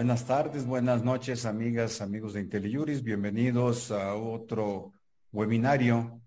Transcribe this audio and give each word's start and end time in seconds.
Buenas 0.00 0.24
tardes, 0.24 0.64
buenas 0.64 1.04
noches, 1.04 1.44
amigas, 1.44 2.00
amigos 2.00 2.32
de 2.32 2.40
IntelliJuris. 2.40 3.02
Bienvenidos 3.02 3.90
a 3.90 4.14
otro 4.14 4.94
webinario 5.30 6.22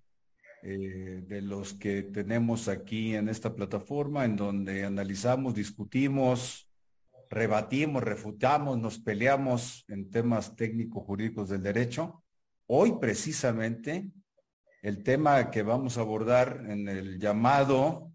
eh, 0.61 1.23
de 1.27 1.41
los 1.41 1.73
que 1.73 2.03
tenemos 2.03 2.67
aquí 2.67 3.15
en 3.15 3.29
esta 3.29 3.55
plataforma, 3.55 4.25
en 4.25 4.35
donde 4.35 4.85
analizamos, 4.85 5.55
discutimos, 5.55 6.69
rebatimos, 7.31 8.03
refutamos, 8.03 8.77
nos 8.77 8.99
peleamos 8.99 9.85
en 9.87 10.11
temas 10.11 10.55
técnico-jurídicos 10.55 11.49
del 11.49 11.63
derecho. 11.63 12.23
Hoy 12.67 12.99
precisamente 13.01 14.11
el 14.83 15.01
tema 15.01 15.49
que 15.49 15.63
vamos 15.63 15.97
a 15.97 16.01
abordar 16.01 16.63
en 16.69 16.87
el 16.87 17.17
llamado 17.17 18.11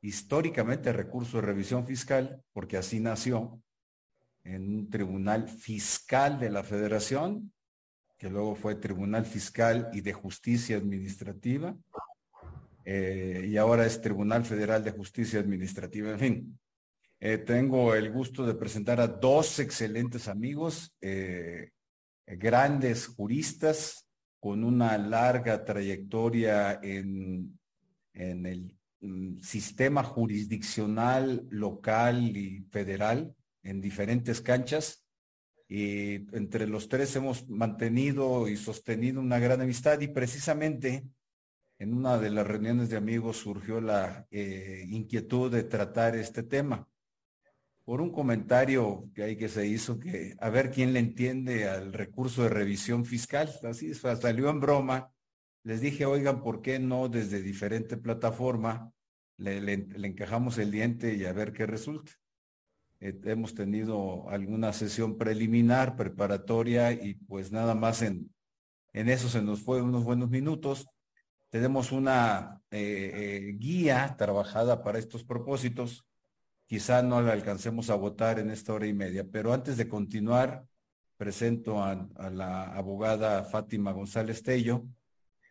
históricamente 0.00 0.90
recurso 0.90 1.36
de 1.36 1.48
revisión 1.48 1.86
fiscal, 1.86 2.42
porque 2.54 2.78
así 2.78 2.98
nació, 2.98 3.60
en 4.44 4.74
un 4.74 4.90
tribunal 4.90 5.48
fiscal 5.48 6.38
de 6.38 6.50
la 6.50 6.62
federación, 6.62 7.52
que 8.16 8.28
luego 8.28 8.54
fue 8.54 8.74
Tribunal 8.74 9.24
Fiscal 9.24 9.88
y 9.92 10.00
de 10.00 10.12
Justicia 10.12 10.76
Administrativa, 10.76 11.76
eh, 12.84 13.46
y 13.48 13.56
ahora 13.56 13.86
es 13.86 14.00
Tribunal 14.00 14.44
Federal 14.44 14.82
de 14.82 14.90
Justicia 14.90 15.40
Administrativa. 15.40 16.10
En 16.10 16.18
fin, 16.18 16.58
eh, 17.18 17.38
tengo 17.38 17.94
el 17.94 18.10
gusto 18.10 18.46
de 18.46 18.54
presentar 18.54 19.00
a 19.00 19.06
dos 19.06 19.58
excelentes 19.58 20.28
amigos, 20.28 20.94
eh, 21.00 21.70
grandes 22.26 23.06
juristas 23.06 24.06
con 24.38 24.64
una 24.64 24.96
larga 24.96 25.64
trayectoria 25.64 26.80
en, 26.82 27.58
en 28.14 28.46
el 28.46 28.78
mm, 29.00 29.40
sistema 29.40 30.02
jurisdiccional 30.02 31.46
local 31.50 32.36
y 32.36 32.60
federal 32.70 33.34
en 33.62 33.80
diferentes 33.80 34.40
canchas 34.40 35.04
y 35.68 36.14
entre 36.36 36.66
los 36.66 36.88
tres 36.88 37.14
hemos 37.16 37.48
mantenido 37.48 38.48
y 38.48 38.56
sostenido 38.56 39.20
una 39.20 39.38
gran 39.38 39.60
amistad 39.60 40.00
y 40.00 40.08
precisamente 40.08 41.04
en 41.78 41.94
una 41.94 42.18
de 42.18 42.30
las 42.30 42.46
reuniones 42.46 42.90
de 42.90 42.96
amigos 42.96 43.38
surgió 43.38 43.80
la 43.80 44.26
eh, 44.30 44.84
inquietud 44.88 45.50
de 45.50 45.62
tratar 45.62 46.16
este 46.16 46.42
tema 46.42 46.88
por 47.84 48.00
un 48.00 48.12
comentario 48.12 49.10
que 49.14 49.24
hay 49.24 49.36
que 49.36 49.48
se 49.48 49.66
hizo 49.66 49.98
que 49.98 50.36
a 50.38 50.48
ver 50.48 50.70
quién 50.70 50.92
le 50.92 51.00
entiende 51.00 51.68
al 51.68 51.92
recurso 51.92 52.44
de 52.44 52.48
revisión 52.48 53.04
fiscal. 53.04 53.50
Así 53.64 53.94
salió 53.94 54.48
en 54.48 54.60
broma. 54.60 55.12
Les 55.64 55.80
dije, 55.80 56.06
oigan, 56.06 56.40
¿por 56.40 56.62
qué 56.62 56.78
no 56.78 57.08
desde 57.08 57.42
diferente 57.42 57.96
plataforma 57.96 58.92
le, 59.38 59.60
le 59.60 60.06
encajamos 60.06 60.58
el 60.58 60.70
diente 60.70 61.14
y 61.14 61.24
a 61.24 61.32
ver 61.32 61.52
qué 61.52 61.66
resulta? 61.66 62.12
Eh, 63.00 63.18
hemos 63.24 63.54
tenido 63.54 64.28
alguna 64.28 64.72
sesión 64.72 65.16
preliminar, 65.16 65.96
preparatoria 65.96 66.92
y 66.92 67.14
pues 67.14 67.50
nada 67.50 67.74
más 67.74 68.02
en, 68.02 68.30
en 68.92 69.08
eso 69.08 69.28
se 69.28 69.42
nos 69.42 69.62
fue 69.62 69.80
unos 69.82 70.04
buenos 70.04 70.28
minutos. 70.28 70.86
Tenemos 71.48 71.92
una 71.92 72.60
eh, 72.70 73.10
eh, 73.14 73.56
guía 73.58 74.14
trabajada 74.18 74.82
para 74.84 74.98
estos 74.98 75.24
propósitos. 75.24 76.04
Quizá 76.66 77.02
no 77.02 77.20
la 77.22 77.32
alcancemos 77.32 77.90
a 77.90 77.96
votar 77.96 78.38
en 78.38 78.50
esta 78.50 78.74
hora 78.74 78.86
y 78.86 78.92
media, 78.92 79.24
pero 79.24 79.52
antes 79.52 79.76
de 79.76 79.88
continuar, 79.88 80.64
presento 81.16 81.82
a, 81.82 82.08
la 82.30 82.64
abogada 82.74 83.44
Fátima 83.44 83.92
González 83.92 84.42
Tello, 84.42 84.84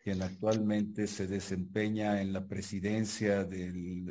quien 0.03 0.21
actualmente 0.21 1.07
se 1.07 1.27
desempeña 1.27 2.21
en 2.21 2.31
la 2.31 2.47
presidencia 2.47 3.43
del, 3.43 4.05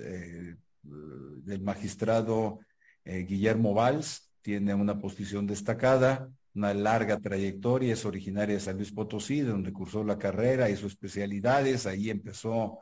del 0.83 1.63
magistrado 1.63 2.61
eh, 3.09 3.25
Guillermo 3.25 3.73
Valls 3.73 4.31
tiene 4.43 4.75
una 4.75 5.01
posición 5.01 5.47
destacada, 5.47 6.31
una 6.55 6.75
larga 6.75 7.19
trayectoria, 7.19 7.95
es 7.95 8.05
originaria 8.05 8.57
de 8.57 8.61
San 8.61 8.77
Luis 8.77 8.93
Potosí, 8.93 9.41
donde 9.41 9.73
cursó 9.73 10.05
la 10.05 10.19
carrera 10.19 10.69
y 10.69 10.77
sus 10.77 10.93
especialidades, 10.93 11.87
ahí 11.87 12.11
empezó 12.11 12.81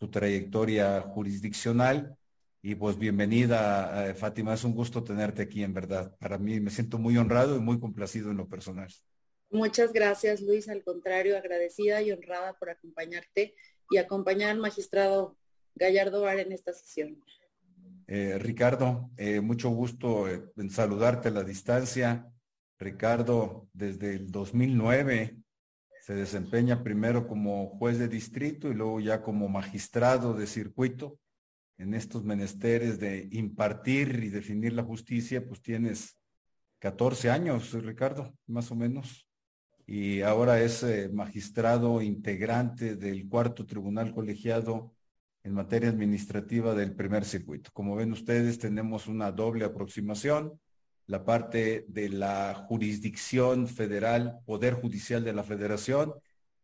su 0.00 0.10
trayectoria 0.10 1.00
jurisdiccional. 1.02 2.16
Y 2.60 2.74
pues 2.74 2.98
bienvenida, 2.98 4.08
eh, 4.08 4.14
Fátima, 4.14 4.54
es 4.54 4.64
un 4.64 4.74
gusto 4.74 5.04
tenerte 5.04 5.42
aquí, 5.42 5.62
en 5.62 5.72
verdad. 5.72 6.12
Para 6.18 6.38
mí 6.38 6.58
me 6.58 6.72
siento 6.72 6.98
muy 6.98 7.16
honrado 7.16 7.56
y 7.56 7.60
muy 7.60 7.78
complacido 7.78 8.32
en 8.32 8.36
lo 8.36 8.48
personal. 8.48 8.92
Muchas 9.48 9.92
gracias, 9.92 10.40
Luis. 10.40 10.68
Al 10.68 10.82
contrario, 10.82 11.36
agradecida 11.36 12.02
y 12.02 12.10
honrada 12.10 12.58
por 12.58 12.70
acompañarte 12.70 13.54
y 13.90 13.96
acompañar 13.98 14.50
al 14.50 14.58
magistrado 14.58 15.36
Gallardo 15.76 16.22
Bar 16.22 16.40
en 16.40 16.50
esta 16.50 16.72
sesión. 16.72 17.22
Eh, 18.10 18.38
Ricardo, 18.38 19.10
eh, 19.18 19.42
mucho 19.42 19.68
gusto 19.68 20.26
eh, 20.30 20.42
en 20.56 20.70
saludarte 20.70 21.28
a 21.28 21.30
la 21.30 21.44
distancia. 21.44 22.26
Ricardo, 22.78 23.68
desde 23.74 24.14
el 24.14 24.30
2009 24.30 25.36
se 26.00 26.14
desempeña 26.14 26.82
primero 26.82 27.28
como 27.28 27.68
juez 27.76 27.98
de 27.98 28.08
distrito 28.08 28.70
y 28.70 28.74
luego 28.74 28.98
ya 29.00 29.20
como 29.20 29.48
magistrado 29.50 30.32
de 30.32 30.46
circuito. 30.46 31.18
En 31.76 31.92
estos 31.92 32.24
menesteres 32.24 32.98
de 32.98 33.28
impartir 33.30 34.24
y 34.24 34.30
definir 34.30 34.72
la 34.72 34.84
justicia, 34.84 35.46
pues 35.46 35.60
tienes 35.60 36.18
14 36.78 37.30
años, 37.30 37.72
Ricardo, 37.72 38.34
más 38.46 38.70
o 38.70 38.74
menos. 38.74 39.28
Y 39.86 40.22
ahora 40.22 40.60
es 40.62 40.84
magistrado 41.12 42.00
integrante 42.00 42.96
del 42.96 43.28
cuarto 43.28 43.66
tribunal 43.66 44.12
colegiado 44.12 44.94
en 45.48 45.54
materia 45.54 45.88
administrativa 45.88 46.74
del 46.74 46.92
primer 46.92 47.24
circuito. 47.24 47.70
Como 47.72 47.96
ven 47.96 48.12
ustedes, 48.12 48.58
tenemos 48.58 49.06
una 49.06 49.32
doble 49.32 49.64
aproximación, 49.64 50.60
la 51.06 51.24
parte 51.24 51.86
de 51.88 52.10
la 52.10 52.54
jurisdicción 52.68 53.66
federal, 53.66 54.40
Poder 54.44 54.74
Judicial 54.74 55.24
de 55.24 55.32
la 55.32 55.42
Federación 55.42 56.12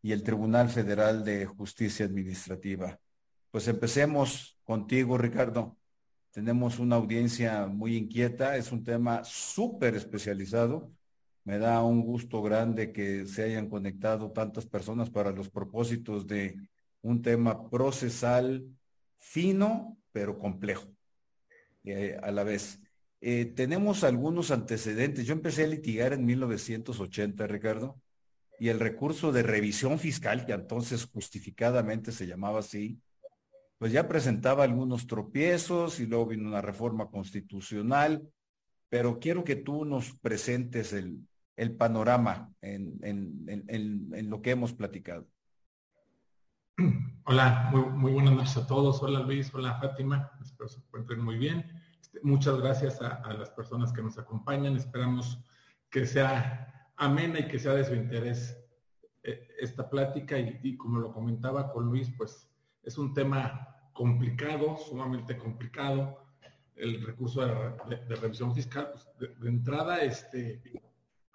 y 0.03 0.11
el 0.11 0.21
Tribunal 0.21 0.69
Federal 0.69 1.25
de 1.25 1.47
Justicia 1.47 2.05
Administrativa. 2.05 2.99
Pues 3.49 3.67
empecemos 3.67 4.59
contigo, 4.63 5.17
Ricardo. 5.17 5.75
Tenemos 6.29 6.77
una 6.77 6.97
audiencia 6.97 7.65
muy 7.65 7.97
inquieta, 7.97 8.55
es 8.55 8.71
un 8.71 8.83
tema 8.83 9.23
súper 9.23 9.95
especializado. 9.95 10.91
Me 11.43 11.57
da 11.57 11.81
un 11.81 12.03
gusto 12.03 12.43
grande 12.43 12.91
que 12.91 13.25
se 13.25 13.45
hayan 13.45 13.67
conectado 13.67 14.31
tantas 14.31 14.67
personas 14.67 15.09
para 15.09 15.31
los 15.31 15.49
propósitos 15.49 16.27
de 16.27 16.55
un 17.05 17.21
tema 17.21 17.69
procesal 17.69 18.65
fino, 19.19 19.97
pero 20.11 20.39
complejo 20.39 20.87
eh, 21.83 22.17
a 22.21 22.31
la 22.31 22.43
vez. 22.43 22.81
Eh, 23.21 23.45
tenemos 23.45 24.03
algunos 24.03 24.49
antecedentes. 24.49 25.25
Yo 25.25 25.33
empecé 25.33 25.65
a 25.65 25.67
litigar 25.67 26.13
en 26.13 26.25
1980, 26.25 27.45
Ricardo, 27.45 28.01
y 28.59 28.69
el 28.69 28.79
recurso 28.79 29.31
de 29.31 29.43
revisión 29.43 29.99
fiscal, 29.99 30.47
que 30.47 30.53
entonces 30.53 31.05
justificadamente 31.05 32.11
se 32.11 32.25
llamaba 32.25 32.59
así, 32.59 32.99
pues 33.77 33.91
ya 33.91 34.07
presentaba 34.07 34.63
algunos 34.63 35.05
tropiezos 35.05 35.99
y 35.99 36.07
luego 36.07 36.25
vino 36.25 36.49
una 36.49 36.61
reforma 36.61 37.11
constitucional, 37.11 38.27
pero 38.89 39.19
quiero 39.19 39.43
que 39.43 39.57
tú 39.57 39.85
nos 39.85 40.17
presentes 40.19 40.93
el, 40.93 41.27
panorama 41.77 42.51
en, 42.61 42.99
en 43.03 44.29
lo 44.29 44.41
que 44.41 44.51
hemos 44.51 44.73
platicado. 44.73 45.27
Hola, 47.25 47.69
muy, 47.71 48.11
buenas 48.11 48.33
noches 48.33 48.57
a 48.57 48.67
todos. 48.67 49.01
Hola 49.01 49.21
Luis, 49.21 49.53
hola 49.53 49.79
Fátima. 49.79 50.31
Espero 50.41 50.67
se 50.67 50.79
encuentren 50.79 51.21
muy 51.21 51.37
bien. 51.37 51.65
Este, 52.01 52.19
muchas 52.21 52.59
gracias 52.59 53.01
a, 53.01 53.31
las 53.33 53.49
personas 53.51 53.93
que 53.93 54.01
nos 54.01 54.17
acompañan. 54.17 54.75
Esperamos 54.75 55.39
que 55.89 56.05
sea 56.05 56.91
amena 56.97 57.39
y 57.39 57.47
que 57.47 57.59
sea 57.59 57.73
de 57.73 57.85
su 57.85 57.95
interés 57.95 58.57
eh, 59.23 59.47
esta 59.59 59.89
plática. 59.89 60.37
Y, 60.37 60.75
como 60.75 60.99
lo 60.99 61.13
comentaba 61.13 61.71
con 61.71 61.85
Luis, 61.85 62.11
pues 62.17 62.49
es 62.83 62.97
un 62.97 63.13
tema 63.13 63.69
complicado, 63.93 64.75
sumamente 64.77 65.37
complicado. 65.37 66.25
El 66.75 67.05
recurso 67.05 67.45
de, 67.45 68.15
revisión 68.17 68.53
fiscal, 68.53 68.91
pues 68.91 69.07
de, 69.39 69.47
entrada, 69.49 69.99
este, 69.99 70.61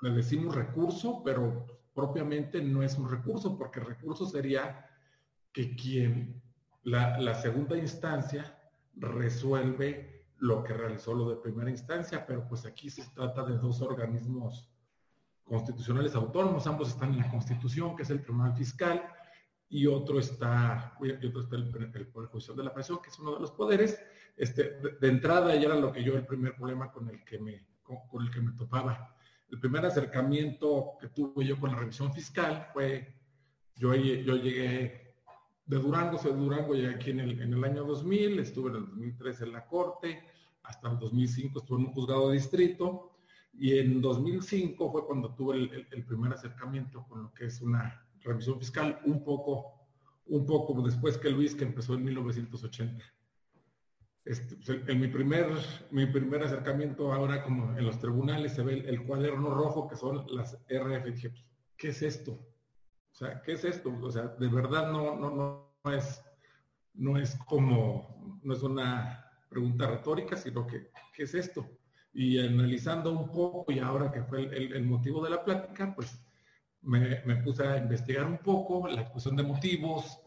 le 0.02 0.10
decimos 0.10 0.54
recurso, 0.54 1.22
pero 1.24 1.66
propiamente 1.94 2.60
no 2.60 2.82
es 2.82 2.98
un 2.98 3.10
recurso, 3.10 3.56
porque 3.56 3.80
recurso 3.80 4.26
sería 4.26 4.86
que 5.52 5.74
quien 5.74 6.42
la, 6.82 7.34
segunda 7.34 7.76
instancia 7.76 8.56
resuelve 8.96 10.26
lo 10.38 10.62
que 10.62 10.72
realizó 10.72 11.14
lo 11.14 11.28
de 11.28 11.36
primera 11.36 11.70
instancia, 11.70 12.26
pero 12.26 12.46
pues 12.48 12.64
aquí 12.64 12.88
se 12.88 13.04
trata 13.10 13.44
de 13.44 13.58
dos 13.58 13.82
organismos 13.82 14.68
constitucionales 15.44 16.14
autónomos, 16.14 16.66
ambos 16.66 16.88
están 16.88 17.12
en 17.12 17.18
la 17.18 17.30
Constitución, 17.30 17.96
que 17.96 18.04
es 18.04 18.10
el 18.10 18.22
Tribunal 18.22 18.54
Fiscal, 18.54 19.02
y 19.68 19.86
otro 19.86 20.18
está, 20.18 20.96
y 21.00 21.26
otro 21.26 21.42
está 21.42 21.56
el, 21.56 22.06
Poder 22.12 22.28
Judicial 22.28 22.56
de 22.56 22.64
la 22.64 22.74
Presión, 22.74 23.00
que 23.02 23.10
es 23.10 23.18
uno 23.18 23.34
de 23.34 23.40
los 23.40 23.52
poderes. 23.52 24.00
Este, 24.36 24.80
de, 25.00 25.08
entrada, 25.08 25.54
ya 25.54 25.66
era 25.66 25.76
lo 25.76 25.92
que 25.92 26.02
yo, 26.02 26.14
el 26.14 26.26
primer 26.26 26.56
problema 26.56 26.90
con 26.90 27.08
el 27.08 27.22
que 27.24 27.38
me, 27.38 27.66
con 27.82 28.22
el 28.22 28.30
que 28.30 28.40
me 28.40 28.52
topaba. 28.52 29.14
El 29.50 29.60
primer 29.60 29.84
acercamiento 29.84 30.96
que 31.00 31.08
tuve 31.08 31.44
yo 31.44 31.58
con 31.58 31.72
la 31.72 31.78
revisión 31.78 32.12
fiscal 32.12 32.68
fue, 32.72 33.16
yo, 33.74 33.94
yo 33.94 34.36
llegué 34.36 35.09
de 35.70 35.78
Durango, 35.78 36.18
soy 36.18 36.32
de 36.32 36.38
Durango, 36.38 36.74
llegué 36.74 36.94
aquí 36.94 37.10
en 37.10 37.20
el, 37.20 37.40
en 37.40 37.54
el 37.54 37.62
año 37.62 37.84
2000, 37.84 38.40
estuve 38.40 38.70
en 38.70 38.76
el 38.76 38.86
2003 38.86 39.42
en 39.42 39.52
la 39.52 39.66
corte, 39.66 40.20
hasta 40.64 40.90
el 40.90 40.98
2005 40.98 41.60
estuve 41.60 41.78
en 41.78 41.86
un 41.86 41.92
juzgado 41.92 42.28
de 42.28 42.34
distrito, 42.34 43.12
Y 43.52 43.78
en 43.78 44.00
2005 44.00 44.90
fue 44.90 45.06
cuando 45.06 45.32
tuve 45.34 45.56
el, 45.56 46.04
primer 46.04 46.32
acercamiento 46.32 47.06
con 47.08 47.22
lo 47.22 47.32
que 47.32 47.46
es 47.46 47.60
una 47.60 48.04
revisión 48.20 48.58
fiscal, 48.58 49.00
un 49.04 49.22
poco, 49.22 49.86
un 50.26 50.44
poco 50.44 50.82
después 50.82 51.16
que 51.18 51.30
Luis, 51.30 51.54
que 51.54 51.64
empezó 51.64 51.94
en 51.94 52.04
1980. 52.04 53.04
Este, 54.24 54.56
pues, 54.56 54.88
en 54.88 55.00
mi 55.00 55.06
primer, 55.06 55.46
mi 55.92 56.06
primer 56.06 56.42
acercamiento 56.42 57.12
ahora 57.12 57.44
como 57.44 57.76
en 57.78 57.84
los 57.84 57.98
tribunales 58.00 58.54
se 58.54 58.62
ve 58.62 58.84
el, 58.88 59.04
cuaderno 59.04 59.54
rojo 59.54 59.88
que 59.88 59.96
son 59.96 60.26
las 60.34 60.58
RF. 60.68 61.04
Dije, 61.04 61.30
pues, 61.30 61.44
¿qué 61.76 61.88
es 61.90 62.02
esto? 62.02 62.49
O 63.12 63.14
sea, 63.14 63.42
¿qué 63.42 63.52
es 63.52 63.64
esto? 63.64 63.92
O 64.02 64.10
sea, 64.10 64.28
de 64.28 64.48
verdad 64.48 64.90
no, 64.90 65.16
no, 65.16 65.30
no, 65.84 65.92
es, 65.92 66.22
no 66.94 67.18
es 67.18 67.36
como, 67.46 68.40
no 68.42 68.54
es 68.54 68.62
una 68.62 69.24
pregunta 69.48 69.86
retórica, 69.88 70.36
sino 70.36 70.66
que, 70.66 70.90
¿qué 71.14 71.24
es 71.24 71.34
esto? 71.34 71.68
Y 72.12 72.38
analizando 72.38 73.12
un 73.12 73.30
poco, 73.30 73.70
y 73.70 73.78
ahora 73.78 74.10
que 74.10 74.22
fue 74.22 74.44
el, 74.44 74.84
motivo 74.84 75.22
de 75.22 75.30
la 75.30 75.44
plática, 75.44 75.94
pues 75.94 76.20
me, 76.82 77.16
puse 77.44 77.66
a 77.66 77.76
investigar 77.76 78.26
un 78.26 78.38
poco 78.38 78.88
la 78.88 79.02
exposición 79.02 79.36
de 79.36 79.42
motivos, 79.42 80.18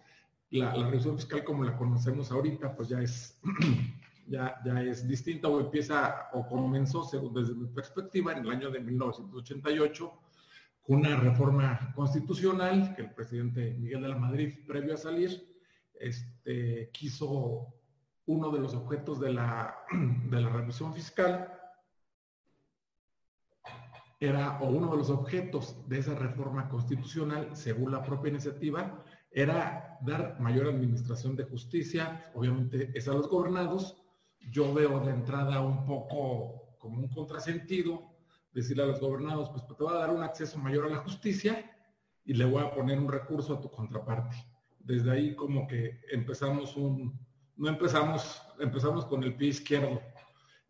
la, 0.51 0.75
la, 0.75 0.87
revisión 0.87 1.17
fiscal 1.17 1.43
como 1.43 1.63
la 1.63 1.75
conocemos 1.75 2.31
ahorita, 2.31 2.75
pues 2.75 2.89
ya 2.89 3.01
es, 3.01 3.39
ya, 4.27 4.61
ya 4.63 4.81
es 4.81 5.07
distinta 5.07 5.47
o 5.47 5.59
empieza 5.59 6.29
o 6.33 6.45
comenzó, 6.47 7.03
según 7.03 7.33
desde 7.33 7.55
mi 7.55 7.67
perspectiva, 7.67 8.33
en 8.33 8.39
el 8.39 8.51
año 8.51 8.69
de 8.69 8.79
1988 8.79 10.11
con 10.11 10.22
una 10.87 11.15
reforma 11.15 11.93
constitucional 11.95 12.93
que 12.95 13.03
el 13.03 13.13
presidente 13.13 13.73
Miguel 13.79 14.01
de 14.01 14.09
la 14.09 14.17
Madrid, 14.17 14.65
previo 14.67 14.93
a 14.93 14.97
salir, 14.97 15.53
este, 15.93 16.89
quiso 16.91 17.73
uno 18.25 18.51
de 18.51 18.59
los 18.59 18.73
objetos 18.73 19.19
de 19.19 19.33
la, 19.33 19.75
de 20.29 20.41
la 20.41 20.49
revisión 20.49 20.93
fiscal 20.93 21.49
era, 24.19 24.59
o 24.61 24.69
uno 24.69 24.89
de 24.91 24.97
los 24.97 25.09
objetos 25.09 25.87
de 25.89 25.99
esa 25.99 26.15
reforma 26.15 26.69
constitucional, 26.69 27.49
según 27.55 27.91
la 27.91 28.03
propia 28.03 28.31
iniciativa, 28.31 29.03
era 29.31 29.97
dar 30.01 30.39
mayor 30.39 30.67
administración 30.67 31.35
de 31.35 31.43
justicia, 31.43 32.31
obviamente 32.33 32.91
es 32.93 33.07
a 33.07 33.13
los 33.13 33.27
gobernados. 33.27 34.01
Yo 34.51 34.73
veo 34.73 34.99
de 35.01 35.11
entrada 35.11 35.61
un 35.61 35.85
poco 35.85 36.77
como 36.77 36.99
un 36.99 37.09
contrasentido 37.09 38.12
decirle 38.53 38.83
a 38.83 38.87
los 38.87 38.99
gobernados, 38.99 39.49
pues 39.49 39.65
te 39.65 39.83
voy 39.83 39.93
a 39.93 39.99
dar 39.99 40.11
un 40.11 40.23
acceso 40.23 40.57
mayor 40.57 40.85
a 40.85 40.89
la 40.89 40.97
justicia 40.97 41.71
y 42.25 42.33
le 42.33 42.45
voy 42.45 42.63
a 42.63 42.73
poner 42.73 42.99
un 42.99 43.11
recurso 43.11 43.55
a 43.55 43.61
tu 43.61 43.69
contraparte. 43.69 44.35
Desde 44.79 45.11
ahí 45.11 45.35
como 45.35 45.67
que 45.67 46.01
empezamos 46.11 46.75
un, 46.75 47.19
no 47.57 47.69
empezamos, 47.69 48.41
empezamos 48.59 49.05
con 49.05 49.23
el 49.23 49.35
pie 49.35 49.49
izquierdo. 49.49 50.01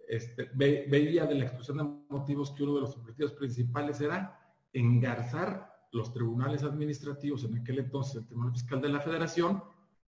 Este, 0.08 0.50
veía 0.54 1.26
de 1.26 1.36
la 1.36 1.46
exposición 1.46 1.78
de 1.78 1.84
motivos 2.10 2.52
que 2.52 2.64
uno 2.64 2.76
de 2.76 2.82
los 2.82 2.98
objetivos 2.98 3.34
principales 3.34 4.02
era 4.02 4.40
engarzar 4.74 5.74
los 5.92 6.12
tribunales 6.12 6.64
administrativos, 6.64 7.44
en 7.46 7.58
aquel 7.58 7.80
entonces 7.80 8.16
el 8.16 8.26
Tribunal 8.26 8.54
Fiscal 8.54 8.82
de 8.82 8.90
la 8.90 9.00
Federación, 9.00 9.64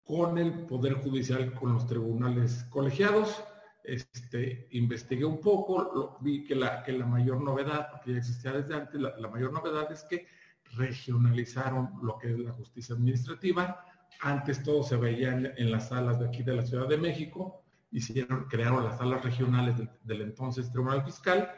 con 0.03 0.37
el 0.37 0.65
Poder 0.65 0.93
Judicial, 0.95 1.53
con 1.53 1.73
los 1.73 1.87
tribunales 1.87 2.63
colegiados. 2.69 3.43
Este, 3.83 4.67
investigué 4.71 5.25
un 5.25 5.41
poco, 5.41 6.17
vi 6.21 6.43
que 6.43 6.55
la, 6.55 6.83
que 6.83 6.91
la 6.91 7.05
mayor 7.05 7.41
novedad, 7.41 8.01
que 8.01 8.11
ya 8.11 8.17
existía 8.19 8.51
desde 8.51 8.75
antes, 8.75 9.01
la, 9.01 9.27
mayor 9.27 9.51
novedad 9.51 9.91
es 9.91 10.03
que 10.03 10.27
regionalizaron 10.75 11.89
lo 12.03 12.17
que 12.17 12.31
es 12.31 12.39
la 12.39 12.51
justicia 12.51 12.95
administrativa. 12.95 13.83
Antes 14.21 14.63
todo 14.63 14.83
se 14.83 14.97
veía 14.97 15.31
en, 15.31 15.71
las 15.71 15.89
salas 15.89 16.19
de 16.19 16.27
aquí 16.27 16.43
de 16.43 16.55
la 16.55 16.61
Ciudad 16.61 16.87
de 16.87 16.97
México, 16.97 17.63
hicieron, 17.91 18.45
crearon 18.45 18.83
las 18.83 18.99
salas 18.99 19.23
regionales 19.23 19.75
del 20.03 20.21
entonces 20.21 20.71
Tribunal 20.71 21.03
Fiscal, 21.03 21.51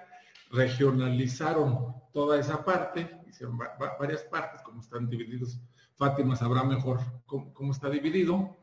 regionalizaron 0.52 1.94
toda 2.14 2.40
esa 2.40 2.64
parte, 2.64 3.20
hicieron 3.28 3.60
varias 4.00 4.24
partes, 4.24 4.62
como 4.62 4.80
están 4.80 5.10
divididos. 5.10 5.60
Fátima 5.96 6.36
sabrá 6.36 6.64
mejor 6.64 7.00
cómo, 7.26 7.72
está 7.72 7.90
dividido. 7.90 8.58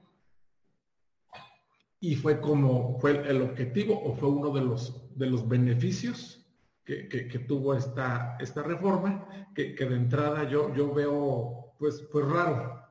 Y 2.01 2.17
fue 2.17 2.41
como 2.41 2.99
fue 2.99 3.29
el 3.29 3.43
objetivo 3.43 4.01
o 4.03 4.15
fue 4.15 4.31
uno 4.31 4.51
de 4.51 4.63
los, 4.63 5.17
de 5.17 5.27
los 5.27 5.47
beneficios 5.47 6.41
que, 6.85 7.45
tuvo 7.47 7.75
esta, 7.75 8.37
esta 8.41 8.63
reforma, 8.63 9.29
que, 9.55 9.75
de 9.75 9.95
entrada 9.95 10.49
yo, 10.49 10.75
yo 10.75 10.93
veo 10.93 11.75
pues, 11.79 12.03
pues 12.11 12.27
raro, 12.27 12.83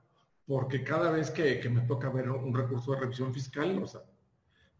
porque 0.46 0.84
cada 0.84 1.12
vez 1.12 1.32
que, 1.32 1.68
me 1.70 1.82
toca 1.82 2.10
ver 2.10 2.30
un 2.30 2.54
recurso 2.54 2.94
de 2.94 3.02
revisión 3.02 3.34
fiscal, 3.34 3.82
o 3.84 3.88
sea, 3.88 4.02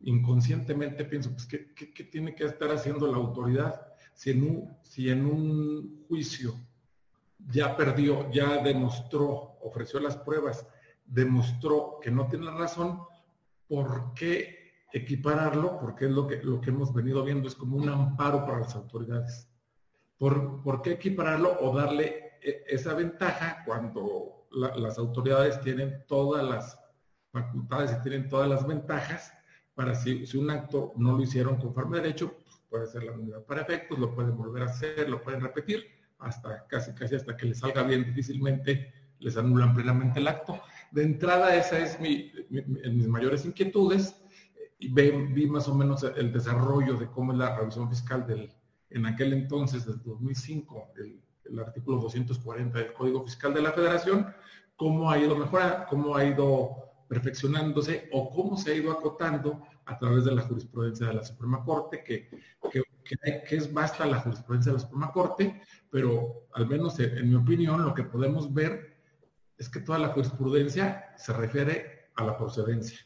inconscientemente 0.02 1.04
pienso, 1.06 1.32
pues, 1.32 1.46
¿qué, 1.46 1.74
qué 1.74 2.04
tiene 2.06 2.34
que 2.34 2.46
estar 2.46 2.72
haciendo 2.72 3.08
la 3.12 3.18
autoridad? 3.18 3.90
Si 4.14 4.32
en 4.32 4.44
un, 4.44 4.78
si 4.84 5.10
en 5.10 5.26
un 5.26 6.06
juicio 6.08 6.54
ya 7.48 7.76
perdió, 7.76 8.30
ya 8.32 8.62
demostró, 8.62 9.58
ofreció 9.62 10.00
las 10.00 10.18
pruebas, 10.18 10.66
demostró 11.06 12.00
que 12.02 12.12
no 12.12 12.28
tiene 12.28 12.52
razón, 12.52 13.02
¿por 13.70 14.14
qué 14.16 14.74
equipararlo? 14.92 15.80
Porque 15.80 16.06
es 16.06 16.12
lo 16.12 16.28
que, 16.28 16.44
lo 16.44 16.60
que 16.60 16.72
hemos 16.72 16.94
venido 16.94 17.24
viendo, 17.24 17.48
es 17.48 17.56
como 17.56 17.78
un 17.78 17.88
amparo 17.88 18.46
para 18.46 18.60
las 18.60 18.76
autoridades. 18.76 19.48
¿Por, 20.18 20.62
¿por 20.64 20.82
qué 20.82 20.94
equipararlo 20.94 21.58
o 21.62 21.74
darle 21.74 22.34
e, 22.42 22.64
esa 22.68 22.94
ventaja 22.94 23.64
cuando 23.66 24.48
las 24.52 24.98
autoridades 24.98 25.62
tienen 25.62 26.04
todas 26.08 26.44
las 26.44 26.80
facultades 27.32 27.94
y 27.94 28.02
tienen 28.02 28.28
todas 28.28 28.50
las 28.50 28.68
ventajas 28.68 29.32
para 29.76 29.94
si, 29.94 30.26
si 30.26 30.38
un 30.38 30.50
acto 30.50 30.92
no 30.98 31.16
lo 31.16 31.22
hicieron 31.22 31.58
conforme 31.58 32.00
a 32.00 32.02
derecho, 32.02 32.34
pues 32.44 32.62
puede 32.68 32.88
ser 32.88 33.04
la 33.04 33.12
unidad 33.12 33.44
para 33.46 33.62
efectos, 33.62 34.00
lo 34.00 34.14
pueden 34.14 34.36
volver 34.36 34.64
a 34.64 34.66
hacer, 34.66 35.08
lo 35.08 35.22
pueden 35.22 35.42
repetir 35.42 35.86
hasta 36.18 36.66
casi 36.68 36.94
casi 36.94 37.16
hasta 37.16 37.38
que 37.38 37.46
les 37.46 37.60
salga 37.60 37.84
bien, 37.84 38.04
difícilmente 38.04 38.92
les 39.20 39.38
anulan 39.38 39.74
plenamente 39.74 40.20
el 40.20 40.28
acto. 40.28 40.60
De 40.92 41.04
entrada, 41.04 41.56
esa 41.56 41.80
es 41.80 42.00
mi, 42.00 42.32
mis 42.50 43.08
mayores 43.08 43.46
inquietudes. 43.46 44.16
Y 44.78 44.88
vi 44.90 45.46
más 45.46 45.68
o 45.68 45.76
menos 45.76 46.04
el 46.04 46.32
desarrollo 46.32 46.96
de 46.96 47.08
cómo 47.08 47.34
es 47.34 47.38
la 47.38 47.58
revisión 47.58 47.90
fiscal 47.90 48.26
en 48.90 49.06
aquel 49.06 49.34
entonces, 49.34 49.86
del 49.86 50.02
2005, 50.04 50.94
el, 50.98 51.60
artículo 51.60 52.00
240 52.00 52.78
del 52.78 52.94
Código 52.94 53.24
Fiscal 53.24 53.54
de 53.54 53.62
la 53.62 53.72
Federación, 53.72 54.28
cómo 54.76 55.10
ha 55.10 55.18
ido 55.18 55.36
mejorando, 55.36 55.86
cómo 55.90 56.16
ha 56.16 56.24
ido 56.24 56.76
perfeccionándose 57.08 58.08
o 58.12 58.30
cómo 58.30 58.56
se 58.56 58.72
ha 58.72 58.76
ido 58.76 58.92
acotando 58.92 59.64
a 59.86 59.98
través 59.98 60.26
de 60.26 60.36
la 60.36 60.44
jurisprudencia 60.44 61.08
de 61.08 61.16
la 61.16 61.24
Suprema 61.24 61.64
Corte, 61.64 62.04
que, 62.04 62.30
que, 62.72 63.56
es 63.56 63.74
basta 63.74 64.06
la 64.06 64.20
jurisprudencia 64.20 64.72
de 64.72 64.78
la 64.78 64.84
Suprema 64.84 65.12
Corte, 65.12 65.62
pero 65.90 66.48
al 66.54 66.68
menos 66.68 67.00
en, 67.00 67.28
mi 67.28 67.36
opinión 67.36 67.84
lo 67.84 67.96
que 67.96 68.04
podemos 68.04 68.54
ver 68.54 68.89
es 69.60 69.70
que 69.70 69.82
toda 69.82 70.00
la 70.00 70.08
jurisprudencia 70.10 71.14
se 71.18 71.34
refiere 71.34 72.10
a 72.16 72.24
la 72.24 72.38
procedencia. 72.38 73.00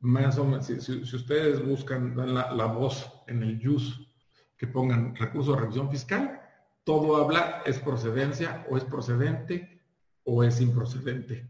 Más 0.00 0.38
o 0.38 0.44
menos, 0.44 0.66
si, 0.66 0.92
ustedes 1.16 1.66
buscan 1.66 2.16
la, 2.16 2.52
la, 2.52 2.66
voz 2.66 3.10
en 3.26 3.42
el 3.42 3.60
JUS 3.60 4.08
que 4.56 4.66
pongan 4.66 5.16
recurso 5.16 5.54
de 5.54 5.60
revisión 5.62 5.90
fiscal, 5.90 6.40
todo 6.84 7.16
habla 7.16 7.62
es 7.64 7.78
procedencia 7.80 8.66
o 8.70 8.76
es 8.76 8.84
procedente 8.84 9.80
o 10.24 10.44
es 10.44 10.60
improcedente. 10.60 11.48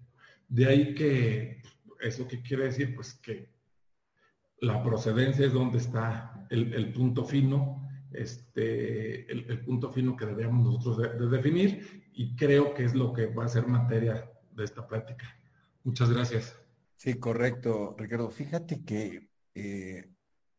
De 0.48 0.66
ahí 0.66 0.94
que, 0.94 1.62
¿eso 2.00 2.26
qué 2.28 2.40
quiere 2.40 2.64
decir? 2.64 2.94
Pues 2.94 3.14
que 3.14 3.52
la 4.60 4.82
procedencia 4.82 5.46
es 5.46 5.52
donde 5.52 5.78
está 5.78 6.46
el, 6.50 6.92
punto 6.92 7.24
fino, 7.24 7.83
este, 8.14 9.30
el, 9.30 9.64
punto 9.64 9.90
fino 9.90 10.16
que 10.16 10.26
debemos 10.26 10.64
nosotros 10.64 11.18
de, 11.18 11.28
definir 11.28 12.10
y 12.14 12.34
creo 12.36 12.74
que 12.74 12.84
es 12.84 12.94
lo 12.94 13.12
que 13.12 13.26
va 13.26 13.44
a 13.44 13.48
ser 13.48 13.66
materia 13.66 14.30
de 14.52 14.64
esta 14.64 14.86
plática. 14.86 15.26
Muchas 15.82 16.10
gracias. 16.10 16.56
Sí, 16.96 17.14
correcto, 17.14 17.94
Ricardo. 17.98 18.30
Fíjate 18.30 18.84
que 18.84 19.28
eh, 19.54 20.08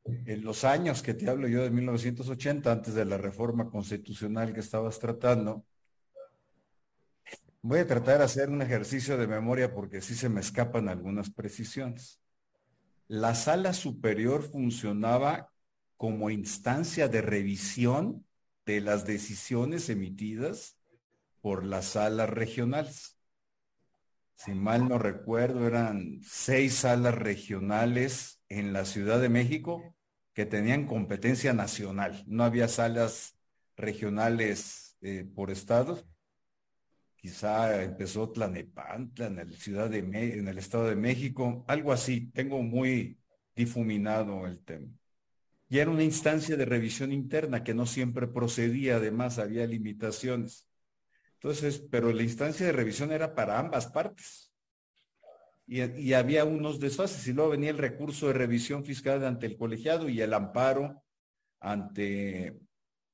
en 0.04 0.44
los 0.44 0.64
años 0.64 1.02
que 1.02 1.14
te 1.14 1.30
hablo 1.30 1.48
yo 1.48 1.64
de 1.64 1.72
1980, 1.72 2.72
antes 2.72 2.94
de 2.94 3.06
la 3.06 3.18
reforma 3.18 3.70
constitucional 3.70 4.54
que 4.54 4.60
estabas 4.60 5.00
tratando, 5.00 5.66
voy 7.62 7.80
a 7.80 7.88
tratar 7.88 8.20
de 8.20 8.26
hacer 8.26 8.50
un 8.50 8.62
ejercicio 8.62 9.18
de 9.18 9.28
memoria 9.28 9.74
porque 9.74 10.02
sí 10.02 10.14
se 10.14 10.30
me 10.30 10.42
escapan 10.42 10.90
algunas 10.90 11.32
precisiones 11.32 12.20
la 13.08 13.36
sala 13.36 13.74
superior 13.74 14.44
funcionaba 14.44 15.52
como 15.98 16.30
instancia 16.30 17.08
de 17.08 17.22
revisión 17.22 18.26
de 18.66 18.82
las 18.82 19.06
decisiones 19.06 19.90
emitidas 19.90 20.78
por 21.42 21.66
las 21.66 21.86
salas 21.86 22.30
regionales. 22.30 23.18
Si 24.36 24.54
mal 24.54 24.90
no 24.90 24.98
recuerdo, 24.98 25.68
eran 25.68 26.20
seis 26.24 26.76
salas 26.76 27.16
regionales 27.16 28.42
en 28.50 28.74
la 28.74 28.86
Ciudad 28.86 29.22
de 29.22 29.30
México 29.30 29.96
que 30.34 30.46
tenían 30.46 30.88
competencia 30.88 31.54
nacional. 31.54 32.24
No 32.28 32.44
había 32.44 32.68
salas 32.68 33.38
regionales 33.78 34.98
eh, 35.02 35.26
por 35.34 35.52
estados 35.52 36.06
quizá 37.26 37.82
empezó 37.82 38.30
Tlanepantla 38.30 39.26
en 39.26 39.40
el 39.40 39.56
Ciudad 39.56 39.90
de 39.90 39.98
en 39.98 40.48
el 40.48 40.60
Estado 40.60 40.86
de 40.86 40.96
México, 40.96 41.66
algo 41.68 41.92
así. 41.92 42.28
Tengo 42.32 42.62
muy 42.62 43.18
difuminado 43.56 44.46
el 44.46 44.64
tema. 44.64 44.88
Y 45.68 45.80
era 45.80 45.90
una 45.90 46.04
instancia 46.04 46.56
de 46.56 46.66
revisión 46.66 47.12
interna 47.12 47.64
que 47.64 47.74
no 47.74 47.86
siempre 47.86 48.28
procedía, 48.28 48.98
además 48.98 49.40
había 49.40 49.66
limitaciones. 49.66 50.68
Entonces, 51.36 51.80
pero 51.92 52.12
la 52.12 52.24
instancia 52.24 52.66
de 52.66 52.72
revisión 52.72 53.12
era 53.12 53.34
para 53.34 53.60
ambas 53.60 53.88
partes. 53.88 54.52
Y, 55.68 56.14
había 56.14 56.46
unos 56.46 56.80
desfases 56.80 57.28
y 57.28 57.34
luego 57.34 57.52
venía 57.52 57.72
el 57.72 57.80
recurso 57.80 58.28
de 58.28 58.34
revisión 58.34 58.86
fiscal 58.86 59.26
ante 59.26 59.48
el 59.48 59.58
colegiado 59.58 60.08
y 60.10 60.22
el 60.22 60.34
amparo 60.34 61.04
ante, 61.60 62.60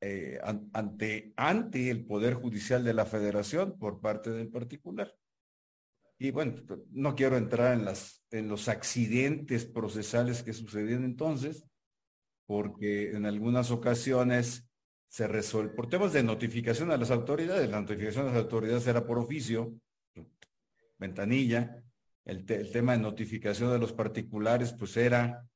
eh, 0.02 0.40
ante, 0.74 1.34
ante 1.38 1.90
el 1.90 2.06
Poder 2.06 2.34
Judicial 2.34 2.84
de 2.84 2.94
la 2.94 3.06
Federación 3.06 3.80
por 3.80 4.02
parte 4.02 4.32
del 4.32 4.50
particular. 4.50 5.16
Y 6.18 6.32
bueno, 6.32 6.56
no 6.92 7.16
quiero 7.16 7.38
entrar 7.38 7.74
en, 7.74 7.86
las, 7.86 8.24
en 8.32 8.50
los 8.50 8.68
accidentes 8.68 9.66
procesales 9.66 10.44
que 10.44 10.52
sucedían 10.52 11.06
entonces, 11.06 11.66
porque 12.52 13.12
en 13.12 13.26
algunas 13.26 13.72
ocasiones 13.72 14.68
se 15.08 15.26
resuelve 15.26 15.74
por 15.74 15.88
temas 15.88 16.12
de 16.12 16.22
notificación 16.22 16.92
a 16.92 16.98
las 16.98 17.10
autoridades. 17.10 17.70
La 17.70 17.80
notificación 17.80 18.28
a 18.28 18.34
las 18.34 18.44
autoridades 18.44 18.86
era 18.88 19.06
por 19.06 19.20
oficio, 19.20 19.74
ventanilla. 20.98 21.82
El, 22.26 22.44
tema 22.44 22.92
de 22.92 22.98
notificación 22.98 23.72
de 23.72 23.80
los 23.80 23.94
particulares, 23.94 24.74
pues 24.74 24.98
era 24.98 25.48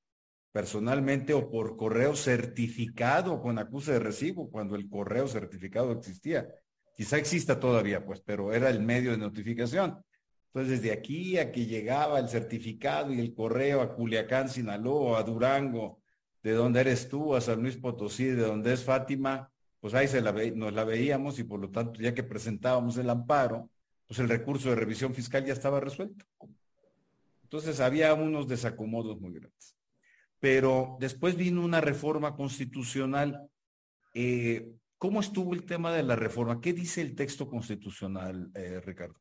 personalmente 0.53 1.33
o 1.33 1.51
por 1.51 1.75
correo 1.75 2.15
certificado 2.15 3.41
con 3.41 3.59
acuse 3.59 3.91
de 3.91 3.99
recibo, 3.99 4.49
cuando 4.49 4.77
el 4.77 4.87
correo 4.87 5.27
certificado 5.27 5.91
existía. 5.91 6.47
Quizá 6.95 7.17
exista 7.17 7.59
todavía, 7.59 8.05
pues, 8.05 8.21
pero 8.21 8.53
era 8.53 8.69
el 8.69 8.81
medio 8.81 9.11
de 9.11 9.17
notificación. 9.17 10.01
Entonces, 10.47 10.81
desde 10.81 10.93
aquí 10.93 11.37
a 11.39 11.51
que 11.51 11.65
llegaba 11.65 12.19
el 12.19 12.29
certificado 12.29 13.13
y 13.13 13.19
el 13.19 13.33
correo 13.33 13.81
a 13.81 13.93
Culiacán, 13.93 14.47
Sinaloa, 14.47 15.19
a 15.19 15.23
Durango, 15.23 15.99
de 16.45 16.53
dónde 16.53 16.81
eres 16.81 17.09
tú, 17.09 17.33
a 17.33 17.41
San 17.41 17.63
Luis 17.63 17.75
Potosí, 17.75 18.25
de 18.25 18.43
dónde 18.43 18.71
es 18.71 18.83
Fátima, 18.83 19.51
pues 19.79 19.95
ahí 19.95 20.07
se 20.07 20.21
la 20.21 20.31
nos 20.31 20.73
la 20.73 20.83
veíamos 20.83 21.39
y 21.39 21.43
por 21.43 21.59
lo 21.59 21.71
tanto, 21.71 21.99
ya 21.99 22.13
que 22.13 22.21
presentábamos 22.21 22.97
el 22.97 23.09
amparo, 23.09 23.67
pues 24.05 24.19
el 24.19 24.29
recurso 24.29 24.69
de 24.69 24.75
revisión 24.75 25.15
fiscal 25.15 25.43
ya 25.43 25.53
estaba 25.53 25.79
resuelto. 25.79 26.23
Entonces 27.41 27.79
había 27.79 28.13
unos 28.13 28.47
desacomodos 28.47 29.19
muy 29.19 29.33
grandes. 29.33 29.75
Pero 30.39 30.97
después 30.99 31.35
vino 31.35 31.65
una 31.65 31.81
reforma 31.81 32.35
constitucional. 32.35 33.49
Eh, 34.13 34.71
¿Cómo 34.99 35.21
estuvo 35.21 35.55
el 35.55 35.65
tema 35.65 35.91
de 35.93 36.03
la 36.03 36.15
reforma? 36.15 36.61
¿Qué 36.61 36.73
dice 36.73 37.01
el 37.01 37.15
texto 37.15 37.49
constitucional, 37.49 38.51
eh, 38.53 38.81
Ricardo? 38.85 39.19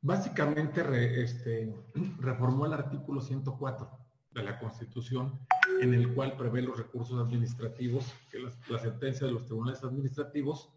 Básicamente 0.00 1.22
este, 1.22 1.72
reformó 2.18 2.66
el 2.66 2.72
artículo 2.72 3.20
104 3.20 4.03
de 4.34 4.42
la 4.42 4.58
Constitución, 4.58 5.38
en 5.80 5.94
el 5.94 6.12
cual 6.12 6.36
prevé 6.36 6.60
los 6.62 6.76
recursos 6.76 7.18
administrativos, 7.20 8.12
que 8.30 8.38
la 8.40 8.78
sentencia 8.78 9.26
de 9.26 9.32
los 9.32 9.46
tribunales 9.46 9.82
administrativos 9.84 10.70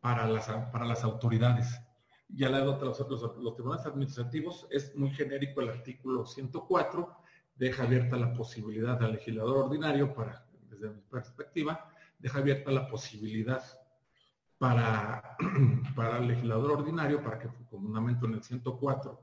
para 0.00 0.26
las, 0.26 0.46
para 0.46 0.84
las 0.84 1.02
autoridades. 1.04 1.80
Ya 2.28 2.50
la 2.50 2.60
de 2.60 2.66
los, 2.66 3.00
los, 3.38 3.54
tribunales 3.54 3.86
administrativos 3.86 4.66
es 4.70 4.94
muy 4.94 5.10
genérico 5.10 5.60
el 5.60 5.70
artículo 5.70 6.26
104, 6.26 7.16
deja 7.56 7.82
abierta 7.82 8.16
la 8.16 8.32
posibilidad 8.32 9.02
al 9.02 9.12
legislador 9.12 9.64
ordinario, 9.64 10.14
para, 10.14 10.46
desde 10.70 10.90
mi 10.90 11.00
perspectiva, 11.00 11.90
deja 12.18 12.38
abierta 12.38 12.70
la 12.70 12.86
posibilidad 12.88 13.62
para, 14.58 15.36
para 15.96 16.18
el 16.18 16.28
legislador 16.28 16.72
ordinario, 16.72 17.22
para 17.22 17.38
que 17.38 17.48
comúnmente 17.70 18.26
en 18.26 18.34
el 18.34 18.42
104, 18.42 19.20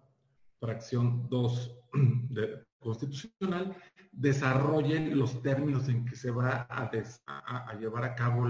fracción 0.60 1.30
2 1.30 1.80
de, 2.30 2.66
constitucional 2.86 3.76
desarrollen 4.12 5.18
los 5.18 5.42
términos 5.42 5.90
en 5.90 6.06
que 6.06 6.16
se 6.16 6.30
va 6.30 6.68
a, 6.70 7.74
llevar 7.80 8.06
a 8.06 8.16
cabo 8.16 8.48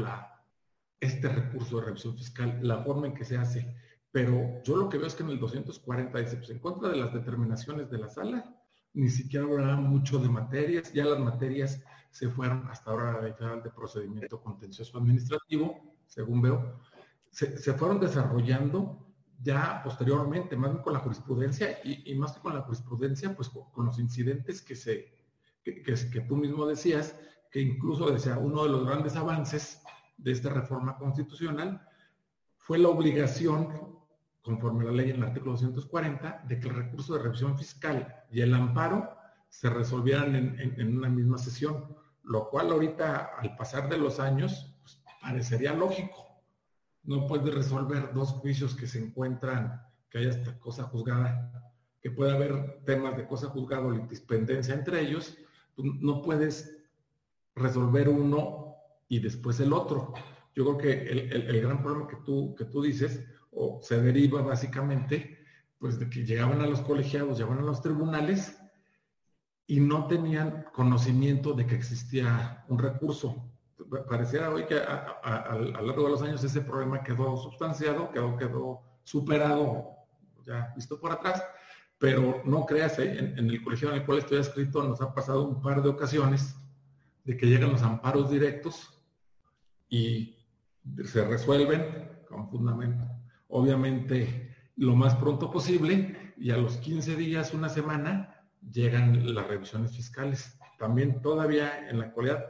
este 1.00 1.30
recurso 1.30 1.80
de 1.80 1.86
revisión 1.86 2.18
fiscal, 2.18 2.60
la 2.62 2.84
forma 2.84 3.08
en 3.08 3.13
que 3.13 3.24
se 3.24 3.38
hace. 3.38 3.75
Pero 4.12 4.62
yo 4.63 4.75
lo 4.75 4.89
que 4.89 4.98
veo 4.98 5.08
es 5.08 5.15
que 5.15 5.24
en 5.24 5.30
el 5.30 5.39
240 5.39 6.20
dice, 6.20 6.38
pues 6.38 6.50
en 6.50 6.60
contra 6.60 6.89
de 6.89 6.98
las 6.98 7.13
determinaciones 7.13 7.89
de 7.89 7.98
la 7.98 8.10
sala, 8.10 8.56
ni 8.94 9.10
siquiera 9.10 9.46
habrá 9.46 9.75
mucho 9.77 10.20
de 10.20 10.30
materias, 10.30 10.94
ya 10.94 11.06
las 11.06 11.20
materias 11.20 11.82
se 12.12 12.30
fueron 12.30 12.68
hasta 12.70 12.92
ahora 12.92 13.15
a 13.15 13.22
la 13.22 13.56
de 13.62 13.70
Procedimiento 13.72 14.42
Contencioso 14.42 14.98
Administrativo, 14.98 15.96
según 16.08 16.42
veo, 16.42 16.80
se 17.32 17.74
fueron 17.74 18.00
desarrollando 18.00 19.05
ya 19.42 19.82
posteriormente, 19.84 20.56
más 20.56 20.72
bien 20.72 20.84
con 20.84 20.94
la 20.94 21.00
jurisprudencia 21.00 21.80
y, 21.84 22.13
más 22.15 22.34
que 22.34 22.42
con 22.42 22.56
la 22.56 22.62
jurisprudencia, 22.62 23.36
pues 23.36 23.50
con, 23.50 23.86
los 23.86 24.00
incidentes 24.00 24.62
que, 24.62 24.75
se, 24.75 25.13
que, 25.63 26.22
tú 26.27 26.36
mismo 26.36 26.65
decías, 26.65 27.15
que 27.51 27.62
incluso 27.62 28.10
decía, 28.10 28.38
uno 28.38 28.63
de 28.63 28.70
los 28.70 28.86
grandes 28.86 29.15
avances 29.15 29.82
de 30.18 30.32
esta 30.32 30.50
reforma 30.50 30.98
constitucional 30.98 31.88
fue 32.58 32.80
la 32.80 32.89
obligación, 32.89 34.00
conforme 34.42 34.86
la 34.86 34.92
ley 34.92 35.12
en 35.12 35.18
el 35.18 35.24
artículo 35.24 35.51
240, 35.51 36.44
de 36.48 36.60
que 36.60 36.68
el 36.68 36.75
recurso 36.75 37.13
de 37.13 37.24
revisión 37.24 37.58
fiscal 37.58 38.24
y 38.32 38.42
el 38.42 38.54
amparo 38.54 39.15
se 39.50 39.70
resolvieran 39.70 40.36
en, 40.36 40.98
una 40.98 41.10
misma 41.10 41.38
sesión, 41.38 41.96
lo 42.24 42.50
cual 42.50 42.72
ahorita, 42.72 43.32
al 43.38 43.56
pasar 43.56 43.89
de 43.89 43.98
los 43.98 44.20
años, 44.20 44.75
pues, 44.82 45.01
parecería 45.22 45.74
lógico 45.74 46.25
no 47.06 47.28
puedes 47.28 47.54
resolver 47.54 48.14
dos 48.14 48.32
juicios 48.32 48.76
que 48.76 48.88
se 48.88 49.00
encuentran, 49.00 49.82
que 50.10 50.20
haya 50.20 50.30
esta 50.30 50.60
cosa 50.60 50.84
juzgada, 50.84 51.74
que 52.02 52.12
pueda 52.12 52.34
haber 52.34 52.84
temas 52.86 53.18
de 53.18 53.28
cosa 53.28 53.48
juzgada 53.48 53.86
o 53.86 53.92
litispendencia 53.92 54.74
entre 54.74 55.02
ellos, 55.02 55.38
no 55.78 56.22
puedes 56.22 56.78
resolver 57.56 58.10
uno 58.10 58.76
y 59.08 59.20
después 59.20 59.60
el 59.60 59.74
otro. 59.74 60.14
Yo 60.54 60.64
creo 60.64 60.78
que 60.78 61.12
el, 61.12 61.62
gran 61.62 61.82
problema 61.82 62.08
que 62.08 62.18
tú, 62.18 62.56
que 62.56 62.66
tú 62.66 62.82
dices, 62.82 63.26
o 63.52 63.80
se 63.82 64.02
deriva 64.02 64.42
básicamente, 64.42 65.40
pues 65.80 66.00
de 66.00 66.10
que 66.10 66.26
llegaban 66.26 66.62
a 66.62 66.68
los 66.68 66.82
colegiados, 66.82 67.38
llegaban 67.38 67.60
a 67.60 67.64
los 67.64 67.82
tribunales 67.82 68.58
y 69.68 69.80
no 69.80 70.08
tenían 70.08 70.66
conocimiento 70.74 71.54
de 71.54 71.66
que 71.66 71.76
existía 71.76 72.66
un 72.70 72.80
recurso 72.80 73.55
pareciera 74.08 74.50
hoy 74.50 74.65
que 74.65 74.75
a, 74.75 75.55
lo 75.58 75.82
largo 75.88 76.03
de 76.05 76.10
los 76.10 76.22
años 76.22 76.44
ese 76.44 76.62
problema 76.62 77.03
quedó 77.03 77.38
sustanciado, 77.38 78.12
quedó, 78.12 78.38
quedó 78.38 78.82
superado, 79.03 79.89
ya 80.46 80.72
visto 80.75 81.00
por 81.00 81.12
atrás, 81.12 81.44
pero 81.98 82.41
no 82.46 82.65
creas, 82.65 83.00
¿eh? 83.00 83.17
en, 83.17 83.50
el 83.50 83.63
colegio 83.63 83.89
en 83.89 83.96
el 83.96 84.05
cual 84.05 84.20
estoy 84.20 84.39
escrito 84.39 84.84
nos 84.84 85.01
ha 85.01 85.13
pasado 85.13 85.44
un 85.44 85.62
par 85.62 85.82
de 85.82 85.89
ocasiones 85.89 86.55
de 87.24 87.36
que 87.38 87.48
llegan 87.48 87.72
los 87.72 87.82
amparos 87.82 88.29
directos 88.29 89.01
y 89.89 90.38
se 91.03 91.25
resuelven 91.25 92.24
con 92.27 92.50
fundamento. 92.50 93.05
Obviamente 93.48 94.55
lo 94.77 94.96
más 94.96 95.15
pronto 95.15 95.50
posible 95.50 96.34
y 96.38 96.51
a 96.51 96.58
los 96.58 96.77
15 96.77 97.15
días, 97.15 97.53
una 97.53 97.70
semana, 97.70 98.46
llegan 98.72 99.34
las 99.34 99.48
revisiones 99.48 99.96
fiscales. 99.96 100.60
También 100.77 101.22
todavía 101.22 101.89
en 101.89 102.00
la 102.00 102.05
actualidad 102.05 102.46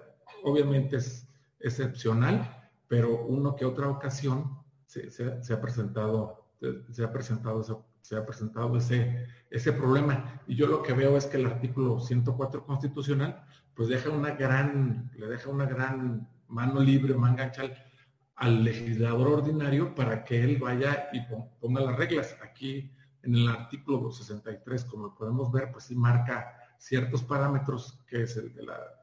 obviamente 0.46 0.98
es 0.98 1.28
excepcional, 1.60 2.70
pero 2.88 3.25
uno 3.25 3.56
que 3.56 3.66
otra 3.66 3.90
ocasión 3.90 4.60
se, 4.86 5.54
ha 5.54 5.62
presentado, 5.62 6.46
se 6.92 7.04
ha 7.04 7.12
presentado, 7.12 7.86
presentado 8.25 8.78
ese, 8.78 9.74
problema. 9.74 10.42
Y 10.48 10.56
yo 10.56 10.68
lo 10.68 10.84
que 10.84 10.94
veo 10.94 11.18
es 11.18 11.25
que 11.25 11.38
el 11.38 11.48
artículo 11.48 12.00
104 12.00 12.66
constitucional, 12.66 13.44
pues 13.74 13.90
deja 13.90 14.10
una 14.10 14.32
gran, 14.32 15.12
le 15.18 15.28
deja 15.28 15.50
una 15.50 15.66
gran 15.66 16.30
mano 16.48 16.80
libre, 16.80 17.16
manga 17.16 17.46
ancha 17.46 17.64
al, 18.36 18.64
legislador 18.64 19.28
ordinario 19.28 19.96
para 19.96 20.24
que 20.24 20.44
él 20.44 20.58
vaya 20.58 21.10
y 21.12 21.22
ponga 21.60 21.82
las 21.82 21.98
reglas. 21.98 22.38
Aquí 22.44 22.92
en 23.24 23.36
el 23.36 23.50
artículo 23.50 24.12
63, 24.12 24.86
como 24.86 25.16
podemos 25.16 25.52
ver, 25.52 25.72
pues 25.72 25.86
sí 25.86 25.96
marca 25.96 26.56
ciertos 26.86 27.24
parámetros, 27.24 28.00
que 28.06 28.22
es 28.22 28.38
el 28.38 28.54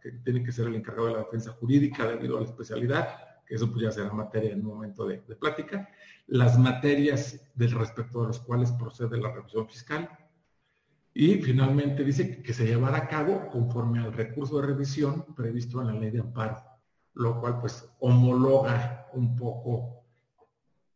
que 0.01 0.13
tiene 0.25 0.45
que 0.45 0.53
ser 0.53 0.69
el 0.69 0.77
encargado 0.77 1.09
de 1.09 1.15
la 1.15 1.19
defensa 1.19 1.51
jurídica 1.51 2.07
debido 2.07 2.37
a 2.37 2.43
la 2.43 2.47
especialidad, 2.47 3.09
que 3.45 3.57
eso 3.57 3.69
pues 3.73 3.83
ya 3.83 3.91
será 3.91 4.13
materia 4.13 4.53
en 4.53 4.61
un 4.61 4.75
momento 4.75 5.05
de, 5.05 5.19
plática, 5.19 5.89
las 6.29 6.57
materias 6.57 7.41
del 7.57 7.73
respecto 7.73 8.21
de 8.21 8.29
los 8.29 8.39
cuales 8.39 8.71
procede 8.71 9.19
la 9.19 9.33
revisión 9.33 9.67
fiscal, 9.69 10.09
y 11.13 11.43
finalmente 11.43 12.05
dice 12.05 12.41
que 12.41 12.55
se 12.55 12.67
llevará 12.67 12.99
a 12.99 13.09
cabo 13.09 13.49
conforme 13.51 13.99
al 13.99 14.13
recurso 14.13 14.61
de 14.61 14.69
revisión 14.69 15.35
previsto 15.35 15.81
en 15.81 15.89
la 15.89 15.95
ley 15.95 16.13
de 16.13 16.21
amparo, 16.21 16.63
lo 17.15 17.41
cual 17.41 17.59
pues 17.59 17.85
homologa 17.99 19.09
un 19.13 19.35
poco 19.35 20.05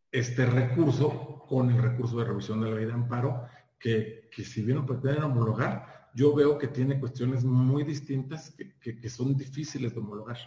este 0.09 0.45
recurso 0.45 1.43
con 1.49 1.69
el 1.69 1.81
recurso 1.81 2.17
de 2.17 2.25
revisión 2.25 2.61
de 2.61 2.69
la 2.69 2.75
ley 2.77 2.85
de 2.85 2.93
amparo, 2.93 3.43
que, 3.77 4.29
que 4.33 4.45
si 4.45 4.61
bien 4.61 4.77
lo 4.77 4.85
pretenden 4.85 5.23
homologar, 5.23 5.96
yo 6.17 6.33
veo 6.33 6.57
que 6.57 6.67
tiene 6.67 6.99
cuestiones 6.99 7.43
muy 7.43 7.83
distintas 7.83 8.51
que, 8.81 9.09
son 9.09 9.37
difíciles 9.37 9.93
de 9.93 9.99
homologar. 9.99 10.37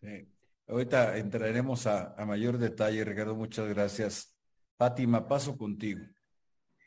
Sí. 0.00 0.28
Ahorita 0.68 1.18
entraremos 1.18 1.88
a, 1.88 2.14
mayor 2.24 2.56
detalle, 2.58 3.04
Ricardo, 3.04 3.34
muchas 3.34 3.68
gracias. 3.68 4.36
Fátima, 4.78 5.26
paso 5.26 5.58
contigo. 5.58 6.02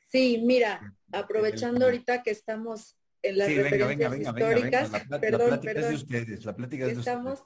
Sí, 0.07 0.41
mira, 0.45 0.95
aprovechando 1.11 1.83
ahorita 1.83 2.23
que 2.23 2.31
estamos 2.31 2.95
en 3.21 3.37
las 3.37 3.53
referencias 3.53 4.19
históricas, 4.19 4.89
perdón, 5.19 5.59
perdón. 5.59 5.89
de 5.89 5.95
ustedes, 5.95 6.45
la 6.45 6.55
plática 6.55 6.85
de 6.85 6.93
Estamos 6.93 7.43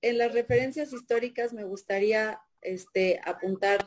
en 0.00 0.16
las 0.16 0.32
referencias 0.32 0.94
históricas, 0.94 1.52
me 1.52 1.64
gustaría 1.64 2.40
este, 2.62 3.20
apuntar 3.22 3.86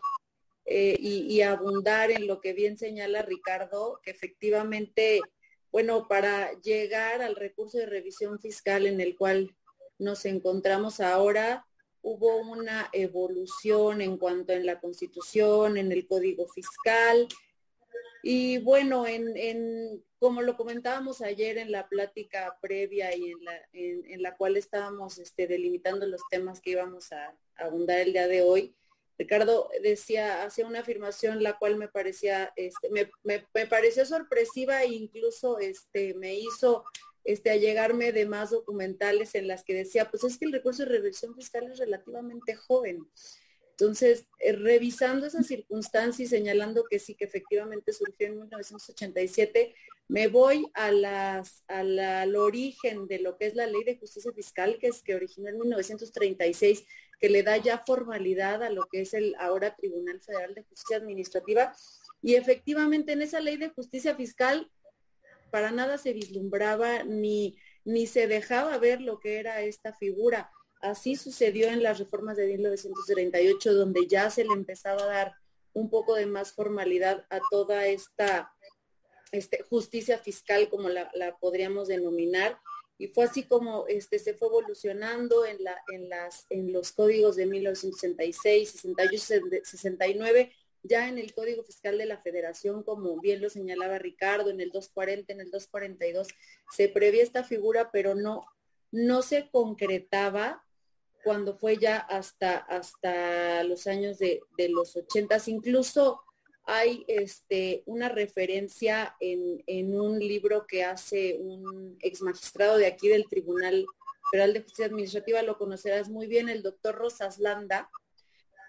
eh, 0.71 0.95
y, 0.99 1.41
abundar 1.41 2.11
en 2.11 2.27
lo 2.27 2.39
que 2.39 2.53
bien 2.53 2.77
señala 2.77 3.23
Ricardo, 3.23 3.99
que 4.03 4.11
efectivamente, 4.11 5.19
bueno, 5.71 6.07
para 6.07 6.53
llegar 6.61 7.21
al 7.21 7.35
recurso 7.35 7.77
de 7.77 7.85
revisión 7.85 8.39
fiscal 8.39 8.87
en 8.87 9.01
el 9.01 9.15
cual 9.15 9.55
nos 9.97 10.25
encontramos 10.25 10.99
ahora, 10.99 11.65
hubo 12.01 12.37
una 12.37 12.89
evolución 12.93 14.01
en 14.01 14.17
cuanto 14.17 14.53
en 14.53 14.65
la 14.65 14.79
constitución, 14.79 15.77
en 15.77 15.91
el 15.91 16.07
código 16.07 16.47
fiscal. 16.47 17.27
Y 18.23 18.57
bueno, 18.59 19.05
en, 19.07 20.03
como 20.17 20.41
lo 20.41 20.57
comentábamos 20.57 21.21
ayer 21.21 21.57
en 21.57 21.71
la 21.71 21.87
plática 21.87 22.57
previa 22.61 23.15
y 23.15 23.31
en 23.31 23.43
la, 23.43 23.61
en, 23.73 24.21
la 24.21 24.35
cual 24.35 24.57
estábamos 24.57 25.17
este, 25.17 25.47
delimitando 25.47 26.05
los 26.07 26.21
temas 26.29 26.59
que 26.61 26.71
íbamos 26.71 27.11
a, 27.11 27.33
abundar 27.55 27.99
el 27.99 28.13
día 28.13 28.27
de 28.27 28.41
hoy, 28.41 28.73
Ricardo 29.19 29.69
decía, 29.83 30.43
hacía 30.43 30.65
una 30.65 30.79
afirmación 30.79 31.43
la 31.43 31.57
cual 31.59 31.75
me 31.75 31.89
parecía, 31.89 32.53
este, 32.55 32.89
me, 32.89 33.11
me, 33.23 33.67
pareció 33.67 34.05
sorpresiva 34.05 34.81
e 34.83 34.93
incluso 34.93 35.59
este, 35.59 36.13
me 36.13 36.35
hizo 36.35 36.85
este, 37.25 37.51
allegarme 37.51 38.13
de 38.13 38.25
más 38.25 38.51
documentales 38.51 39.35
en 39.35 39.49
las 39.49 39.65
que 39.65 39.73
decía, 39.73 40.09
pues 40.09 40.23
es 40.23 40.37
que 40.37 40.45
el 40.45 40.53
recurso 40.53 40.83
de 40.83 40.89
revisión 40.89 41.35
fiscal 41.35 41.69
es 41.69 41.79
relativamente 41.79 42.55
joven. 42.55 43.05
Entonces, 43.71 44.25
eh, 44.39 44.53
revisando 44.53 45.25
esa 45.25 45.43
circunstancia 45.43 46.23
y 46.23 46.27
señalando 46.27 46.85
que 46.89 46.99
sí, 46.99 47.15
que 47.15 47.25
efectivamente 47.25 47.91
surgió 47.91 48.27
en 48.27 48.39
1987, 48.39 49.75
me 50.07 50.27
voy 50.27 50.71
a 50.73 50.91
las, 50.91 51.63
al 51.67 52.35
origen 52.35 53.07
de 53.07 53.19
lo 53.19 53.37
que 53.37 53.47
es 53.47 53.55
la 53.55 53.67
ley 53.67 53.83
de 53.83 53.97
justicia 53.97 54.31
fiscal, 54.31 54.79
que 54.79 54.87
es 54.87 55.03
que 55.03 55.15
originó 55.15 55.49
en 55.49 55.59
1936, 55.59 56.85
que 57.19 57.29
le 57.29 57.43
da 57.43 57.57
ya 57.57 57.83
formalidad 57.85 58.63
a 58.63 58.69
lo 58.69 58.83
que 58.91 59.01
es 59.01 59.13
el 59.13 59.35
ahora 59.39 59.75
Tribunal 59.75 60.21
Federal 60.21 60.53
de 60.53 60.63
Justicia 60.63 60.97
Administrativa. 60.97 61.73
Y 62.21 62.35
efectivamente 62.35 63.13
en 63.13 63.21
esa 63.21 63.39
ley 63.39 63.57
de 63.57 63.69
justicia 63.69 64.15
fiscal 64.15 64.71
para 65.51 65.71
nada 65.71 65.97
se 65.97 66.13
vislumbraba 66.13 67.03
ni, 67.03 67.57
ni 67.83 68.07
se 68.07 68.27
dejaba 68.27 68.77
ver 68.77 69.01
lo 69.01 69.19
que 69.19 69.39
era 69.39 69.61
esta 69.61 69.93
figura 69.93 70.51
Así 70.81 71.17
sucedió 71.17 71.67
en 71.67 71.83
las 71.83 71.99
reformas 71.99 72.37
de 72.37 72.47
1938, 72.47 73.73
donde 73.73 74.07
ya 74.07 74.29
se 74.29 74.45
le 74.45 74.53
empezaba 74.53 75.03
a 75.03 75.07
dar 75.07 75.35
un 75.73 75.89
poco 75.89 76.15
de 76.15 76.25
más 76.25 76.53
formalidad 76.53 77.25
a 77.29 77.39
toda 77.51 77.85
esta 77.85 78.53
este, 79.31 79.61
justicia 79.63 80.17
fiscal, 80.17 80.69
como 80.69 80.87
la, 80.87 81.11
podríamos 81.41 81.89
denominar. 81.89 82.57
Y 82.99 83.07
fue 83.07 83.23
así 83.23 83.43
como 83.43 83.87
este, 83.87 84.19
se 84.19 84.35
fue 84.35 84.49
evolucionando 84.49 85.45
en, 85.45 85.63
la, 85.63 85.81
en, 85.91 86.09
las, 86.09 86.45
en 86.51 86.71
los 86.71 86.91
códigos 86.91 87.37
de 87.37 87.47
1966, 87.47 88.69
68, 88.69 89.63
69, 89.63 90.51
ya 90.83 91.07
en 91.07 91.17
el 91.17 91.33
Código 91.33 91.63
Fiscal 91.63 91.97
de 91.97 92.05
la 92.05 92.21
Federación, 92.21 92.83
como 92.83 93.19
bien 93.19 93.41
lo 93.41 93.49
señalaba 93.49 93.97
Ricardo, 93.97 94.49
en 94.49 94.61
el 94.61 94.71
240, 94.71 95.33
en 95.33 95.41
el 95.41 95.51
242, 95.51 96.27
se 96.75 96.89
prevía 96.89 97.23
esta 97.23 97.43
figura, 97.43 97.89
pero 97.91 98.15
no, 98.15 98.45
no 98.91 99.21
se 99.21 99.49
concretaba 99.49 100.63
cuando 101.23 101.55
fue 101.55 101.77
ya 101.77 101.97
hasta, 101.97 102.57
hasta 102.57 103.63
los 103.63 103.87
años 103.87 104.19
de, 104.19 104.41
los 104.69 104.95
ochentas. 104.95 105.47
Incluso 105.47 106.21
hay 106.71 107.03
este, 107.07 107.83
una 107.85 108.09
referencia 108.09 109.15
en, 109.19 109.95
un 109.95 110.19
libro 110.19 110.65
que 110.67 110.83
hace 110.83 111.37
un 111.39 111.97
ex 112.01 112.21
magistrado 112.21 112.77
de 112.77 112.87
aquí 112.87 113.07
del 113.07 113.27
Tribunal 113.27 113.85
Federal 114.31 114.53
de 114.53 114.61
Justicia 114.61 114.85
Administrativa, 114.85 115.41
lo 115.41 115.57
conocerás 115.57 116.09
muy 116.09 116.27
bien, 116.27 116.47
el 116.47 116.61
doctor 116.61 116.95
Rosas 116.95 117.39
Landa, 117.39 117.89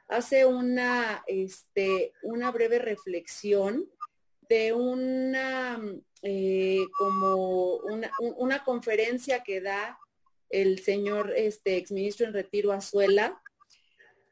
hace 0.08 0.46
una, 0.46 1.22
este, 1.26 2.12
una 2.22 2.50
breve 2.50 2.78
reflexión 2.78 3.88
de 4.48 4.72
una, 4.72 5.80
eh, 6.22 6.84
como 6.98 7.76
una, 7.76 8.10
una 8.36 8.64
conferencia 8.64 9.42
que 9.42 9.60
da 9.60 9.98
el 10.48 10.80
señor 10.80 11.32
este, 11.36 11.76
exministro 11.76 12.26
en 12.26 12.32
retiro 12.32 12.72
Azuela, 12.72 13.40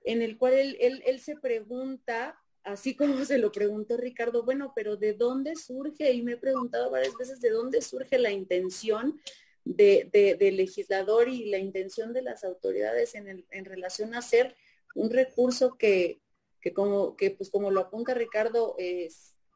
en 0.05 0.23
el 0.23 0.39
cual 0.39 0.55
él, 0.81 1.21
se 1.21 1.37
pregunta, 1.37 2.39
así 2.73 2.95
como 2.95 3.25
se 3.25 3.39
lo 3.39 3.51
preguntó 3.51 3.97
Ricardo, 3.97 4.45
bueno, 4.45 4.73
pero 4.75 4.97
¿de 4.97 5.15
dónde 5.15 5.57
surge? 5.57 6.13
Y 6.13 6.23
me 6.23 6.33
he 6.33 6.37
preguntado 6.37 6.91
varias 6.91 7.17
veces 7.17 7.41
de 7.41 7.51
dónde 7.51 7.81
surge 7.81 8.19
la 8.19 8.31
intención 8.31 9.21
de, 9.65 10.37
del 10.39 10.57
legislador 10.57 11.29
y 11.29 11.47
la 11.47 11.59
intención 11.59 12.13
de 12.13 12.23
las 12.23 12.45
autoridades 12.45 13.15
en, 13.15 13.65
relación 13.65 14.15
a 14.15 14.19
hacer 14.19 14.55
un 14.95 15.11
recurso 15.11 15.77
que, 15.77 16.21
pues 17.37 17.51
como 17.51 17.71
lo 17.71 17.81
apunta 17.81 18.15
Ricardo, 18.15 18.77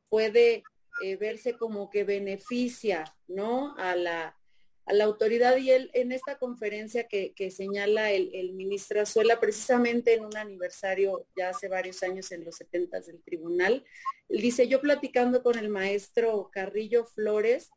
puede 0.09 0.63
eh, 1.03 1.17
verse 1.17 1.57
como 1.57 1.91
que 1.91 2.05
beneficia, 2.05 3.05
¿no? 3.29 3.75
A 3.79 3.97
la, 3.97 4.37
a 4.85 4.93
la 4.93 5.05
autoridad 5.05 5.57
y 5.59 5.71
él 5.71 5.91
en 5.95 6.13
esta 6.13 6.39
conferencia 6.39 7.07
que, 7.07 7.51
señala 7.51 8.11
el, 8.11 8.53
ministro 8.55 9.01
Azuela, 9.01 9.39
precisamente 9.39 10.15
en 10.15 10.25
un 10.25 10.37
aniversario 10.37 11.27
ya 11.37 11.51
hace 11.51 11.69
varios 11.69 12.03
años 12.03 12.33
en 12.33 12.45
los 12.45 12.57
70 12.57 13.01
del 13.01 13.23
tribunal, 13.23 13.85
él 14.29 14.41
dice, 14.41 14.67
yo 14.67 14.81
platicando 14.81 15.43
con 15.43 15.59
el 15.59 15.69
maestro 15.69 16.51
Carrillo 16.53 17.05
Flores, 17.05 17.71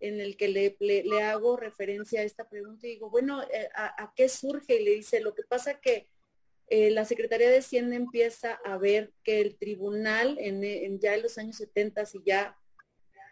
en 0.00 0.20
el 0.20 0.36
que 0.36 0.48
le, 0.48 0.76
le, 0.80 1.22
hago 1.22 1.56
referencia 1.56 2.20
a 2.20 2.24
esta 2.24 2.48
pregunta 2.48 2.86
y 2.86 2.90
digo, 2.90 3.10
bueno, 3.10 3.42
eh, 3.42 3.68
¿a, 3.74 4.12
qué 4.14 4.28
surge? 4.28 4.80
Y 4.80 4.84
le 4.84 4.90
dice, 4.92 5.20
lo 5.20 5.34
que 5.34 5.42
pasa 5.42 5.80
que 5.80 6.08
eh, 6.68 6.90
la 6.90 7.04
Secretaría 7.04 7.50
de 7.50 7.58
Hacienda 7.58 7.96
empieza 7.96 8.60
a 8.64 8.78
ver 8.78 9.12
que 9.24 9.40
el 9.40 9.56
tribunal 9.56 10.36
en, 10.38 11.00
ya 11.00 11.14
en 11.14 11.22
los 11.22 11.38
años 11.38 11.56
70 11.56 12.04
y 12.14 12.22
ya 12.24 12.56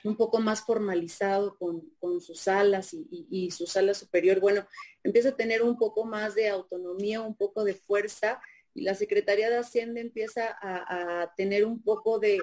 un 0.05 0.17
poco 0.17 0.41
más 0.41 0.63
formalizado 0.63 1.57
con, 1.59 1.83
sus 2.21 2.41
salas 2.41 2.95
y, 2.95 3.51
su 3.51 3.67
sala 3.67 3.95
superior, 3.95 4.41
bueno, 4.41 4.67
empieza 5.03 5.31
a 5.31 5.37
tener 5.37 5.63
un 5.63 5.77
poco 5.77 6.05
más 6.05 6.35
de 6.35 6.49
autonomía, 6.49 7.21
un 7.21 7.37
poco 7.37 7.65
de 7.65 7.75
fuerza 7.75 8.41
y 8.75 8.83
la 8.83 8.95
Secretaría 8.95 9.51
de 9.51 9.59
Hacienda 9.59 10.01
empieza 10.01 10.57
a, 10.61 11.33
tener 11.37 11.65
un 11.65 11.83
poco 11.83 12.19
de, 12.19 12.39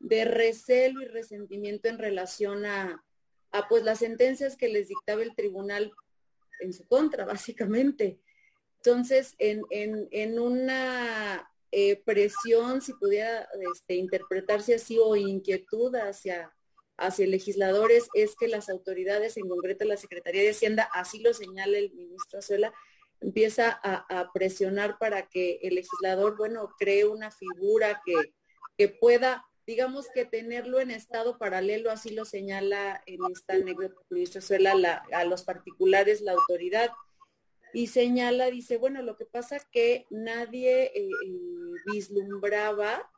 recelo 0.00 1.02
y 1.02 1.06
resentimiento 1.06 1.88
en 1.88 1.98
relación 1.98 2.64
a, 2.66 3.04
pues 3.68 3.84
las 3.84 4.00
sentencias 4.00 4.56
que 4.56 4.68
les 4.68 4.88
dictaba 4.88 5.22
el 5.22 5.34
tribunal 5.34 5.92
en 6.60 6.72
su 6.72 6.86
contra, 6.86 7.24
básicamente. 7.24 8.18
Entonces, 8.78 9.34
en, 9.38 10.38
una 10.38 11.50
eh, 11.70 12.02
presión, 12.04 12.80
si 12.80 12.92
pudiera 12.94 13.48
este, 13.72 13.94
interpretarse 13.94 14.74
así, 14.74 14.98
o 14.98 15.16
inquietud 15.16 15.94
hacia 15.96 16.52
hacia 16.96 17.26
legisladores 17.26 18.08
es 18.14 18.36
que 18.36 18.48
las 18.48 18.68
autoridades, 18.68 19.36
en 19.36 19.48
concreto 19.48 19.84
la 19.84 19.96
Secretaría 19.96 20.42
de 20.42 20.50
Hacienda, 20.50 20.88
así 20.92 21.20
lo 21.20 21.34
señala 21.34 21.78
el 21.78 21.92
ministro 21.92 22.38
Azuela, 22.38 22.72
empieza 23.20 23.80
a, 23.82 24.30
presionar 24.32 24.98
para 24.98 25.28
que 25.28 25.58
el 25.62 25.76
legislador, 25.76 26.36
bueno, 26.36 26.68
cree 26.78 27.06
una 27.06 27.30
figura 27.30 28.02
que, 28.04 28.34
que 28.76 28.88
pueda, 28.88 29.46
digamos 29.66 30.08
que 30.12 30.24
tenerlo 30.24 30.78
en 30.80 30.90
estado 30.90 31.38
paralelo, 31.38 31.90
así 31.90 32.10
lo 32.10 32.24
señala 32.24 33.02
en 33.06 33.20
esta 33.32 33.54
anécdota 33.54 33.94
el 34.10 34.14
ministro 34.14 34.40
Azuela, 34.40 35.04
a 35.12 35.24
los 35.24 35.42
particulares 35.42 36.20
la 36.20 36.32
autoridad. 36.32 36.90
Y 37.72 37.88
señala, 37.88 38.50
dice, 38.50 38.76
bueno, 38.76 39.02
lo 39.02 39.16
que 39.16 39.24
pasa 39.24 39.58
que 39.72 40.06
nadie 40.10 40.92
eh, 40.94 41.08
eh, 41.08 41.72
vislumbraba 41.86 43.10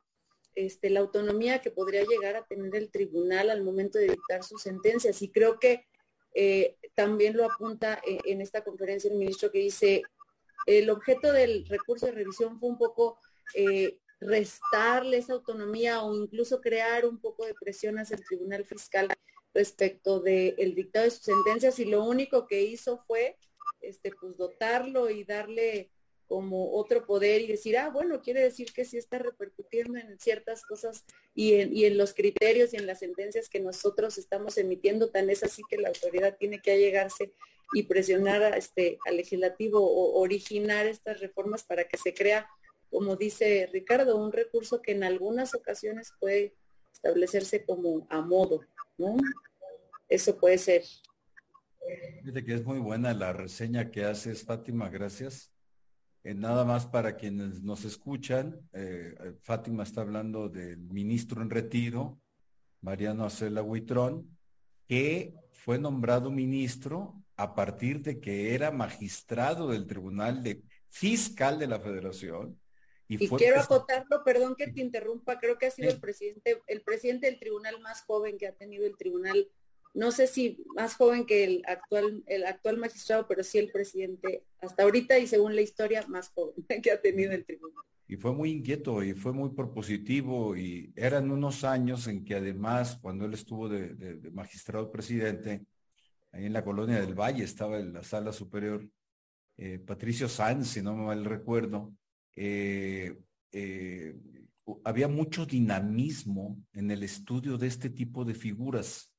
este, 0.57 0.91
la 0.91 1.01
autonomía 1.01 1.61
que 1.61 1.71
podría 1.71 2.03
llegar 2.05 2.35
a 2.35 2.47
tener 2.47 2.75
el 2.75 2.91
tribunal 2.91 3.51
al 3.51 3.63
momento 3.63 3.99
de 3.99 4.09
dictar 4.09 4.43
sus 4.43 4.63
sentencias. 4.63 5.23
Y 5.23 5.31
creo 5.31 5.61
que 5.61 5.87
eh, 6.35 6.77
también 6.95 7.37
lo 7.37 7.45
apunta 7.45 8.01
eh, 8.07 8.19
en 8.25 8.41
esta 8.41 8.65
conferencia 8.65 9.11
el 9.11 9.19
ministro 9.19 9.53
que 9.53 9.59
dice, 9.59 10.03
el 10.67 10.91
objeto 10.91 11.31
del 11.33 11.67
recurso 11.67 12.07
de 12.07 12.13
revisión 12.13 12.59
fue 12.59 12.71
un 12.71 12.79
poco 12.79 13.19
eh, 13.55 13.99
restarle 14.19 15.19
esa 15.19 15.35
autonomía 15.35 16.03
o 16.03 16.15
incluso 16.15 16.61
crear 16.61 17.05
un 17.05 17.21
poco 17.21 17.45
de 17.45 17.55
presión 17.55 17.99
hacia 17.99 18.17
el 18.17 18.25
tribunal 18.25 18.65
fiscal 18.65 19.09
respecto 19.53 20.21
del 20.21 20.75
dictado 20.75 21.05
de 21.05 21.11
sus 21.11 21.23
sentencias 21.23 21.79
y 21.79 21.85
lo 21.85 22.03
único 22.05 22.47
que 22.47 22.63
hizo 22.63 22.99
fue 23.07 23.37
este, 23.81 24.11
pues 24.11 24.37
dotarlo 24.37 25.11
y 25.11 25.25
darle 25.25 25.91
como 26.29 26.73
otro 26.73 27.07
poder 27.07 27.43
y 27.43 27.47
decir, 27.47 27.79
ah, 27.79 27.91
bueno, 27.91 28.21
quiere 28.21 28.43
decir 28.43 28.73
que 28.73 28.85
sí 28.85 28.97
está 28.97 29.19
repercutiendo 29.19 29.99
en 29.99 30.19
ciertas 30.19 30.63
cosas 30.63 31.05
y 31.35 31.55
en, 31.85 31.99
los 31.99 32.15
criterios 32.15 32.75
y 32.75 32.77
en 32.77 32.87
las 32.87 32.99
sentencias 32.99 33.49
que 33.49 33.61
nosotros 33.61 34.19
estamos 34.19 34.59
emitiendo, 34.59 35.11
tan 35.11 35.31
es 35.31 35.43
así 35.43 35.63
que 35.69 35.79
la 35.79 35.89
autoridad 35.89 36.37
tiene 36.37 36.61
que 36.61 36.73
allegarse 36.73 37.33
y 37.73 37.85
presionar 37.85 38.43
a 38.43 38.57
este, 38.57 38.99
al 39.07 39.17
legislativo 39.17 39.81
o 39.81 40.21
originar 40.21 40.87
estas 40.87 41.21
reformas 41.21 41.65
para 41.65 41.85
que 41.85 41.97
se 41.97 42.15
crea, 42.15 42.49
como 42.91 43.17
dice 43.17 43.69
Ricardo, 43.73 44.17
un 44.17 44.33
recurso 44.33 44.83
que 44.83 44.93
en 44.93 45.05
algunas 45.05 45.55
ocasiones 45.55 46.13
puede 46.21 46.55
establecerse 46.93 47.65
como 47.65 48.07
a 48.11 48.21
modo, 48.21 48.61
¿no? 48.99 49.17
eso 50.09 50.39
puede 50.39 50.59
ser. 50.59 50.83
Fíjate 52.21 52.45
que 52.45 52.55
es 52.55 52.65
muy 52.65 52.79
buena 52.79 53.15
la 53.15 53.33
reseña 53.33 53.91
que 53.91 54.05
haces, 54.05 54.45
Fátima, 54.45 54.89
gracias. 54.89 55.53
Eh, 56.27 56.35
nada 56.35 56.65
más 56.65 56.87
para 56.87 57.15
quienes 57.15 57.63
nos 57.63 57.85
escuchan, 57.85 58.61
eh, 58.73 59.15
Fátima 59.43 59.85
está 59.85 60.01
hablando 60.01 60.49
del 60.49 60.79
ministro 60.79 61.41
en 61.41 61.51
retiro, 61.51 62.21
Mariano 62.81 63.25
Acela 63.25 63.63
Huitrón, 63.63 64.37
que 64.89 65.37
fue 65.53 65.79
nombrado 65.79 66.33
ministro 66.33 67.23
a 67.37 67.55
partir 67.55 68.03
de 68.03 68.19
que 68.19 68.57
era 68.57 68.73
magistrado 68.73 69.69
del 69.69 69.87
Tribunal 69.87 70.43
de 70.43 70.65
Fiscal 70.89 71.61
de 71.61 71.69
la 71.69 71.79
Federación. 71.79 72.59
Y, 73.07 73.29
quiero 73.29 73.61
acotarlo, 73.61 74.25
perdón 74.25 74.57
que 74.57 74.67
te 74.67 74.81
interrumpa, 74.81 75.39
creo 75.39 75.59
que 75.59 75.67
ha 75.67 75.71
sido 75.71 75.91
el 75.91 76.01
presidente, 76.01 76.61
el 76.67 76.83
presidente 76.83 77.27
del 77.27 77.39
tribunal 77.39 77.81
más 77.81 78.03
joven 78.03 78.37
que 78.37 78.49
ha 78.49 78.53
tenido 78.53 78.85
el 78.85 78.97
tribunal 78.97 79.49
no 79.97 80.13
sé 80.13 80.27
si 80.27 80.63
más 80.77 80.95
joven 80.95 81.25
que 81.25 81.43
el 81.45 81.63
actual, 81.67 82.23
el 82.27 82.45
actual 82.45 82.77
magistrado, 82.77 83.27
pero 83.27 83.43
sí 83.43 83.59
el 83.59 83.73
presidente 83.73 84.45
hasta 84.61 84.83
ahorita 84.83 85.19
y 85.19 85.27
según 85.27 85.57
la 85.57 85.63
historia 85.63 86.07
más 86.07 86.29
joven 86.29 86.55
que 86.83 86.91
ha 86.91 87.01
tenido 87.01 87.33
el 87.33 87.47
tribunal. 87.47 87.83
Y 88.07 88.17
fue 88.17 88.33
muy 88.35 88.51
inquieto 88.51 89.03
y 89.03 89.15
fue 89.15 89.33
muy 89.33 89.51
propositivo 89.51 90.55
y 90.55 90.93
eran 90.95 91.31
unos 91.31 91.65
años 91.65 92.07
en 92.09 92.25
que 92.25 92.35
además 92.35 92.99
cuando 93.01 93.25
él 93.25 93.33
estuvo 93.33 93.71
de, 93.71 94.31
magistrado 94.33 94.93
presidente, 94.93 95.65
ahí 96.31 96.45
en 96.45 96.53
la 96.53 96.63
colonia 96.63 97.01
del 97.01 97.15
Valle 97.15 97.43
estaba 97.43 97.79
en 97.79 97.95
la 97.95 98.05
sala 98.05 98.33
superior, 98.33 98.87
eh, 99.57 99.79
Patricio 99.79 100.29
Sanz, 100.29 100.69
si 100.69 100.83
no 100.83 100.95
me 100.95 101.07
mal 101.07 101.25
recuerdo, 101.25 101.91
eh, 102.37 103.17
eh, 103.51 104.15
había 104.85 105.09
mucho 105.09 105.47
dinamismo 105.47 106.63
en 106.75 106.91
el 106.91 107.03
estudio 107.03 107.57
de 107.57 107.67
este 107.67 107.89
tipo 107.89 108.27
de 108.27 108.35
figuras 108.35 109.16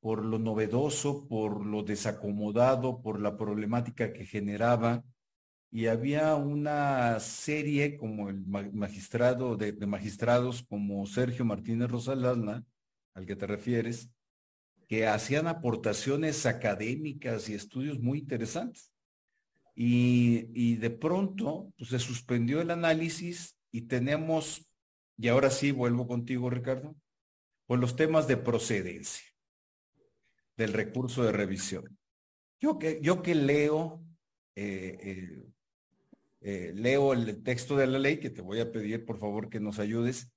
por 0.00 0.24
lo 0.24 0.38
novedoso, 0.38 1.28
por 1.28 1.64
lo 1.64 1.82
desacomodado, 1.82 3.02
por 3.02 3.20
la 3.20 3.36
problemática 3.36 4.12
que 4.12 4.24
generaba. 4.24 5.04
Y 5.70 5.86
había 5.86 6.34
una 6.34 7.20
serie 7.20 7.96
como 7.96 8.30
el 8.30 8.44
magistrado 8.46 9.56
de, 9.56 9.72
magistrados 9.86 10.62
como 10.62 11.06
Sergio 11.06 11.44
Martínez 11.44 11.90
Rosalana, 11.90 12.64
al 13.14 13.26
que 13.26 13.36
te 13.36 13.46
refieres, 13.46 14.10
que 14.88 15.06
hacían 15.06 15.46
aportaciones 15.46 16.46
académicas 16.46 17.48
y 17.48 17.54
estudios 17.54 18.00
muy 18.00 18.18
interesantes. 18.18 18.92
Y, 19.76 20.48
y 20.54 20.76
de 20.76 20.90
pronto 20.90 21.72
pues, 21.78 21.90
se 21.90 21.98
suspendió 22.00 22.60
el 22.60 22.70
análisis 22.70 23.56
y 23.70 23.82
tenemos, 23.82 24.66
y 25.16 25.28
ahora 25.28 25.50
sí 25.50 25.70
vuelvo 25.70 26.08
contigo, 26.08 26.50
Ricardo, 26.50 26.96
pues 27.66 27.80
los 27.80 27.94
temas 27.94 28.26
de 28.26 28.36
procedencia 28.36 29.29
del 30.60 30.74
recurso 30.74 31.24
de 31.24 31.32
revisión. 31.32 31.98
Yo 32.60 32.78
que, 32.78 33.00
yo 33.02 33.22
que 33.22 33.34
leo, 33.34 34.04
eh, 34.54 34.98
eh, 35.02 35.46
eh, 36.42 36.72
leo 36.74 37.14
el 37.14 37.42
texto 37.42 37.78
de 37.78 37.86
la 37.86 37.98
ley, 37.98 38.20
que 38.20 38.28
te 38.28 38.42
voy 38.42 38.60
a 38.60 38.70
pedir 38.70 39.06
por 39.06 39.18
favor 39.18 39.48
que 39.48 39.58
nos 39.58 39.78
ayudes, 39.78 40.30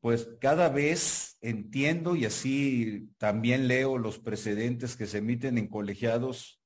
pues 0.00 0.28
cada 0.40 0.70
vez 0.70 1.38
entiendo 1.40 2.16
y 2.16 2.24
así 2.24 3.10
también 3.16 3.68
leo 3.68 3.96
los 3.96 4.18
precedentes 4.18 4.96
que 4.96 5.06
se 5.06 5.18
emiten 5.18 5.56
en 5.56 5.68
colegiados 5.68 6.60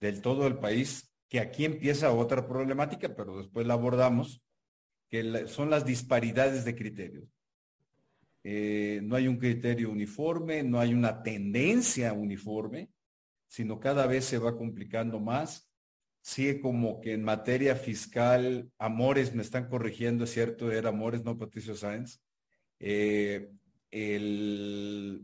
del 0.00 0.20
todo 0.20 0.48
el 0.48 0.58
país, 0.58 1.14
que 1.28 1.38
aquí 1.38 1.64
empieza 1.64 2.12
otra 2.12 2.48
problemática, 2.48 3.14
pero 3.14 3.38
después 3.38 3.68
la 3.68 3.74
abordamos, 3.74 4.42
que 5.08 5.46
son 5.46 5.70
las 5.70 5.86
disparidades 5.86 6.64
de 6.64 6.74
criterios. 6.74 7.28
Eh, 8.44 9.00
no 9.02 9.14
hay 9.16 9.28
un 9.28 9.36
criterio 9.36 9.90
uniforme, 9.90 10.62
no 10.62 10.80
hay 10.80 10.94
una 10.94 11.22
tendencia 11.22 12.12
uniforme, 12.12 12.90
sino 13.46 13.78
cada 13.78 14.06
vez 14.06 14.24
se 14.24 14.38
va 14.38 14.56
complicando 14.56 15.20
más. 15.20 15.68
Sí, 16.20 16.60
como 16.60 17.00
que 17.00 17.14
en 17.14 17.24
materia 17.24 17.74
fiscal, 17.76 18.70
Amores 18.78 19.34
me 19.34 19.42
están 19.42 19.68
corrigiendo, 19.68 20.24
es 20.24 20.30
cierto, 20.30 20.70
era 20.70 20.90
Amores, 20.90 21.24
no 21.24 21.38
Patricio 21.38 21.74
Sáenz. 21.74 22.20
Eh, 22.78 23.50
eh, 23.90 25.20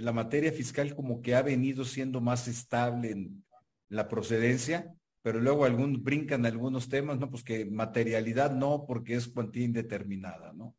la 0.00 0.12
materia 0.12 0.52
fiscal 0.52 0.94
como 0.94 1.20
que 1.20 1.34
ha 1.34 1.42
venido 1.42 1.84
siendo 1.84 2.20
más 2.20 2.48
estable 2.48 3.10
en 3.10 3.44
la 3.88 4.08
procedencia, 4.08 4.94
pero 5.24 5.40
luego 5.40 5.64
algún, 5.64 6.04
brincan 6.04 6.44
algunos 6.44 6.90
temas, 6.90 7.18
¿no? 7.18 7.30
Pues 7.30 7.42
que 7.42 7.64
materialidad 7.64 8.54
no, 8.54 8.84
porque 8.86 9.14
es 9.14 9.26
cuantía 9.26 9.64
indeterminada, 9.64 10.52
¿no? 10.52 10.76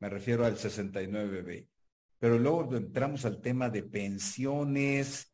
Me 0.00 0.08
refiero 0.08 0.44
al 0.44 0.56
69B. 0.56 1.68
Pero 2.18 2.40
luego 2.40 2.74
entramos 2.76 3.24
al 3.24 3.40
tema 3.40 3.70
de 3.70 3.84
pensiones 3.84 5.32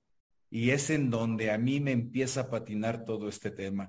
y 0.50 0.72
es 0.72 0.90
en 0.90 1.08
donde 1.08 1.52
a 1.52 1.56
mí 1.56 1.80
me 1.80 1.92
empieza 1.92 2.42
a 2.42 2.50
patinar 2.50 3.06
todo 3.06 3.30
este 3.30 3.50
tema. 3.50 3.88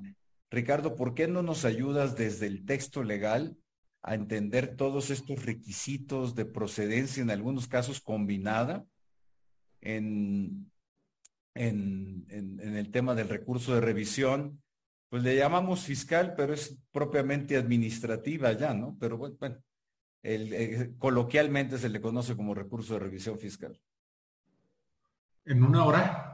Ricardo, 0.49 0.95
¿por 0.95 1.15
qué 1.15 1.27
no 1.27 1.41
nos 1.41 1.65
ayudas 1.65 2.15
desde 2.15 2.47
el 2.47 2.63
texto 2.63 3.03
legal 3.03 3.57
a 4.03 4.15
entender 4.15 4.77
todos 4.77 5.09
estos 5.09 5.43
requisitos 5.43 6.33
de 6.33 6.45
procedencia, 6.45 7.21
en 7.21 7.29
algunos 7.29 7.67
casos 7.67 7.99
combinada, 7.99 8.85
en, 9.81 10.71
en, 11.55 12.25
en, 12.29 12.75
el 12.75 12.91
tema 12.91 13.15
del 13.15 13.29
recurso 13.29 13.73
de 13.73 13.81
revisión, 13.81 14.61
pues 15.09 15.23
le 15.23 15.35
llamamos 15.35 15.81
fiscal, 15.81 16.33
pero 16.35 16.53
es 16.53 16.77
propiamente 16.91 17.55
administrativa 17.55 18.51
ya, 18.51 18.73
¿no? 18.73 18.97
Pero 18.99 19.17
bueno, 19.17 19.37
el, 20.21 20.53
eh, 20.53 20.93
coloquialmente 20.97 21.77
se 21.77 21.89
le 21.89 22.01
conoce 22.01 22.35
como 22.35 22.53
recurso 22.53 22.93
de 22.93 22.99
revisión 22.99 23.39
fiscal. 23.39 23.79
En 25.45 25.63
una 25.63 25.85
hora. 25.85 26.31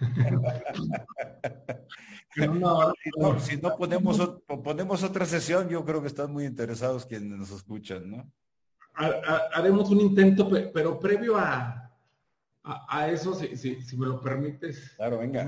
en 2.36 2.50
una 2.50 2.72
hora. 2.74 2.92
Si 3.40 3.56
no, 3.56 3.76
ponemos, 3.76 4.18
ponemos 4.46 5.02
otra 5.02 5.24
sesión, 5.24 5.68
yo 5.68 5.84
creo 5.84 6.02
que 6.02 6.08
están 6.08 6.32
muy 6.32 6.44
interesados 6.44 7.06
quienes 7.06 7.38
nos 7.38 7.50
escuchan, 7.50 8.10
¿no? 8.10 8.30
haremos 9.54 9.90
un 9.90 10.00
intento, 10.00 10.50
pero 10.74 10.98
previo 10.98 11.36
a, 11.38 11.87
a, 12.68 13.08
eso, 13.08 13.34
si, 13.34 13.96
me 13.96 14.06
lo 14.06 14.20
permites. 14.20 14.92
Claro, 14.96 15.18
venga. 15.18 15.44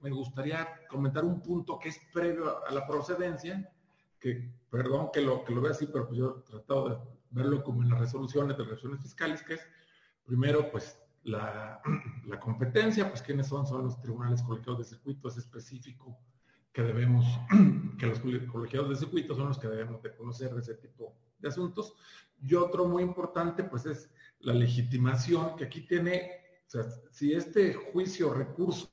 Me 0.00 0.10
gustaría 0.10 0.68
comentar 0.88 1.24
un 1.24 1.40
punto 1.40 1.78
que 1.78 1.88
es 1.88 2.00
previo 2.12 2.64
a 2.66 2.72
la 2.72 2.86
procedencia, 2.86 3.70
que, 4.18 4.52
perdón 4.70 5.10
que 5.12 5.20
lo, 5.20 5.44
que 5.44 5.54
lo 5.54 5.60
vea 5.60 5.72
así, 5.72 5.86
pero 5.86 6.06
pues 6.08 6.18
yo 6.18 6.44
he 6.46 6.50
tratado 6.50 6.88
de 6.88 6.96
verlo 7.30 7.62
como 7.62 7.82
en 7.82 7.90
las 7.90 7.98
resoluciones 7.98 8.56
de 8.56 8.64
resoluciones 8.64 9.00
fiscales, 9.00 9.42
que 9.42 9.54
es 9.54 9.60
primero, 10.24 10.70
pues, 10.70 10.98
la, 11.24 11.80
la 12.26 12.38
competencia, 12.40 13.08
pues, 13.08 13.22
quiénes 13.22 13.46
son, 13.46 13.66
son 13.66 13.84
los 13.84 14.00
tribunales 14.00 14.42
colegiados 14.42 14.78
de 14.78 14.84
circuito, 14.84 15.28
es 15.28 15.36
específico 15.36 16.18
que 16.72 16.82
debemos, 16.82 17.24
que 17.98 18.06
los 18.06 18.20
colegiados 18.20 18.90
de 18.90 18.96
circuito 18.96 19.34
son 19.34 19.48
los 19.48 19.58
que 19.58 19.68
debemos 19.68 20.02
de 20.02 20.14
conocer 20.14 20.52
de 20.54 20.60
ese 20.60 20.74
tipo 20.74 21.16
de 21.38 21.48
asuntos. 21.48 21.94
Y 22.40 22.54
otro 22.54 22.86
muy 22.86 23.02
importante, 23.02 23.62
pues, 23.62 23.86
es 23.86 24.10
la 24.42 24.54
legitimación 24.54 25.56
que 25.56 25.64
aquí 25.64 25.82
tiene, 25.82 26.30
o 26.66 26.70
sea, 26.70 26.84
si 27.10 27.32
este 27.32 27.74
juicio, 27.74 28.32
recurso 28.32 28.92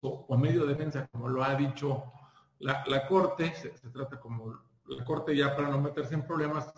o 0.00 0.36
medio 0.36 0.66
de 0.66 0.74
defensa, 0.74 1.08
como 1.10 1.28
lo 1.28 1.42
ha 1.42 1.54
dicho 1.54 2.12
la, 2.58 3.06
Corte, 3.06 3.52
se, 3.54 3.70
trata 3.90 4.20
como, 4.20 4.54
la 4.86 5.04
Corte 5.04 5.36
ya 5.36 5.54
para 5.54 5.68
no 5.68 5.80
meterse 5.80 6.14
en 6.14 6.26
problemas, 6.26 6.72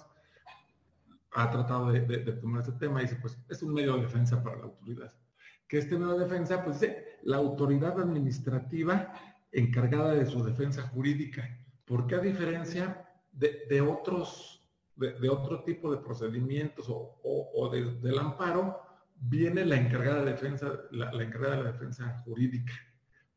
ha 1.32 1.50
tratado 1.50 1.92
de, 1.92 2.00
tomar 2.40 2.62
este 2.62 2.72
tema 2.72 3.00
y 3.00 3.04
dice, 3.04 3.16
pues 3.16 3.38
es 3.48 3.62
un 3.62 3.74
medio 3.74 3.96
de 3.96 4.02
defensa 4.02 4.42
para 4.42 4.56
la 4.56 4.64
autoridad. 4.64 5.12
Que 5.68 5.78
este 5.78 5.98
medio 5.98 6.16
de 6.16 6.24
defensa, 6.24 6.64
pues 6.64 6.80
dice, 6.80 7.18
la 7.22 7.36
autoridad 7.36 8.00
administrativa 8.00 9.12
encargada 9.52 10.14
de 10.14 10.26
su 10.26 10.42
defensa 10.42 10.82
jurídica, 10.88 11.58
porque 11.84 12.14
a 12.14 12.20
diferencia 12.20 13.02
de 13.32 13.80
otros 13.82 14.55
de, 14.96 15.28
otro 15.28 15.62
tipo 15.62 15.90
de 15.90 15.98
procedimientos 15.98 16.86
o, 16.88 17.70
del 17.70 18.18
amparo, 18.18 18.80
viene 19.16 19.64
la 19.64 19.76
encargada 19.76 20.24
de 20.24 20.32
defensa, 20.32 20.72
la, 20.90 21.22
encargada 21.22 21.62
de 21.62 21.72
defensa 21.72 22.22
jurídica, 22.24 22.72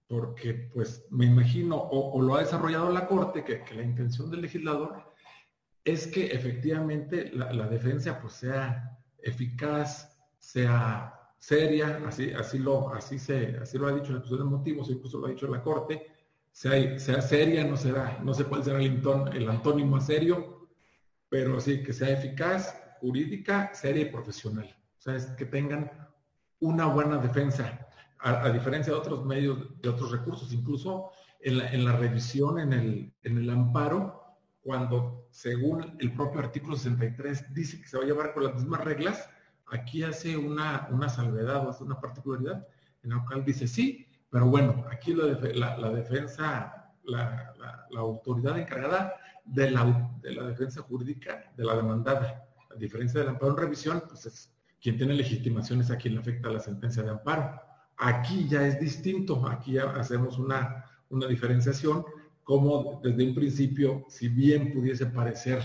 porque 0.07 0.69
pues 0.73 1.05
me 1.09 1.25
imagino, 1.25 1.77
o, 1.77 2.21
lo 2.21 2.35
ha 2.35 2.39
desarrollado 2.39 2.91
la 2.91 3.07
Corte, 3.07 3.43
que, 3.43 3.63
la 3.75 3.83
intención 3.83 4.31
del 4.31 4.41
legislador 4.41 5.03
es 5.83 6.07
que 6.07 6.27
efectivamente 6.27 7.31
la, 7.33 7.67
defensa 7.67 8.19
pues 8.21 8.33
sea 8.33 8.97
eficaz, 9.21 10.17
sea 10.37 11.13
seria, 11.37 12.01
así, 12.05 12.31
así, 12.31 12.59
lo, 12.59 12.93
así, 12.93 13.17
se, 13.17 13.57
así 13.61 13.77
lo 13.77 13.87
ha 13.87 13.93
dicho 13.93 14.11
la 14.11 14.19
exposición 14.19 14.49
de 14.49 14.57
motivos, 14.57 14.89
incluso 14.89 15.19
lo 15.19 15.27
ha 15.27 15.31
dicho 15.31 15.47
la 15.47 15.61
Corte, 15.61 16.05
sea, 16.51 16.99
sea 16.99 17.21
seria, 17.21 17.65
no 17.65 17.77
será, 17.77 18.19
no 18.23 18.33
sé 18.33 18.43
cuál 18.45 18.63
será 18.63 18.79
el, 18.79 19.01
el 19.33 19.49
antónimo 19.49 19.95
a 19.95 20.01
serio, 20.01 20.58
pero 21.29 21.59
sí 21.59 21.83
que 21.83 21.93
sea 21.93 22.09
eficaz, 22.09 22.75
jurídica, 22.99 23.73
seria 23.73 24.03
y 24.03 24.11
profesional. 24.11 24.75
O 24.97 25.01
sea, 25.01 25.15
es 25.15 25.27
que 25.27 25.45
tengan 25.45 25.91
una 26.59 26.87
buena 26.87 27.17
defensa, 27.17 27.87
a, 28.19 28.49
diferencia 28.49 28.91
de 28.91 28.99
otros 28.99 29.25
medios, 29.25 29.81
de 29.81 29.89
otros 29.89 30.11
recursos, 30.11 30.51
incluso 30.51 31.11
en 31.41 31.85
la, 31.85 31.95
revisión, 31.95 32.59
en 32.59 32.73
el, 32.73 33.13
en 33.23 33.37
el 33.37 33.49
amparo, 33.49 34.37
cuando 34.61 35.27
según 35.31 35.95
el 35.99 36.13
propio 36.13 36.41
artículo 36.41 36.75
63 36.75 37.53
dice 37.53 37.79
que 37.81 37.87
se 37.87 37.97
va 37.97 38.03
a 38.03 38.07
llevar 38.07 38.33
con 38.33 38.43
las 38.43 38.55
mismas 38.55 38.83
reglas, 38.83 39.29
aquí 39.71 40.03
hace 40.03 40.35
una, 40.35 40.89
una 40.91 41.07
salvedad 41.07 41.65
o 41.65 41.69
hace 41.69 41.83
una 41.83 42.01
particularidad 42.01 42.67
en 43.03 43.11
la 43.11 43.23
cual 43.25 43.45
dice 43.45 43.67
sí, 43.67 44.05
pero 44.29 44.47
bueno, 44.47 44.85
aquí 44.91 45.13
la, 45.13 45.89
defensa, 45.91 46.78
la, 47.09 47.53
autoridad 47.97 48.57
encargada 48.57 49.15
de 49.45 49.71
la, 49.71 50.09
de 50.21 50.33
la 50.33 50.43
defensa 50.43 50.81
jurídica 50.81 51.51
de 51.57 51.65
la 51.65 51.75
demandada, 51.75 52.45
a 52.71 52.75
diferencia 52.75 53.19
del 53.19 53.29
amparo 53.29 53.51
en 53.51 53.57
revisión, 53.57 54.03
pues 54.07 54.25
es 54.25 54.53
quien 54.81 54.97
tiene 54.97 55.13
legitimación 55.13 55.81
es 55.81 55.91
a 55.91 55.97
quien 55.97 56.15
le 56.15 56.21
afecta 56.21 56.49
la 56.49 56.59
sentencia 56.59 57.03
de 57.03 57.09
amparo. 57.09 57.59
Aquí 57.97 58.47
ya 58.47 58.65
es 58.65 58.79
distinto, 58.79 59.45
aquí 59.47 59.73
ya 59.73 59.91
hacemos 59.91 60.37
una, 60.37 60.85
una 61.09 61.27
diferenciación, 61.27 62.05
como 62.43 62.99
desde 63.03 63.27
un 63.27 63.35
principio, 63.35 64.05
si 64.07 64.29
bien 64.29 64.73
pudiese 64.73 65.05
parecer 65.07 65.61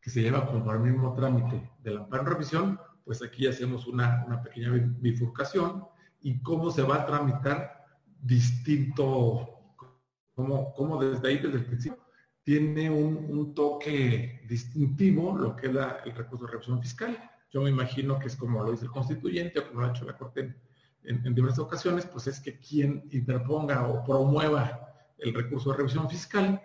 que 0.00 0.10
se 0.10 0.22
lleva 0.22 0.46
como 0.46 0.72
el 0.72 0.80
mismo 0.80 1.12
trámite 1.14 1.70
del 1.82 1.98
amparo 1.98 2.22
en 2.22 2.28
revisión, 2.28 2.80
pues 3.04 3.22
aquí 3.22 3.46
hacemos 3.46 3.86
una, 3.86 4.24
una 4.26 4.42
pequeña 4.42 4.70
bifurcación 4.70 5.84
y 6.22 6.40
cómo 6.40 6.70
se 6.70 6.82
va 6.82 7.02
a 7.02 7.06
tramitar 7.06 7.84
distinto, 8.22 9.53
como 10.34 11.02
desde 11.02 11.28
ahí, 11.28 11.38
desde 11.38 11.58
el 11.58 11.64
principio, 11.64 12.04
tiene 12.44 12.90
un, 12.90 13.54
toque 13.54 14.42
distintivo 14.46 15.36
lo 15.36 15.56
que 15.56 15.68
es 15.68 15.76
el 16.04 16.14
recurso 16.14 16.44
de 16.44 16.52
revisión 16.52 16.80
fiscal. 16.80 17.30
Yo 17.50 17.62
me 17.62 17.70
imagino 17.70 18.18
que 18.18 18.26
es 18.26 18.36
como 18.36 18.62
lo 18.62 18.70
dice 18.70 18.84
el 18.84 18.90
constituyente 18.90 19.58
o 19.58 19.68
como 19.68 19.80
lo 19.80 19.86
ha 19.86 19.90
hecho 19.90 20.04
la 20.04 20.16
Corte 20.16 20.54
en, 21.04 21.34
diversas 21.34 21.60
ocasiones, 21.60 22.06
pues 22.06 22.26
es 22.26 22.40
que 22.40 22.58
quien 22.58 23.08
interponga 23.12 23.86
o 23.88 24.04
promueva 24.04 24.94
el 25.18 25.32
recurso 25.32 25.70
de 25.70 25.78
revisión 25.78 26.08
fiscal 26.08 26.62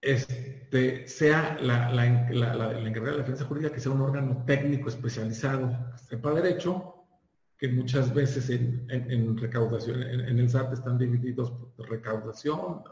este, 0.00 1.06
sea 1.06 1.58
la, 1.60 1.92
la, 1.92 2.04
de 2.04 2.34
la 2.34 3.16
defensa 3.16 3.44
jurídica, 3.44 3.72
que 3.72 3.80
sea 3.80 3.92
un 3.92 4.00
órgano 4.00 4.44
técnico 4.44 4.88
especializado 4.88 5.68
que 5.96 6.04
sepa 6.04 6.32
derecho, 6.32 6.97
que 7.58 7.68
muchas 7.68 8.14
veces 8.14 8.48
en, 8.50 9.36
recaudación, 9.36 10.00
en, 10.02 10.38
el 10.38 10.48
SAT 10.48 10.74
están 10.74 10.96
divididos 10.96 11.50
por 11.50 11.90
recaudación, 11.90 12.84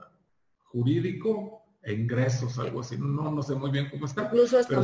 jurídico 0.64 1.62
e 1.82 1.92
ingresos, 1.92 2.58
algo 2.58 2.80
así. 2.80 2.96
No, 2.98 3.30
no 3.30 3.42
sé 3.42 3.54
muy 3.54 3.70
bien 3.70 3.88
cómo 3.88 4.06
está. 4.06 4.24
Incluso 4.24 4.58
pero 4.68 4.82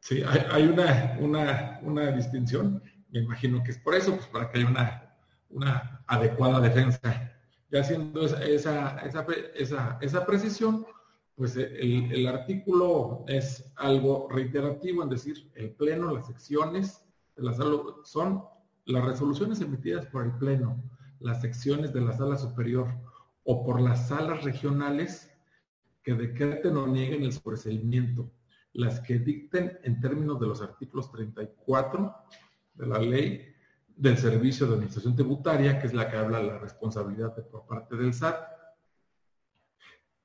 sí, 0.00 0.22
hay, 0.50 0.66
una, 0.66 1.16
una, 1.20 1.80
una, 1.82 2.10
distinción. 2.10 2.82
Me 3.10 3.20
imagino 3.20 3.62
que 3.62 3.70
es 3.70 3.78
por 3.78 3.94
eso, 3.94 4.16
pues 4.16 4.26
para 4.26 4.50
que 4.50 4.58
haya 4.58 4.68
una, 4.68 5.16
una 5.48 6.02
adecuada 6.08 6.60
defensa. 6.60 7.32
Ya 7.70 7.80
haciendo 7.82 8.22
esa, 8.22 8.44
esa, 8.44 8.98
esa, 9.54 9.98
esa, 10.00 10.26
precisión, 10.26 10.84
pues 11.36 11.54
el, 11.54 12.10
el 12.12 12.26
artículo 12.26 13.24
es 13.28 13.72
algo 13.76 14.28
reiterativo, 14.28 15.04
en 15.04 15.10
decir, 15.10 15.48
el 15.54 15.70
pleno, 15.70 16.12
las 16.12 16.26
secciones, 16.26 17.04
son 18.04 18.44
las 18.86 19.04
resoluciones 19.04 19.60
emitidas 19.60 20.06
por 20.06 20.24
el 20.24 20.32
Pleno, 20.32 20.82
las 21.20 21.40
secciones 21.40 21.92
de 21.92 22.00
la 22.00 22.12
sala 22.12 22.36
superior 22.36 22.88
o 23.44 23.64
por 23.64 23.80
las 23.80 24.08
salas 24.08 24.42
regionales 24.44 25.30
que 26.02 26.14
decreten 26.14 26.76
o 26.76 26.86
nieguen 26.86 27.22
el 27.24 27.32
sobreseimiento, 27.32 28.30
las 28.72 29.00
que 29.00 29.18
dicten 29.18 29.78
en 29.82 30.00
términos 30.00 30.40
de 30.40 30.46
los 30.46 30.62
artículos 30.62 31.10
34 31.12 32.14
de 32.74 32.86
la 32.86 32.98
ley 32.98 33.54
del 33.88 34.16
Servicio 34.16 34.66
de 34.66 34.74
Administración 34.74 35.14
Tributaria, 35.14 35.78
que 35.78 35.86
es 35.86 35.94
la 35.94 36.08
que 36.10 36.16
habla 36.16 36.38
de 36.38 36.46
la 36.46 36.58
responsabilidad 36.58 37.34
por 37.50 37.66
parte 37.66 37.96
del 37.96 38.14
SAT, 38.14 38.36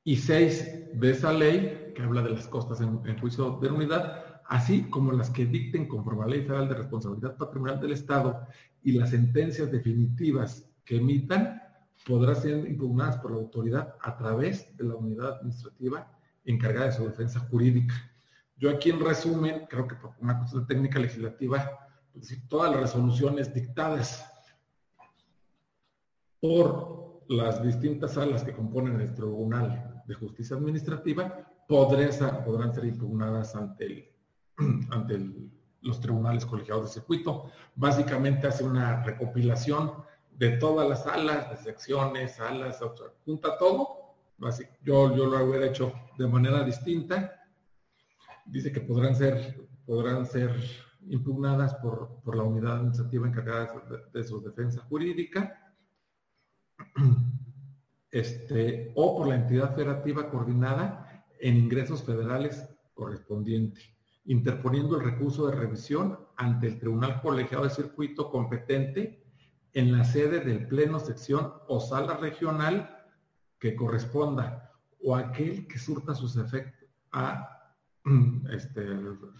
y 0.04 0.18
seis 0.18 0.88
de 0.94 1.12
esa 1.12 1.34
ley, 1.34 1.92
que 1.96 2.04
habla 2.04 2.22
de 2.22 2.30
las 2.30 2.48
costas 2.48 2.80
en, 2.80 3.02
en 3.06 3.20
juicio 3.20 3.58
de 3.62 3.70
unidad, 3.70 4.35
así 4.48 4.84
como 4.90 5.12
las 5.12 5.30
que 5.30 5.46
dicten 5.46 5.88
conforme 5.88 6.24
a 6.24 6.28
la 6.28 6.36
Ley 6.36 6.42
Federal 6.44 6.70
de 6.70 6.76
Responsabilidad 6.76 7.38
Patrimonial 7.38 7.80
del 7.80 7.94
Estado 7.94 8.48
y 8.84 8.92
las 8.92 9.10
sentencias 9.10 9.72
definitivas 9.72 10.70
que 10.84 10.98
emitan, 10.98 11.62
podrán 12.06 12.36
ser 12.36 12.68
impugnadas 12.68 13.18
por 13.18 13.32
la 13.32 13.38
autoridad 13.38 13.96
a 14.02 14.16
través 14.18 14.76
de 14.78 14.84
la 14.84 14.96
unidad 14.96 15.38
administrativa 15.38 16.12
encargada 16.44 16.88
de 16.88 16.92
su 16.92 17.04
defensa 17.06 17.40
jurídica. 17.40 17.96
Yo 18.58 18.70
aquí 18.70 18.92
en 18.92 19.00
resumen, 19.00 19.66
creo 19.70 19.88
que 19.88 19.96
por 19.96 20.12
una 20.22 20.38
cuestión 20.38 20.68
técnica 20.68 21.00
legislativa, 21.00 21.72
todas 22.48 22.72
las 22.72 22.82
resoluciones 22.82 23.54
dictadas 23.54 24.26
por 26.40 27.24
las 27.28 27.64
distintas 27.64 28.14
salas 28.14 28.44
que 28.44 28.54
componen 28.54 29.02
el 29.02 29.14
Tribunal 29.14 30.04
de 30.06 30.14
Justicia 30.14 30.56
Administrativa 30.56 31.52
podrán 31.68 32.14
ser 32.74 32.86
impugnadas 32.86 33.56
ante 33.56 33.86
el 33.86 34.15
ante 34.92 35.20
los 35.82 36.00
tribunales 36.00 36.46
colegiados 36.46 36.86
de 36.86 37.00
circuito. 37.00 37.52
Básicamente 37.76 38.48
hace 38.48 38.64
una 38.64 39.04
recopilación 39.04 39.94
de 40.32 40.58
todas 40.58 40.90
las 40.90 41.04
salas, 41.04 41.50
de 41.52 41.58
secciones, 41.58 42.36
salas, 42.36 42.80
junta 43.24 43.58
todo. 43.58 44.16
yo, 44.84 45.16
yo 45.16 45.26
lo 45.28 45.46
hubiera 45.46 45.68
hecho 45.68 45.94
de 46.18 46.28
manera 46.28 46.64
distinta. 46.64 47.42
Dice 48.46 48.72
que 48.72 48.82
podrán 48.82 49.16
ser, 49.16 49.68
podrán 49.86 50.26
ser 50.26 50.54
impugnadas 51.08 51.76
por, 51.76 52.22
la 52.36 52.44
unidad 52.44 52.78
administrativa 52.78 53.28
encargada 53.28 53.82
de, 54.12 54.24
su 54.24 54.42
defensa 54.42 54.82
jurídica 54.90 55.74
este, 58.12 58.92
o 58.96 59.18
por 59.18 59.28
la 59.28 59.36
entidad 59.36 59.76
federativa 59.76 60.30
coordinada 60.30 61.26
en 61.40 61.58
ingresos 61.58 62.04
federales 62.04 62.68
correspondiente 62.94 63.95
interponiendo 64.26 64.98
el 64.98 65.04
recurso 65.04 65.48
de 65.48 65.56
revisión 65.56 66.20
ante 66.36 66.68
el 66.68 66.80
Tribunal 66.80 67.22
Colegiado 67.22 67.64
de 67.64 67.70
Circuito 67.70 68.30
competente 68.30 69.24
en 69.74 69.92
la 69.92 70.04
sede 70.04 70.40
del 70.40 70.68
Pleno, 70.68 71.00
sección 71.00 71.54
o 71.68 71.80
sala 71.80 72.18
regional 72.18 73.06
que 73.60 73.76
corresponda 73.76 74.72
o 75.04 75.16
aquel 75.16 75.68
que 75.68 75.78
surta 75.78 76.16
sus 76.16 76.36
efectos 76.38 76.90
a 77.12 77.52
este, 78.52 78.86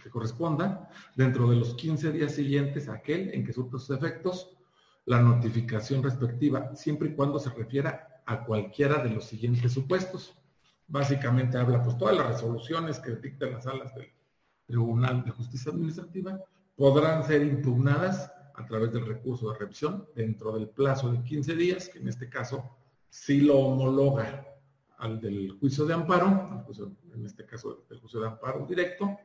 que 0.02 0.10
corresponda 0.10 0.88
dentro 1.14 1.48
de 1.50 1.56
los 1.56 1.74
15 1.74 2.12
días 2.12 2.32
siguientes 2.34 2.88
aquel 2.88 3.32
en 3.32 3.44
que 3.44 3.52
surta 3.52 3.78
sus 3.78 3.96
efectos 3.96 4.56
la 5.04 5.20
notificación 5.20 6.02
respectiva, 6.02 6.74
siempre 6.74 7.10
y 7.10 7.14
cuando 7.14 7.38
se 7.38 7.50
refiera 7.50 8.22
a 8.26 8.44
cualquiera 8.44 9.02
de 9.02 9.10
los 9.10 9.24
siguientes 9.24 9.72
supuestos. 9.72 10.36
Básicamente 10.88 11.56
habla 11.56 11.82
pues 11.82 11.96
todas 11.96 12.16
las 12.16 12.26
resoluciones 12.26 12.98
que 12.98 13.12
dictan 13.12 13.52
las 13.52 13.64
salas 13.64 13.94
del 13.94 14.12
Tribunal 14.66 15.24
de 15.24 15.30
Justicia 15.30 15.72
Administrativa 15.72 16.40
podrán 16.76 17.24
ser 17.24 17.42
impugnadas 17.42 18.32
a 18.54 18.66
través 18.66 18.92
del 18.92 19.06
recurso 19.06 19.50
de 19.50 19.58
revisión 19.58 20.06
dentro 20.14 20.52
del 20.52 20.68
plazo 20.68 21.12
de 21.12 21.22
15 21.22 21.54
días, 21.54 21.88
que 21.88 21.98
en 21.98 22.08
este 22.08 22.28
caso 22.28 22.76
sí 23.08 23.40
lo 23.40 23.58
homologa 23.58 24.46
al 24.98 25.20
del 25.20 25.52
juicio 25.58 25.84
de 25.84 25.94
amparo, 25.94 26.64
en 27.14 27.26
este 27.26 27.44
caso 27.44 27.84
del 27.88 28.00
juicio 28.00 28.20
de 28.20 28.28
amparo 28.28 28.66
directo, 28.66 29.18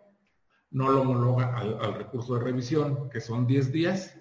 no 0.71 0.89
lo 0.89 1.01
homologa 1.01 1.57
al, 1.57 1.93
recurso 1.95 2.35
de 2.35 2.43
revisión, 2.43 3.09
que 3.09 3.19
son 3.19 3.45
10 3.45 3.71
días. 3.71 4.17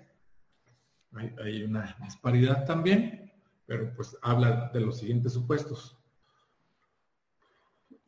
Hay, 1.12 1.62
una 1.62 1.96
disparidad 2.02 2.66
también, 2.66 3.32
pero 3.66 3.92
pues 3.94 4.16
habla 4.22 4.70
de 4.72 4.80
los 4.80 4.98
siguientes 4.98 5.32
supuestos 5.32 5.99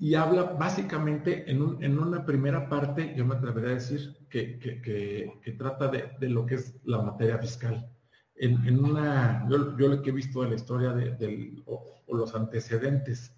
y 0.03 0.17
habla 0.17 0.43
básicamente 0.43 1.49
en, 1.49 1.63
una 1.63 2.27
primera 2.27 2.69
parte, 2.69 3.15
yo 3.17 3.25
me 3.25 3.37
atrevería 3.37 3.71
a 3.71 3.75
decir, 3.75 4.17
que, 4.29 5.55
trata 5.57 5.87
de, 5.87 6.29
lo 6.29 6.45
que 6.45 6.57
es 6.57 6.75
la 6.83 7.01
materia 7.01 7.39
fiscal. 7.39 7.89
En, 8.35 8.85
una, 8.85 9.47
yo, 9.49 9.59
lo 9.59 10.03
que 10.03 10.11
he 10.11 10.13
visto 10.13 10.43
de 10.43 10.49
la 10.49 10.57
historia 10.57 10.91
de, 10.93 11.63
o, 11.67 12.03
los 12.09 12.35
antecedentes 12.35 13.33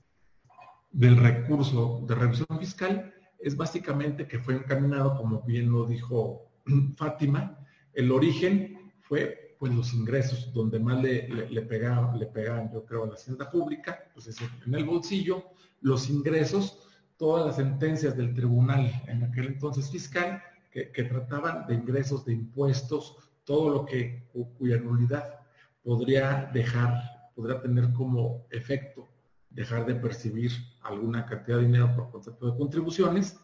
del 0.90 1.18
recurso 1.18 2.02
de 2.08 2.14
revisión 2.14 2.58
fiscal 2.58 3.12
es 3.40 3.54
básicamente 3.54 4.26
que 4.26 4.38
fue 4.38 4.54
encaminado, 4.54 5.18
como 5.18 5.42
bien 5.42 5.70
lo 5.70 5.84
dijo 5.84 6.50
Fátima, 6.96 7.58
el 7.92 8.10
origen 8.10 8.90
fue 9.02 9.54
pues 9.58 9.74
los 9.74 9.92
ingresos, 9.92 10.50
donde 10.54 10.78
más 10.78 11.02
le, 11.02 11.28
le, 11.28 11.62
pegaban, 11.62 12.18
le 12.18 12.24
pegaban, 12.24 12.72
yo 12.72 12.86
creo, 12.86 13.04
a 13.04 13.08
la 13.08 13.14
hacienda 13.14 13.50
pública, 13.50 14.08
pues 14.14 14.28
es 14.28 14.38
en 14.66 14.74
el 14.74 14.84
bolsillo, 14.84 15.44
los 15.84 16.08
ingresos, 16.08 16.78
todas 17.18 17.44
las 17.44 17.56
sentencias 17.56 18.16
del 18.16 18.32
tribunal 18.32 18.90
en 19.06 19.22
aquel 19.22 19.48
entonces 19.48 19.90
fiscal 19.90 20.42
que, 20.70 21.04
trataban 21.04 21.66
de 21.66 21.74
ingresos, 21.74 22.24
de 22.24 22.32
impuestos, 22.32 23.16
todo 23.44 23.68
lo 23.68 23.84
que 23.84 24.26
cuya 24.58 24.78
nulidad 24.78 25.40
podría 25.82 26.50
dejar, 26.54 26.94
podría 27.36 27.60
tener 27.60 27.92
como 27.92 28.46
efecto 28.50 29.06
dejar 29.50 29.84
de 29.84 29.94
percibir 29.94 30.52
alguna 30.82 31.26
cantidad 31.26 31.58
de 31.58 31.66
dinero 31.66 31.94
por 31.94 32.10
concepto 32.10 32.50
de 32.50 32.56
contribuciones, 32.56 33.38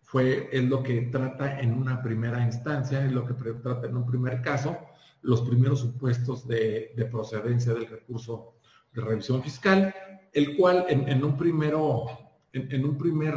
fue, 0.00 0.48
es 0.52 0.64
lo 0.64 0.82
que 0.82 1.02
trata 1.12 1.60
en 1.60 1.74
una 1.74 2.02
primera 2.02 2.44
instancia, 2.44 3.06
es 3.06 3.12
lo 3.12 3.24
que 3.24 3.34
trata 3.34 3.86
en 3.86 3.96
un 3.96 4.04
primer 4.04 4.42
caso, 4.42 4.76
los 5.22 5.42
primeros 5.42 5.78
supuestos 5.78 6.46
de, 6.46 6.92
de 6.96 7.04
procedencia 7.04 7.72
del 7.72 7.86
recurso 7.86 8.56
de 8.92 9.02
revisión 9.02 9.42
fiscal 9.42 9.94
el 10.32 10.56
cual 10.56 10.86
en, 10.88 11.24
un 11.24 11.36
primero, 11.36 12.06
en, 12.52 12.84
un 12.84 12.96
primer 12.96 13.34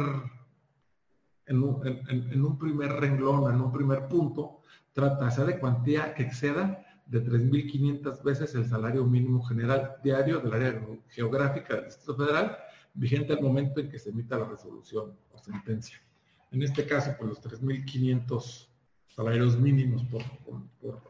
en 1.46 1.62
un, 1.62 2.58
primer 2.58 2.92
renglón, 2.92 3.54
en 3.54 3.60
un 3.60 3.72
primer 3.72 4.08
punto, 4.08 4.62
trata 4.92 5.30
sea 5.30 5.44
de 5.44 5.58
cuantía 5.58 6.14
que 6.14 6.24
exceda 6.24 6.82
de 7.04 7.22
3.500 7.22 8.22
veces 8.22 8.54
el 8.54 8.66
salario 8.66 9.04
mínimo 9.04 9.42
general 9.44 9.96
diario 10.02 10.40
del 10.40 10.54
área 10.54 10.82
geográfica 11.08 11.76
del 11.76 11.84
Distrito 11.84 12.16
Federal, 12.16 12.56
vigente 12.94 13.34
al 13.34 13.42
momento 13.42 13.80
en 13.80 13.90
que 13.90 13.98
se 13.98 14.10
emita 14.10 14.38
la 14.38 14.48
resolución 14.48 15.16
o 15.32 15.38
sentencia. 15.38 16.00
En 16.50 16.62
este 16.62 16.86
caso, 16.86 17.14
pues 17.18 17.28
los 17.28 17.42
3.500 17.42 18.68
salarios 19.14 19.58
mínimos 19.58 20.02
por, 20.04 20.22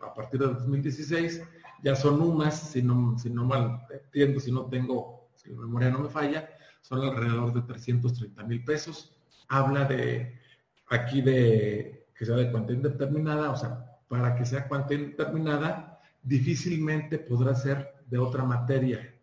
a 0.02 0.12
partir 0.12 0.40
del 0.40 0.54
2016 0.54 1.42
ya 1.82 1.94
son 1.94 2.20
unas, 2.20 2.58
si 2.58 2.82
no, 2.82 3.18
si 3.18 3.30
no 3.30 3.44
mal 3.44 3.86
entiendo, 3.90 4.40
si 4.40 4.52
no 4.52 4.66
tengo, 4.66 5.30
si 5.34 5.50
la 5.50 5.58
memoria 5.58 5.90
no 5.90 6.00
me 6.00 6.08
falla, 6.08 6.48
son 6.80 7.02
alrededor 7.02 7.52
de 7.52 7.62
330 7.62 8.42
mil 8.44 8.64
pesos. 8.64 9.16
Habla 9.48 9.84
de 9.84 10.40
aquí 10.88 11.20
de 11.20 12.06
que 12.14 12.24
sea 12.24 12.36
de 12.36 12.50
cuantía 12.50 12.76
indeterminada, 12.76 13.50
o 13.50 13.56
sea, 13.56 13.98
para 14.08 14.34
que 14.36 14.46
sea 14.46 14.68
cuantía 14.68 14.98
indeterminada, 14.98 16.00
difícilmente 16.22 17.18
podrá 17.18 17.54
ser 17.54 17.94
de 18.06 18.18
otra 18.18 18.44
materia 18.44 19.14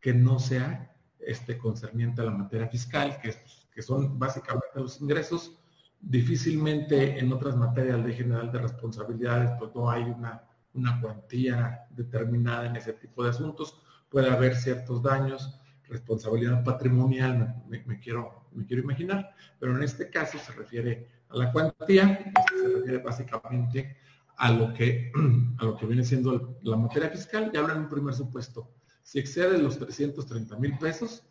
que 0.00 0.12
no 0.12 0.38
sea 0.38 0.94
este, 1.20 1.56
concerniente 1.56 2.20
a 2.20 2.24
la 2.24 2.32
materia 2.32 2.66
fiscal, 2.68 3.20
que, 3.20 3.34
que 3.72 3.82
son 3.82 4.18
básicamente 4.18 4.80
los 4.80 5.00
ingresos. 5.00 5.58
Difícilmente 6.00 7.20
en 7.20 7.32
otras 7.32 7.56
materias 7.56 8.04
de 8.04 8.12
general 8.12 8.50
de 8.50 8.58
responsabilidades, 8.58 9.52
pues 9.58 9.72
no 9.74 9.88
hay 9.88 10.02
una, 10.02 10.42
una 10.74 11.00
cuantía 11.00 11.86
determinada 11.90 12.66
en 12.66 12.76
ese 12.76 12.92
tipo 12.94 13.22
de 13.24 13.30
asuntos. 13.30 13.80
Puede 14.08 14.30
haber 14.30 14.56
ciertos 14.56 15.02
daños, 15.02 15.60
responsabilidad 15.88 16.64
patrimonial, 16.64 17.62
me, 17.68 18.00
quiero, 18.00 18.46
me 18.52 18.66
quiero 18.66 18.82
imaginar, 18.82 19.34
pero 19.58 19.76
en 19.76 19.82
este 19.82 20.10
caso 20.10 20.38
se 20.38 20.52
refiere 20.52 21.08
a 21.28 21.36
la 21.36 21.52
cuantía, 21.52 22.32
se 22.58 22.68
refiere 22.68 22.98
básicamente 22.98 23.96
a 24.36 24.50
lo 24.50 24.72
que, 24.72 25.12
a 25.58 25.64
lo 25.64 25.76
que 25.76 25.86
viene 25.86 26.04
siendo 26.04 26.58
la 26.62 26.76
materia 26.76 27.10
fiscal 27.10 27.50
y 27.52 27.56
habla 27.56 27.74
en 27.74 27.80
un 27.80 27.88
primer 27.88 28.14
supuesto. 28.14 28.70
Si 29.02 29.18
excede 29.18 29.58
los 29.58 29.78
330 29.78 30.56
mil 30.58 30.78
pesos, 30.78 31.24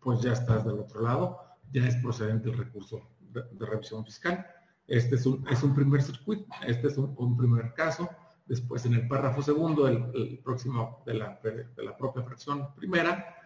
pues 0.00 0.20
ya 0.20 0.32
estás 0.32 0.64
del 0.64 0.78
otro 0.80 1.02
lado, 1.02 1.38
ya 1.72 1.86
es 1.86 1.96
procedente 1.96 2.50
el 2.50 2.58
recurso 2.58 3.08
de, 3.20 3.66
revisión 3.66 4.04
fiscal. 4.04 4.46
Este 4.86 5.14
es 5.14 5.26
un, 5.26 5.46
es 5.48 5.62
un 5.62 5.74
primer 5.74 6.02
circuito, 6.02 6.44
este 6.66 6.88
es 6.88 6.98
un, 6.98 7.36
primer 7.36 7.72
caso. 7.74 8.10
Después 8.46 8.84
en 8.86 8.94
el 8.94 9.08
párrafo 9.08 9.42
segundo, 9.42 9.86
el, 9.86 10.40
próximo 10.44 11.02
de 11.06 11.14
la, 11.14 11.40
de 11.42 11.82
la 11.82 11.96
propia 11.96 12.22
fracción 12.22 12.74
primera, 12.74 13.36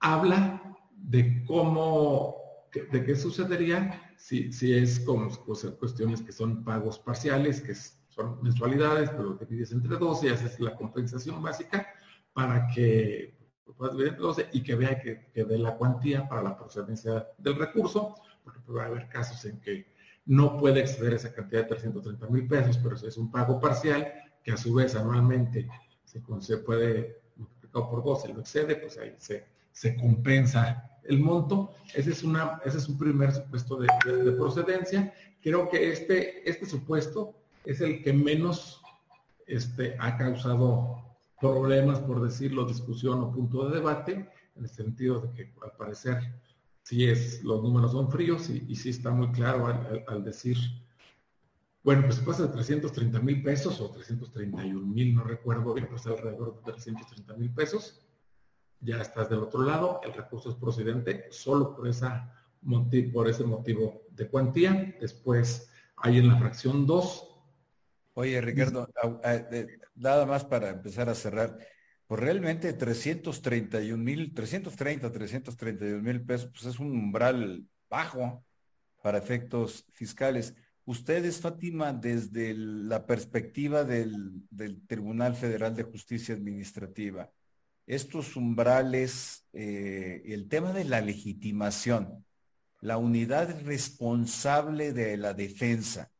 habla 0.00 0.76
de 0.96 1.44
cómo, 1.44 2.36
de 2.72 3.04
qué 3.04 3.16
sucedería 3.16 4.14
si, 4.16 4.52
si 4.52 4.74
es 4.74 5.00
como 5.00 5.30
cuestiones 5.78 6.22
que 6.22 6.32
son 6.32 6.64
pagos 6.64 6.98
parciales, 6.98 7.60
que 7.60 7.74
son 7.74 8.42
mensualidades, 8.42 9.10
pero 9.10 9.38
que 9.38 9.46
pides 9.46 9.72
entre 9.72 9.96
12 9.96 10.26
y 10.26 10.30
haces 10.30 10.58
la 10.60 10.74
compensación 10.74 11.42
básica 11.42 11.86
para 12.32 12.66
que 12.68 13.36
puedas 13.76 13.94
entre 13.94 14.16
12 14.16 14.48
y 14.52 14.62
que 14.62 14.74
vea 14.74 15.00
que, 15.00 15.30
que 15.32 15.44
dé 15.44 15.58
la 15.58 15.76
cuantía 15.76 16.28
para 16.28 16.42
la 16.42 16.56
procedencia 16.56 17.26
del 17.38 17.56
recurso, 17.56 18.14
porque 18.42 18.60
puede 18.60 18.84
haber 18.84 19.08
casos 19.08 19.44
en 19.44 19.60
que 19.60 19.95
no 20.26 20.58
puede 20.58 20.80
exceder 20.80 21.14
esa 21.14 21.32
cantidad 21.32 21.62
de 21.62 21.68
330 21.68 22.26
mil 22.28 22.46
pesos, 22.46 22.78
pero 22.78 22.96
si 22.96 23.06
es 23.06 23.16
un 23.16 23.30
pago 23.30 23.60
parcial, 23.60 24.12
que 24.42 24.52
a 24.52 24.56
su 24.56 24.74
vez 24.74 24.94
anualmente 24.94 25.68
se, 26.04 26.20
puede 26.58 27.20
multiplicado 27.36 27.90
por 27.90 28.04
12, 28.04 28.34
lo 28.34 28.40
excede, 28.40 28.76
pues 28.76 28.98
ahí 28.98 29.14
se, 29.18 29.44
se 29.72 29.96
compensa 29.96 30.90
el 31.04 31.20
monto. 31.20 31.72
Ese 31.94 32.10
es, 32.10 32.22
una, 32.22 32.60
ese 32.64 32.78
es 32.78 32.88
un 32.88 32.98
primer 32.98 33.32
supuesto 33.32 33.76
de, 33.76 33.88
procedencia. 34.32 35.12
Creo 35.42 35.68
que 35.68 35.92
este, 35.92 36.48
este 36.48 36.66
supuesto 36.66 37.34
es 37.64 37.80
el 37.80 38.02
que 38.02 38.12
menos 38.12 38.80
este, 39.46 39.96
ha 39.98 40.16
causado 40.16 41.04
problemas, 41.40 42.00
por 42.00 42.22
decirlo, 42.22 42.64
discusión 42.64 43.20
o 43.22 43.32
punto 43.32 43.68
de 43.68 43.76
debate, 43.76 44.28
en 44.56 44.62
el 44.62 44.70
sentido 44.70 45.20
de 45.20 45.32
que 45.32 45.52
al 45.62 45.72
parecer 45.76 46.18
sí 46.86 47.04
es, 47.08 47.42
los 47.42 47.64
números 47.64 47.90
son 47.90 48.08
fríos 48.12 48.48
y, 48.48 48.76
sí 48.76 48.90
está 48.90 49.10
muy 49.10 49.32
claro 49.32 49.66
al, 50.06 50.22
decir, 50.22 50.56
bueno, 51.82 52.02
pues 52.06 52.20
pasa 52.20 52.46
de 52.46 52.52
330 52.52 53.18
mil 53.18 53.42
pesos 53.42 53.80
o 53.80 53.90
331 53.90 54.86
mil, 54.86 55.16
no 55.16 55.24
recuerdo 55.24 55.74
bien, 55.74 55.88
pues 55.88 56.06
alrededor 56.06 56.54
de 56.54 56.72
330 56.72 57.34
mil 57.34 57.52
pesos 57.52 58.06
ya 58.80 59.00
estás 59.02 59.28
del 59.28 59.40
otro 59.40 59.62
lado, 59.62 60.00
el 60.04 60.12
recurso 60.12 60.50
es 60.50 60.54
procedente 60.54 61.26
solo 61.30 61.74
por, 61.74 61.88
esa 61.88 62.32
por 63.12 63.28
ese 63.28 63.42
motivo 63.42 64.02
de 64.10 64.28
cuantía. 64.28 64.94
Después 65.00 65.68
hay 65.96 66.18
en 66.18 66.28
la 66.28 66.38
fracción 66.38 66.86
2. 66.86 67.36
Oye, 68.14 68.40
Ricardo, 68.40 68.88
nada 69.96 70.24
más 70.24 70.44
para 70.44 70.68
empezar 70.68 71.08
a 71.08 71.16
cerrar. 71.16 71.58
Pues 72.06 72.20
realmente 72.20 72.72
331 72.72 74.02
mil, 74.02 74.32
330, 74.32 75.10
331 75.10 76.02
mil 76.02 76.24
pesos, 76.24 76.50
pues 76.52 76.66
es 76.66 76.78
un 76.78 76.92
umbral 76.92 77.66
bajo 77.90 78.44
para 79.02 79.18
efectos 79.18 79.84
fiscales. 79.90 80.54
Ustedes, 80.84 81.40
Fátima, 81.40 81.92
desde 81.92 82.54
la 82.54 83.06
perspectiva 83.06 83.82
del, 83.82 84.44
Tribunal 84.86 85.34
Federal 85.34 85.74
de 85.74 85.82
Justicia 85.82 86.36
Administrativa, 86.36 87.32
estos 87.86 88.36
umbrales, 88.36 89.44
eh, 89.52 90.22
el 90.26 90.48
tema 90.48 90.72
de 90.72 90.84
la 90.84 91.00
legitimación, 91.00 92.24
la 92.80 92.98
unidad 92.98 93.62
responsable 93.64 94.92
de 94.92 95.16
la 95.16 95.34
defensa. 95.34 96.12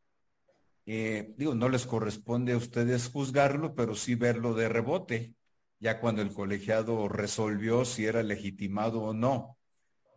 Eh, 0.85 1.33
digo, 1.37 1.55
no 1.55 1.69
les 1.69 1.87
corresponde 1.87 2.55
a 2.55 2.57
ustedes 2.57 3.09
juzgarlo, 3.09 3.77
pero 3.77 3.95
sí 3.95 4.17
verlo 4.17 4.55
de 4.55 4.69
rebote, 4.69 5.36
ya 5.79 6.01
cuando 6.01 6.23
el 6.23 6.33
colegiado 6.33 7.09
resolvió 7.09 7.85
si 7.85 8.07
era 8.07 8.23
legitimado 8.23 9.03
o 9.03 9.15
no. 9.15 9.59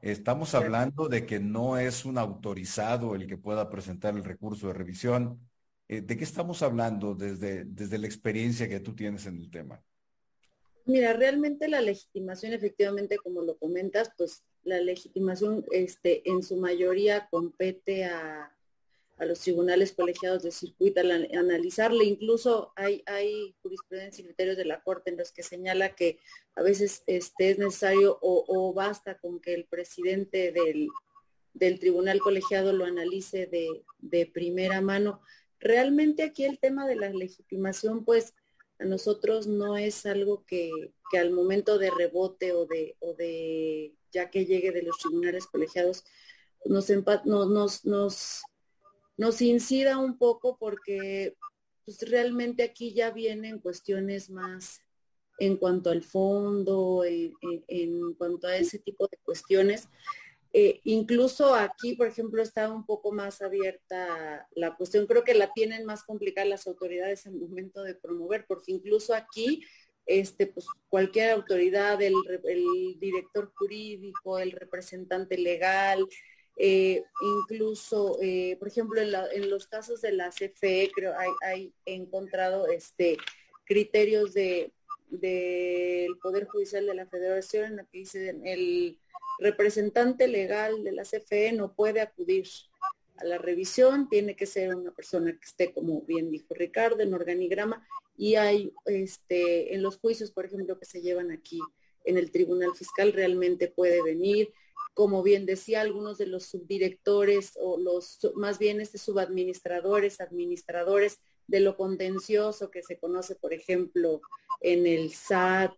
Estamos 0.01 0.55
hablando 0.55 1.09
de 1.09 1.25
que 1.25 1.39
no 1.39 1.77
es 1.77 2.05
un 2.05 2.17
autorizado 2.17 3.15
el 3.15 3.27
que 3.27 3.37
pueda 3.37 3.69
presentar 3.69 4.15
el 4.15 4.23
recurso 4.23 4.67
de 4.67 4.73
revisión. 4.73 5.39
Eh, 5.89 6.01
¿De 6.01 6.15
qué 6.15 6.23
estamos 6.23 6.61
hablando 6.61 7.15
desde, 7.15 7.65
desde 7.65 7.97
la 7.97 8.07
experiencia 8.07 8.69
que 8.69 8.79
tú 8.79 8.95
tienes 8.95 9.25
en 9.25 9.37
el 9.37 9.49
tema? 9.49 9.83
Mira, 10.85 11.13
realmente 11.13 11.67
la 11.67 11.81
legitimación, 11.81 12.53
efectivamente, 12.53 13.17
como 13.17 13.41
lo 13.41 13.57
comentas, 13.57 14.11
pues 14.17 14.43
la 14.63 14.79
legitimación 14.79 15.65
este, 15.71 16.27
en 16.29 16.43
su 16.43 16.55
mayoría 16.57 17.27
compete 17.29 18.05
a, 18.05 18.55
los 19.25 19.39
tribunales 19.39 19.93
colegiados 19.93 20.43
de 20.43 20.51
circuito 20.51 21.01
al 21.01 21.29
analizarle. 21.33 22.05
Incluso 22.05 22.71
hay, 22.75 23.03
hay 23.05 23.55
jurisprudencia 23.61 24.21
y 24.21 24.25
criterios 24.25 24.57
de 24.57 24.65
la 24.65 24.81
Corte 24.81 25.09
en 25.09 25.17
los 25.17 25.31
que 25.31 25.43
señala 25.43 25.95
que 25.95 26.19
a 26.55 26.61
veces 26.61 27.03
este, 27.07 27.51
es 27.51 27.59
necesario 27.59 28.17
o, 28.21 28.73
basta 28.73 29.17
con 29.17 29.39
que 29.39 29.53
el 29.53 29.65
presidente 29.65 30.51
del, 30.51 30.87
del 31.53 31.79
tribunal 31.79 32.19
colegiado 32.19 32.73
lo 32.73 32.85
analice 32.85 33.45
de, 33.47 33.83
de 33.99 34.25
primera 34.25 34.81
mano. 34.81 35.21
Realmente 35.59 36.23
aquí 36.23 36.45
el 36.45 36.59
tema 36.59 36.87
de 36.87 36.95
la 36.95 37.09
legitimación, 37.09 38.05
pues 38.05 38.33
a 38.79 38.85
nosotros 38.85 39.45
no 39.45 39.75
es 39.77 40.05
algo 40.05 40.45
que, 40.45 40.71
al 41.19 41.31
momento 41.31 41.77
de 41.77 41.91
rebote 41.91 42.53
o 42.53 42.65
de, 42.65 42.95
o 42.99 43.13
de 43.13 43.93
ya 44.11 44.29
que 44.29 44.45
llegue 44.45 44.71
de 44.71 44.83
los 44.83 44.97
tribunales 44.97 45.45
colegiados 45.47 46.05
nos, 46.65 46.89
nos, 47.25 47.85
nos, 47.85 48.41
nos 49.19 49.41
incida 49.41 49.97
un 49.97 50.17
poco 50.17 50.57
porque 50.57 51.35
pues, 51.85 52.01
realmente 52.09 52.63
aquí 52.63 52.93
ya 52.93 53.11
vienen 53.11 53.59
cuestiones 53.59 54.29
más 54.29 54.81
en 55.37 55.57
cuanto 55.57 55.89
al 55.89 56.03
fondo, 56.03 57.03
en 57.05 58.13
cuanto 58.15 58.47
a 58.47 58.57
ese 58.57 58.79
tipo 58.79 59.07
de 59.07 59.17
cuestiones 59.23 59.87
eh, 60.51 60.81
incluso 60.83 61.53
aquí, 61.53 61.93
por 61.93 62.07
ejemplo, 62.07 62.41
está 62.41 62.71
un 62.71 62.85
poco 62.85 63.11
más 63.11 63.41
abierta 63.41 64.47
la 64.55 64.75
cuestión. 64.75 65.05
Creo 65.05 65.23
que 65.23 65.35
la 65.35 65.51
tienen 65.53 65.85
más 65.85 66.03
complicada 66.03 66.47
las 66.47 66.65
autoridades 66.67 67.25
en 67.25 67.39
momento 67.39 67.83
de 67.83 67.95
promover, 67.95 68.45
porque 68.47 68.71
incluso 68.71 69.13
aquí, 69.13 69.63
este, 70.07 70.47
pues 70.47 70.65
cualquier 70.89 71.31
autoridad, 71.31 72.01
el, 72.01 72.15
director 72.99 73.51
jurídico, 73.55 74.39
el 74.39 74.51
representante 74.51 75.37
legal, 75.37 76.07
eh, 76.61 77.05
incluso, 77.21 78.19
eh, 78.21 78.57
por 78.59 78.67
ejemplo, 78.67 79.01
en, 79.01 79.49
los 79.49 79.67
casos 79.67 80.01
de 80.01 80.11
la 80.11 80.29
CFE, 80.29 80.91
creo 80.93 81.13
hay, 81.41 81.73
encontrado 81.85 82.67
este 82.67 83.17
criterios 83.65 84.33
de 84.33 84.73
del 85.09 86.17
Poder 86.21 86.45
Judicial 86.45 86.85
de 86.85 86.93
la 86.93 87.07
Federación 87.07 87.65
en 87.65 87.75
la 87.77 87.83
que 87.85 87.99
dice 87.99 88.35
el 88.43 88.99
representante 89.39 90.27
legal 90.27 90.83
de 90.83 90.91
la 90.91 91.03
CFE 91.03 91.53
no 91.53 91.73
puede 91.73 92.01
acudir 92.01 92.45
a 93.15 93.23
la 93.23 93.37
revisión, 93.37 94.09
tiene 94.09 94.35
que 94.35 94.45
ser 94.45 94.75
una 94.75 94.91
persona 94.91 95.31
que 95.31 95.45
esté, 95.45 95.73
como 95.73 96.01
bien 96.01 96.29
dijo 96.29 96.53
Ricardo, 96.53 96.99
en 97.01 97.13
organigrama, 97.13 97.87
y 98.17 98.35
hay 98.35 98.73
este, 98.85 99.73
en 99.73 99.81
los 99.81 99.97
juicios, 99.97 100.31
por 100.31 100.45
ejemplo, 100.45 100.77
que 100.77 100.85
se 100.85 101.01
llevan 101.01 101.31
aquí 101.31 101.59
en 102.03 102.17
el 102.17 102.31
Tribunal 102.31 102.75
Fiscal, 102.75 103.13
realmente 103.13 103.69
puede 103.69 104.03
venir 104.03 104.51
como 104.93 105.23
bien 105.23 105.45
decía, 105.45 105.81
algunos 105.81 106.17
de 106.17 106.27
los 106.27 106.45
subdirectores 106.45 107.53
o 107.61 107.77
los 107.77 108.19
más 108.35 108.59
bien 108.59 108.81
este 108.81 108.97
subadministradores, 108.97 110.19
administradores 110.19 111.19
de 111.47 111.61
lo 111.61 111.77
contencioso 111.77 112.69
que 112.69 112.83
se 112.83 112.99
conoce, 112.99 113.35
por 113.35 113.53
ejemplo, 113.53 114.21
en 114.61 114.85
el 114.85 115.11
SAT, 115.11 115.73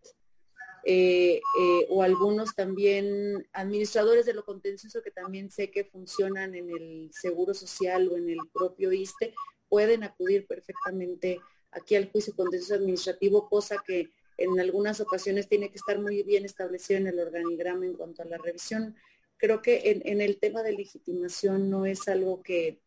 eh, 0.83 1.39
eh, 1.59 1.85
o 1.89 2.01
algunos 2.01 2.55
también 2.55 3.47
administradores 3.53 4.25
de 4.25 4.33
lo 4.33 4.43
contencioso 4.43 5.03
que 5.03 5.11
también 5.11 5.51
sé 5.51 5.69
que 5.69 5.85
funcionan 5.85 6.55
en 6.55 6.71
el 6.71 7.11
Seguro 7.13 7.53
Social 7.53 8.09
o 8.11 8.17
en 8.17 8.29
el 8.29 8.39
propio 8.51 8.91
ISTE, 8.91 9.35
pueden 9.69 10.03
acudir 10.03 10.47
perfectamente 10.47 11.39
aquí 11.69 11.95
al 11.95 12.11
juicio 12.11 12.35
contencioso 12.35 12.75
administrativo, 12.75 13.47
cosa 13.47 13.83
que 13.85 14.09
en 14.43 14.59
algunas 14.59 14.99
ocasiones 14.99 15.47
tiene 15.47 15.69
que 15.69 15.77
estar 15.77 15.99
muy 15.99 16.23
bien 16.23 16.45
establecido 16.45 16.99
en 16.99 17.07
el 17.07 17.19
organigrama 17.19 17.85
en 17.85 17.93
cuanto 17.93 18.21
a 18.21 18.25
la 18.25 18.37
revisión. 18.37 18.95
Creo 19.37 19.61
que 19.61 20.01
en, 20.03 20.21
el 20.21 20.39
tema 20.39 20.61
de 20.61 20.73
legitimación 20.73 21.69
no 21.69 21.85
es 21.85 22.07
algo 22.07 22.43
que, 22.43 22.81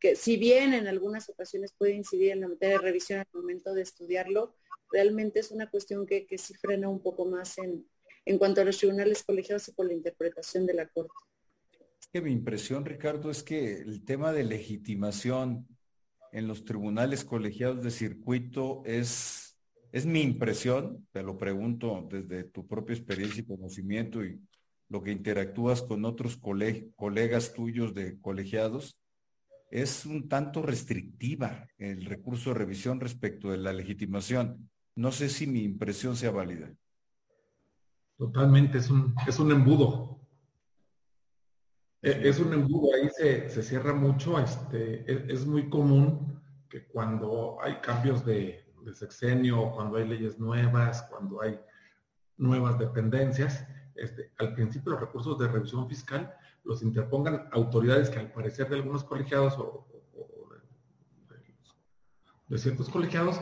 que, 0.00 0.16
si 0.16 0.36
bien 0.36 0.74
en 0.74 0.88
algunas 0.88 1.28
ocasiones 1.28 1.72
puede 1.72 1.94
incidir 1.94 2.32
en 2.32 2.40
la 2.40 2.48
materia 2.48 2.78
de 2.78 2.84
revisión 2.84 3.20
al 3.20 3.26
momento 3.32 3.74
de 3.74 3.82
estudiarlo, 3.82 4.54
realmente 4.90 5.40
es 5.40 5.50
una 5.50 5.70
cuestión 5.70 6.06
que, 6.06 6.26
que 6.26 6.38
sí 6.38 6.54
frena 6.54 6.88
un 6.88 7.00
poco 7.00 7.26
más 7.26 7.58
en, 7.58 7.86
en 8.24 8.38
cuanto 8.38 8.60
a 8.60 8.64
los 8.64 8.78
tribunales 8.78 9.22
colegiados 9.22 9.68
y 9.68 9.72
por 9.72 9.86
la 9.86 9.94
interpretación 9.94 10.66
de 10.66 10.74
la 10.74 10.88
Corte. 10.88 11.12
Es 12.00 12.08
que 12.12 12.20
mi 12.20 12.32
impresión, 12.32 12.84
Ricardo, 12.84 13.30
es 13.30 13.42
que 13.42 13.74
el 13.74 14.04
tema 14.04 14.32
de 14.32 14.44
legitimación 14.44 15.66
en 16.32 16.48
los 16.48 16.64
tribunales 16.64 17.24
colegiados 17.24 17.82
de 17.82 17.90
circuito 17.90 18.82
es 18.84 19.49
es 19.92 20.06
mi 20.06 20.22
impresión, 20.22 21.06
te 21.12 21.22
lo 21.22 21.36
pregunto 21.36 22.06
desde 22.10 22.44
tu 22.44 22.66
propia 22.66 22.94
experiencia 22.94 23.42
y 23.42 23.46
conocimiento 23.46 24.24
y 24.24 24.40
lo 24.88 25.02
que 25.02 25.12
interactúas 25.12 25.82
con 25.82 26.04
otros 26.04 26.36
colegas 26.36 27.54
tuyos 27.54 27.94
de 27.94 28.20
colegiados, 28.20 28.98
es 29.70 30.04
un 30.04 30.28
tanto 30.28 30.62
restrictiva 30.62 31.68
el 31.78 32.04
recurso 32.04 32.50
de 32.50 32.58
revisión 32.58 32.98
respecto 32.98 33.50
de 33.50 33.58
la 33.58 33.72
legitimación. 33.72 34.68
No 34.96 35.12
sé 35.12 35.28
si 35.28 35.46
mi 35.46 35.62
impresión 35.62 36.16
sea 36.16 36.32
válida. 36.32 36.72
Totalmente, 38.18 38.78
es 38.78 38.90
un, 38.90 39.14
es 39.26 39.38
un 39.38 39.52
embudo. 39.52 40.20
E, 42.02 42.28
es 42.28 42.40
un 42.40 42.52
embudo, 42.52 42.90
ahí 42.94 43.08
se, 43.48 43.62
cierra 43.62 43.94
mucho. 43.94 44.40
Este, 44.40 45.10
es, 45.10 45.40
es 45.40 45.46
muy 45.46 45.70
común 45.70 46.42
que 46.68 46.86
cuando 46.86 47.58
hay 47.62 47.76
cambios 47.80 48.24
de, 48.26 48.69
de 48.84 48.94
sexenio, 48.94 49.70
cuando 49.72 49.96
hay 49.96 50.08
leyes 50.08 50.38
nuevas, 50.38 51.02
cuando 51.10 51.42
hay 51.42 51.58
nuevas 52.36 52.78
dependencias, 52.78 53.66
este, 53.94 54.32
al 54.38 54.54
principio 54.54 54.92
los 54.92 55.00
recursos 55.00 55.38
de 55.38 55.48
revisión 55.48 55.88
fiscal 55.88 56.34
los 56.64 56.82
interpongan 56.82 57.48
autoridades 57.52 58.10
que 58.10 58.18
al 58.18 58.32
parecer 58.32 58.68
de 58.68 58.76
algunos 58.76 59.04
colegiados 59.04 59.54
o, 59.58 59.86
de, 62.48 62.58
ciertos 62.58 62.88
colegiados 62.88 63.40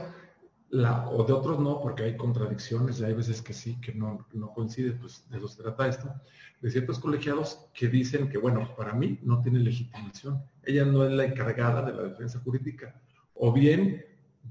la, 0.71 1.09
o 1.09 1.25
de 1.25 1.33
otros 1.33 1.59
no, 1.59 1.81
porque 1.81 2.03
hay 2.03 2.17
contradicciones 2.17 3.01
y 3.01 3.05
hay 3.05 3.15
veces 3.15 3.41
que 3.41 3.55
sí, 3.55 3.81
que 3.81 3.95
no, 3.95 4.27
no 4.35 4.53
coincide, 4.53 4.93
pues 4.93 5.29
de 5.31 5.39
eso 5.39 5.49
se 5.49 5.63
trata 5.63 5.89
esto, 5.89 6.13
de 6.61 6.71
ciertos 6.71 6.99
colegiados 6.99 7.67
que 7.73 7.89
dicen 7.89 8.29
que, 8.29 8.37
bueno, 8.37 8.75
para 8.77 8.93
mí 8.93 9.19
no 9.23 9.41
tiene 9.41 9.61
legitimación, 9.61 10.45
ella 10.65 10.85
no 10.85 11.05
es 11.05 11.13
la 11.13 11.25
encargada 11.25 11.83
de 11.83 11.95
la 11.95 12.03
defensa 12.03 12.41
jurídica, 12.41 13.01
o 13.35 13.51
bien 13.53 14.05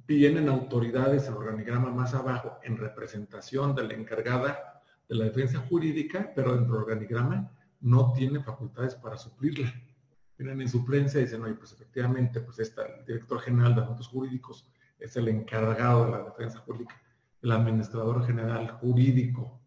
vienen 0.07 0.49
autoridades, 0.49 1.27
el 1.27 1.35
organigrama 1.35 1.91
más 1.91 2.13
abajo, 2.13 2.59
en 2.63 2.77
representación 2.77 3.75
de 3.75 3.83
la 3.83 3.93
encargada 3.93 4.81
de 5.07 5.15
la 5.15 5.25
defensa 5.25 5.59
jurídica, 5.59 6.31
pero 6.35 6.53
dentro 6.55 6.73
del 6.75 6.83
organigrama 6.83 7.51
no 7.81 8.13
tiene 8.13 8.41
facultades 8.41 8.95
para 8.95 9.17
suplirla. 9.17 9.73
Vienen 10.37 10.61
en 10.61 10.69
suplencia 10.69 11.19
y 11.19 11.23
dicen, 11.23 11.41
oye, 11.43 11.55
pues 11.55 11.73
efectivamente, 11.73 12.41
pues 12.41 12.59
está 12.59 12.85
el 12.85 13.05
director 13.05 13.39
general 13.39 13.75
de 13.75 13.81
asuntos 13.81 14.07
jurídicos 14.07 14.69
es 14.99 15.15
el 15.15 15.27
encargado 15.27 16.05
de 16.05 16.11
la 16.11 16.23
defensa 16.23 16.59
jurídica. 16.59 16.99
El 17.41 17.51
administrador 17.51 18.25
general 18.25 18.69
jurídico 18.79 19.59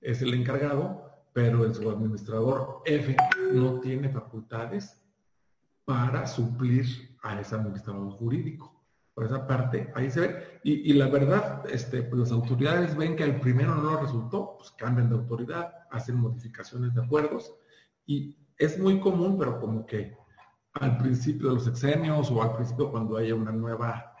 es 0.00 0.22
el 0.22 0.34
encargado, 0.34 1.10
pero 1.32 1.64
el 1.64 1.74
subadministrador 1.74 2.82
F 2.84 3.16
no 3.52 3.80
tiene 3.80 4.08
facultades 4.10 5.00
para 5.84 6.26
suplir 6.26 7.16
a 7.22 7.40
ese 7.40 7.54
administrador 7.54 8.10
jurídico 8.12 8.79
por 9.14 9.26
esa 9.26 9.46
parte, 9.46 9.92
ahí 9.94 10.10
se 10.10 10.20
ve. 10.20 10.60
Y, 10.62 10.92
la 10.92 11.08
verdad, 11.08 11.64
este, 11.70 12.02
pues 12.02 12.20
las 12.20 12.32
autoridades 12.32 12.96
ven 12.96 13.16
que 13.16 13.24
el 13.24 13.40
primero 13.40 13.74
no 13.74 14.00
resultó, 14.00 14.56
pues 14.58 14.70
cambian 14.72 15.08
de 15.08 15.16
autoridad, 15.16 15.72
hacen 15.90 16.16
modificaciones 16.16 16.94
de 16.94 17.02
acuerdos. 17.02 17.54
Y 18.06 18.36
es 18.56 18.78
muy 18.78 19.00
común, 19.00 19.38
pero 19.38 19.60
como 19.60 19.86
que 19.86 20.16
al 20.74 20.96
principio 20.98 21.48
de 21.48 21.54
los 21.54 21.64
sexenios 21.64 22.30
o 22.30 22.42
al 22.42 22.54
principio 22.54 22.90
cuando 22.90 23.16
haya 23.16 23.34
una 23.34 23.52
nueva, 23.52 24.14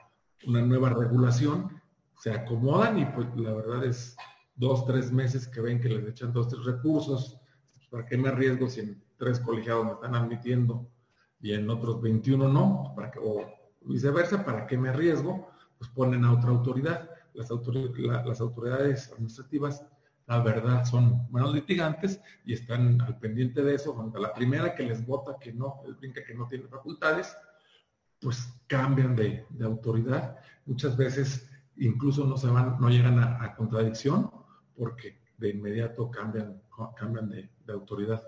una 0.46 0.62
nueva 0.62 0.90
regulación, 0.90 1.80
se 2.18 2.32
acomodan 2.32 2.98
y 2.98 3.06
pues 3.06 3.28
la 3.36 3.54
verdad 3.54 3.84
es 3.84 4.16
dos, 4.56 4.84
tres 4.84 5.10
meses 5.10 5.48
que 5.48 5.60
ven 5.60 5.80
que 5.80 5.88
les 5.88 6.06
echan 6.06 6.32
dos, 6.32 6.48
tres 6.48 6.64
recursos. 6.64 7.40
¿Para 7.90 8.04
qué 8.06 8.18
me 8.18 8.28
arriesgo 8.28 8.68
si 8.68 8.80
en 8.80 9.02
tres 9.16 9.40
colegiados 9.40 9.86
me 9.86 9.92
están 9.92 10.14
admitiendo 10.14 10.88
y 11.40 11.54
en 11.54 11.68
otros 11.70 12.00
21 12.02 12.48
no? 12.48 12.92
¿Para 12.94 13.10
que, 13.10 13.18
viceversa, 13.82 14.44
¿para 14.44 14.66
qué 14.66 14.76
me 14.76 14.88
arriesgo? 14.88 15.50
Pues 15.78 15.90
ponen 15.90 16.24
a 16.24 16.32
otra 16.32 16.50
autoridad. 16.50 17.10
Las, 17.34 17.50
autoridades 17.50 19.12
administrativas, 19.12 19.86
la 20.26 20.40
verdad, 20.40 20.84
son 20.84 21.26
menos 21.30 21.54
litigantes 21.54 22.20
y 22.44 22.52
están 22.52 23.00
al 23.00 23.18
pendiente 23.18 23.62
de 23.62 23.74
eso. 23.74 23.94
Cuando 23.94 24.18
la 24.18 24.34
primera 24.34 24.74
que 24.74 24.82
les 24.82 25.04
vota 25.06 25.36
que 25.40 25.52
no, 25.52 25.80
el 25.86 25.94
brinca 25.94 26.24
que 26.24 26.34
no 26.34 26.46
tiene 26.48 26.66
facultades, 26.66 27.36
pues 28.20 28.52
cambian 28.66 29.16
de, 29.16 29.46
autoridad. 29.64 30.36
Muchas 30.66 30.96
veces 30.96 31.48
incluso 31.76 32.26
no 32.26 32.36
se 32.36 32.48
van, 32.48 32.76
no 32.80 32.90
llegan 32.90 33.18
a, 33.18 33.54
contradicción 33.54 34.30
porque 34.76 35.18
de 35.38 35.50
inmediato 35.50 36.10
cambian, 36.10 36.60
cambian 36.96 37.28
de, 37.28 37.50
autoridad. 37.72 38.22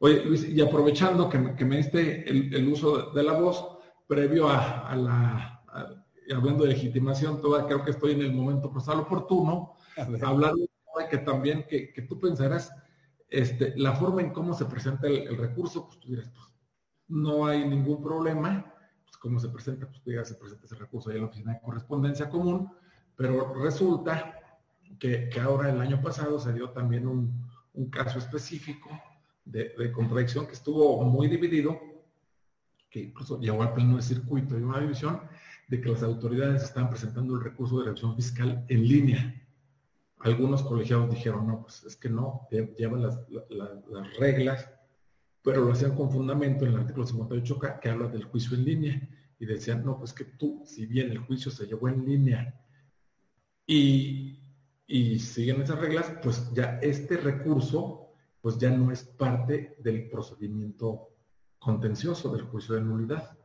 Oye, 0.00 0.24
Luis, 0.24 0.48
y 0.48 0.60
aprovechando 0.60 1.28
que 1.28 1.38
me, 1.38 1.54
que 1.54 1.64
me 1.64 1.76
diste 1.76 2.28
el, 2.28 2.68
uso 2.68 3.12
de 3.12 3.22
la 3.22 3.34
voz, 3.34 3.78
previo 4.10 4.48
a, 4.48 4.92
la, 4.96 5.62
hablando 6.34 6.64
de 6.64 6.70
legitimación, 6.70 7.40
toda, 7.40 7.64
creo 7.64 7.84
que 7.84 7.92
estoy 7.92 8.14
en 8.14 8.22
el 8.22 8.32
momento 8.32 8.68
procesal 8.68 8.98
oportuno, 8.98 9.76
hablar 10.20 10.54
de 10.54 11.08
que 11.08 11.18
también, 11.18 11.64
que, 11.68 12.04
tú 12.08 12.18
pensarás, 12.18 12.72
este, 13.28 13.72
la 13.76 13.92
forma 13.92 14.20
en 14.22 14.30
cómo 14.30 14.52
se 14.52 14.64
presenta 14.64 15.06
el, 15.06 15.36
recurso, 15.36 15.86
pues 15.86 16.00
tú 16.00 16.08
dirás, 16.08 16.28
pues 16.28 16.44
no 17.06 17.46
hay 17.46 17.64
ningún 17.64 18.02
problema, 18.02 18.74
pues 19.04 19.16
cómo 19.16 19.38
se 19.38 19.48
presenta, 19.48 19.88
pues 19.88 20.02
ya 20.04 20.24
se 20.24 20.34
presenta 20.34 20.66
ese 20.66 20.74
recurso 20.74 21.10
ahí 21.10 21.16
en 21.16 21.22
la 21.22 21.28
oficina 21.28 21.52
de 21.52 21.60
correspondencia 21.60 22.28
común, 22.28 22.68
pero 23.14 23.54
resulta 23.62 24.40
que, 24.98 25.30
ahora 25.40 25.70
el 25.70 25.80
año 25.80 26.02
pasado 26.02 26.40
se 26.40 26.52
dio 26.52 26.70
también 26.70 27.06
un, 27.06 27.48
caso 27.92 28.18
específico 28.18 28.90
de, 29.44 29.72
de, 29.78 29.92
contradicción 29.92 30.46
que 30.46 30.52
estuvo 30.52 31.00
muy 31.04 31.28
dividido 31.28 31.89
que 32.90 33.00
incluso 33.00 33.40
llegó 33.40 33.62
al 33.62 33.72
pleno 33.72 33.96
de 33.96 34.02
circuito 34.02 34.58
y 34.58 34.62
una 34.62 34.80
división 34.80 35.20
de 35.68 35.80
que 35.80 35.88
las 35.88 36.02
autoridades 36.02 36.64
están 36.64 36.90
presentando 36.90 37.36
el 37.36 37.44
recurso 37.44 37.78
de 37.78 37.86
revisión 37.86 38.16
fiscal 38.16 38.64
en 38.68 38.88
línea. 38.88 39.42
Algunos 40.18 40.62
colegiados 40.62 41.08
dijeron, 41.08 41.46
no, 41.46 41.62
pues 41.62 41.84
es 41.84 41.96
que 41.96 42.10
no, 42.10 42.48
llevan 42.76 43.02
las, 43.02 43.20
reglas, 44.18 44.68
pero 45.42 45.64
lo 45.64 45.72
hacían 45.72 45.94
con 45.94 46.10
fundamento 46.10 46.66
en 46.66 46.72
el 46.72 46.80
artículo 46.80 47.06
58 47.06 47.58
que 47.80 47.88
habla 47.88 48.08
del 48.08 48.24
juicio 48.24 48.56
en 48.56 48.64
línea. 48.64 49.08
Y 49.38 49.46
decían, 49.46 49.82
no, 49.84 49.96
pues 49.96 50.12
que 50.12 50.24
tú, 50.24 50.62
si 50.66 50.84
bien 50.84 51.10
el 51.10 51.18
juicio 51.18 51.50
se 51.50 51.66
llevó 51.66 51.88
en 51.88 52.04
línea 52.04 52.60
y, 53.66 54.38
y 54.86 55.18
siguen 55.18 55.62
esas 55.62 55.78
reglas, 55.78 56.12
pues 56.22 56.52
ya 56.52 56.78
este 56.82 57.16
recurso, 57.16 58.12
pues 58.42 58.58
ya 58.58 58.70
no 58.70 58.90
es 58.92 59.04
parte 59.04 59.76
del 59.78 60.10
procedimiento 60.10 61.09
contencioso 61.60 62.34
del 62.34 62.42
juicio 62.42 62.74
de 62.74 62.80
nulidad. 62.80 63.36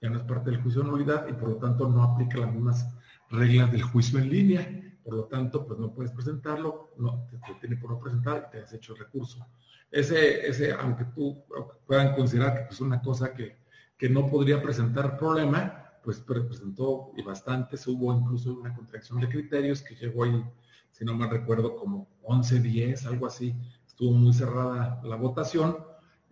Ya 0.00 0.08
no 0.08 0.16
es 0.16 0.22
parte 0.22 0.50
del 0.50 0.62
juicio 0.62 0.82
de 0.82 0.88
nulidad 0.88 1.28
y 1.28 1.34
por 1.34 1.50
lo 1.50 1.56
tanto 1.56 1.88
no 1.88 2.02
aplica 2.02 2.38
las 2.38 2.52
mismas 2.52 2.88
reglas 3.30 3.70
del 3.70 3.82
juicio 3.82 4.18
en 4.18 4.30
línea. 4.30 4.80
Por 5.04 5.14
lo 5.14 5.24
tanto, 5.24 5.66
pues 5.66 5.78
no 5.78 5.92
puedes 5.92 6.12
presentarlo, 6.12 6.94
no, 6.96 7.26
te, 7.30 7.38
tiene 7.60 7.76
por 7.76 7.90
no 7.90 8.00
presentar 8.00 8.46
y 8.48 8.52
te 8.52 8.62
has 8.62 8.72
hecho 8.72 8.94
el 8.94 9.00
recurso. 9.00 9.46
Ese, 9.90 10.46
ese, 10.46 10.72
aunque 10.72 11.04
tú 11.14 11.44
puedan 11.86 12.14
considerar 12.14 12.54
que 12.54 12.60
es 12.60 12.66
pues, 12.68 12.80
una 12.80 13.02
cosa 13.02 13.34
que, 13.34 13.58
que 13.98 14.08
no 14.08 14.26
podría 14.28 14.62
presentar 14.62 15.18
problema, 15.18 15.84
pues 16.02 16.20
presentó 16.20 17.12
y 17.16 17.22
bastante, 17.22 17.76
hubo 17.86 18.14
incluso 18.14 18.54
una 18.54 18.74
contracción 18.74 19.20
de 19.20 19.28
criterios 19.28 19.82
que 19.82 19.94
llegó 19.94 20.24
ahí, 20.24 20.44
si 20.90 21.04
no 21.04 21.14
mal 21.14 21.30
recuerdo, 21.30 21.76
como 21.76 22.08
11, 22.22 22.60
10, 22.60 23.06
algo 23.06 23.26
así. 23.26 23.54
Estuvo 23.86 24.12
muy 24.12 24.32
cerrada 24.32 25.00
la 25.04 25.16
votación, 25.16 25.78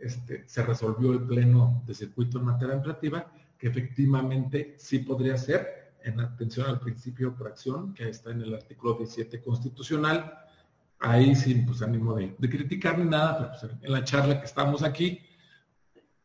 este, 0.02 0.42
se 0.48 0.64
resolvió 0.64 1.12
el 1.12 1.22
pleno 1.22 1.82
de 1.86 1.94
circuito 1.94 2.38
en 2.38 2.46
materia 2.46 2.74
administrativa, 2.74 3.32
que 3.56 3.68
efectivamente 3.68 4.74
sí 4.76 4.98
podría 4.98 5.36
ser 5.38 5.94
en 6.02 6.18
atención 6.18 6.66
al 6.66 6.80
principio 6.80 7.36
por 7.36 7.46
acción, 7.46 7.94
que 7.94 8.08
está 8.08 8.32
en 8.32 8.42
el 8.42 8.52
artículo 8.52 8.94
17 8.94 9.40
constitucional, 9.40 10.40
ahí 10.98 11.36
sin 11.36 11.64
pues 11.64 11.82
ánimo 11.82 12.16
de, 12.16 12.34
criticar 12.40 12.98
ni 12.98 13.04
nada, 13.04 13.38
pero 13.38 13.50
pues, 13.50 13.84
en 13.84 13.92
la 13.92 14.02
charla 14.02 14.40
que 14.40 14.46
estamos 14.46 14.82
aquí, 14.82 15.20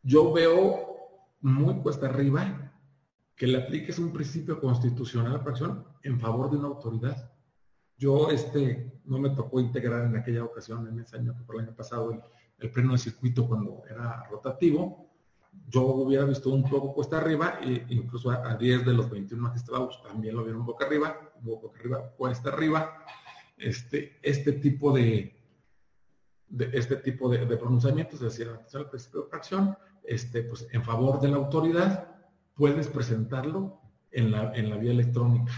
yo 0.01 0.34
veo 0.34 0.97
muy 1.41 1.75
cuesta 1.75 2.07
arriba 2.07 2.73
que 3.36 3.45
le 3.45 3.59
apliques 3.59 3.99
un 3.99 4.11
principio 4.11 4.59
constitucional 4.59 5.36
a 5.36 5.38
la 5.38 5.43
acción 5.43 5.86
en 6.01 6.19
favor 6.19 6.49
de 6.49 6.57
una 6.57 6.69
autoridad. 6.69 7.32
Yo 7.95 8.32
este, 8.32 8.99
no 9.05 9.19
me 9.19 9.30
tocó 9.30 9.59
integrar 9.59 10.05
en 10.05 10.15
aquella 10.15 10.43
ocasión, 10.43 10.88
en 10.88 10.99
ese 10.99 11.17
año, 11.17 11.36
por 11.45 11.57
el 11.57 11.67
año 11.67 11.75
pasado, 11.75 12.19
el 12.59 12.71
pleno 12.71 12.93
de 12.93 12.97
circuito 12.97 13.47
cuando 13.47 13.83
era 13.89 14.23
rotativo, 14.29 15.07
yo 15.69 15.81
hubiera 15.81 16.25
visto 16.25 16.49
un 16.49 16.63
poco 16.63 16.93
cuesta 16.93 17.17
arriba, 17.17 17.59
e 17.61 17.85
incluso 17.89 18.31
a, 18.31 18.55
10 18.55 18.85
de 18.85 18.93
los 18.93 19.09
21 19.09 19.41
magistrados 19.41 20.01
también 20.01 20.35
lo 20.35 20.43
vieron 20.43 20.65
boca 20.65 20.85
arriba, 20.85 21.19
boca 21.41 21.77
arriba, 21.79 22.09
cuesta 22.15 22.49
arriba, 22.49 23.05
este, 23.57 24.19
este 24.21 24.53
tipo 24.53 24.93
de, 24.93 25.35
de 26.47 26.69
este 26.73 26.95
tipo 26.97 27.29
de, 27.29 27.45
pronunciamientos, 27.57 28.21
es 28.21 28.37
decir, 28.37 28.49
principio 28.89 29.23
de 29.23 29.29
fracción, 29.29 29.77
este, 30.03 30.43
pues 30.43 30.67
en 30.71 30.83
favor 30.83 31.19
de 31.19 31.29
la 31.29 31.37
autoridad, 31.37 32.15
puedes 32.55 32.87
presentarlo 32.87 33.81
en 34.11 34.31
la, 34.31 34.53
en 34.55 34.69
la 34.69 34.77
vía 34.77 34.91
electrónica. 34.91 35.51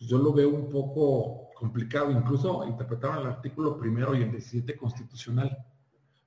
Yo 0.00 0.18
lo 0.18 0.32
veo 0.32 0.48
un 0.48 0.68
poco 0.68 1.50
complicado, 1.54 2.10
incluso 2.10 2.64
interpretaban 2.66 3.20
el 3.20 3.26
artículo 3.26 3.78
primero 3.78 4.14
y 4.14 4.22
el 4.22 4.30
17 4.30 4.76
constitucional 4.76 5.56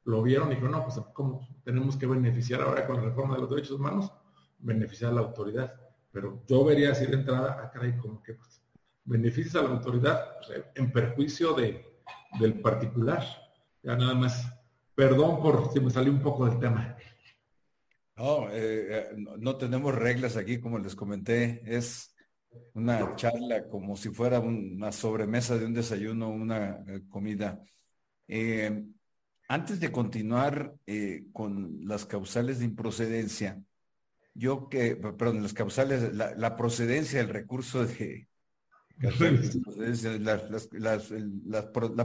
lo 0.04 0.22
vieron 0.22 0.48
y 0.48 0.56
dijeron, 0.56 0.72
no, 0.72 0.84
pues 0.84 1.00
¿cómo 1.14 1.48
tenemos 1.64 1.96
que 1.96 2.06
beneficiar 2.08 2.62
ahora 2.62 2.88
con 2.88 2.98
la 2.98 3.04
reforma 3.04 3.36
de 3.36 3.42
los 3.42 3.50
derechos 3.50 3.72
humanos? 3.72 4.12
Beneficiar 4.60 5.12
a 5.12 5.16
la 5.16 5.22
autoridad. 5.22 5.74
Pero 6.12 6.44
yo 6.48 6.66
vería 6.66 6.92
así 6.92 7.06
de 7.06 7.14
entrada, 7.14 7.54
a 7.54 7.66
ah, 7.66 7.72
caray, 7.72 7.98
como 7.98 8.22
que 8.22 8.34
pues, 8.34 8.62
beneficias 9.06 9.56
a 9.56 9.64
la 9.64 9.70
autoridad 9.70 10.20
en 10.76 10.92
perjuicio 10.92 11.54
de, 11.54 11.86
del 12.40 12.60
particular. 12.62 13.24
Ya 13.84 13.96
nada 13.96 14.14
más, 14.14 14.46
perdón 14.96 15.42
por 15.42 15.72
si 15.72 15.80
me 15.80 15.90
salió 15.90 16.12
un 16.12 16.22
poco 16.22 16.46
del 16.46 16.60
tema. 16.60 16.98
No, 18.18 18.50
eh, 18.52 18.88
eh, 18.90 19.10
no, 19.16 19.56
tenemos 19.56 19.96
reglas 19.96 20.38
aquí, 20.38 20.60
como 20.60 20.78
les 20.78 20.96
comenté, 20.96 21.62
es 21.66 22.16
una 22.74 23.16
charla 23.16 23.68
como 23.68 23.96
si 23.96 24.10
fuera 24.10 24.40
una 24.40 24.92
sobremesa 24.92 25.58
de 25.58 25.66
un 25.66 25.74
desayuno, 25.74 26.30
una 26.30 26.84
eh, 26.88 27.02
comida. 27.10 27.64
Antes 29.52 29.82
de 29.82 29.92
continuar 29.92 30.74
eh, 30.88 31.26
con 31.34 31.82
las 31.84 32.06
causales 32.06 32.60
de 32.60 32.66
improcedencia, 32.66 33.62
yo 34.34 34.70
que, 34.70 34.96
perdón, 34.96 35.44
las 35.44 35.52
causales, 35.52 36.16
la, 36.16 36.56
procedencia 36.56 37.20
del 37.20 37.28
recurso 37.28 37.86
de, 37.86 38.30
la, 38.98 39.12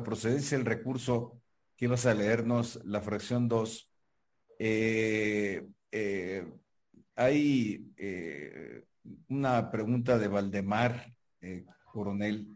procedencia 0.02 0.58
del 0.58 0.66
recurso 0.66 1.40
que 1.76 1.84
ibas 1.84 2.04
a 2.06 2.14
leernos, 2.14 2.80
la 2.84 3.00
fracción 3.00 3.46
2, 3.46 3.92
eh, 4.58 5.68
eh, 5.92 6.52
hay 7.14 7.92
una 9.28 9.70
pregunta 9.70 10.18
de 10.18 10.26
Valdemar, 10.26 11.14
coronel, 11.92 12.55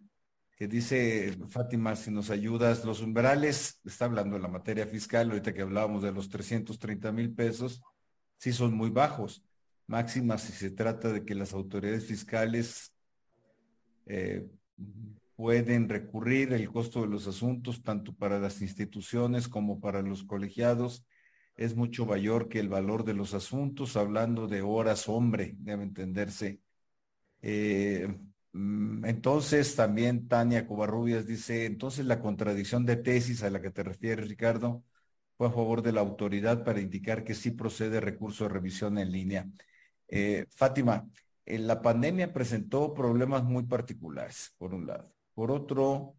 dice 0.66 1.36
Fátima, 1.48 1.96
si 1.96 2.10
nos 2.10 2.30
ayudas, 2.30 2.84
los 2.84 3.00
umbrales, 3.00 3.80
está 3.84 4.04
hablando 4.04 4.36
de 4.36 4.42
la 4.42 4.48
materia 4.48 4.86
fiscal, 4.86 5.30
ahorita 5.30 5.54
que 5.54 5.62
hablábamos 5.62 6.02
de 6.02 6.12
los 6.12 6.28
330 6.28 7.12
mil 7.12 7.34
pesos, 7.34 7.80
sí 8.36 8.52
son 8.52 8.74
muy 8.74 8.90
bajos. 8.90 9.42
Máxima 9.86 10.38
si 10.38 10.52
se 10.52 10.70
trata 10.70 11.12
de 11.12 11.24
que 11.24 11.34
las 11.34 11.54
autoridades 11.54 12.06
fiscales 12.06 12.92
eh, 14.06 14.46
pueden 15.34 15.88
recurrir 15.88 16.52
el 16.52 16.70
costo 16.70 17.00
de 17.00 17.08
los 17.08 17.26
asuntos, 17.26 17.82
tanto 17.82 18.14
para 18.14 18.38
las 18.38 18.60
instituciones 18.60 19.48
como 19.48 19.80
para 19.80 20.02
los 20.02 20.24
colegiados, 20.24 21.06
es 21.56 21.74
mucho 21.74 22.04
mayor 22.04 22.48
que 22.48 22.60
el 22.60 22.68
valor 22.68 23.04
de 23.04 23.14
los 23.14 23.32
asuntos, 23.32 23.96
hablando 23.96 24.46
de 24.46 24.60
horas 24.60 25.08
hombre, 25.08 25.54
debe 25.58 25.84
entenderse. 25.84 26.60
Eh, 27.42 28.14
entonces, 28.52 29.76
también 29.76 30.26
Tania 30.28 30.66
Covarrubias 30.66 31.26
dice, 31.26 31.66
entonces 31.66 32.04
la 32.06 32.20
contradicción 32.20 32.84
de 32.84 32.96
tesis 32.96 33.42
a 33.42 33.50
la 33.50 33.60
que 33.60 33.70
te 33.70 33.82
refieres, 33.84 34.28
Ricardo, 34.28 34.82
fue 35.36 35.48
a 35.48 35.50
favor 35.50 35.82
de 35.82 35.92
la 35.92 36.00
autoridad 36.00 36.64
para 36.64 36.80
indicar 36.80 37.24
que 37.24 37.34
sí 37.34 37.52
procede 37.52 38.00
recurso 38.00 38.44
de 38.44 38.50
revisión 38.50 38.98
en 38.98 39.12
línea. 39.12 39.46
Eh, 40.08 40.46
Fátima, 40.50 41.08
en 41.46 41.66
la 41.66 41.80
pandemia 41.80 42.32
presentó 42.32 42.92
problemas 42.94 43.44
muy 43.44 43.64
particulares, 43.64 44.52
por 44.58 44.74
un 44.74 44.86
lado. 44.86 45.12
Por 45.34 45.50
otro, 45.50 46.16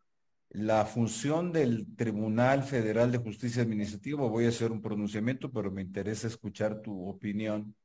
la 0.49 0.85
función 0.85 1.51
del 1.51 1.95
Tribunal 1.95 2.63
Federal 2.63 3.11
de 3.11 3.19
Justicia 3.19 3.61
Administrativa, 3.63 4.27
voy 4.27 4.45
a 4.45 4.49
hacer 4.49 4.71
un 4.71 4.81
pronunciamiento, 4.81 5.51
pero 5.51 5.71
me 5.71 5.81
interesa 5.81 6.27
escuchar 6.27 6.81
tu 6.81 7.07
opinión, 7.07 7.75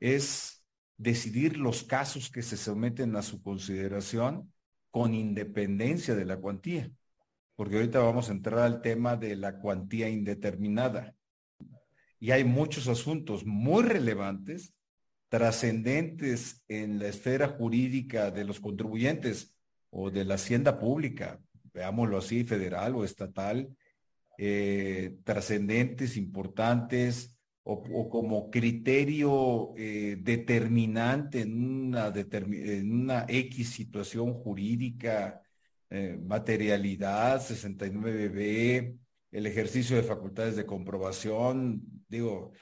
es 0.00 0.55
decidir 0.98 1.56
los 1.56 1.82
casos 1.82 2.30
que 2.30 2.42
se 2.42 2.56
someten 2.56 3.16
a 3.16 3.22
su 3.22 3.42
consideración 3.42 4.52
con 4.90 5.14
independencia 5.14 6.14
de 6.14 6.24
la 6.24 6.38
cuantía, 6.38 6.90
porque 7.54 7.76
ahorita 7.76 7.98
vamos 8.00 8.28
a 8.28 8.32
entrar 8.32 8.60
al 8.60 8.80
tema 8.80 9.16
de 9.16 9.36
la 9.36 9.58
cuantía 9.58 10.08
indeterminada. 10.08 11.14
Y 12.18 12.30
hay 12.30 12.44
muchos 12.44 12.88
asuntos 12.88 13.44
muy 13.44 13.82
relevantes, 13.82 14.72
trascendentes 15.28 16.62
en 16.68 16.98
la 16.98 17.08
esfera 17.08 17.48
jurídica 17.48 18.30
de 18.30 18.44
los 18.44 18.60
contribuyentes 18.60 19.54
o 19.90 20.10
de 20.10 20.24
la 20.24 20.34
hacienda 20.34 20.78
pública, 20.78 21.40
veámoslo 21.74 22.16
así, 22.18 22.44
federal 22.44 22.94
o 22.94 23.04
estatal, 23.04 23.68
eh, 24.38 25.16
trascendentes, 25.24 26.16
importantes, 26.16 27.35
o, 27.68 28.08
como 28.08 28.48
criterio 28.48 29.74
eh, 29.76 30.16
determinante 30.20 31.40
en 31.40 31.88
una, 31.88 32.12
en 32.14 32.92
una 32.92 33.26
X 33.28 33.70
situación 33.70 34.34
jurídica, 34.34 35.42
eh, 35.90 36.16
materialidad, 36.22 37.40
69B, 37.40 38.96
el 39.32 39.46
ejercicio 39.46 39.96
de 39.96 40.04
facultades 40.04 40.54
de 40.54 40.64
comprobación, 40.64 41.82
digo, 42.08 42.52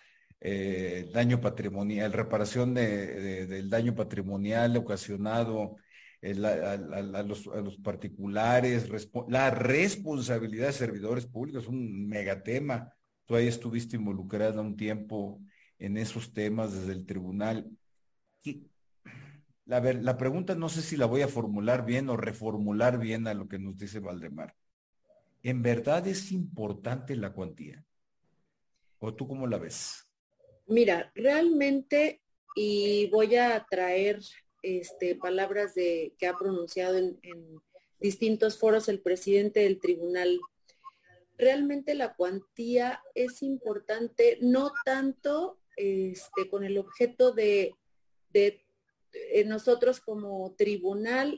eh, 0.41 1.11
daño 1.13 1.39
patrimonial, 1.39 2.11
reparación 2.13 2.73
del 2.73 3.69
daño 3.69 3.95
patrimonial 3.95 4.75
ocasionado 4.79 5.77
a, 6.23 7.23
los, 7.23 7.47
a, 7.49 7.61
los, 7.61 7.77
particulares, 7.77 8.89
la 9.29 9.51
responsabilidad 9.51 10.69
de 10.69 10.73
servidores 10.73 11.27
públicos, 11.27 11.69
un 11.69 12.09
megatema 12.09 12.91
Tú 13.27 13.37
ahí 13.37 13.47
estuviste 13.47 13.97
involucrada 13.97 14.61
un 14.61 14.77
tiempo 14.77 15.41
en 15.79 15.97
esos 15.97 16.33
temas 16.33 16.73
desde 16.73 16.93
el 16.93 17.07
tribunal. 17.07 17.71
La, 19.65 19.81
la 19.81 20.19
pregunta 20.19 20.55
no 20.55 20.69
sé 20.69 20.83
si 20.83 20.97
la 20.97 21.07
voy 21.07 21.23
a 21.23 21.29
formular 21.29 21.87
bien 21.87 22.11
o 22.11 22.17
reformular 22.17 22.99
bien 22.99 23.27
a 23.27 23.35
lo 23.35 23.49
que 23.49 23.59
nos 23.59 23.79
dice 23.79 23.99
Valdemar. 23.99 24.55
¿En 25.43 25.63
verdad 25.63 26.07
es 26.07 26.33
importante 26.33 27.17
la 27.17 27.33
cuantía? 27.33 27.85
¿O 28.99 29.15
tú 29.15 29.27
cómo 29.27 29.47
la 29.47 29.59
ves? 29.59 30.09
Mira, 30.67 31.11
realmente, 31.15 32.23
y 32.57 33.09
voy 33.11 33.37
a 33.37 33.67
traer 33.69 34.21
este, 34.63 35.17
palabras 35.17 35.75
de, 35.75 36.15
que 36.19 36.27
ha 36.27 36.37
pronunciado 36.37 36.97
en 36.97 37.19
distintos 38.01 38.59
foros 38.59 38.89
el 38.89 39.01
presidente 39.01 39.61
del 39.61 39.81
tribunal 39.81 40.39
realmente 41.37 41.95
la 41.95 42.15
cuantía 42.15 43.03
es 43.15 43.43
importante, 43.43 44.39
no 44.41 44.73
tanto 44.85 45.59
este, 45.77 46.49
con 46.49 46.65
el 46.65 46.79
objeto 46.79 47.33
de, 47.33 47.75
eh, 48.33 49.45
nosotros 49.47 50.01
como 50.01 50.55
tribunal 50.57 51.37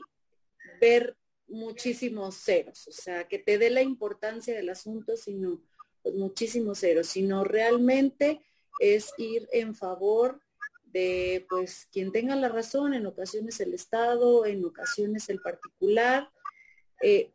ver 0.79 1.17
muchísimos 1.47 2.35
ceros, 2.35 2.87
o 2.87 2.91
sea, 2.91 3.27
que 3.27 3.39
te 3.39 3.57
dé 3.57 3.69
la 3.69 3.81
importancia 3.81 4.53
del 4.53 4.69
asunto, 4.69 5.15
sino 5.15 5.61
pues, 6.03 6.15
muchísimos 6.15 6.79
ceros, 6.79 7.07
sino 7.07 7.43
realmente 7.43 8.41
es 8.79 9.13
ir 9.17 9.47
en 9.51 9.73
favor 9.75 10.41
de 10.85 11.45
pues 11.49 11.87
quien 11.91 12.11
tenga 12.11 12.35
la 12.35 12.49
razón, 12.49 12.93
en 12.93 13.05
ocasiones 13.05 13.59
el 13.59 13.73
Estado, 13.73 14.45
en 14.45 14.63
ocasiones 14.65 15.29
el 15.29 15.39
particular, 15.41 16.29
eh, 17.01 17.33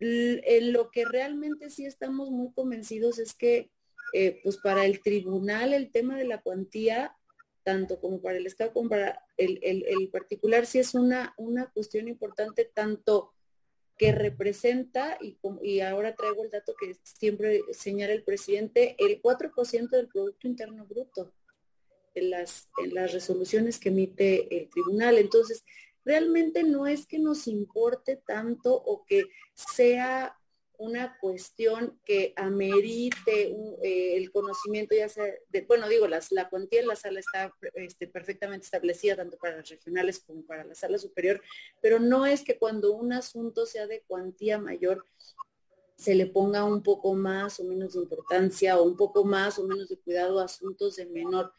lo 0.00 0.90
que 0.90 1.04
realmente 1.04 1.70
sí 1.70 1.84
estamos 1.84 2.30
muy 2.30 2.52
convencidos 2.52 3.18
es 3.18 3.34
que 3.34 3.70
eh, 4.12 4.40
pues 4.42 4.56
para 4.56 4.84
el 4.84 5.00
tribunal 5.02 5.72
el 5.72 5.90
tema 5.92 6.16
de 6.16 6.24
la 6.24 6.40
cuantía, 6.40 7.16
tanto 7.62 8.00
como 8.00 8.20
para 8.20 8.38
el 8.38 8.46
Estado 8.46 8.72
como 8.72 8.88
para 8.88 9.24
el, 9.36 10.08
particular, 10.10 10.66
sí 10.66 10.78
es 10.78 10.94
una, 10.94 11.34
una 11.36 11.70
cuestión 11.70 12.08
importante, 12.08 12.64
tanto 12.64 13.32
que 13.96 14.12
representa, 14.12 15.18
y, 15.20 15.38
y 15.62 15.80
ahora 15.80 16.16
traigo 16.16 16.42
el 16.42 16.50
dato 16.50 16.74
que 16.80 16.96
siempre 17.02 17.60
señala 17.72 18.14
el 18.14 18.24
presidente, 18.24 18.96
el 18.98 19.20
4% 19.20 19.90
del 19.90 20.08
Producto 20.08 20.48
Interno 20.48 20.86
Bruto 20.86 21.34
en 22.14 22.30
las, 22.30 22.68
en 22.82 22.94
las 22.94 23.12
resoluciones 23.12 23.78
que 23.78 23.90
emite 23.90 24.56
el 24.56 24.70
tribunal. 24.70 25.18
Entonces, 25.18 25.64
realmente 26.04 26.62
no 26.62 26.86
es 26.86 27.06
que 27.06 27.18
nos 27.18 27.46
importe 27.46 28.16
tanto 28.16 28.74
o 28.74 29.04
que 29.04 29.24
sea 29.54 30.36
una 30.80 31.18
cuestión 31.20 32.00
que 32.06 32.32
amerite 32.36 33.54
eh, 33.82 34.16
el 34.16 34.32
conocimiento, 34.32 34.94
ya 34.94 35.10
sea, 35.10 35.24
de, 35.50 35.60
bueno, 35.62 35.86
digo, 35.90 36.08
las, 36.08 36.32
la 36.32 36.48
cuantía 36.48 36.80
en 36.80 36.88
la 36.88 36.96
sala 36.96 37.20
está 37.20 37.54
este, 37.74 38.06
perfectamente 38.06 38.64
establecida 38.64 39.14
tanto 39.14 39.36
para 39.36 39.58
las 39.58 39.68
regionales 39.68 40.20
como 40.20 40.42
para 40.46 40.64
la 40.64 40.74
sala 40.74 40.96
superior, 40.96 41.42
pero 41.82 42.00
no 42.00 42.24
es 42.24 42.42
que 42.42 42.58
cuando 42.58 42.92
un 42.92 43.12
asunto 43.12 43.66
sea 43.66 43.86
de 43.86 44.00
cuantía 44.06 44.58
mayor 44.58 45.04
se 45.96 46.14
le 46.14 46.24
ponga 46.24 46.64
un 46.64 46.82
poco 46.82 47.12
más 47.12 47.60
o 47.60 47.64
menos 47.64 47.92
de 47.92 48.00
importancia 48.00 48.78
o 48.78 48.84
un 48.84 48.96
poco 48.96 49.22
más 49.22 49.58
o 49.58 49.66
menos 49.66 49.86
de 49.90 49.98
cuidado 49.98 50.40
a 50.40 50.46
asuntos 50.46 50.96
de 50.96 51.04
menor 51.04 51.52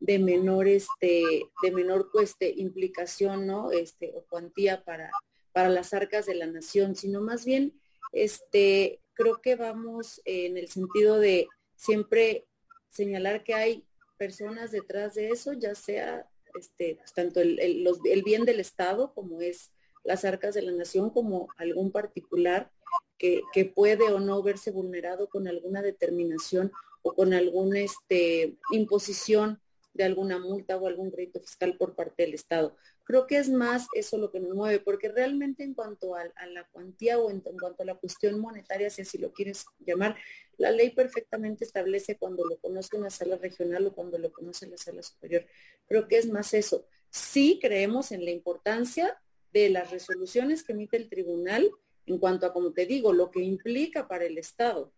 de 0.00 0.18
menor 0.18 0.68
este 0.68 1.22
de 1.62 1.70
menor 1.70 2.10
cueste 2.10 2.52
implicación 2.56 3.46
no 3.46 3.70
este 3.70 4.12
o 4.14 4.24
cuantía 4.26 4.84
para 4.84 5.10
para 5.52 5.68
las 5.68 5.94
arcas 5.94 6.26
de 6.26 6.34
la 6.34 6.46
nación 6.46 6.94
sino 6.94 7.20
más 7.20 7.44
bien 7.44 7.72
este, 8.16 9.00
creo 9.12 9.40
que 9.40 9.56
vamos 9.56 10.20
en 10.24 10.56
el 10.56 10.68
sentido 10.68 11.18
de 11.18 11.48
siempre 11.74 12.46
señalar 12.88 13.44
que 13.44 13.54
hay 13.54 13.86
personas 14.16 14.70
detrás 14.70 15.14
de 15.14 15.28
eso, 15.30 15.52
ya 15.52 15.74
sea 15.74 16.26
este, 16.58 16.96
pues, 16.96 17.12
tanto 17.12 17.40
el, 17.40 17.60
el, 17.60 18.22
bien 18.22 18.44
del 18.44 18.60
Estado 18.60 19.12
como 19.12 19.42
es 19.42 19.70
las 20.04 20.24
arcas 20.24 20.54
de 20.54 20.62
la 20.62 20.72
nación, 20.72 21.10
como 21.10 21.48
algún 21.58 21.92
particular 21.92 22.70
que, 23.18 23.42
que, 23.52 23.66
puede 23.66 24.04
o 24.10 24.20
no 24.20 24.42
verse 24.42 24.70
vulnerado 24.70 25.28
con 25.28 25.48
alguna 25.48 25.82
determinación 25.82 26.72
o 27.02 27.14
con 27.14 27.34
alguna 27.34 27.80
este, 27.80 28.56
imposición 28.72 29.60
de 29.96 30.04
alguna 30.04 30.38
multa 30.38 30.76
o 30.76 30.86
algún 30.86 31.10
crédito 31.10 31.40
fiscal 31.40 31.76
por 31.76 31.94
parte 31.94 32.24
del 32.24 32.34
Estado. 32.34 32.76
Creo 33.04 33.26
que 33.26 33.38
es 33.38 33.48
más 33.48 33.86
eso 33.94 34.18
lo 34.18 34.30
que 34.30 34.40
nos 34.40 34.54
mueve, 34.54 34.80
porque 34.80 35.08
realmente 35.08 35.64
en 35.64 35.74
cuanto 35.74 36.14
a, 36.14 36.24
la 36.24 36.64
cuantía 36.70 37.18
o 37.18 37.30
en, 37.30 37.40
cuanto 37.40 37.82
a 37.82 37.86
la 37.86 37.94
cuestión 37.94 38.38
monetaria, 38.38 38.90
si 38.90 39.02
así 39.02 39.16
lo 39.16 39.32
quieres 39.32 39.64
llamar, 39.78 40.16
la 40.58 40.70
ley 40.70 40.90
perfectamente 40.90 41.64
establece 41.64 42.16
cuando 42.16 42.44
lo 42.44 42.58
conoce 42.58 42.96
una 42.96 43.10
sala 43.10 43.36
regional 43.36 43.86
o 43.86 43.94
cuando 43.94 44.18
lo 44.18 44.32
conoce 44.32 44.66
la 44.66 44.76
sala 44.76 45.02
superior. 45.02 45.46
Creo 45.86 46.08
que 46.08 46.18
es 46.18 46.28
más 46.28 46.52
eso. 46.52 46.86
Sí 47.10 47.58
creemos 47.60 48.12
en 48.12 48.24
la 48.24 48.30
importancia 48.30 49.18
de 49.52 49.70
las 49.70 49.90
resoluciones 49.90 50.62
que 50.62 50.72
emite 50.72 50.96
el 50.96 51.08
tribunal 51.08 51.70
en 52.06 52.18
cuanto 52.18 52.46
a, 52.46 52.52
como 52.52 52.72
te 52.72 52.86
digo, 52.86 53.12
lo 53.12 53.30
que 53.30 53.40
implica 53.40 54.06
para 54.06 54.24
el 54.24 54.38
Estado, 54.38 54.92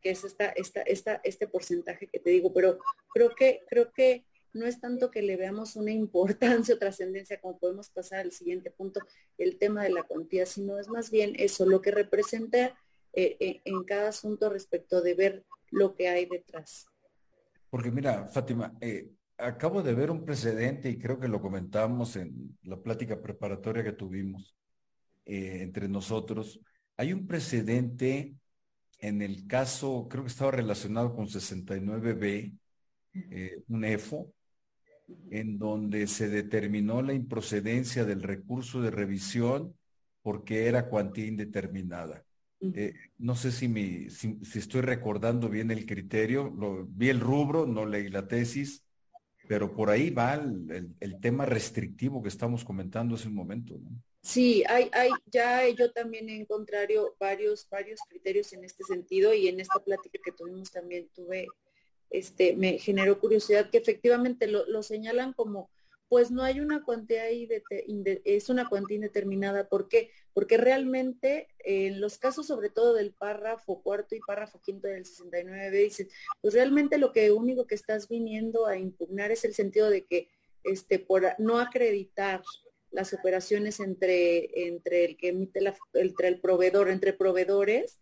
que 0.00 0.10
es 0.10 0.24
esta, 0.24 0.48
esta, 0.50 0.82
esta, 0.82 1.20
este 1.24 1.46
porcentaje 1.46 2.08
que 2.08 2.18
te 2.18 2.30
digo, 2.30 2.52
pero 2.52 2.78
creo 3.14 3.34
que, 3.34 3.62
creo 3.68 3.92
que 3.92 4.24
no 4.54 4.66
es 4.66 4.80
tanto 4.80 5.10
que 5.10 5.22
le 5.22 5.36
veamos 5.36 5.76
una 5.76 5.90
importancia 5.92 6.74
o 6.74 6.78
trascendencia 6.78 7.40
como 7.40 7.58
podemos 7.58 7.88
pasar 7.90 8.20
al 8.20 8.32
siguiente 8.32 8.70
punto, 8.70 9.00
el 9.38 9.58
tema 9.58 9.82
de 9.82 9.90
la 9.90 10.02
cuantía, 10.02 10.46
sino 10.46 10.78
es 10.78 10.88
más 10.88 11.10
bien 11.10 11.34
eso, 11.36 11.66
lo 11.66 11.80
que 11.80 11.90
representa 11.90 12.76
eh, 13.12 13.36
eh, 13.40 13.60
en 13.64 13.84
cada 13.84 14.08
asunto 14.08 14.50
respecto 14.50 15.00
de 15.02 15.14
ver 15.14 15.44
lo 15.70 15.94
que 15.94 16.08
hay 16.08 16.26
detrás. 16.26 16.86
Porque 17.70 17.90
mira, 17.90 18.26
Fátima, 18.26 18.76
eh, 18.80 19.10
acabo 19.38 19.82
de 19.82 19.94
ver 19.94 20.10
un 20.10 20.24
precedente 20.24 20.90
y 20.90 20.98
creo 20.98 21.18
que 21.18 21.28
lo 21.28 21.40
comentamos 21.40 22.16
en 22.16 22.58
la 22.62 22.76
plática 22.76 23.20
preparatoria 23.20 23.82
que 23.82 23.92
tuvimos 23.92 24.54
entre 25.24 25.88
nosotros. 25.88 26.60
Hay 26.96 27.12
un 27.12 27.28
precedente 27.28 28.34
en 28.98 29.22
el 29.22 29.46
caso, 29.46 30.08
creo 30.10 30.24
que 30.24 30.30
estaba 30.30 30.50
relacionado 30.50 31.14
con 31.14 31.28
69B, 31.28 32.58
un 33.68 33.84
EFO, 33.84 34.32
en 35.30 35.58
donde 35.58 36.06
se 36.06 36.28
determinó 36.28 37.02
la 37.02 37.12
improcedencia 37.12 38.04
del 38.04 38.22
recurso 38.22 38.80
de 38.80 38.90
revisión 38.90 39.74
porque 40.22 40.66
era 40.66 40.88
cuantía 40.88 41.26
indeterminada. 41.26 42.24
Eh, 42.74 42.94
no 43.18 43.34
sé 43.34 43.50
si, 43.50 43.66
mi, 43.66 44.08
si, 44.08 44.38
estoy 44.54 44.82
recordando 44.82 45.48
bien 45.48 45.72
el 45.72 45.84
criterio, 45.84 46.48
lo, 46.56 46.86
vi 46.86 47.08
el 47.08 47.18
rubro, 47.18 47.66
no 47.66 47.84
leí 47.84 48.08
la 48.08 48.28
tesis, 48.28 48.84
pero 49.48 49.74
por 49.74 49.90
ahí 49.90 50.10
va 50.10 50.34
el, 50.34 51.20
tema 51.20 51.44
restrictivo 51.44 52.22
que 52.22 52.28
estamos 52.28 52.64
comentando 52.64 53.16
hace 53.16 53.26
un 53.26 53.34
momento. 53.34 53.80
Sí, 54.20 54.62
hay, 54.68 54.88
hay, 54.92 55.10
ya 55.26 55.68
yo 55.70 55.90
también 55.90 56.28
he 56.28 56.36
encontrado 56.36 57.16
varios, 57.18 57.68
varios 57.68 58.00
criterios 58.08 58.52
en 58.52 58.62
este 58.62 58.84
sentido 58.84 59.34
y 59.34 59.48
en 59.48 59.58
esta 59.58 59.80
plática 59.80 60.20
que 60.24 60.30
tuvimos 60.30 60.70
también 60.70 61.08
tuve 61.12 61.48
este, 62.12 62.54
me 62.56 62.78
generó 62.78 63.18
curiosidad 63.18 63.70
que 63.70 63.78
efectivamente 63.78 64.46
lo, 64.46 64.82
señalan 64.82 65.32
como, 65.32 65.70
pues 66.08 66.30
no 66.30 66.42
hay 66.42 66.60
una 66.60 66.84
cuantía 66.84 67.22
ahí, 67.22 67.48
es 68.24 68.50
una 68.50 68.68
cuantía 68.68 68.96
indeterminada. 68.96 69.68
¿Por 69.68 69.88
qué? 69.88 70.10
Porque 70.34 70.58
realmente 70.58 71.48
en 71.60 72.02
los 72.02 72.18
casos 72.18 72.46
sobre 72.46 72.68
todo 72.68 72.92
del 72.92 73.12
párrafo 73.12 73.82
cuarto 73.82 74.14
y 74.14 74.20
párrafo 74.20 74.60
quinto 74.60 74.88
del 74.88 75.06
69 75.06 75.70
dice, 75.70 76.08
pues 76.42 76.52
realmente 76.52 76.98
lo 76.98 77.12
que 77.12 77.32
único 77.32 77.66
que 77.66 77.74
estás 77.74 78.08
viniendo 78.08 78.66
a 78.66 78.76
impugnar 78.76 79.32
es 79.32 79.44
el 79.46 79.54
sentido 79.54 79.88
de 79.88 80.04
que 80.04 80.28
este, 80.64 80.98
por 80.98 81.24
no 81.38 81.58
acreditar 81.58 82.42
las 82.90 83.14
operaciones 83.14 83.80
entre, 83.80 84.66
entre 84.66 85.06
el 85.06 85.16
que 85.16 85.28
emite 85.28 85.62
la, 85.62 85.74
entre 85.94 86.28
el 86.28 86.40
proveedor, 86.40 86.90
entre 86.90 87.14
proveedores, 87.14 88.01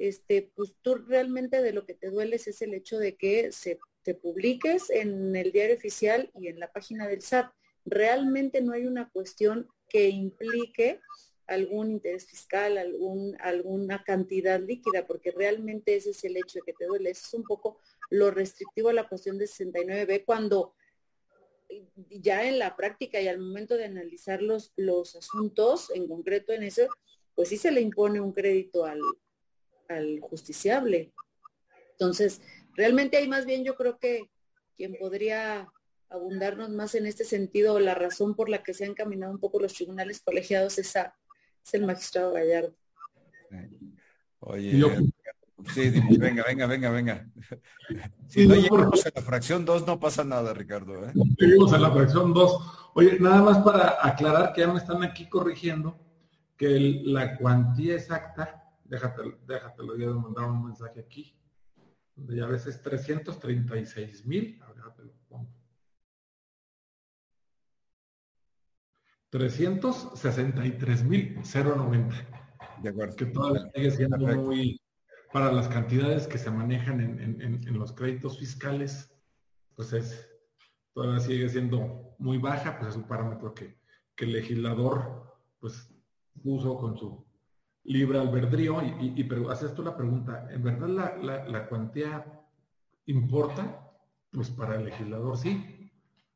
este, 0.00 0.50
pues 0.56 0.74
tú 0.80 0.94
realmente 0.94 1.60
de 1.60 1.74
lo 1.74 1.84
que 1.84 1.92
te 1.92 2.08
dueles 2.08 2.48
es 2.48 2.62
el 2.62 2.72
hecho 2.72 2.98
de 2.98 3.16
que 3.16 3.52
se 3.52 3.78
te 4.02 4.14
publiques 4.14 4.88
en 4.88 5.36
el 5.36 5.52
diario 5.52 5.76
oficial 5.76 6.30
y 6.34 6.48
en 6.48 6.58
la 6.58 6.72
página 6.72 7.06
del 7.06 7.20
SAT. 7.20 7.52
Realmente 7.84 8.62
no 8.62 8.72
hay 8.72 8.86
una 8.86 9.10
cuestión 9.10 9.68
que 9.90 10.08
implique 10.08 11.00
algún 11.46 11.90
interés 11.90 12.24
fiscal, 12.24 12.78
algún, 12.78 13.36
alguna 13.40 14.02
cantidad 14.02 14.58
líquida, 14.58 15.06
porque 15.06 15.32
realmente 15.32 15.96
ese 15.96 16.10
es 16.10 16.24
el 16.24 16.38
hecho 16.38 16.60
de 16.60 16.62
que 16.64 16.72
te 16.72 16.86
duele. 16.86 17.10
es 17.10 17.34
un 17.34 17.44
poco 17.44 17.78
lo 18.08 18.30
restrictivo 18.30 18.88
a 18.88 18.94
la 18.94 19.06
cuestión 19.06 19.36
de 19.36 19.44
69B 19.44 20.24
cuando 20.24 20.74
ya 22.08 22.48
en 22.48 22.58
la 22.58 22.74
práctica 22.74 23.20
y 23.20 23.28
al 23.28 23.38
momento 23.38 23.76
de 23.76 23.84
analizar 23.84 24.40
los, 24.40 24.72
los 24.76 25.14
asuntos, 25.14 25.90
en 25.94 26.08
concreto 26.08 26.54
en 26.54 26.62
eso, 26.62 26.88
pues 27.34 27.50
sí 27.50 27.58
se 27.58 27.70
le 27.70 27.82
impone 27.82 28.18
un 28.18 28.32
crédito 28.32 28.86
al, 28.86 28.98
al 29.90 30.20
justiciable. 30.20 31.12
Entonces, 31.92 32.40
realmente 32.74 33.18
hay 33.18 33.28
más 33.28 33.44
bien 33.44 33.64
yo 33.64 33.74
creo 33.74 33.98
que 33.98 34.30
quien 34.76 34.96
podría 34.98 35.68
abundarnos 36.08 36.70
más 36.70 36.94
en 36.94 37.06
este 37.06 37.24
sentido, 37.24 37.78
la 37.78 37.94
razón 37.94 38.34
por 38.34 38.48
la 38.48 38.62
que 38.62 38.74
se 38.74 38.84
han 38.84 38.94
caminado 38.94 39.32
un 39.32 39.38
poco 39.38 39.60
los 39.60 39.74
tribunales 39.74 40.20
colegiados 40.20 40.78
es, 40.78 40.96
es 40.96 41.74
el 41.74 41.86
magistrado 41.86 42.32
Gallardo. 42.32 42.74
Oye, 44.40 44.82
sí, 45.74 45.90
venga, 46.18 46.44
venga, 46.46 46.66
venga, 46.66 46.90
venga. 46.90 47.30
Si 48.26 48.46
no 48.46 48.54
llegamos 48.54 49.06
a 49.06 49.10
la 49.14 49.22
fracción 49.22 49.64
2 49.64 49.86
no 49.86 50.00
pasa 50.00 50.24
nada, 50.24 50.54
Ricardo. 50.54 51.04
¿eh? 51.04 51.12
Llegamos 51.36 51.72
a 51.72 51.78
la 51.78 51.92
fracción 51.92 52.32
2. 52.32 52.90
Oye, 52.94 53.18
nada 53.20 53.42
más 53.42 53.58
para 53.58 53.98
aclarar 54.00 54.52
que 54.52 54.62
ya 54.62 54.72
me 54.72 54.78
están 54.78 55.02
aquí 55.04 55.28
corrigiendo 55.28 55.98
que 56.56 57.02
la 57.04 57.36
cuantía 57.36 57.94
exacta 57.94 58.59
déjate, 58.90 59.22
déjatelo, 59.46 59.96
yo 59.96 60.18
mandar 60.18 60.50
un 60.50 60.66
mensaje 60.66 61.00
aquí, 61.00 61.32
donde 62.16 62.36
ya 62.36 62.46
ves 62.46 62.66
es 62.66 62.82
336 62.82 64.26
mil, 64.26 64.60
déjate 64.74 65.04
lo 65.04 65.12
pongo. 65.28 65.48
363 69.30 71.04
mil 71.04 71.40
090. 71.44 72.16
De 72.82 72.88
acuerdo. 72.88 73.14
Que 73.14 73.26
todavía 73.26 73.70
sigue 73.72 73.90
siendo 73.92 74.18
muy, 74.18 74.80
para 75.32 75.52
las 75.52 75.68
cantidades 75.68 76.26
que 76.26 76.38
se 76.38 76.50
manejan 76.50 77.00
en, 77.00 77.78
los 77.78 77.92
créditos 77.92 78.40
fiscales, 78.40 79.14
pues 79.76 79.92
es, 79.92 80.28
todavía 80.92 81.20
sigue 81.20 81.48
siendo 81.48 82.16
muy 82.18 82.38
baja, 82.38 82.76
pues 82.76 82.90
es 82.90 82.96
un 82.96 83.06
parámetro 83.06 83.54
que, 83.54 83.78
que 84.16 84.24
el 84.24 84.32
legislador 84.32 85.38
pues 85.60 85.94
puso 86.42 86.76
con 86.76 86.96
su 86.96 87.29
libre 87.84 88.18
albedrío 88.18 88.82
y, 88.82 89.14
y, 89.16 89.24
pero 89.24 89.50
haces 89.50 89.74
tú 89.74 89.82
la 89.82 89.96
pregunta, 89.96 90.46
¿en 90.50 90.62
verdad 90.62 91.16
la, 91.46 91.68
cuantía 91.68 92.24
importa? 93.06 93.86
Pues 94.32 94.50
para 94.50 94.76
el 94.76 94.84
legislador 94.84 95.36
sí. 95.36 95.90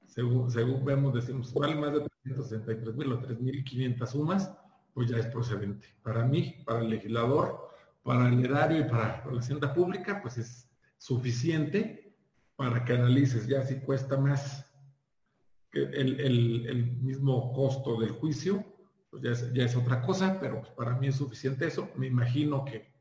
Según, 0.07 0.85
vemos, 0.85 1.15
decimos, 1.15 1.53
vale 1.55 1.75
más 1.75 1.93
de 1.93 2.01
363 2.23 2.97
mil 2.97 3.13
o 3.13 3.21
3.500 3.21 4.07
sumas, 4.07 4.57
pues 4.93 5.09
ya 5.09 5.19
es 5.19 5.27
procedente. 5.27 5.89
Para 6.03 6.25
mí, 6.25 6.63
para 6.65 6.81
el 6.81 6.91
legislador, 6.91 7.69
para 8.03 8.29
el 8.29 8.45
erario 8.45 8.81
y 8.81 8.85
para, 8.85 9.25
la 9.31 9.41
hacienda 9.41 9.75
pública, 9.75 10.21
pues 10.23 10.39
es 10.39 10.71
suficiente 10.99 12.17
para 12.57 12.85
que 12.85 12.93
analices 12.93 13.47
ya 13.47 13.63
si 13.63 13.81
cuesta 13.81 14.17
más 14.17 14.73
el 15.73 16.97
mismo 17.03 17.53
costo 17.53 18.01
del 18.01 18.11
juicio 18.11 18.74
pues 19.21 19.53
ya 19.53 19.65
es, 19.65 19.77
otra 19.77 20.03
cosa, 20.03 20.39
pero 20.41 20.61
pues 20.61 20.73
para 20.73 20.97
mí 20.97 21.09
es 21.09 21.17
suficiente 21.17 21.67
eso. 21.67 21.91
Me 21.97 22.07
imagino 22.07 22.65
que, 22.65 22.93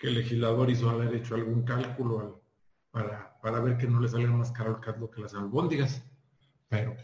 el 0.00 0.14
legislador 0.14 0.70
hizo 0.70 0.90
haber 0.90 1.14
hecho 1.14 1.34
algún 1.34 1.64
cálculo 1.64 2.42
para, 2.90 3.36
para, 3.40 3.60
ver 3.60 3.76
que 3.78 3.88
no 3.88 3.98
le 3.98 4.08
salga 4.08 4.30
más 4.30 4.52
caro 4.52 4.76
el 4.76 4.80
caldo 4.80 5.10
que 5.10 5.22
las 5.22 5.34
albóndigas. 5.34 6.04
Pero 6.68 6.94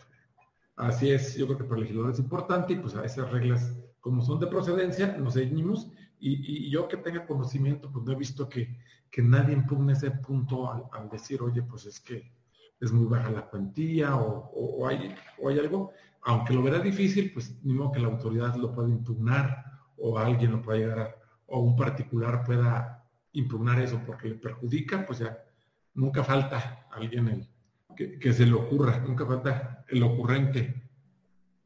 así 0.76 1.10
es, 1.10 1.34
yo 1.36 1.46
creo 1.46 1.58
que 1.58 1.64
para 1.64 1.76
el 1.76 1.82
legislador 1.82 2.12
es 2.12 2.18
importante 2.18 2.74
y 2.74 2.76
pues 2.76 2.94
a 2.94 3.04
esas 3.04 3.30
reglas 3.30 3.74
como 4.02 4.20
son 4.20 4.40
de 4.40 4.48
procedencia, 4.48 5.16
nos 5.16 5.34
ceñimos 5.34 5.90
y, 6.18 6.70
yo 6.70 6.88
que 6.88 6.96
tenga 6.96 7.26
conocimiento, 7.26 7.90
pues 7.90 8.04
no 8.04 8.12
he 8.12 8.16
visto 8.16 8.48
que, 8.48 8.78
nadie 9.18 9.54
impugne 9.54 9.92
ese 9.92 10.10
punto 10.10 10.70
al, 10.92 11.08
decir, 11.08 11.40
oye, 11.40 11.62
pues 11.62 11.86
es 11.86 12.00
que 12.00 12.32
es 12.80 12.92
muy 12.92 13.06
baja 13.06 13.30
la 13.30 13.48
cuantía 13.48 14.16
o, 14.16 14.86
hay, 14.86 15.14
o 15.38 15.48
hay 15.48 15.58
algo, 15.58 15.92
aunque 16.22 16.54
lo 16.54 16.62
verá 16.62 16.78
difícil, 16.78 17.32
pues 17.32 17.62
ni 17.62 17.74
modo 17.74 17.92
que 17.92 18.00
la 18.00 18.08
autoridad 18.08 18.54
lo 18.56 18.72
pueda 18.72 18.88
impugnar 18.88 19.64
o 19.96 20.18
alguien 20.18 20.52
lo 20.52 20.62
pueda 20.62 20.78
llegar 20.78 20.98
a, 21.00 21.16
o 21.46 21.60
un 21.60 21.76
particular 21.76 22.44
pueda 22.44 23.04
impugnar 23.32 23.80
eso 23.80 24.00
porque 24.06 24.28
le 24.28 24.34
perjudica, 24.36 25.04
pues 25.06 25.20
ya 25.20 25.38
nunca 25.94 26.22
falta 26.22 26.86
alguien 26.92 27.48
que, 27.96 28.18
que 28.18 28.32
se 28.32 28.46
le 28.46 28.54
ocurra, 28.54 28.98
nunca 29.00 29.26
falta 29.26 29.84
el 29.88 30.02
ocurrente. 30.02 30.90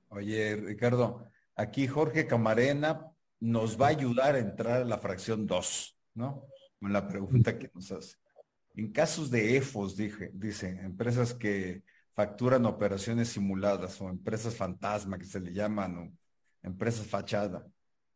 Oye, 0.09 0.57
Ricardo, 0.57 1.29
aquí 1.55 1.87
Jorge 1.87 2.27
Camarena 2.27 3.13
nos 3.41 3.81
va 3.81 3.87
a 3.87 3.91
ayudar 3.91 4.35
a 4.35 4.39
entrar 4.39 4.83
a 4.83 4.85
la 4.85 4.99
fracción 4.99 5.47
2, 5.47 5.99
¿no? 6.15 6.47
Con 6.81 6.93
la 6.93 7.07
pregunta 7.07 7.59
que 7.59 7.71
nos 7.75 7.93
hace. 7.93 8.17
En 8.75 8.93
casos 8.93 9.31
de 9.31 9.57
EFOS, 9.57 9.97
dije, 9.97 10.31
dice, 10.35 10.69
empresas 10.83 11.35
que 11.35 11.83
facturan 12.17 12.64
operaciones 12.64 13.29
simuladas 13.29 14.01
o 14.01 14.09
empresas 14.09 14.57
fantasma 14.57 15.19
que 15.19 15.27
se 15.27 15.39
le 15.39 15.53
llaman, 15.53 15.99
o 15.99 16.12
empresas 16.62 17.07
fachada, 17.07 17.67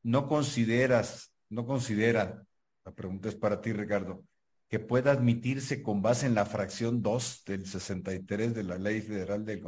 ¿no 0.03 0.27
consideras, 0.27 1.35
no 1.51 1.67
considera, 1.67 2.43
la 2.87 2.95
pregunta 2.95 3.29
es 3.29 3.35
para 3.35 3.61
ti, 3.61 3.75
Ricardo, 3.75 4.25
que 4.69 4.79
pueda 4.79 5.13
admitirse 5.13 5.83
con 5.83 6.01
base 6.01 6.27
en 6.27 6.35
la 6.35 6.47
fracción 6.47 7.03
2 7.03 7.43
del 7.45 7.67
63 7.67 8.55
de 8.55 8.65
la 8.65 8.79
Ley 8.79 9.03
Federal 9.03 9.45
del, 9.45 9.63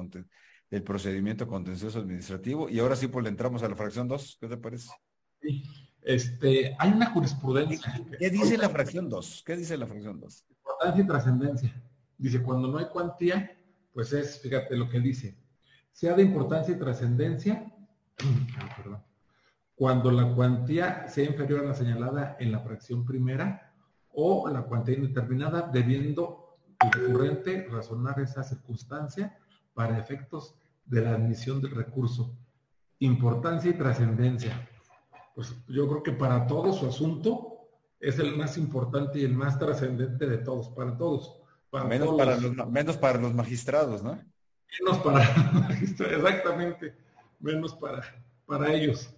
del 0.71 0.83
Procedimiento 0.83 1.47
Contencioso 1.47 1.99
Administrativo? 1.99 2.71
Y 2.71 2.79
ahora 2.79 2.97
sí, 2.97 3.09
pues 3.09 3.25
le 3.25 3.29
entramos 3.29 3.63
a 3.63 3.69
la 3.69 3.77
fracción 3.77 4.09
2, 4.09 4.39
¿qué 4.41 4.49
te 4.49 4.57
parece? 4.57 4.89
Este, 6.01 6.75
hay 6.79 6.91
una 6.91 7.11
jurisprudencia. 7.11 8.03
¿Qué, 8.19 8.31
dice 8.31 8.57
la 8.57 8.71
fracción 8.71 9.11
2? 9.11 9.43
¿Qué 9.45 9.57
dice 9.57 9.77
la 9.77 9.87
fracción 9.87 10.19
2? 10.19 10.47
Importancia 10.49 11.05
y 11.05 11.07
trascendencia. 11.07 11.83
Dice, 12.17 12.43
cuando 12.43 12.69
no 12.69 12.79
hay 12.79 12.87
cuantía, 12.87 13.59
pues 13.93 14.13
es, 14.13 14.41
fíjate 14.41 14.77
lo 14.77 14.89
que 14.89 15.01
dice, 15.01 15.37
sea 15.93 16.15
de 16.15 16.23
importancia 16.23 16.75
y 16.75 16.79
trascendencia, 16.79 17.73
ah, 18.59 19.03
cuando 19.75 20.11
la 20.11 20.35
cuantía 20.35 21.09
sea 21.09 21.25
inferior 21.25 21.61
a 21.61 21.69
la 21.69 21.75
señalada 21.75 22.37
en 22.39 22.53
la 22.53 22.61
fracción 22.61 23.05
primera 23.05 23.73
o 24.13 24.49
la 24.49 24.63
cuantía 24.63 24.97
indeterminada, 24.97 25.71
debiendo 25.73 26.59
el 26.81 26.93
recurrente 26.93 27.67
razonar 27.71 28.21
esa 28.21 28.43
circunstancia 28.43 29.39
para 29.75 29.99
efectos 29.99 30.55
de 30.85 31.03
la 31.03 31.13
admisión 31.13 31.61
del 31.61 31.73
recurso. 31.73 32.37
Importancia 32.99 33.71
y 33.71 33.75
trascendencia 33.75 34.69
pues 35.35 35.55
yo 35.69 35.89
creo 35.89 36.03
que 36.03 36.13
para 36.13 36.47
todo 36.47 36.73
su 36.73 36.87
asunto 36.87 37.69
es 38.01 38.19
el 38.19 38.37
más 38.37 38.59
importante 38.59 39.21
y 39.21 39.25
el 39.25 39.35
más 39.35 39.59
trascendente 39.59 40.27
de 40.27 40.39
todos, 40.39 40.69
para 40.71 40.97
todos. 40.97 41.42
Menos, 41.89 42.17
para 42.17 42.37
los, 42.37 42.69
menos 42.69 42.97
para 42.97 43.19
los 43.19 43.35
magistrados, 43.35 44.03
¿no? 44.03 44.19
Menos 44.81 44.99
para 44.99 45.19
los 45.37 45.53
magistrados, 45.55 46.15
exactamente, 46.15 46.95
menos 47.41 47.75
para, 47.75 48.03
para 48.47 48.73
ellos. 48.73 49.15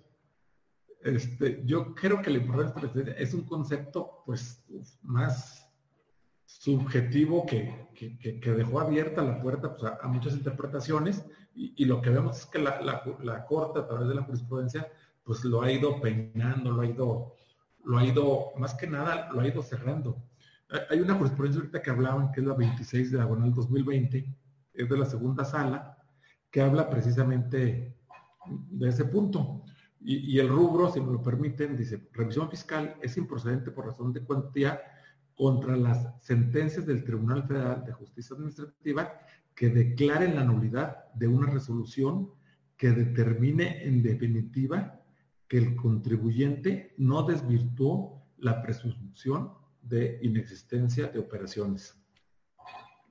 Este, 1.03 1.63
yo 1.65 1.95
creo 1.95 2.23
que 2.23 2.31
la 2.31 2.39
importancia 2.39 3.15
es 3.19 3.35
un 3.35 3.43
concepto 3.43 4.23
pues 4.25 4.65
más 5.03 5.69
subjetivo 6.47 7.45
que, 7.45 7.89
dejó 8.57 8.81
abierta 8.81 9.23
la 9.23 9.41
puerta 9.41 9.77
pues, 9.77 9.93
a, 10.01 10.07
muchas 10.09 10.33
interpretaciones 10.33 11.23
y, 11.55 11.85
lo 11.85 12.01
que 12.01 12.11
vemos 12.11 12.39
es 12.39 12.47
que 12.47 12.59
la, 12.59 12.81
la 12.81 13.45
Corte 13.45 13.81
a 13.81 13.87
través 13.87 14.09
de 14.09 14.15
la 14.15 14.23
jurisprudencia 14.23 14.91
pues 15.25 15.45
lo 15.45 15.63
ha 15.63 15.73
ido 15.73 16.01
peinando, 16.01 16.71
lo 16.71 16.83
ha 16.83 16.87
ido, 16.87 17.35
lo 17.85 17.99
ha 17.99 18.05
ido, 18.05 18.53
más 18.57 18.75
que 18.75 18.87
nada, 18.87 19.31
lo 19.33 19.41
ha 19.41 19.49
ido 19.49 19.63
cerrando. 19.63 20.23
Hay 20.91 21.01
una 21.01 21.15
jurisprudencia 21.15 21.61
ahorita 21.61 21.83
que 21.83 21.91
hablaban, 21.91 22.33
que 22.33 22.41
es 22.41 22.47
la 22.47 22.55
26 22.55 23.12
de 23.12 23.21
agonal 23.21 23.53
2020, 23.53 24.37
es 24.73 24.89
de 24.89 24.97
la 24.97 25.05
segunda 25.05 25.45
sala, 25.45 25.99
que 26.51 26.62
habla 26.62 26.89
precisamente 26.89 27.97
de 28.47 28.89
ese 28.89 29.05
punto. 29.05 29.65
Y, 30.01 30.39
el 30.39 30.49
rubro, 30.49 30.91
si 30.93 31.01
me 31.01 31.12
lo 31.12 31.23
permiten, 31.23 31.77
dice, 31.77 32.09
revisión 32.12 32.51
fiscal 32.51 32.97
es 33.01 33.17
improcedente 33.17 33.71
por 33.71 33.87
razón 33.87 34.12
de 34.12 34.23
cuantía 34.23 34.81
contra 35.35 35.77
las 35.77 36.23
sentencias 36.23 36.85
del 36.85 37.05
Tribunal 37.05 37.45
Federal 37.45 37.85
de 37.85 37.93
Justicia 37.93 38.37
Administrativa 38.37 39.15
que 39.55 39.71
declaren 39.71 40.37
la 40.37 40.45
nulidad 40.45 41.11
de 41.15 41.27
una 41.27 41.47
resolución 41.47 42.31
que 42.77 42.91
determine 42.91 43.83
en 43.85 44.03
definitiva 44.03 45.01
que 45.49 45.59
el 45.59 45.75
contribuyente 45.75 46.95
no 46.99 47.23
desvirtuó 47.23 48.27
la 48.39 48.61
presunción 48.61 49.53
de 49.89 50.18
inexistencia 50.22 51.09
de 51.09 51.18
operaciones. 51.18 51.97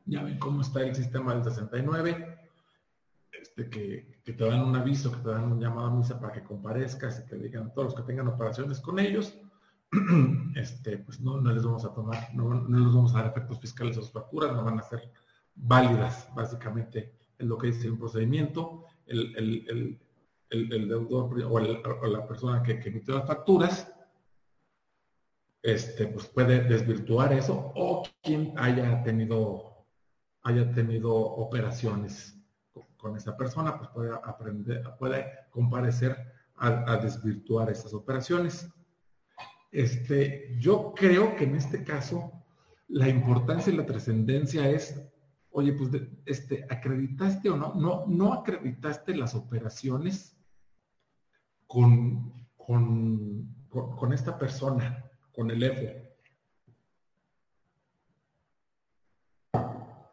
Ya 0.05 0.23
ven 0.23 0.37
cómo 0.37 0.61
está 0.61 0.81
el 0.81 0.95
sistema 0.95 1.33
del 1.33 1.43
69, 1.43 2.37
este, 3.31 3.69
que, 3.69 4.21
te 4.23 4.33
dan 4.33 4.61
un 4.61 4.75
aviso, 4.75 5.11
que 5.11 5.19
te 5.19 5.29
dan 5.29 5.51
un 5.51 5.59
llamado 5.59 5.87
a 5.87 5.95
misa 5.95 6.19
para 6.19 6.33
que 6.33 6.43
comparezcas 6.43 7.19
y 7.19 7.29
que 7.29 7.35
digan 7.35 7.73
todos 7.73 7.85
los 7.85 7.95
que 7.95 8.03
tengan 8.03 8.27
operaciones 8.27 8.79
con 8.79 8.99
ellos, 8.99 9.37
este, 10.55 10.97
pues 10.97 11.19
no, 11.21 11.39
no 11.39 11.51
les 11.51 11.63
vamos 11.63 11.85
a 11.85 11.93
tomar, 11.93 12.33
no, 12.33 12.53
no 12.53 12.79
les 12.79 12.93
vamos 12.93 13.13
a 13.13 13.19
dar 13.19 13.27
efectos 13.27 13.59
fiscales 13.59 13.97
a 13.97 14.01
sus 14.01 14.11
facturas, 14.11 14.53
no 14.53 14.63
van 14.63 14.79
a 14.79 14.83
ser 14.83 15.11
válidas, 15.55 16.29
básicamente, 16.35 17.13
es 17.37 17.45
lo 17.45 17.57
que 17.57 17.67
dice 17.67 17.89
un 17.89 17.99
procedimiento. 17.99 18.85
El, 19.05 19.35
el, 19.35 19.99
el, 20.53 20.87
deudor 20.87 21.41
o, 21.43 21.59
la 22.07 22.27
persona 22.27 22.61
que, 22.63 22.79
emitió 22.85 23.15
las 23.15 23.27
facturas, 23.27 23.91
este, 25.63 26.07
pues 26.07 26.27
puede 26.27 26.61
desvirtuar 26.61 27.33
eso 27.33 27.71
o 27.75 28.03
quien 28.21 28.53
haya 28.57 29.01
tenido, 29.03 29.87
haya 30.43 30.71
tenido 30.73 31.15
operaciones 31.15 32.37
con, 32.97 33.17
esa 33.17 33.35
persona, 33.35 33.77
pues 33.77 33.89
puede 33.89 34.11
aprender, 34.23 34.83
puede 34.99 35.25
comparecer 35.49 36.15
a, 36.55 36.97
desvirtuar 36.97 37.69
esas 37.69 37.93
operaciones. 37.93 38.69
Este, 39.71 40.55
yo 40.59 40.93
creo 40.95 41.35
que 41.35 41.43
en 41.45 41.55
este 41.55 41.83
caso 41.83 42.31
la 42.87 43.09
importancia 43.09 43.73
y 43.73 43.75
la 43.75 43.85
trascendencia 43.85 44.69
es, 44.69 45.01
oye, 45.49 45.73
pues 45.73 45.89
este, 46.25 46.65
acreditaste 46.69 47.49
o 47.49 47.57
no, 47.57 47.73
no, 47.73 48.05
no 48.07 48.33
acreditaste 48.33 49.15
las 49.15 49.35
operaciones 49.35 50.37
con, 51.67 52.33
con, 52.57 54.13
esta 54.13 54.37
persona, 54.37 55.09
con 55.33 55.51
el 55.51 55.63
EFO. 55.63 56.03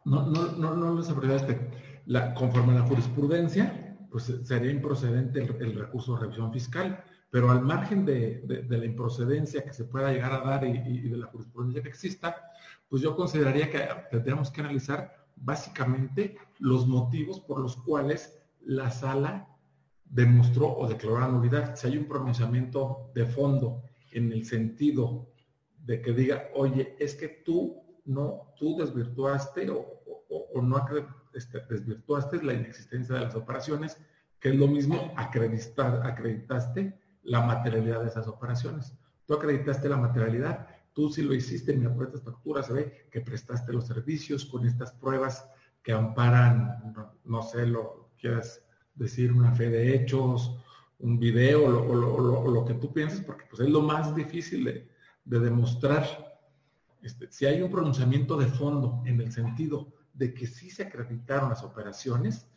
No, 0.05 0.25
no, 0.25 0.51
no, 0.53 0.75
no 0.75 0.95
les 0.95 1.09
este. 1.41 1.69
La, 2.07 2.33
conforme 2.33 2.73
a 2.73 2.79
la 2.79 2.87
jurisprudencia, 2.87 3.97
pues 4.09 4.33
sería 4.43 4.71
improcedente 4.71 5.41
el, 5.41 5.75
recurso 5.75 6.15
de 6.15 6.21
revisión 6.21 6.51
fiscal, 6.51 7.03
pero 7.29 7.51
al 7.51 7.61
margen 7.61 8.05
de, 8.05 8.65
la 8.67 8.85
improcedencia 8.85 9.63
que 9.63 9.73
se 9.73 9.85
pueda 9.85 10.11
llegar 10.11 10.33
a 10.33 10.41
dar 10.41 10.65
y, 10.65 10.71
y, 10.71 11.09
de 11.09 11.17
la 11.17 11.27
jurisprudencia 11.27 11.83
que 11.83 11.89
exista, 11.89 12.35
pues 12.89 13.01
yo 13.01 13.15
consideraría 13.15 13.69
que 13.69 13.87
tendríamos 14.09 14.49
que 14.49 14.61
analizar 14.61 15.25
básicamente 15.35 16.35
los 16.59 16.87
motivos 16.87 17.39
por 17.39 17.59
los 17.59 17.77
cuales 17.77 18.37
la 18.61 18.91
sala 18.91 19.47
demostró 20.03 20.75
o 20.75 20.87
declaró 20.87 21.19
la 21.19 21.27
nulidad. 21.27 21.75
Si 21.75 21.87
hay 21.87 21.97
un 21.97 22.07
pronunciamiento 22.07 23.11
de 23.15 23.25
fondo 23.25 23.83
en 24.11 24.31
el 24.31 24.45
sentido 24.45 25.31
de 25.85 26.01
que 26.01 26.13
diga, 26.13 26.49
oye, 26.53 26.95
es 26.99 27.15
que 27.15 27.27
tú 27.27 27.81
no, 28.05 28.53
tú 28.57 28.77
desvirtuaste 28.77 29.69
o, 29.69 30.61
no 30.61 30.85
este, 31.33 31.61
desvirtuaste 31.69 32.43
la 32.43 32.53
inexistencia 32.53 33.15
de 33.15 33.21
las 33.21 33.35
operaciones, 33.35 33.97
que 34.39 34.49
es 34.49 34.55
lo 34.55 34.67
mismo 34.67 35.13
acreditar, 35.15 36.05
acreditaste 36.05 36.99
la 37.23 37.41
materialidad 37.41 38.01
de 38.01 38.07
esas 38.07 38.27
operaciones. 38.27 38.93
Tú 39.25 39.33
acreditaste 39.33 39.87
la 39.87 39.97
materialidad, 39.97 40.67
tú 40.93 41.09
si 41.09 41.21
lo 41.21 41.33
hiciste, 41.33 41.73
en 41.73 41.81
mi 41.81 42.03
estas 42.03 42.21
facturas, 42.21 42.67
se 42.67 42.73
ve 42.73 43.07
que 43.11 43.21
prestaste 43.21 43.71
los 43.71 43.87
servicios 43.87 44.45
con 44.45 44.65
estas 44.65 44.91
pruebas 44.91 45.47
que 45.83 45.93
amparan, 45.93 46.93
no, 47.23 47.41
sé, 47.41 47.65
lo 47.65 48.09
quieras 48.19 48.61
decir 48.95 49.31
una 49.31 49.53
fe 49.53 49.69
de 49.69 49.95
hechos, 49.95 50.57
un 51.01 51.19
video 51.19 51.65
o 51.65 52.47
lo, 52.47 52.65
que 52.65 52.75
tú 52.75 52.93
pienses, 52.93 53.21
porque 53.21 53.45
pues 53.49 53.61
es 53.61 53.69
lo 53.69 53.81
más 53.81 54.15
difícil 54.15 54.63
de, 54.63 55.39
demostrar. 55.39 56.39
Este, 57.01 57.31
si 57.31 57.45
hay 57.45 57.61
un 57.61 57.71
pronunciamiento 57.71 58.37
de 58.37 58.47
fondo 58.47 59.01
en 59.05 59.19
el 59.21 59.31
sentido 59.31 59.91
de 60.13 60.33
que 60.33 60.45
sí 60.45 60.69
se 60.69 60.83
acreditaron 60.83 61.49
las 61.49 61.63
operaciones, 61.63 62.47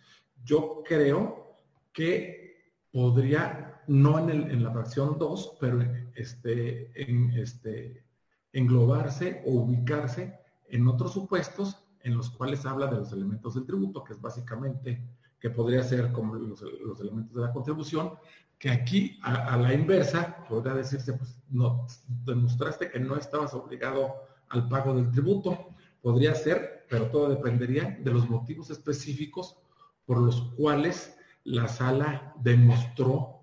yo 0.45 0.83
creo 0.87 1.57
que 1.93 2.73
podría, 2.93 3.83
no 3.87 4.19
en, 4.19 4.31
el, 4.31 4.51
en 4.51 4.63
la 4.63 4.73
fracción 4.73 5.19
2, 5.19 5.57
pero 5.61 5.83
este, 6.15 6.91
en, 7.01 7.31
este, 7.33 8.05
englobarse 8.53 9.43
o 9.47 9.53
ubicarse 9.53 10.39
en 10.69 10.87
otros 10.87 11.13
supuestos 11.13 11.85
en 12.01 12.17
los 12.17 12.31
cuales 12.31 12.67
habla 12.67 12.87
de 12.87 12.97
los 12.97 13.13
elementos 13.13 13.55
del 13.55 13.65
tributo, 13.65 14.05
que 14.05 14.13
es 14.13 14.21
básicamente 14.21 15.03
que 15.45 15.51
podría 15.51 15.83
ser 15.83 16.11
como 16.11 16.37
los, 16.37 16.63
elementos 17.03 17.35
de 17.35 17.43
la 17.43 17.53
contribución, 17.53 18.15
que 18.59 18.71
aquí 18.71 19.19
a, 19.23 19.59
la 19.59 19.75
inversa 19.75 20.43
podría 20.49 20.73
decirse, 20.73 21.13
pues 21.13 21.37
no, 21.51 21.87
demostraste 22.25 22.91
que 22.91 22.99
no 22.99 23.15
estabas 23.15 23.53
obligado 23.53 24.15
al 24.49 24.67
pago 24.71 24.95
del 24.95 25.11
tributo. 25.11 25.69
Podría 26.01 26.35
ser, 26.35 26.87
pero 26.89 27.11
todo 27.11 27.29
dependería 27.29 27.95
de 28.01 28.11
los 28.11 28.27
motivos 28.27 28.71
específicos 28.71 29.59
por 30.07 30.17
los 30.17 30.41
cuales 30.57 31.15
la 31.45 31.69
sala 31.69 32.33
demostró 32.41 33.41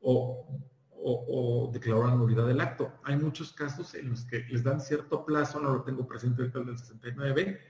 o, 0.00 1.70
declaró 1.74 2.06
la 2.06 2.14
nulidad 2.14 2.46
del 2.46 2.62
acto. 2.62 2.90
Hay 3.02 3.18
muchos 3.18 3.52
casos 3.52 3.94
en 3.94 4.08
los 4.08 4.24
que 4.24 4.46
les 4.48 4.64
dan 4.64 4.80
cierto 4.80 5.26
plazo, 5.26 5.60
no 5.60 5.74
lo 5.74 5.82
tengo 5.82 6.06
presente 6.06 6.42
el 6.42 6.50
del 6.50 6.78
69, 6.78 7.60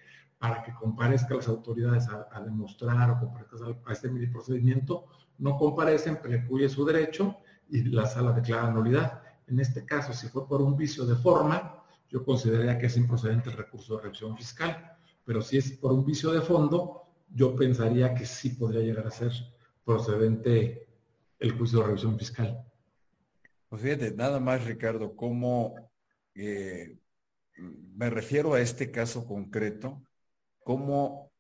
para 0.45 0.63
que 0.63 0.75
comparezcan 0.75 1.39
las 1.39 1.49
autoridades 1.49 2.07
a, 2.07 2.39
demostrar 2.43 3.11
o 3.13 3.19
comparezcan 3.19 3.79
a, 3.87 3.93
este 3.93 4.11
mini 4.11 4.27
procedimiento, 4.27 5.07
no 5.39 5.57
comparecen, 5.57 6.21
precluye 6.21 6.69
su 6.69 6.85
derecho 6.85 7.39
y 7.71 7.85
la 7.85 8.05
sala 8.05 8.33
declara 8.33 8.71
nulidad. 8.71 9.23
En 9.47 9.59
este 9.59 9.87
caso, 9.87 10.13
si 10.13 10.29
fue 10.29 10.47
por 10.47 10.61
un 10.61 10.77
vicio 10.77 11.07
de 11.07 11.17
forma, 11.17 11.83
yo 12.11 12.23
consideraría 12.23 12.77
que 12.79 12.89
es 12.89 12.97
improcedente 12.99 13.49
el 13.49 13.57
recurso 13.57 13.97
de 13.97 14.03
revisión 14.03 14.37
fiscal. 14.37 14.99
Pero 15.25 15.41
si 15.41 15.57
es 15.57 15.73
por 15.79 15.93
un 15.93 16.05
vicio 16.05 16.31
de 16.31 16.43
fondo, 16.43 17.05
yo 17.35 17.57
pensaría 17.57 18.13
que 18.13 18.27
sí 18.27 18.51
podría 18.51 18.83
llegar 18.83 19.07
a 19.07 19.11
ser 19.11 19.33
procedente 19.83 20.87
el 21.39 21.53
juicio 21.53 21.79
de 21.79 21.87
revisión 21.87 22.19
fiscal. 22.19 22.63
Pues 23.71 23.81
fíjate, 23.81 24.13
nada 24.13 24.41
más 24.41 24.63
Ricardo, 24.67 25.17
cómo 25.17 25.75
eh, 26.35 26.99
me 27.97 28.11
refiero 28.11 28.53
a 28.53 28.61
este 28.61 28.91
caso 28.91 29.27
concreto, 29.27 30.03
cómo 30.65 31.33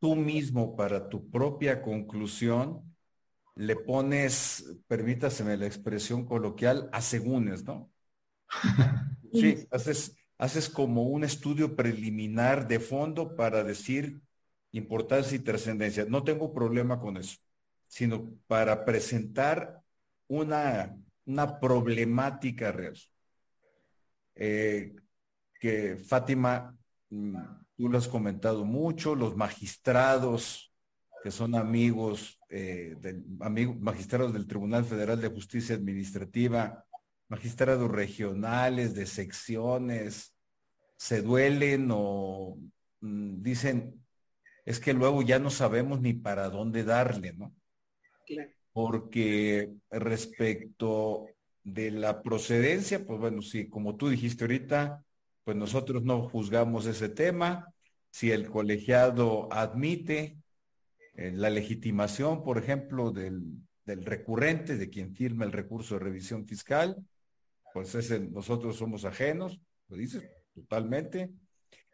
tú 0.00 0.16
mismo 0.16 0.74
para 0.74 1.08
tu 1.08 1.30
propia 1.30 1.82
conclusión 1.82 2.96
le 3.54 3.76
pones, 3.76 4.64
permítaseme 4.88 5.56
la 5.56 5.66
expresión 5.66 6.24
coloquial, 6.24 6.88
asegúnes, 6.92 7.64
¿no? 7.64 7.90
Sí, 9.32 9.64
haces, 9.70 10.16
haces 10.38 10.68
como 10.68 11.04
un 11.04 11.22
estudio 11.22 11.76
preliminar 11.76 12.66
de 12.66 12.80
fondo 12.80 13.36
para 13.36 13.62
decir 13.62 14.20
importancia 14.72 15.36
y 15.36 15.38
trascendencia. 15.38 16.04
No 16.04 16.24
tengo 16.24 16.52
problema 16.52 16.98
con 16.98 17.16
eso 17.16 17.36
sino 17.90 18.36
para 18.46 18.84
presentar 18.84 19.82
una, 20.28 20.96
una 21.26 21.58
problemática 21.58 22.70
real. 22.70 22.96
Eh, 24.36 24.94
que 25.58 25.96
Fátima, 25.96 26.78
mm, 27.10 27.36
tú 27.80 27.88
lo 27.88 27.96
has 27.96 28.08
comentado 28.08 28.66
mucho, 28.66 29.14
los 29.14 29.36
magistrados 29.36 30.70
que 31.22 31.30
son 31.30 31.54
amigos, 31.54 32.38
eh, 32.50 32.94
del, 33.00 33.24
amigos, 33.40 33.80
magistrados 33.80 34.34
del 34.34 34.46
Tribunal 34.46 34.84
Federal 34.84 35.18
de 35.18 35.30
Justicia 35.30 35.76
Administrativa, 35.76 36.84
magistrados 37.28 37.90
regionales, 37.90 38.94
de 38.94 39.06
secciones, 39.06 40.34
se 40.98 41.22
duelen 41.22 41.88
o 41.90 42.58
mm, 43.00 43.40
dicen, 43.40 44.04
es 44.66 44.78
que 44.78 44.92
luego 44.92 45.22
ya 45.22 45.38
no 45.38 45.48
sabemos 45.48 46.02
ni 46.02 46.12
para 46.12 46.50
dónde 46.50 46.84
darle, 46.84 47.32
¿no? 47.32 47.54
Porque 48.74 49.72
respecto 49.90 51.28
de 51.64 51.92
la 51.92 52.20
procedencia, 52.20 53.06
pues 53.06 53.18
bueno, 53.18 53.40
sí, 53.40 53.70
como 53.70 53.96
tú 53.96 54.10
dijiste 54.10 54.44
ahorita, 54.44 55.02
pues 55.44 55.56
nosotros 55.56 56.02
no 56.02 56.28
juzgamos 56.28 56.86
ese 56.86 57.08
tema. 57.08 57.72
Si 58.10 58.30
el 58.30 58.50
colegiado 58.50 59.48
admite 59.52 60.38
eh, 61.14 61.32
la 61.32 61.50
legitimación, 61.50 62.42
por 62.42 62.58
ejemplo, 62.58 63.10
del, 63.10 63.44
recurrente, 63.84 64.76
de 64.76 64.88
quien 64.88 65.14
firma 65.14 65.44
el 65.44 65.52
recurso 65.52 65.94
de 65.94 66.04
revisión 66.04 66.46
fiscal, 66.46 66.96
pues 67.74 67.94
nosotros 68.30 68.76
somos 68.76 69.04
ajenos, 69.04 69.60
lo 69.88 69.96
dice 69.96 70.30
totalmente. 70.54 71.30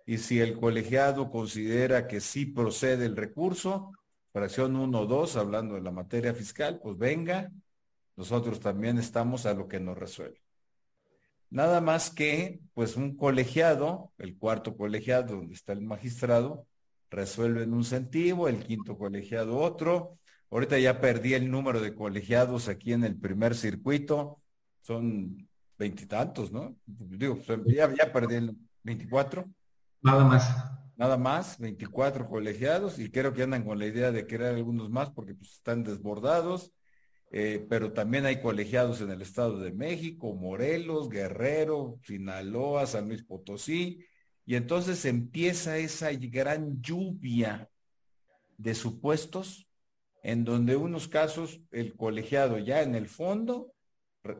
Y 0.04 0.18
si 0.18 0.40
el 0.40 0.58
colegiado 0.58 1.30
considera 1.30 2.06
que 2.06 2.20
sí 2.20 2.46
procede 2.46 3.06
el 3.06 3.16
recurso, 3.16 3.92
fracción 4.32 4.76
1 4.76 5.00
o 5.00 5.06
2, 5.06 5.36
hablando 5.36 5.74
de 5.74 5.80
la 5.80 5.90
materia 5.90 6.34
fiscal, 6.34 6.78
pues 6.82 6.96
venga, 6.96 7.50
nosotros 8.14 8.60
también 8.60 8.98
estamos 8.98 9.46
a 9.46 9.54
lo 9.54 9.66
que 9.66 9.80
nos 9.80 9.98
resuelve. 9.98 10.45
Nada 11.50 11.80
más 11.80 12.10
que, 12.10 12.60
pues 12.74 12.96
un 12.96 13.16
colegiado, 13.16 14.12
el 14.18 14.36
cuarto 14.36 14.76
colegiado 14.76 15.36
donde 15.36 15.54
está 15.54 15.72
el 15.72 15.82
magistrado, 15.82 16.66
resuelve 17.10 17.62
en 17.62 17.72
un 17.72 17.84
sentido, 17.84 18.48
el 18.48 18.64
quinto 18.64 18.98
colegiado 18.98 19.58
otro. 19.58 20.18
Ahorita 20.50 20.78
ya 20.78 21.00
perdí 21.00 21.34
el 21.34 21.50
número 21.50 21.80
de 21.80 21.94
colegiados 21.94 22.68
aquí 22.68 22.92
en 22.92 23.04
el 23.04 23.16
primer 23.16 23.54
circuito, 23.54 24.40
son 24.82 25.48
veintitantos, 25.78 26.52
¿no? 26.52 26.76
Digo, 26.86 27.38
ya, 27.66 27.92
ya 27.94 28.12
perdí 28.12 28.36
el 28.36 28.56
24. 28.82 29.44
Nada 30.02 30.24
más 30.24 30.76
nada 30.96 31.18
más, 31.18 31.58
24 31.58 32.28
colegiados 32.28 32.98
y 32.98 33.10
creo 33.10 33.32
que 33.32 33.42
andan 33.42 33.64
con 33.64 33.78
la 33.78 33.86
idea 33.86 34.10
de 34.10 34.26
crear 34.26 34.54
algunos 34.54 34.90
más 34.90 35.10
porque 35.10 35.34
pues, 35.34 35.52
están 35.52 35.84
desbordados, 35.84 36.72
eh, 37.30 37.66
pero 37.68 37.92
también 37.92 38.26
hay 38.26 38.40
colegiados 38.40 39.00
en 39.00 39.10
el 39.10 39.22
Estado 39.22 39.58
de 39.58 39.72
México, 39.72 40.34
Morelos, 40.34 41.08
Guerrero, 41.08 41.98
Sinaloa, 42.02 42.86
San 42.86 43.08
Luis 43.08 43.24
Potosí, 43.24 44.04
y 44.44 44.54
entonces 44.54 45.04
empieza 45.04 45.78
esa 45.78 46.12
gran 46.12 46.80
lluvia 46.80 47.68
de 48.58 48.74
supuestos 48.74 49.68
en 50.22 50.44
donde 50.44 50.76
unos 50.76 51.08
casos 51.08 51.60
el 51.70 51.96
colegiado 51.96 52.58
ya 52.58 52.82
en 52.82 52.94
el 52.94 53.08
fondo, 53.08 53.72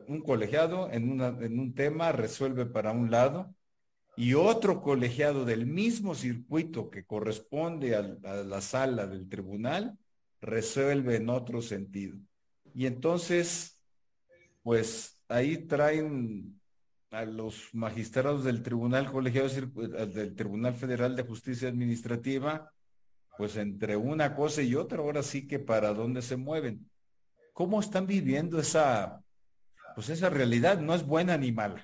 un 0.07 0.21
colegiado 0.21 0.89
en, 0.91 1.09
una, 1.09 1.27
en 1.27 1.59
un 1.59 1.73
tema 1.73 2.11
resuelve 2.11 2.65
para 2.65 2.91
un 2.91 3.09
lado 3.11 3.53
y 4.17 4.33
otro 4.33 4.81
colegiado 4.81 5.45
del 5.45 5.67
mismo 5.67 6.15
circuito 6.15 6.89
que 6.89 7.05
corresponde 7.05 7.95
a, 7.95 8.01
la 8.01 8.61
sala 8.61 9.05
del 9.05 9.29
tribunal 9.29 9.97
resuelve 10.41 11.17
en 11.17 11.29
otro 11.29 11.61
sentido. 11.61 12.17
Y 12.77 12.85
entonces, 12.85 13.81
pues 14.61 15.19
ahí 15.27 15.57
traen 15.57 16.61
a 17.09 17.25
los 17.25 17.73
magistrados 17.73 18.43
del 18.43 18.61
Tribunal 18.61 19.11
Colegiado 19.11 19.49
del 19.49 20.35
Tribunal 20.35 20.75
Federal 20.75 21.15
de 21.15 21.23
Justicia 21.23 21.69
Administrativa, 21.69 22.71
pues 23.35 23.55
entre 23.55 23.95
una 23.95 24.35
cosa 24.35 24.61
y 24.61 24.75
otra, 24.75 24.99
ahora 24.99 25.23
sí 25.23 25.47
que 25.47 25.57
para 25.57 25.91
dónde 25.91 26.21
se 26.21 26.37
mueven. 26.37 26.87
¿Cómo 27.53 27.79
están 27.79 28.05
viviendo 28.05 28.59
esa, 28.59 29.23
pues 29.95 30.09
esa 30.09 30.29
realidad? 30.29 30.79
No 30.79 30.93
es 30.93 31.03
buena 31.03 31.35
ni 31.35 31.51
mala 31.51 31.83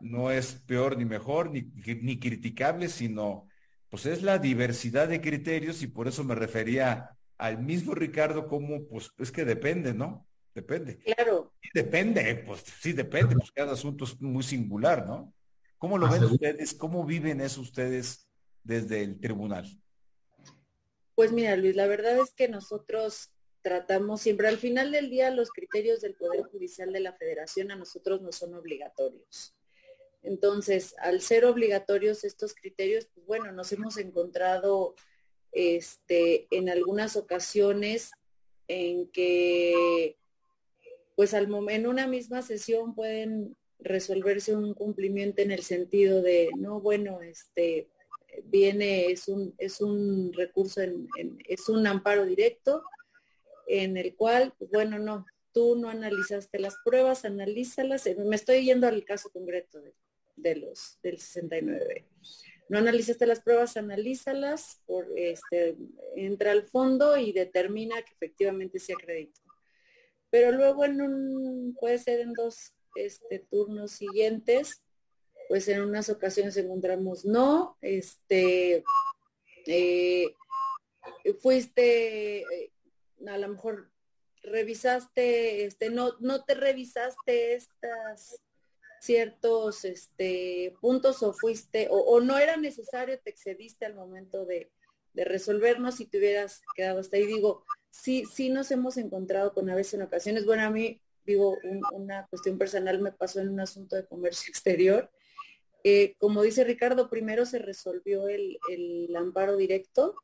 no 0.00 0.30
es 0.30 0.62
peor 0.66 0.96
ni 0.98 1.04
mejor 1.04 1.50
ni, 1.50 1.62
ni 1.62 2.18
criticable, 2.18 2.88
sino 2.88 3.48
pues 3.88 4.06
es 4.06 4.22
la 4.22 4.38
diversidad 4.38 5.08
de 5.08 5.20
criterios 5.20 5.82
y 5.82 5.86
por 5.86 6.08
eso 6.08 6.24
me 6.24 6.34
refería 6.34 7.15
al 7.38 7.58
mismo 7.58 7.94
Ricardo 7.94 8.46
como 8.46 8.86
pues 8.86 9.10
es 9.18 9.30
que 9.30 9.44
depende, 9.44 9.94
¿no? 9.94 10.26
Depende. 10.54 10.98
Claro. 10.98 11.52
depende, 11.74 12.42
pues 12.46 12.62
sí 12.80 12.92
depende, 12.92 13.34
pues 13.34 13.50
cada 13.52 13.72
asunto 13.72 14.04
es 14.04 14.18
muy 14.20 14.42
singular, 14.42 15.06
¿no? 15.06 15.34
¿Cómo 15.76 15.98
lo 15.98 16.10
ven 16.10 16.24
ustedes? 16.24 16.72
¿Cómo 16.72 17.04
viven 17.04 17.42
eso 17.42 17.60
ustedes 17.60 18.26
desde 18.62 19.02
el 19.02 19.20
tribunal? 19.20 19.66
Pues 21.14 21.32
mira, 21.32 21.56
Luis, 21.56 21.76
la 21.76 21.86
verdad 21.86 22.18
es 22.18 22.32
que 22.34 22.48
nosotros 22.48 23.32
tratamos 23.60 24.20
siempre, 24.20 24.48
al 24.48 24.58
final 24.58 24.92
del 24.92 25.10
día, 25.10 25.30
los 25.30 25.50
criterios 25.50 26.00
del 26.00 26.14
Poder 26.14 26.44
Judicial 26.44 26.92
de 26.92 27.00
la 27.00 27.12
Federación 27.12 27.70
a 27.70 27.76
nosotros 27.76 28.22
no 28.22 28.32
son 28.32 28.54
obligatorios. 28.54 29.54
Entonces, 30.22 30.94
al 30.98 31.20
ser 31.20 31.44
obligatorios 31.44 32.24
estos 32.24 32.54
criterios, 32.54 33.08
pues 33.14 33.26
bueno, 33.26 33.52
nos 33.52 33.70
hemos 33.72 33.96
encontrado 33.96 34.94
este, 35.56 36.46
en 36.50 36.68
algunas 36.68 37.16
ocasiones 37.16 38.10
en 38.68 39.08
que, 39.08 40.16
pues 41.14 41.32
al 41.32 41.48
en 41.70 41.86
una 41.86 42.06
misma 42.06 42.42
sesión 42.42 42.94
pueden 42.94 43.56
resolverse 43.78 44.54
un 44.54 44.74
cumplimiento 44.74 45.40
en 45.40 45.50
el 45.50 45.62
sentido 45.62 46.20
de, 46.20 46.50
no, 46.58 46.82
bueno, 46.82 47.22
este, 47.22 47.88
viene, 48.44 49.06
es 49.06 49.28
un, 49.28 49.54
es 49.56 49.80
un 49.80 50.30
recurso, 50.34 50.82
en, 50.82 51.08
es 51.48 51.70
un 51.70 51.86
amparo 51.86 52.26
directo 52.26 52.82
en 53.66 53.96
el 53.96 54.14
cual, 54.14 54.52
pues 54.58 54.70
bueno, 54.70 54.98
no, 54.98 55.24
tú 55.52 55.74
no 55.74 55.88
analizaste 55.88 56.58
las 56.58 56.76
pruebas, 56.84 57.24
analízalas. 57.24 58.04
Me 58.18 58.36
estoy 58.36 58.66
yendo 58.66 58.86
al 58.86 59.06
caso 59.06 59.30
concreto 59.30 59.80
de 60.36 60.56
los 60.56 60.98
del 61.02 61.18
69. 61.18 62.04
No 62.68 62.78
analizaste 62.78 63.26
las 63.26 63.40
pruebas, 63.40 63.76
analízalas, 63.76 64.82
este, 65.14 65.76
entra 66.16 66.52
al 66.52 66.66
fondo 66.66 67.16
y 67.16 67.32
determina 67.32 68.02
que 68.02 68.12
efectivamente 68.12 68.78
se 68.78 68.92
acreditó. 68.92 69.40
Pero 70.30 70.52
luego 70.52 70.84
en 70.84 71.00
un, 71.00 71.76
puede 71.78 71.98
ser 71.98 72.20
en 72.20 72.32
dos 72.32 72.74
este, 72.96 73.38
turnos 73.38 73.92
siguientes, 73.92 74.82
pues 75.48 75.68
en 75.68 75.82
unas 75.82 76.08
ocasiones 76.08 76.56
encontramos 76.56 77.24
no, 77.24 77.78
este, 77.80 78.82
eh, 79.66 80.26
fuiste, 81.40 82.44
a 83.26 83.38
lo 83.38 83.48
mejor 83.48 83.90
revisaste, 84.42 85.68
no, 85.90 86.14
no 86.20 86.44
te 86.44 86.54
revisaste 86.54 87.54
estas 87.54 88.40
ciertos 89.06 89.84
este, 89.84 90.74
puntos 90.80 91.22
o 91.22 91.32
fuiste, 91.32 91.88
o, 91.90 92.20
no 92.20 92.38
era 92.38 92.56
necesario, 92.56 93.18
te 93.20 93.30
excediste 93.30 93.86
al 93.86 93.94
momento 93.94 94.44
de, 94.44 94.70
resolvernos 95.14 95.98
y 96.00 96.04
te 96.04 96.18
hubieras 96.18 96.60
quedado 96.74 97.00
hasta 97.00 97.16
ahí. 97.16 97.24
Digo, 97.24 97.64
sí, 97.90 98.24
sí 98.30 98.50
nos 98.50 98.70
hemos 98.70 98.98
encontrado 98.98 99.54
con 99.54 99.70
a 99.70 99.74
veces 99.74 99.94
en 99.94 100.02
ocasiones, 100.02 100.44
bueno, 100.44 100.64
a 100.64 100.70
mí, 100.70 101.00
digo, 101.24 101.56
una 101.92 102.26
cuestión 102.26 102.58
personal 102.58 103.00
me 103.00 103.12
pasó 103.12 103.40
en 103.40 103.48
un 103.48 103.60
asunto 103.60 103.96
de 103.96 104.04
comercio 104.04 104.50
exterior. 104.50 105.10
Eh, 105.84 106.16
como 106.18 106.42
dice 106.42 106.64
Ricardo, 106.64 107.08
primero 107.08 107.46
se 107.46 107.60
resolvió 107.60 108.28
el, 108.28 108.58
el 108.68 109.16
amparo 109.16 109.56
directo, 109.56 110.14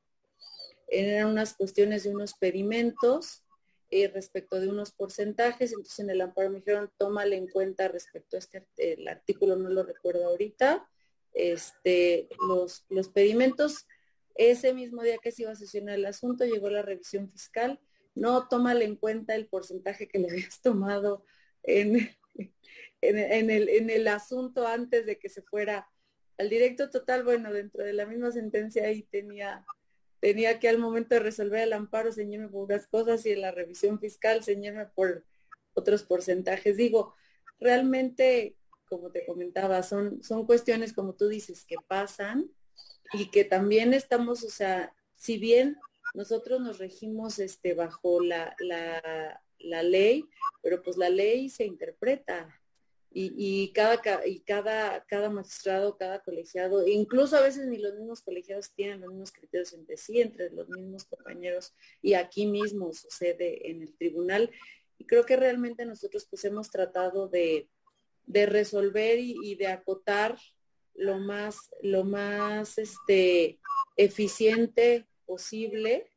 eran 0.89 1.29
unas 1.29 1.55
cuestiones 1.55 2.03
de 2.03 2.11
unos 2.11 2.35
pedimentos, 2.35 3.45
eh, 3.93 4.09
respecto 4.09 4.59
de 4.59 4.69
unos 4.69 4.91
porcentajes, 4.93 5.73
entonces 5.73 5.99
en 5.99 6.09
el 6.09 6.23
amparo 6.23 6.49
me 6.49 6.61
dijeron, 6.61 6.91
tómale 6.97 7.37
en 7.37 7.47
cuenta 7.47 7.89
respecto 7.89 8.37
a 8.37 8.39
este 8.39 8.67
el 8.79 9.07
artículo, 9.07 9.55
no 9.55 9.69
lo 9.69 9.83
recuerdo 9.83 10.27
ahorita, 10.27 10.89
este, 11.35 12.29
los, 12.49 12.87
los 12.89 13.11
pedimentos, 13.11 13.87
ese 14.35 14.73
mismo 14.73 15.03
día 15.03 15.19
que 15.19 15.31
se 15.31 15.43
iba 15.43 15.53
a 15.53 15.57
sesionar 15.57 15.97
el 15.97 16.07
asunto, 16.07 16.47
llegó 16.47 16.71
la 16.71 16.81
revisión 16.81 17.31
fiscal, 17.31 17.79
no 18.15 18.49
tómale 18.49 18.87
en 18.87 18.97
cuenta 18.97 19.35
el 19.35 19.47
porcentaje 19.47 20.09
que 20.09 20.19
le 20.19 20.31
habías 20.31 20.63
tomado 20.63 21.27
en, 21.63 22.11
en, 23.03 23.51
el, 23.51 23.69
en 23.69 23.91
el 23.91 24.09
asunto 24.09 24.67
antes 24.67 25.05
de 25.05 25.19
que 25.19 25.29
se 25.29 25.43
fuera 25.43 25.87
al 26.39 26.49
directo. 26.49 26.89
Total, 26.89 27.25
bueno, 27.25 27.53
dentro 27.53 27.85
de 27.85 27.93
la 27.93 28.07
misma 28.07 28.33
sentencia 28.33 28.87
ahí 28.87 29.03
tenía 29.03 29.67
tenía 30.23 30.61
que 30.61 30.69
al 30.69 30.79
momento 30.79 31.17
de 31.17 31.21
resolver 31.21 31.63
el 31.63 31.73
amparo 31.73 32.13
ceñirme 32.13 32.49
por 32.49 32.67
unas 32.67 32.87
cosas 32.87 33.27
y 33.27 33.33
en 33.33 33.41
la 33.41 33.51
revisión 33.51 33.99
fiscal 33.99 34.45
ceñirme 34.45 34.87
por 34.87 35.25
otros 35.75 36.05
porcentajes. 36.05 36.77
Digo, 36.77 37.17
realmente, 37.59 38.57
como 38.89 39.11
te 39.11 39.27
comentaba, 39.27 39.83
son, 39.83 40.23
son 40.23 40.47
cuestiones, 40.47 40.93
como 40.93 41.15
tú 41.15 41.27
dices, 41.27 41.65
que 41.65 41.75
pasan 41.89 42.49
y 43.13 43.33
que 43.33 43.45
también 43.45 43.95
estamos, 43.95 44.45
o 44.45 44.51
sea, 44.51 44.95
si 45.17 45.39
bien 45.39 45.77
nosotros 46.15 46.61
nos 46.61 46.79
regimos 46.79 47.41
este, 47.41 47.75
bajo 47.75 48.23
la, 48.23 48.55
la, 48.61 49.43
la 49.59 49.83
ley, 49.83 50.29
pero 50.63 50.85
pues 50.85 50.97
la 50.99 51.11
ley 51.11 51.51
se 51.51 51.65
interpreta 51.65 52.62
y, 53.15 53.73
cada, 53.73 54.01
y 54.27 54.41
cada, 54.41 55.05
cada 55.05 55.29
magistrado, 55.29 55.97
cada 55.97 56.21
colegiado, 56.21 56.87
incluso 56.87 57.37
a 57.37 57.43
veces 57.43 57.67
ni 57.67 57.79
los 57.79 57.95
mismos 57.95 58.23
colegiados 58.23 58.73
tienen 58.73 59.01
los 59.01 59.11
mismos 59.11 59.33
criterios 59.33 59.73
entre 59.75 59.97
sí, 59.97 60.21
entre 60.21 60.51
los 60.51 60.69
mismos 60.69 61.05
compañeros, 61.05 61.75
y 62.01 62.15
aquí 62.15 62.47
mismo 62.47 62.93
sucede 62.93 63.71
en 63.71 63.83
el 63.83 63.95
tribunal. 63.97 64.51
Y 64.99 65.05
creo 65.05 65.25
que 65.27 65.37
realmente 65.37 65.85
nosotros 65.85 66.27
pues 66.29 66.45
hemos 66.45 66.71
tratado 66.71 67.29
de, 67.29 67.69
resolver 68.27 69.19
y, 69.19 69.57
de 69.57 69.67
acotar 69.67 70.39
lo 70.95 71.19
más, 71.19 71.71
lo 71.83 72.05
más 72.05 72.79
este, 72.79 73.59
eficiente 73.97 75.07
posible 75.27 76.09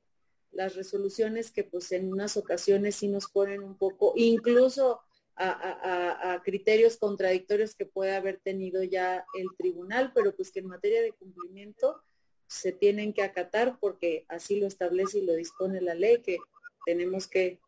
las 0.56 0.76
resoluciones 0.76 1.52
que 1.52 1.66
pues 1.66 1.92
en 1.92 2.12
unas 2.12 2.38
ocasiones 2.38 2.96
sí 2.96 3.10
nos 3.10 3.28
ponen 3.28 3.62
un 3.62 3.78
poco, 3.78 4.14
incluso 4.16 5.02
a, 5.38 6.42
criterios 6.44 6.98
contradictorios 6.98 7.76
que 7.76 7.86
puede 7.86 8.16
haber 8.16 8.40
tenido 8.40 8.84
ya 8.84 9.26
el 9.38 9.48
tribunal, 9.58 10.12
pero 10.14 10.36
pues 10.36 10.52
que 10.52 10.60
en 10.60 10.68
materia 10.68 11.02
de 11.02 11.14
cumplimiento 11.14 12.02
se 12.48 12.72
tienen 12.72 13.14
que 13.14 13.24
acatar 13.24 13.78
porque 13.80 14.26
así 14.28 14.60
lo 14.60 14.68
establece 14.68 15.20
y 15.20 15.26
lo 15.26 15.34
dispone 15.34 15.82
la 15.82 15.96
ley, 15.96 16.22
que 16.22 16.38
tenemos 16.86 17.28
que, 17.28 17.60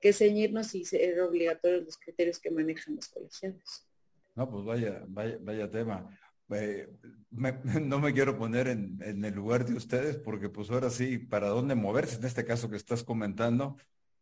que 0.00 0.12
ceñirnos 0.12 0.74
y 0.74 0.84
ser 0.84 1.20
obligatorios 1.20 1.84
los 1.84 1.96
criterios 1.96 2.38
que 2.38 2.50
manejan 2.50 2.96
los 2.96 3.08
colegiados. 3.08 3.86
No, 4.34 4.50
pues 4.50 4.64
vaya, 4.64 5.04
vaya, 5.06 5.38
vaya 5.40 5.70
tema. 5.70 6.18
Eh, 6.50 6.88
no 7.82 7.98
me 8.00 8.12
quiero 8.12 8.36
poner 8.36 8.68
en, 8.68 8.98
en, 9.02 9.24
el 9.24 9.34
lugar 9.34 9.64
de 9.64 9.74
ustedes 9.74 10.16
porque 10.16 10.48
pues 10.48 10.70
ahora 10.70 10.90
sí, 10.90 11.18
¿para 11.18 11.48
dónde 11.48 11.74
moverse? 11.74 12.16
En 12.16 12.24
este 12.24 12.44
caso 12.44 12.68
que 12.68 12.76
estás 12.76 13.02
comentando, 13.02 13.76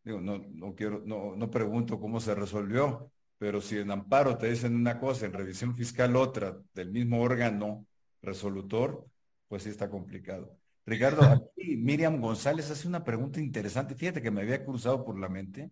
digo, 0.05 0.21
no, 0.21 0.39
no 0.39 0.75
quiero, 0.75 1.03
no, 1.05 1.35
no 1.35 1.51
pregunto 1.51 1.99
cómo 1.99 2.21
se 2.21 2.35
resolvió, 2.35 3.11
pero 3.39 3.61
si 3.61 3.79
en 3.79 3.91
amparo 3.91 4.37
te 4.37 4.51
dicen 4.51 4.77
una 4.77 4.99
cosa, 5.01 5.27
en 5.27 5.33
revisión 5.33 5.75
fiscal 5.75 6.15
otra, 6.17 6.59
del 6.75 6.91
mismo 6.91 7.21
órgano 7.21 7.87
resolutor, 8.23 9.07
pues 9.49 9.63
sí 9.63 9.71
está 9.71 9.89
complicado. 9.89 10.57
Ricardo, 10.87 11.23
aquí 11.57 11.77
Miriam 11.77 12.21
González 12.21 12.71
hace 12.71 12.87
una 12.87 13.03
pregunta 13.03 13.41
interesante, 13.41 13.95
fíjate 13.95 14.23
que 14.23 14.31
me 14.31 14.43
había 14.43 14.65
cruzado 14.65 15.05
por 15.05 15.19
la 15.19 15.29
mente, 15.29 15.71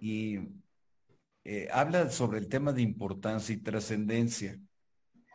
y 0.00 0.38
eh, 1.44 1.68
habla 1.72 2.10
sobre 2.10 2.38
el 2.38 2.48
tema 2.48 2.72
de 2.72 2.82
importancia 2.82 3.54
y 3.54 3.58
trascendencia. 3.58 4.58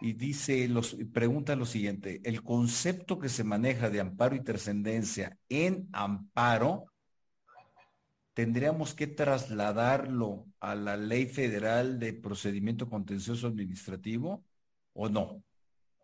Y 0.02 0.14
dice, 0.14 0.68
los, 0.68 0.98
pregunta 1.14 1.56
lo 1.56 1.66
siguiente, 1.66 2.22
el 2.24 2.44
concepto 2.44 3.20
que 3.20 3.30
se 3.30 3.44
maneja 3.44 3.90
de 3.90 4.02
amparo 4.02 4.36
y 4.36 4.44
trascendencia 4.44 5.38
en 5.48 5.88
amparo 5.94 6.93
tendríamos 8.34 8.94
que 8.94 9.08
trasladarlo 9.08 10.46
a 10.60 10.76
la 10.76 10.98
ley 10.98 11.28
federal 11.28 12.00
de 12.00 12.14
procedimiento 12.14 12.90
contencioso 12.90 13.48
administrativo 13.48 14.44
o 14.94 15.10
no? 15.10 15.44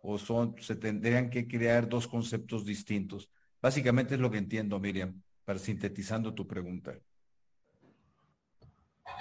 ¿O 0.02 0.18
son, 0.18 0.56
se 0.60 0.76
tendrían 0.76 1.30
que 1.30 1.48
crear 1.48 1.90
dos 1.90 2.08
conceptos 2.08 2.66
distintos? 2.66 3.30
Básicamente 3.62 4.16
es 4.16 4.22
lo 4.22 4.32
que 4.32 4.38
entiendo, 4.38 4.80
Miriam, 4.80 5.22
para 5.44 5.60
sintetizando 5.60 6.34
tu 6.34 6.48
pregunta. 6.48 6.98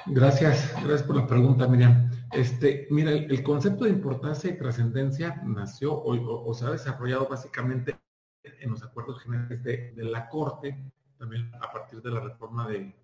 Gracias, 0.06 0.72
gracias 0.74 1.02
por 1.02 1.16
la 1.16 1.26
pregunta, 1.26 1.66
Miriam. 1.66 2.10
Este, 2.30 2.86
mira, 2.90 3.10
el, 3.10 3.42
concepto 3.42 3.84
de 3.84 3.90
importancia 3.90 4.50
y 4.50 4.58
trascendencia 4.58 5.42
nació 5.44 5.94
o, 5.94 6.54
se 6.54 6.66
ha 6.66 6.70
desarrollado 6.70 7.26
básicamente 7.26 7.98
en 8.42 8.70
los 8.70 8.82
acuerdos 8.82 9.22
generales 9.22 9.64
de 9.64 10.04
la 10.04 10.28
Corte 10.28 10.92
también 11.18 11.50
a 11.60 11.72
partir 11.72 12.00
de 12.00 12.10
la 12.10 12.20
reforma 12.20 12.68
de, 12.68 12.94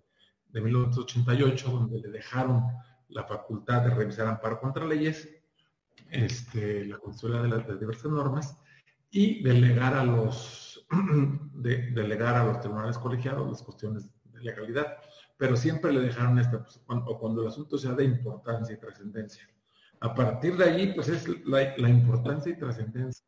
de 0.49 0.61
1988, 0.61 1.69
donde 1.69 1.99
le 1.99 2.09
dejaron 2.09 2.63
la 3.09 3.23
facultad 3.23 3.83
de 3.83 3.89
revisar 3.91 4.27
amparo 4.27 4.59
contra 4.59 4.85
leyes, 4.85 5.29
este, 6.09 6.85
la 6.85 6.97
consulta 6.97 7.41
de 7.41 7.49
las 7.49 7.79
diversas 7.79 8.11
normas, 8.11 8.57
y 9.11 9.43
delegar 9.43 9.93
a 9.93 10.03
los 10.03 10.85
de, 11.53 11.91
delegar 11.91 12.35
a 12.35 12.45
los 12.45 12.59
tribunales 12.59 12.97
colegiados 12.97 13.49
las 13.49 13.63
cuestiones 13.63 14.09
de 14.25 14.41
legalidad. 14.41 14.97
Pero 15.37 15.55
siempre 15.55 15.91
le 15.91 15.99
dejaron 15.99 16.39
esta, 16.39 16.63
pues, 16.63 16.81
o 16.87 17.19
cuando 17.19 17.41
el 17.41 17.49
asunto 17.49 17.77
sea 17.77 17.91
de 17.93 18.05
importancia 18.05 18.75
y 18.75 18.79
trascendencia. 18.79 19.47
A 19.99 20.13
partir 20.13 20.55
de 20.57 20.65
allí, 20.65 20.93
pues 20.93 21.09
es 21.09 21.27
la, 21.45 21.75
la 21.77 21.89
importancia 21.89 22.51
y 22.51 22.57
trascendencia. 22.57 23.25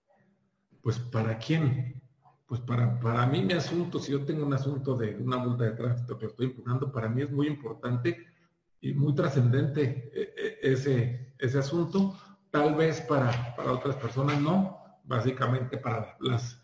Pues 0.82 1.00
para 1.00 1.38
quién? 1.38 2.02
Pues 2.48 2.62
para, 2.62 2.98
para 3.00 3.28
mí 3.28 3.44
mi 3.44 3.54
asunto, 3.54 4.00
si 4.00 4.14
yo 4.14 4.24
tengo 4.24 4.46
un 4.46 4.54
asunto 4.54 4.96
de 4.96 5.16
una 5.16 5.38
multa 5.38 5.66
de 5.66 5.72
tránsito 5.72 6.18
que 6.18 6.28
estoy 6.28 6.48
impugnando, 6.48 6.92
para 6.92 7.10
mí 7.10 7.22
es 7.22 7.30
muy 7.30 7.48
importante 7.48 8.26
y 8.80 8.94
muy 8.94 9.14
trascendente 9.14 10.10
eh, 10.14 10.34
eh, 10.38 10.60
ese, 10.62 11.34
ese 11.38 11.60
asunto. 11.60 12.18
Tal 12.50 12.76
vez 12.76 13.02
para, 13.02 13.54
para 13.56 13.74
otras 13.74 13.98
personas 13.98 14.40
no, 14.40 14.80
básicamente 15.04 15.78
para 15.78 16.16
las 16.22 16.64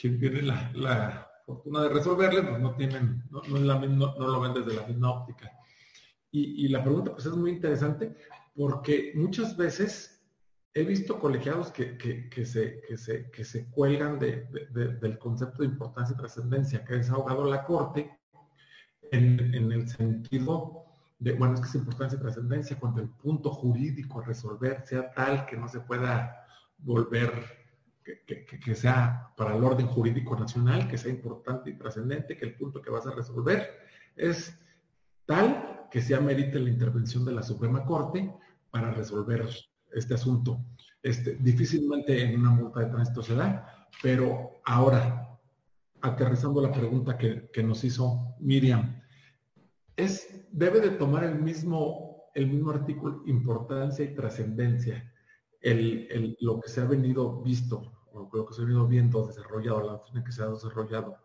quien 0.00 0.18
tiene 0.18 0.42
la, 0.42 0.72
la 0.74 1.30
fortuna 1.46 1.82
de 1.82 1.90
resolverle, 1.90 2.42
pues 2.42 2.58
no 2.60 2.74
tienen, 2.74 3.22
no, 3.30 3.42
no, 3.48 3.58
la, 3.58 3.78
no, 3.78 4.14
no, 4.16 4.26
lo 4.28 4.40
ven 4.40 4.54
desde 4.54 4.80
la 4.80 4.86
misma 4.86 5.12
óptica. 5.12 5.52
Y, 6.32 6.64
y 6.64 6.68
la 6.68 6.82
pregunta 6.82 7.12
pues 7.12 7.26
es 7.26 7.32
muy 7.32 7.52
interesante 7.52 8.16
porque 8.54 9.12
muchas 9.14 9.56
veces 9.56 10.19
he 10.72 10.84
visto 10.84 11.18
colegiados 11.18 11.72
que, 11.72 11.96
se, 12.44 12.96
se, 12.96 13.30
que 13.30 13.44
se 13.44 13.66
cuelgan 13.70 14.18
del 14.18 15.18
concepto 15.18 15.62
de 15.62 15.68
importancia 15.68 16.14
y 16.14 16.18
trascendencia 16.18 16.84
que 16.84 16.94
ha 16.94 16.96
desahogado 16.98 17.44
la 17.44 17.64
Corte 17.64 18.18
en, 19.10 19.72
el 19.72 19.88
sentido 19.88 20.84
de, 21.18 21.32
bueno, 21.32 21.54
es 21.54 21.60
que 21.60 21.66
es 21.66 21.74
importancia 21.74 22.16
y 22.16 22.20
trascendencia 22.20 22.78
cuando 22.78 23.00
el 23.00 23.08
punto 23.08 23.50
jurídico 23.50 24.20
a 24.20 24.24
resolver 24.24 24.84
sea 24.86 25.12
tal 25.12 25.44
que 25.46 25.56
no 25.56 25.68
se 25.68 25.80
pueda 25.80 26.46
volver, 26.78 27.32
que, 28.04 28.44
que, 28.44 28.74
sea 28.74 29.32
para 29.36 29.56
el 29.56 29.64
orden 29.64 29.86
jurídico 29.86 30.38
nacional, 30.38 30.88
que 30.88 30.96
sea 30.96 31.10
importante 31.10 31.70
y 31.70 31.76
trascendente, 31.76 32.36
que 32.36 32.46
el 32.46 32.54
punto 32.54 32.80
que 32.80 32.90
vas 32.90 33.06
a 33.06 33.10
resolver 33.10 33.68
es 34.16 34.56
tal 35.26 35.88
que 35.90 36.00
sea 36.00 36.20
merite 36.20 36.60
la 36.60 36.70
intervención 36.70 37.24
de 37.24 37.32
la 37.32 37.42
Suprema 37.42 37.84
Corte 37.84 38.32
para 38.70 38.92
resolver 38.92 39.48
este 39.92 40.14
asunto. 40.14 40.64
Este, 41.02 41.36
difícilmente 41.36 42.22
en 42.22 42.40
una 42.40 42.50
multa 42.50 42.80
de 42.80 42.86
tránsito 42.86 43.22
se 43.22 43.34
da, 43.34 43.88
pero 44.02 44.60
ahora, 44.64 45.38
aterrizando 46.02 46.60
la 46.60 46.72
pregunta 46.72 47.16
que, 47.16 47.62
nos 47.62 47.84
hizo 47.84 48.36
Miriam, 48.38 49.00
es, 49.96 50.46
debe 50.52 50.80
de 50.80 50.90
tomar 50.90 51.24
el 51.24 51.40
mismo, 51.40 52.24
el 52.34 52.48
mismo 52.48 52.70
artículo 52.70 53.22
importancia 53.26 54.04
y 54.04 54.14
trascendencia, 54.14 55.10
el, 55.60 56.36
lo 56.40 56.60
que 56.60 56.68
se 56.68 56.80
ha 56.80 56.84
venido 56.84 57.42
visto, 57.42 57.82
o 58.12 58.28
lo 58.32 58.46
que 58.46 58.54
se 58.54 58.62
ha 58.62 58.64
venido 58.64 58.86
viendo 58.86 59.26
desarrollado, 59.26 59.92
la 59.92 59.98
forma 59.98 60.24
que 60.24 60.32
se 60.32 60.42
ha 60.42 60.48
desarrollado 60.48 61.16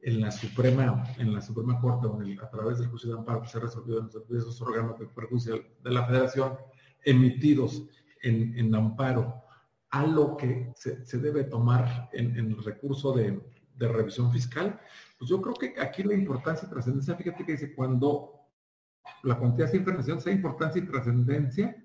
en 0.00 0.20
la 0.20 0.30
Suprema, 0.30 1.04
en 1.18 1.32
la 1.32 1.40
Suprema 1.40 1.80
Corte 1.80 2.06
o 2.06 2.44
a 2.44 2.50
través 2.50 2.78
del 2.78 2.88
juicio 2.88 3.10
de 3.10 3.18
amparo 3.18 3.44
se 3.46 3.56
ha 3.56 3.62
resolvido 3.62 4.00
en 4.00 4.36
esos 4.36 4.60
órganos 4.60 4.98
de 4.98 5.06
perjuicio 5.06 5.64
de 5.82 5.90
la 5.90 6.04
Federación 6.04 6.58
emitidos 7.04 7.84
en, 8.24 8.74
amparo 8.74 9.42
a 9.90 10.06
lo 10.06 10.36
que 10.36 10.72
se, 10.76 11.18
debe 11.18 11.44
tomar 11.44 12.10
en, 12.12 12.36
el 12.36 12.62
recurso 12.64 13.12
de, 13.12 13.40
revisión 13.78 14.32
fiscal, 14.32 14.80
pues 15.18 15.28
yo 15.28 15.42
creo 15.42 15.54
que 15.54 15.80
aquí 15.80 16.02
la 16.02 16.14
importancia 16.14 16.66
y 16.66 16.70
trascendencia, 16.70 17.16
fíjate 17.16 17.44
que 17.44 17.52
dice, 17.52 17.74
cuando 17.74 18.32
la 19.22 19.38
cuantía 19.38 19.66
sin 19.66 19.84
fracción 19.84 20.20
sea 20.20 20.32
importancia 20.32 20.80
y 20.82 20.86
trascendencia 20.86 21.76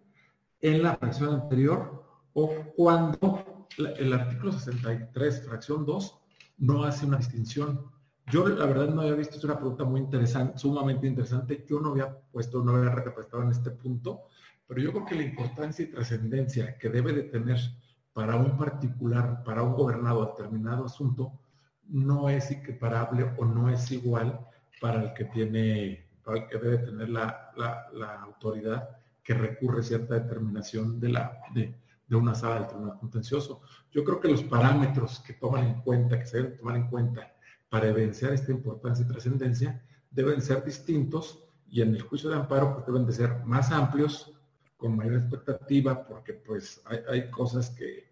en 0.62 0.84
la 0.84 0.96
fracción 0.96 1.34
anterior 1.34 2.04
o 2.34 2.50
cuando 2.76 3.68
el 3.78 4.14
artículo 4.14 4.52
63, 4.52 5.46
fracción 5.48 5.86
2, 5.86 6.20
no 6.60 6.84
hace 6.84 7.06
una 7.06 7.18
distinción. 7.18 7.90
Yo 8.28 8.48
la 8.48 8.66
verdad 8.66 8.90
no 8.90 9.02
había 9.02 9.16
visto, 9.16 9.38
es 9.38 9.44
una 9.44 9.58
pregunta 9.58 9.84
muy 9.84 10.02
interesante, 10.02 10.58
sumamente 10.60 11.08
interesante. 11.08 11.66
Yo 11.68 11.80
no 11.80 11.92
había 11.92 12.16
puesto, 12.32 12.64
no 12.64 12.76
había 12.76 12.92
recapacitado 12.92 13.44
en 13.44 13.50
este 13.50 13.72
punto, 13.72 14.22
pero 14.70 14.82
yo 14.82 14.92
creo 14.92 15.06
que 15.06 15.16
la 15.16 15.24
importancia 15.24 15.84
y 15.84 15.88
trascendencia 15.88 16.78
que 16.78 16.90
debe 16.90 17.12
de 17.12 17.24
tener 17.24 17.58
para 18.14 18.36
un 18.36 18.56
particular, 18.56 19.44
para 19.44 19.64
un 19.64 19.74
gobernado 19.74 20.24
determinado 20.28 20.86
asunto, 20.86 21.34
no 21.88 22.30
es 22.30 22.52
equiparable 22.52 23.34
o 23.38 23.46
no 23.46 23.70
es 23.70 23.92
igual 23.92 24.46
para 24.80 25.02
el 25.02 25.14
que 25.16 25.26
tiene, 25.26 26.08
para 26.24 26.42
el 26.42 26.48
que 26.48 26.60
debe 26.60 26.78
tener 26.78 27.10
la, 27.10 27.52
autoridad 28.22 28.90
que 29.24 29.34
recurre 29.34 29.82
cierta 29.82 30.14
determinación 30.14 31.00
de, 31.00 31.10
la, 31.10 31.40
de, 31.52 31.74
de 32.08 32.16
una 32.16 32.36
sala 32.36 32.60
del 32.60 32.68
tribunal 32.68 33.00
contencioso. 33.00 33.62
Yo 33.92 34.04
creo 34.04 34.20
que 34.20 34.28
los 34.28 34.44
parámetros 34.44 35.20
que 35.22 35.34
toman 35.34 35.66
en 35.66 35.82
cuenta, 35.82 36.20
que 36.20 36.28
se 36.28 36.38
deben 36.38 36.58
tomar 36.58 36.76
en 36.76 36.88
cuenta 36.90 37.34
para 37.70 37.88
evidenciar 37.88 38.34
esta 38.34 38.52
importancia 38.52 39.04
y 39.04 39.08
trascendencia, 39.08 39.84
deben 40.12 40.40
ser 40.44 40.64
distintos 40.64 41.44
y 41.68 41.82
en 41.82 41.96
el 41.96 42.04
juicio 42.04 42.30
de 42.30 42.36
amparo 42.36 42.76
pues, 42.76 42.86
deben 42.86 43.08
de 43.08 43.14
ser 43.14 43.44
más 43.46 43.72
amplios, 43.72 44.39
con 44.80 44.96
mayor 44.96 45.16
expectativa, 45.16 46.08
porque 46.08 46.34
pues 46.34 46.82
hay, 47.10 47.30
cosas 47.30 47.70
que 47.72 48.10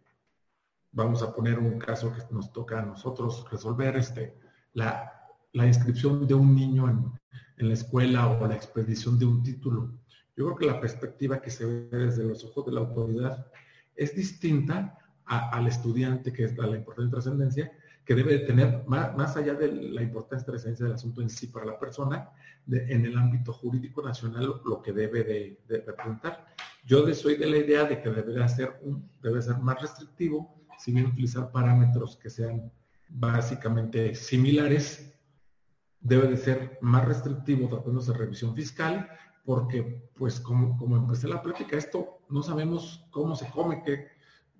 vamos 0.91 1.23
a 1.23 1.33
poner 1.33 1.57
un 1.57 1.79
caso 1.79 2.13
que 2.13 2.21
nos 2.29 2.51
toca 2.51 2.79
a 2.79 2.85
nosotros 2.85 3.49
resolver, 3.49 3.95
este, 3.95 4.37
la, 4.73 5.13
inscripción 5.53 6.27
de 6.27 6.33
un 6.33 6.53
niño 6.53 6.89
en, 6.89 7.11
en 7.57 7.67
la 7.69 7.73
escuela 7.73 8.27
o 8.27 8.45
la 8.45 8.55
expedición 8.55 9.17
de 9.17 9.25
un 9.25 9.41
título. 9.41 9.93
Yo 10.35 10.45
creo 10.45 10.55
que 10.57 10.65
la 10.65 10.81
perspectiva 10.81 11.41
que 11.41 11.49
se 11.49 11.65
ve 11.65 11.97
desde 11.97 12.25
los 12.25 12.43
ojos 12.43 12.65
de 12.65 12.73
la 12.73 12.81
autoridad 12.81 13.47
es 13.95 14.13
distinta 14.13 14.97
al 15.25 15.67
estudiante, 15.67 16.33
que 16.33 16.43
es 16.43 16.57
la, 16.57 16.67
la 16.67 16.75
importante 16.75 17.11
trascendencia, 17.11 17.71
que 18.07 18.15
debe 18.15 18.39
tener, 18.39 18.85
más, 18.87 19.35
allá 19.35 19.53
de 19.53 19.69
la 19.69 20.01
importancia 20.01 20.45
y 20.45 20.51
trascendencia 20.51 20.85
del 20.85 20.95
asunto 20.95 21.21
en 21.21 21.29
sí 21.29 21.47
para 21.47 21.65
la 21.65 21.77
persona, 21.77 22.29
en 22.65 23.05
el 23.05 23.17
ámbito 23.17 23.51
jurídico 23.51 24.01
nacional 24.01 24.61
lo 24.63 24.81
que 24.81 24.93
debe 24.93 25.25
de, 25.25 25.83
representar. 25.85 26.47
Yo 26.85 27.13
soy 27.13 27.35
de 27.35 27.47
la 27.47 27.57
idea 27.57 27.83
de 27.83 28.01
que 28.01 28.09
debe 28.09 28.47
ser, 28.47 28.79
un, 28.81 29.11
debe 29.21 29.41
ser 29.41 29.57
más 29.57 29.81
restrictivo, 29.81 30.55
si 30.79 30.93
bien 30.93 31.07
utilizar 31.07 31.51
parámetros 31.51 32.15
que 32.15 32.29
sean 32.29 32.71
básicamente 33.09 34.15
similares, 34.15 35.13
debe 35.99 36.29
de 36.29 36.37
ser 36.37 36.77
más 36.79 37.05
restrictivo 37.05 37.67
tratándose 37.67 38.13
de 38.13 38.19
revisión 38.19 38.55
fiscal, 38.55 39.09
porque 39.43 40.09
pues 40.15 40.39
como, 40.39 40.77
como 40.77 40.95
empecé 40.95 41.27
la 41.27 41.41
plática, 41.41 41.75
esto 41.75 42.19
no 42.29 42.41
sabemos 42.41 43.05
cómo 43.11 43.35
se 43.35 43.49
come, 43.49 43.83
que 43.83 44.07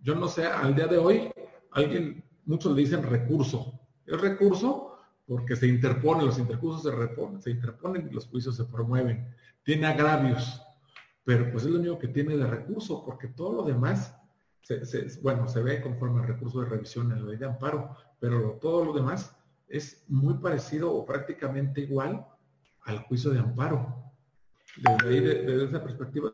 yo 0.02 0.16
no 0.16 0.28
sé, 0.28 0.46
al 0.46 0.76
día 0.76 0.88
de 0.88 0.98
hoy, 0.98 1.32
alguien, 1.72 2.27
muchos 2.48 2.76
le 2.76 2.82
dicen 2.82 3.04
recurso. 3.04 3.80
Es 4.06 4.20
recurso 4.20 4.98
porque 5.28 5.56
se 5.56 5.68
interpone, 5.68 6.24
los 6.24 6.40
intercursos 6.40 6.84
se, 6.84 6.92
reponen, 6.92 7.42
se 7.42 7.52
interponen 7.52 8.08
y 8.10 8.14
los 8.14 8.28
juicios 8.28 8.56
se 8.56 8.64
promueven. 8.64 9.28
Tiene 9.64 9.88
agravios, 9.88 10.62
pero 11.26 11.52
pues 11.52 11.66
es 11.66 11.70
lo 11.70 11.80
único 11.80 12.00
que 12.00 12.08
tiene 12.08 12.38
de 12.38 12.48
recurso, 12.48 13.04
porque 13.06 13.28
todo 13.28 13.52
lo 13.52 13.64
demás, 13.64 14.16
bueno, 15.22 15.48
se 15.48 15.62
ve 15.62 15.82
conforme 15.82 16.22
al 16.22 16.28
recurso 16.28 16.62
de 16.62 16.70
revisión 16.70 17.12
en 17.12 17.24
la 17.24 17.30
ley 17.30 17.38
de 17.38 17.46
amparo, 17.46 17.96
pero 18.20 18.58
todo 18.62 18.86
lo 18.86 18.94
demás 18.94 19.36
es 19.68 20.06
muy 20.08 20.36
parecido 20.36 20.94
o 20.94 21.06
prácticamente 21.06 21.82
igual 21.82 22.26
al 22.84 23.00
juicio 23.00 23.32
de 23.32 23.40
amparo. 23.40 24.14
Desde 24.78 25.10
ahí, 25.10 25.20
desde 25.20 25.66
esa 25.66 25.84
perspectiva, 25.84 26.32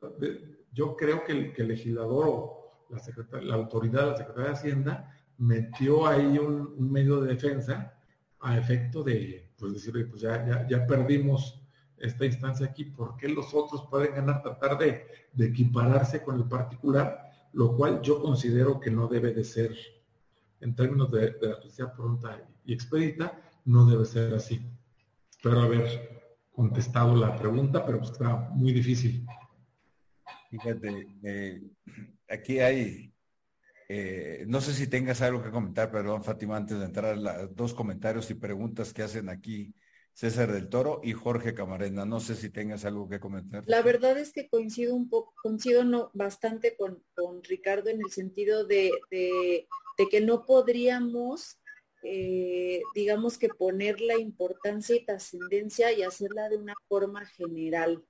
yo 0.71 0.95
creo 0.95 1.23
que 1.23 1.31
el, 1.31 1.53
que 1.53 1.63
el 1.63 1.69
legislador 1.69 2.25
o 2.27 2.85
la, 2.89 3.41
la 3.41 3.55
autoridad, 3.55 4.11
la 4.11 4.17
Secretaría 4.17 4.51
de 4.51 4.57
Hacienda, 4.57 5.13
metió 5.43 6.07
ahí 6.07 6.37
un, 6.37 6.91
medio 6.91 7.21
de 7.21 7.33
defensa 7.33 7.93
a 8.39 8.57
efecto 8.57 9.03
de, 9.03 9.51
pues 9.57 9.73
decir, 9.73 10.09
pues 10.09 10.21
ya, 10.21 10.67
ya, 10.67 10.85
perdimos 10.85 11.61
esta 11.97 12.25
instancia 12.25 12.65
aquí, 12.65 12.85
¿por 12.85 13.15
qué 13.17 13.29
los 13.29 13.53
otros 13.53 13.87
pueden 13.89 14.15
ganar, 14.15 14.41
tratar 14.41 14.77
de, 14.77 15.05
equipararse 15.37 16.23
con 16.23 16.37
el 16.37 16.47
particular? 16.47 17.31
Lo 17.53 17.75
cual 17.75 18.01
yo 18.01 18.21
considero 18.21 18.79
que 18.79 18.91
no 18.91 19.07
debe 19.07 19.33
de 19.33 19.43
ser, 19.43 19.75
en 20.59 20.75
términos 20.75 21.11
de, 21.11 21.31
de 21.31 21.47
la 21.49 21.55
justicia 21.55 21.93
pronta 21.93 22.41
y 22.65 22.73
expedita, 22.73 23.39
no 23.65 23.85
debe 23.85 24.05
ser 24.05 24.33
así. 24.33 24.61
Espero 25.29 25.61
haber 25.61 26.23
contestado 26.51 27.15
la 27.15 27.35
pregunta, 27.35 27.85
pero 27.85 27.99
pues 27.99 28.11
está 28.11 28.49
muy 28.51 28.71
difícil. 28.71 29.25
Fíjate, 30.49 31.07
eh, 31.23 31.61
aquí 32.29 32.59
hay, 32.59 33.12
eh, 33.89 34.45
no 34.47 34.61
sé 34.61 34.73
si 34.73 34.87
tengas 34.87 35.21
algo 35.21 35.43
que 35.43 35.51
comentar, 35.51 35.91
perdón, 35.91 36.23
Fátima, 36.23 36.57
antes 36.57 36.79
de 36.79 36.85
entrar, 36.85 37.17
a 37.27 37.47
dos 37.47 37.73
comentarios 37.73 38.29
y 38.31 38.35
preguntas 38.35 38.93
que 38.93 39.03
hacen 39.03 39.29
aquí 39.29 39.73
César 40.13 40.51
del 40.51 40.69
Toro 40.69 41.01
y 41.03 41.13
Jorge 41.13 41.53
Camarena. 41.53 42.05
No 42.05 42.19
sé 42.19 42.35
si 42.35 42.49
tengas 42.49 42.85
algo 42.85 43.09
que 43.09 43.19
comentar. 43.19 43.63
La 43.65 43.81
verdad 43.81 44.17
es 44.17 44.31
que 44.31 44.47
coincido 44.47 44.95
un 44.95 45.09
poco, 45.09 45.33
coincido 45.41 45.83
no, 45.83 46.11
bastante 46.13 46.75
con, 46.77 47.03
Ricardo 47.43 47.89
en 47.89 47.99
el 48.01 48.11
sentido 48.11 48.65
de, 48.65 48.91
que 49.09 50.21
no 50.21 50.45
podríamos, 50.45 51.59
eh, 52.03 52.81
digamos 52.93 53.37
que 53.37 53.49
poner 53.49 54.01
la 54.01 54.17
importancia 54.19 54.95
y 54.95 55.05
trascendencia 55.05 55.91
y 55.91 56.03
hacerla 56.03 56.49
de 56.49 56.57
una 56.57 56.75
forma 56.87 57.25
general. 57.25 58.03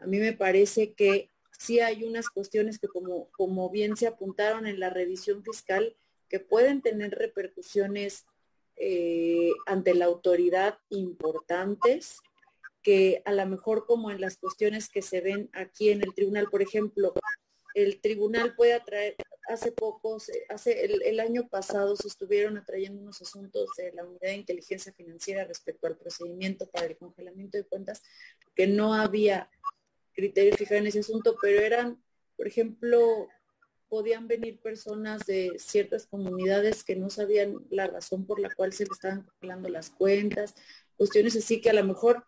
A 0.00 0.06
mí 0.06 0.18
me 0.18 0.32
parece 0.32 0.94
que 0.94 1.30
sí 1.58 1.80
hay 1.80 2.04
unas 2.04 2.28
cuestiones 2.28 2.78
que 2.78 2.88
como, 2.88 3.28
como 3.32 3.70
bien 3.70 3.96
se 3.96 4.06
apuntaron 4.06 4.66
en 4.66 4.80
la 4.80 4.90
revisión 4.90 5.42
fiscal, 5.42 5.96
que 6.28 6.40
pueden 6.40 6.82
tener 6.82 7.12
repercusiones 7.12 8.26
eh, 8.76 9.52
ante 9.66 9.94
la 9.94 10.06
autoridad 10.06 10.78
importantes, 10.90 12.18
que 12.82 13.22
a 13.24 13.32
lo 13.32 13.46
mejor 13.46 13.86
como 13.86 14.10
en 14.10 14.20
las 14.20 14.36
cuestiones 14.36 14.88
que 14.88 15.00
se 15.00 15.20
ven 15.20 15.48
aquí 15.52 15.90
en 15.90 16.02
el 16.02 16.12
tribunal, 16.14 16.48
por 16.50 16.60
ejemplo, 16.60 17.14
el 17.74 18.00
tribunal 18.00 18.54
puede 18.54 18.74
atraer, 18.74 19.16
hace 19.48 19.72
poco, 19.72 20.18
hace 20.48 20.84
el, 20.84 21.02
el, 21.02 21.20
año 21.20 21.48
pasado 21.48 21.96
se 21.96 22.08
estuvieron 22.08 22.56
atrayendo 22.56 23.00
unos 23.00 23.20
asuntos 23.20 23.68
de 23.76 23.92
la 23.92 24.04
unidad 24.04 24.28
de 24.28 24.36
inteligencia 24.36 24.92
financiera 24.92 25.44
respecto 25.44 25.86
al 25.86 25.96
procedimiento 25.96 26.66
para 26.70 26.86
el 26.86 26.96
congelamiento 26.96 27.58
de 27.58 27.64
cuentas, 27.64 28.02
que 28.54 28.66
no 28.66 28.94
había 28.94 29.50
criterio 30.14 30.56
fijado 30.56 30.80
en 30.80 30.86
ese 30.86 31.00
asunto, 31.00 31.36
pero 31.40 31.60
eran, 31.60 32.02
por 32.36 32.46
ejemplo, 32.46 33.28
podían 33.88 34.26
venir 34.26 34.60
personas 34.60 35.26
de 35.26 35.52
ciertas 35.58 36.06
comunidades 36.06 36.82
que 36.82 36.96
no 36.96 37.10
sabían 37.10 37.64
la 37.70 37.86
razón 37.86 38.26
por 38.26 38.40
la 38.40 38.52
cual 38.54 38.72
se 38.72 38.84
le 38.84 38.90
estaban 38.92 39.22
congelando 39.22 39.68
las 39.68 39.90
cuentas, 39.90 40.54
cuestiones 40.96 41.36
así 41.36 41.60
que 41.60 41.70
a 41.70 41.74
lo 41.74 41.84
mejor, 41.84 42.24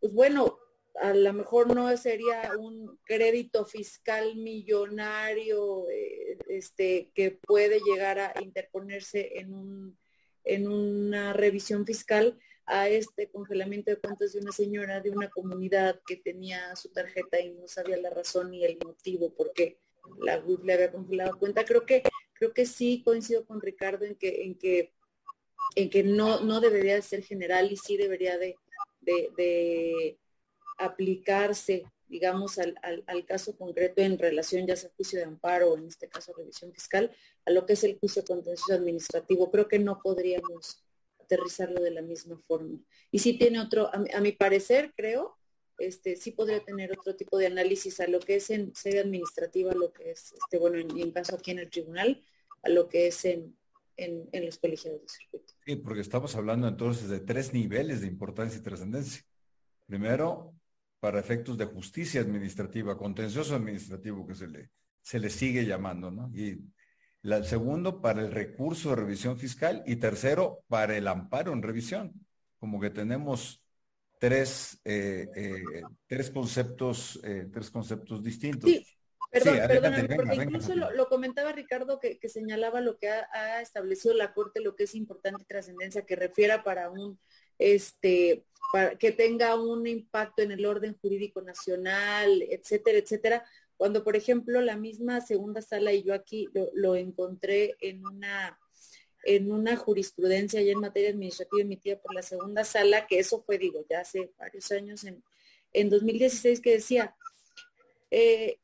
pues 0.00 0.12
bueno, 0.12 0.58
a 1.00 1.14
lo 1.14 1.32
mejor 1.32 1.74
no 1.74 1.96
sería 1.96 2.52
un 2.58 2.98
crédito 3.04 3.64
fiscal 3.64 4.36
millonario 4.36 5.88
eh, 5.88 6.38
este, 6.48 7.10
que 7.14 7.30
puede 7.30 7.80
llegar 7.80 8.18
a 8.18 8.34
interponerse 8.42 9.38
en, 9.38 9.54
un, 9.54 9.98
en 10.44 10.68
una 10.68 11.32
revisión 11.32 11.86
fiscal, 11.86 12.38
a 12.66 12.88
este 12.88 13.28
congelamiento 13.28 13.90
de 13.90 13.98
cuentas 13.98 14.32
de 14.32 14.40
una 14.40 14.52
señora 14.52 15.00
de 15.00 15.10
una 15.10 15.28
comunidad 15.28 16.00
que 16.06 16.16
tenía 16.16 16.74
su 16.76 16.90
tarjeta 16.90 17.40
y 17.40 17.50
no 17.50 17.66
sabía 17.66 17.96
la 17.96 18.10
razón 18.10 18.50
ni 18.50 18.64
el 18.64 18.78
motivo 18.84 19.34
por 19.34 19.52
qué 19.52 19.78
la 20.18 20.38
WIP 20.38 20.64
le 20.64 20.74
había 20.74 20.92
congelado 20.92 21.38
cuenta. 21.38 21.64
Creo 21.64 21.84
que, 21.86 22.02
creo 22.34 22.52
que 22.52 22.66
sí 22.66 23.02
coincido 23.04 23.44
con 23.44 23.60
Ricardo 23.60 24.04
en 24.04 24.14
que, 24.14 24.44
en 24.44 24.54
que, 24.56 24.92
en 25.76 25.90
que 25.90 26.02
no, 26.02 26.40
no 26.40 26.60
debería 26.60 26.94
de 26.94 27.02
ser 27.02 27.22
general 27.22 27.70
y 27.70 27.76
sí 27.76 27.96
debería 27.96 28.38
de, 28.38 28.56
de, 29.00 30.18
aplicarse, 30.78 31.84
digamos, 32.08 32.58
al, 32.58 32.74
al, 32.82 33.26
caso 33.26 33.56
concreto 33.56 34.00
en 34.00 34.18
relación 34.18 34.66
ya 34.66 34.76
sea 34.76 34.90
juicio 34.96 35.18
de 35.18 35.26
amparo 35.26 35.72
o 35.72 35.78
en 35.78 35.86
este 35.86 36.08
caso 36.08 36.32
revisión 36.32 36.72
fiscal, 36.72 37.10
a 37.44 37.50
lo 37.50 37.66
que 37.66 37.74
es 37.74 37.84
el 37.84 37.98
juicio 37.98 38.24
contencioso 38.24 38.74
administrativo. 38.74 39.50
Creo 39.50 39.68
que 39.68 39.78
no 39.78 40.00
podríamos 40.02 40.82
aterrizarlo 41.30 41.80
de 41.80 41.92
la 41.92 42.02
misma 42.02 42.36
forma. 42.38 42.78
Y 43.10 43.20
sí 43.20 43.38
tiene 43.38 43.60
otro, 43.60 43.90
a, 43.92 44.20
mi 44.20 44.32
parecer, 44.32 44.92
creo, 44.96 45.36
este, 45.78 46.16
sí 46.16 46.32
podría 46.32 46.62
tener 46.64 46.92
otro 46.98 47.14
tipo 47.16 47.38
de 47.38 47.46
análisis 47.46 48.00
a 48.00 48.08
lo 48.08 48.20
que 48.20 48.36
es 48.36 48.50
en 48.50 48.74
sede 48.74 49.00
administrativa, 49.00 49.72
lo 49.72 49.92
que 49.92 50.10
es, 50.10 50.32
este, 50.32 50.58
bueno, 50.58 50.78
en, 50.78 51.12
caso 51.12 51.36
aquí 51.36 51.52
en 51.52 51.60
el 51.60 51.70
tribunal, 51.70 52.22
a 52.62 52.68
lo 52.68 52.88
que 52.88 53.06
es 53.06 53.24
en, 53.24 53.56
en, 53.96 54.44
los 54.44 54.58
colegiados 54.58 55.00
de 55.02 55.08
circuito. 55.08 55.54
Sí, 55.64 55.76
porque 55.76 56.00
estamos 56.00 56.34
hablando 56.34 56.68
entonces 56.68 57.08
de 57.08 57.20
tres 57.20 57.52
niveles 57.52 58.00
de 58.00 58.08
importancia 58.08 58.58
y 58.58 58.62
trascendencia. 58.62 59.22
Primero, 59.86 60.54
para 60.98 61.20
efectos 61.20 61.56
de 61.56 61.66
justicia 61.66 62.20
administrativa, 62.20 62.98
contencioso 62.98 63.54
administrativo 63.54 64.26
que 64.26 64.34
se 64.34 64.48
le, 64.48 64.70
se 65.00 65.18
le 65.18 65.30
sigue 65.30 65.64
llamando, 65.64 66.10
¿no? 66.10 66.30
Y 66.34 66.58
el 67.22 67.44
segundo, 67.44 68.00
para 68.00 68.22
el 68.22 68.32
recurso 68.32 68.90
de 68.90 68.96
revisión 68.96 69.38
fiscal 69.38 69.82
y 69.86 69.96
tercero, 69.96 70.64
para 70.68 70.96
el 70.96 71.06
amparo 71.08 71.52
en 71.52 71.62
revisión. 71.62 72.12
Como 72.58 72.80
que 72.80 72.90
tenemos 72.90 73.62
tres, 74.20 74.80
eh, 74.84 75.26
eh, 75.34 75.82
tres 76.06 76.30
conceptos, 76.30 77.18
eh, 77.24 77.48
tres 77.52 77.70
conceptos 77.70 78.22
distintos. 78.22 78.70
Sí, 78.70 78.86
perdón, 79.30 79.58
perdóname, 79.66 80.14
porque 80.14 80.34
incluso 80.36 80.74
lo, 80.74 81.08
comentaba 81.08 81.52
Ricardo 81.52 81.98
que, 81.98 82.18
señalaba 82.28 82.80
lo 82.80 82.98
que 82.98 83.08
ha, 83.08 83.60
establecido 83.62 84.14
la 84.14 84.34
Corte, 84.34 84.60
lo 84.60 84.76
que 84.76 84.84
es 84.84 84.94
importante 84.94 85.44
trascendencia, 85.44 86.04
que 86.04 86.16
refiera 86.16 86.62
para 86.62 86.90
un 86.90 87.18
este 87.58 88.44
para 88.72 88.96
que 88.96 89.10
tenga 89.10 89.56
un 89.56 89.86
impacto 89.86 90.42
en 90.42 90.52
el 90.52 90.64
orden 90.64 90.96
jurídico 91.00 91.42
nacional, 91.42 92.42
etcétera, 92.42 92.98
etcétera. 92.98 93.44
Cuando, 93.80 94.04
por 94.04 94.14
ejemplo, 94.14 94.60
la 94.60 94.76
misma 94.76 95.22
segunda 95.22 95.62
sala 95.62 95.94
y 95.94 96.02
yo 96.02 96.12
aquí 96.12 96.50
lo, 96.74 96.96
encontré 96.96 97.76
en 97.80 98.04
una 98.04 98.58
en 99.24 99.50
una 99.50 99.74
jurisprudencia 99.74 100.60
ya 100.60 100.72
en 100.72 100.80
materia 100.80 101.08
administrativa 101.08 101.62
emitida 101.62 101.98
por 101.98 102.14
la 102.14 102.20
segunda 102.20 102.62
sala, 102.62 103.06
que 103.06 103.18
eso 103.18 103.42
fue, 103.42 103.56
digo, 103.56 103.82
ya 103.88 104.00
hace 104.00 104.32
varios 104.38 104.70
años, 104.70 105.04
en, 105.04 105.24
en 105.72 105.88
2016, 105.88 106.60
que 106.60 106.72
decía, 106.72 107.16
eh, 108.10 108.58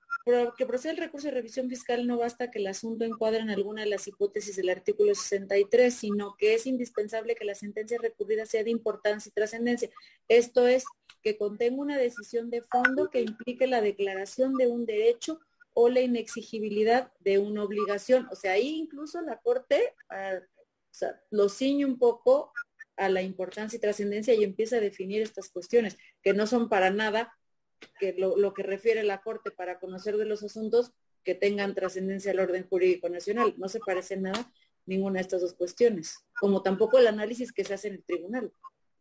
que 0.57 0.66
procede 0.66 0.93
el 0.93 0.98
recurso 0.98 1.28
de 1.28 1.35
revisión 1.35 1.69
fiscal 1.69 2.05
no 2.05 2.19
basta 2.19 2.51
que 2.51 2.59
el 2.59 2.66
asunto 2.66 3.05
encuadre 3.05 3.39
en 3.39 3.51
alguna 3.51 3.82
de 3.82 3.90
las 3.90 4.09
hipótesis 4.09 4.57
del 4.57 4.70
artículo 4.70 5.15
63, 5.15 5.94
sino 5.94 6.36
que 6.36 6.55
es 6.55 6.66
indispensable 6.66 7.36
que 7.36 7.44
la 7.44 7.55
sentencia 7.55 7.97
recurrida 8.01 8.44
sea 8.44 8.65
de 8.65 8.70
importancia 8.70 9.31
y 9.31 9.32
trascendencia. 9.32 9.89
Esto 10.28 10.66
es, 10.66 10.85
que 11.23 11.36
contenga 11.36 11.81
una 11.81 11.98
decisión 11.98 12.51
de 12.51 12.62
fondo 12.62 13.11
que 13.11 13.20
implique 13.20 13.66
la 13.66 13.81
declaración 13.81 14.55
de 14.55 14.66
un 14.66 14.85
derecho 14.85 15.40
o 15.74 15.89
la 15.89 16.01
inexigibilidad 16.01 17.12
de 17.20 17.39
una 17.39 17.62
obligación. 17.65 18.28
O 18.31 18.36
sea, 18.36 18.53
ahí 18.53 18.77
incluso 18.77 19.20
la 19.20 19.39
Corte 19.40 19.94
lo 21.31 21.48
ciñe 21.48 21.85
un 21.85 21.98
poco 21.98 22.53
a 22.97 23.09
la 23.09 23.23
importancia 23.23 23.77
y 23.77 23.81
trascendencia 23.81 24.35
y 24.35 24.43
empieza 24.43 24.77
a 24.77 24.81
definir 24.81 25.23
estas 25.23 25.51
cuestiones, 25.51 25.98
que 26.23 26.32
no 26.32 26.47
son 26.47 26.69
para 26.69 26.90
nada 26.90 27.32
que 27.98 28.15
lo, 28.15 28.53
que 28.55 28.62
refiere 28.62 29.03
la 29.03 29.23
Corte 29.23 29.51
para 29.51 29.78
conocer 29.78 30.16
de 30.16 30.27
los 30.27 30.43
asuntos 30.43 30.93
que 31.24 31.35
tengan 31.35 31.74
trascendencia 31.74 32.31
al 32.31 32.40
orden 32.40 32.66
jurídico 32.69 33.09
nacional. 33.09 33.55
No 33.59 33.69
se 33.69 33.81
parece 33.81 34.16
nada 34.16 34.51
ninguna 34.86 35.15
de 35.15 35.23
estas 35.23 35.40
dos 35.40 35.55
cuestiones, 35.55 36.24
como 36.39 36.62
tampoco 36.62 36.98
el 36.98 37.09
análisis 37.09 37.53
que 37.53 37.65
se 37.65 37.74
hace 37.74 37.89
en 37.89 37.94
el 37.94 38.05
tribunal. 38.05 38.53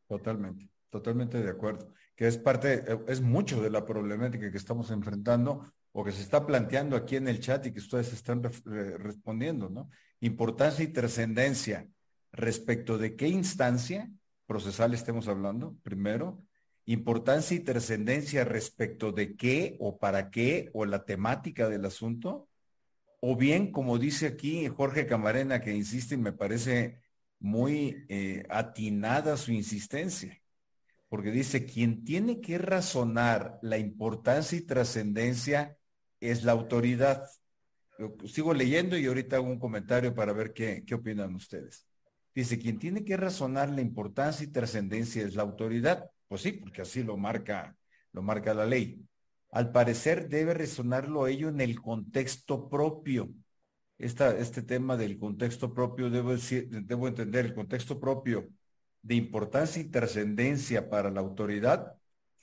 Totalmente, 0.08 0.70
totalmente 0.90 1.42
de 1.42 1.50
acuerdo. 1.50 1.94
Que 2.16 2.28
es 2.28 2.38
parte, 2.38 2.84
es 3.08 3.22
mucho 3.22 3.62
de 3.62 3.70
la 3.70 3.86
problemática 3.86 4.50
que 4.50 4.58
estamos 4.58 4.90
enfrentando 4.90 5.72
o 5.92 6.04
que 6.04 6.12
se 6.12 6.22
está 6.22 6.46
planteando 6.46 6.96
aquí 6.96 7.16
en 7.16 7.28
el 7.28 7.40
chat 7.40 7.66
y 7.68 7.72
que 7.72 7.80
ustedes 7.80 8.12
están 8.14 8.44
respondiendo, 8.44 9.70
¿no? 9.70 9.90
Importancia 10.20 10.84
y 10.84 10.90
trascendencia 10.90 11.88
respecto 12.32 12.98
de 12.98 13.16
qué 13.16 13.28
instancia 13.28 14.12
procesal 14.46 14.94
estemos 14.94 15.28
hablando, 15.28 15.76
primero, 15.84 16.44
importancia 16.86 17.58
y 17.58 17.62
trascendencia 17.62 18.44
respecto 18.44 19.12
de 19.12 19.36
qué 19.36 19.76
o 19.80 19.98
para 19.98 20.30
qué 20.30 20.70
o 20.74 20.86
la 20.86 21.06
temática 21.06 21.68
del 21.68 21.86
asunto, 21.86 22.48
o 23.22 23.36
bien, 23.36 23.72
como 23.72 23.98
dice 23.98 24.28
aquí 24.28 24.68
Jorge 24.68 25.08
Camarena, 25.08 25.62
que 25.62 25.74
insiste 25.74 26.16
y 26.16 26.20
me 26.20 26.32
parece 26.32 27.02
muy 27.40 28.06
eh, 28.10 28.44
atinada 28.50 29.38
su 29.38 29.52
insistencia, 29.52 30.42
porque 31.10 31.32
dice, 31.32 31.66
quien 31.66 32.04
tiene 32.04 32.42
que 32.42 32.58
razonar 32.58 33.60
la 33.62 33.78
importancia 33.78 34.58
y 34.58 34.62
trascendencia 34.62 35.78
es 36.20 36.44
la 36.44 36.52
autoridad. 36.52 37.26
sigo 38.26 38.54
leyendo 38.54 38.98
y 38.98 39.06
ahorita 39.06 39.38
hago 39.38 39.48
un 39.48 39.60
comentario 39.60 40.14
para 40.14 40.34
ver 40.34 40.54
qué, 40.54 40.84
qué 40.86 40.96
opinan 40.96 41.36
ustedes. 41.36 41.88
Dice, 42.34 42.60
quien 42.60 42.80
tiene 42.80 43.06
que 43.06 43.18
razonar 43.18 43.70
la 43.70 43.82
importancia 43.82 44.44
y 44.44 44.52
trascendencia 44.52 45.24
es 45.24 45.36
la 45.36 45.44
autoridad. 45.44 46.12
Pues 46.28 46.42
sí, 46.42 46.54
porque 46.54 46.82
así 46.82 47.04
lo 47.04 47.18
marca, 47.18 47.76
lo 48.12 48.22
marca 48.22 48.54
la 48.54 48.66
ley. 48.66 49.06
Al 49.52 49.72
parecer 49.72 50.28
debe 50.28 50.54
resonarlo 50.54 51.28
ello 51.28 51.50
en 51.50 51.62
el 51.62 51.82
contexto 51.82 52.70
propio. 52.70 53.30
Esta, 53.98 54.38
este 54.38 54.62
tema 54.62 54.98
del 54.98 55.18
contexto 55.18 55.74
propio, 55.74 56.10
debo, 56.10 56.32
decir, 56.32 56.68
debo 56.70 57.08
entender, 57.08 57.46
el 57.46 57.54
contexto 57.54 58.00
propio 58.00 58.50
de 59.02 59.16
importancia 59.16 59.82
y 59.82 59.86
trascendencia 59.86 60.90
para 60.90 61.12
la 61.12 61.22
autoridad, 61.22 61.96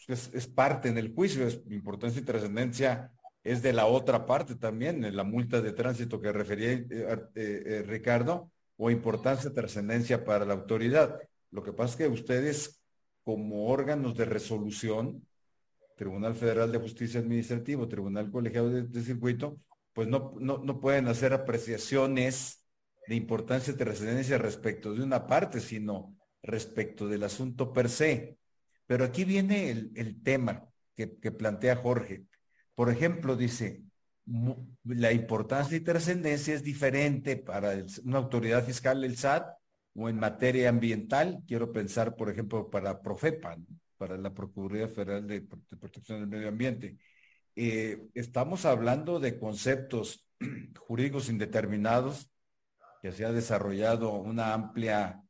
pues 0.06 0.30
es, 0.32 0.46
parte 0.46 0.88
en 0.88 0.96
el 0.98 1.14
juicio, 1.14 1.46
es 1.46 1.60
importancia 1.68 2.22
y 2.22 2.24
trascendencia 2.24 3.12
es 3.44 3.62
de 3.62 3.72
la 3.72 3.86
otra 3.86 4.24
parte 4.26 4.54
también, 4.54 5.04
en 5.04 5.16
la 5.16 5.24
multa 5.24 5.60
de 5.60 5.72
tránsito 5.72 6.20
que 6.20 6.32
refería 6.32 6.72
eh, 6.72 6.86
eh, 6.90 7.18
eh, 7.34 7.84
Ricardo, 7.86 8.50
o 8.76 8.90
importancia 8.90 9.50
y 9.50 9.54
trascendencia 9.54 10.24
para 10.24 10.44
la 10.44 10.54
autoridad. 10.54 11.18
Lo 11.50 11.62
que 11.62 11.72
pasa 11.72 11.92
es 11.92 11.96
que 11.96 12.09
ustedes 12.09 12.81
como 13.24 13.66
órganos 13.69 14.16
de 14.16 14.24
resolución, 14.24 15.27
Tribunal 15.97 16.35
Federal 16.35 16.73
de 16.73 16.78
Justicia 16.78 17.20
Administrativa, 17.20 17.89
Tribunal 17.89 18.31
Colegiado 18.31 18.70
de, 18.70 19.03
Circuito, 19.03 19.61
pues 19.93 20.09
no, 20.09 20.35
no, 20.40 20.81
pueden 20.81 21.07
hacer 21.07 21.32
apreciaciones 21.32 22.65
de 23.07 23.15
importancia 23.15 23.73
de 23.73 23.85
residencia 23.85 24.39
respecto 24.39 24.94
de 24.94 25.03
una 25.03 25.27
parte, 25.27 25.61
sino 25.61 26.16
respecto 26.43 27.07
del 27.07 27.24
asunto 27.24 27.73
per 27.73 27.89
se. 27.89 28.39
Pero 28.86 29.05
aquí 29.05 29.24
viene 29.24 29.70
el, 29.70 30.23
tema 30.23 30.69
que, 30.97 31.07
plantea 31.07 31.77
Jorge. 31.77 32.24
Por 32.74 32.90
ejemplo, 32.90 33.36
dice, 33.36 33.82
la 34.85 35.12
importancia 35.12 35.77
y 35.77 35.81
trascendencia 35.81 36.55
es 36.55 36.62
diferente 36.62 37.36
para 37.36 37.74
una 38.05 38.19
autoridad 38.19 38.65
fiscal, 38.65 39.05
el 39.05 39.16
SAT, 39.16 39.47
o 39.94 40.09
en 40.09 40.19
materia 40.19 40.69
ambiental, 40.69 41.43
quiero 41.47 41.73
pensar, 41.73 42.16
por 42.16 42.31
ejemplo, 42.31 42.70
para 42.70 43.02
Profepa, 43.02 43.56
para 43.98 44.16
la 44.16 44.32
Procuraduría 44.32 44.89
Federal 44.89 45.27
de, 45.27 45.43
Protección 45.43 46.20
del 46.20 46.28
Medio 46.28 46.48
Ambiente. 46.48 46.97
Eh, 47.55 48.09
estamos 48.14 48.64
hablando 48.64 49.20
de 49.20 49.39
conceptos 49.39 50.27
jurídicos 50.78 51.28
indeterminados, 51.28 52.31
que 53.02 53.12
se 53.12 53.24
ha 53.24 53.32
desarrollado 53.32 54.14
una 54.14 54.55
amplia 54.55 55.23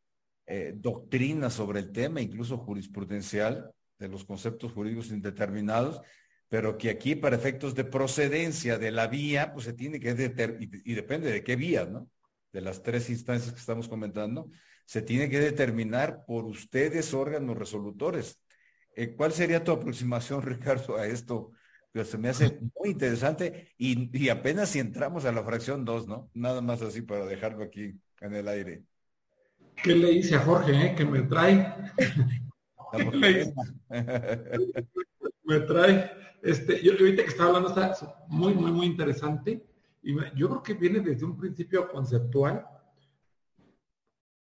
eh, 0.47 0.75
doctrina 0.77 1.51
sobre 1.51 1.81
el 1.81 1.91
tema, 1.91 2.21
incluso 2.21 2.59
jurisprudencial, 2.59 3.73
de 3.99 4.09
los 4.09 4.25
conceptos 4.25 4.73
jurídicos 4.73 5.11
indeterminados, 5.11 6.01
pero 6.49 6.77
que 6.77 6.91
aquí 6.91 7.15
para 7.15 7.37
efectos 7.37 7.75
de 7.75 7.85
procedencia 7.85 8.79
de 8.79 8.91
la 8.91 9.07
vía, 9.07 9.53
pues 9.53 9.65
se 9.65 9.73
tiene 9.73 9.99
que 9.99 10.15
determinar, 10.15 10.81
y 10.85 10.95
depende 10.95 11.33
de 11.33 11.43
qué 11.43 11.57
vía, 11.57 11.87
¿no? 11.87 12.09
De 12.53 12.61
las 12.61 12.83
tres 12.83 13.09
instancias 13.11 13.53
que 13.53 13.61
estamos 13.61 13.89
comentando, 13.89 14.51
se 14.85 15.03
tiene 15.03 15.29
que 15.31 15.41
determinar 15.41 16.25
por 16.27 16.45
ustedes, 16.45 17.15
órganos 17.15 17.57
resolutores. 17.57 18.41
Eh, 18.95 19.15
¿Cuál 19.17 19.33
sería 19.33 19.65
tu 19.65 19.73
aproximación, 19.73 20.43
Ricardo, 20.43 20.97
a 20.97 21.07
esto? 21.07 21.53
Que 21.93 22.05
se 22.05 22.19
me 22.19 22.29
hace 22.31 22.59
muy 22.79 22.91
interesante 22.91 23.75
y, 23.77 24.29
apenas 24.31 24.71
si 24.71 24.79
entramos 24.79 25.25
a 25.25 25.33
la 25.33 25.45
fracción 25.45 25.85
2, 25.85 26.09
¿no? 26.09 26.31
Nada 26.33 26.63
más 26.63 26.81
así 26.81 27.03
para 27.03 27.27
dejarlo 27.27 27.65
aquí 27.65 27.95
en 28.21 28.35
el 28.35 28.49
aire. 28.49 28.83
¿Qué 29.83 29.95
le 29.95 30.11
dice 30.11 30.37
a 30.37 30.41
Jorge, 30.41 30.73
eh? 30.73 30.95
Que 30.95 31.05
me 31.05 31.23
trae. 31.23 31.75
me 35.45 35.61
trae. 35.61 36.11
Este, 36.43 36.83
yo 36.83 36.93
ahorita 36.93 37.23
que 37.23 37.29
estaba 37.29 37.49
hablando 37.57 37.69
está 37.69 38.25
muy, 38.29 38.55
muy, 38.55 38.73
muy 38.73 38.87
interesante 38.87 39.63
yo 40.03 40.49
creo 40.49 40.63
que 40.63 40.75
viene 40.75 41.01
desde 41.01 41.25
un 41.25 41.37
principio 41.37 41.89
conceptual. 41.89 42.67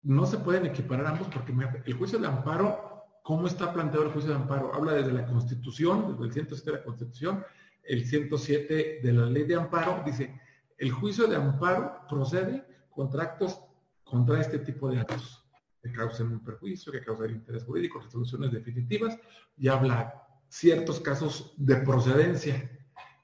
No 0.03 0.25
se 0.25 0.37
pueden 0.37 0.65
equiparar 0.65 1.05
ambos 1.05 1.27
porque 1.27 1.53
el 1.85 1.93
juicio 1.93 2.17
de 2.17 2.27
amparo, 2.27 3.05
¿cómo 3.23 3.47
está 3.47 3.71
planteado 3.71 4.05
el 4.05 4.11
juicio 4.11 4.31
de 4.31 4.37
amparo? 4.37 4.73
Habla 4.73 4.93
desde 4.93 5.13
la 5.13 5.27
Constitución, 5.27 6.13
desde 6.13 6.25
el 6.25 6.33
107 6.33 6.71
de 6.71 6.77
la 6.77 6.83
Constitución, 6.83 7.45
el 7.83 8.05
107 8.05 8.99
de 9.03 9.13
la 9.13 9.25
Ley 9.25 9.43
de 9.43 9.55
Amparo, 9.55 10.03
dice, 10.05 10.39
el 10.77 10.91
juicio 10.91 11.27
de 11.27 11.35
amparo 11.35 12.07
procede 12.09 12.65
contra 12.89 13.23
actos, 13.23 13.59
contra 14.03 14.39
este 14.39 14.59
tipo 14.59 14.89
de 14.89 14.99
actos 14.99 15.43
que 15.81 15.91
causen 15.91 16.27
un 16.27 16.43
perjuicio, 16.43 16.91
que 16.91 17.01
causen 17.01 17.31
interés 17.31 17.63
jurídico, 17.63 17.99
resoluciones 17.99 18.51
definitivas, 18.51 19.17
y 19.57 19.67
habla 19.67 20.27
ciertos 20.47 20.99
casos 20.99 21.53
de 21.57 21.77
procedencia. 21.77 22.69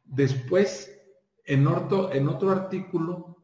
Después 0.05 0.96
en 1.47 1.65
otro, 1.67 2.51
artículo 2.51 3.37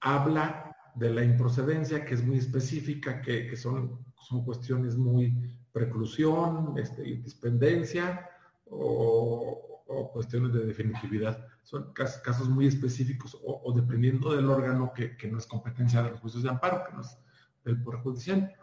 habla 0.00 0.76
de 0.94 1.10
la 1.10 1.24
improcedencia, 1.24 2.04
que 2.04 2.14
es 2.14 2.22
muy 2.22 2.36
específica, 2.36 3.22
que, 3.22 3.56
son, 3.56 4.04
son 4.20 4.44
cuestiones 4.44 4.96
muy 4.96 5.34
preclusión, 5.72 6.74
este, 6.76 7.02
dispendencia 7.02 8.28
o, 8.68 9.68
cuestiones 10.12 10.52
de 10.52 10.64
definitividad. 10.64 11.46
son 11.62 11.92
casos 11.92 12.48
muy 12.48 12.66
específicos 12.66 13.38
o, 13.44 13.72
dependiendo 13.74 14.34
del 14.34 14.48
órgano 14.48 14.92
que, 14.94 15.16
no 15.30 15.38
es 15.38 15.46
competencia 15.46 16.02
de 16.02 16.10
los 16.10 16.20
juicios 16.20 16.42
de 16.42 16.50
amparo, 16.50 16.84
que 16.84 16.92
no 16.94 17.00
es 17.00 17.18
del 17.64 17.82
Poder 17.82 18.00
Judicial. 18.00 18.54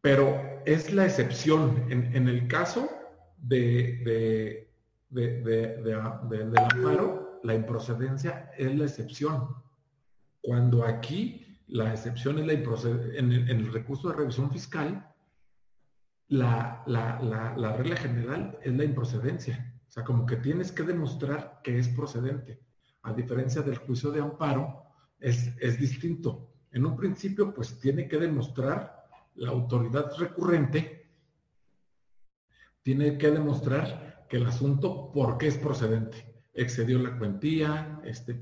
Pero 0.00 0.40
es 0.66 0.92
la 0.92 1.04
excepción. 1.06 1.86
En, 1.90 2.28
el 2.28 2.48
caso 2.48 2.88
de, 3.36 4.69
del 5.10 5.94
amparo, 6.58 7.40
la 7.42 7.54
improcedencia 7.54 8.50
es 8.56 8.74
la 8.76 8.84
excepción. 8.84 9.48
Cuando 10.40 10.84
aquí 10.84 11.62
la 11.66 11.92
excepción 11.92 12.38
es 12.38 12.46
la 12.46 12.52
improcedencia, 12.54 13.18
en 13.18 13.32
el, 13.32 13.72
recurso 13.72 14.08
de 14.08 14.16
revisión 14.16 14.50
fiscal, 14.50 15.06
la, 16.28 16.82
la 16.86 17.76
regla 17.76 17.96
general 17.96 18.58
es 18.62 18.72
la 18.72 18.84
improcedencia. 18.84 19.74
O 19.88 19.90
sea, 19.90 20.04
como 20.04 20.24
que 20.24 20.36
tienes 20.36 20.70
que 20.70 20.84
demostrar 20.84 21.60
que 21.64 21.78
es 21.78 21.88
procedente. 21.88 22.60
A 23.02 23.12
diferencia 23.12 23.62
del 23.62 23.78
juicio 23.78 24.10
de 24.12 24.20
amparo, 24.20 24.90
es, 25.20 25.78
distinto. 25.78 26.52
En 26.72 26.86
un 26.86 26.96
principio, 26.96 27.52
pues 27.52 27.78
tiene 27.78 28.08
que 28.08 28.18
demostrar 28.18 29.04
la 29.34 29.50
autoridad 29.50 30.12
recurrente, 30.18 31.10
tiene 32.82 33.18
que 33.18 33.30
demostrar 33.30 34.09
que 34.30 34.38
el 34.38 34.46
asunto, 34.46 35.12
¿por 35.12 35.36
qué 35.36 35.48
es 35.48 35.58
procedente? 35.58 36.32
Excedió 36.54 36.98
la 36.98 37.18
cuantía, 37.18 38.00
este, 38.04 38.40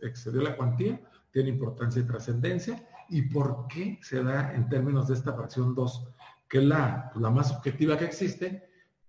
excedió 0.00 0.40
la 0.40 0.56
cuantía, 0.56 1.00
tiene 1.30 1.50
importancia 1.50 2.00
y 2.00 2.06
trascendencia, 2.06 2.88
y 3.10 3.22
por 3.22 3.66
qué 3.68 3.98
se 4.00 4.22
da 4.22 4.54
en 4.54 4.70
términos 4.70 5.08
de 5.08 5.14
esta 5.14 5.34
fracción 5.34 5.74
2, 5.74 6.08
que 6.48 6.58
es 6.58 6.64
la, 6.64 7.12
la 7.16 7.28
más 7.28 7.52
objetiva 7.52 7.98
que 7.98 8.06
existe, 8.06 8.66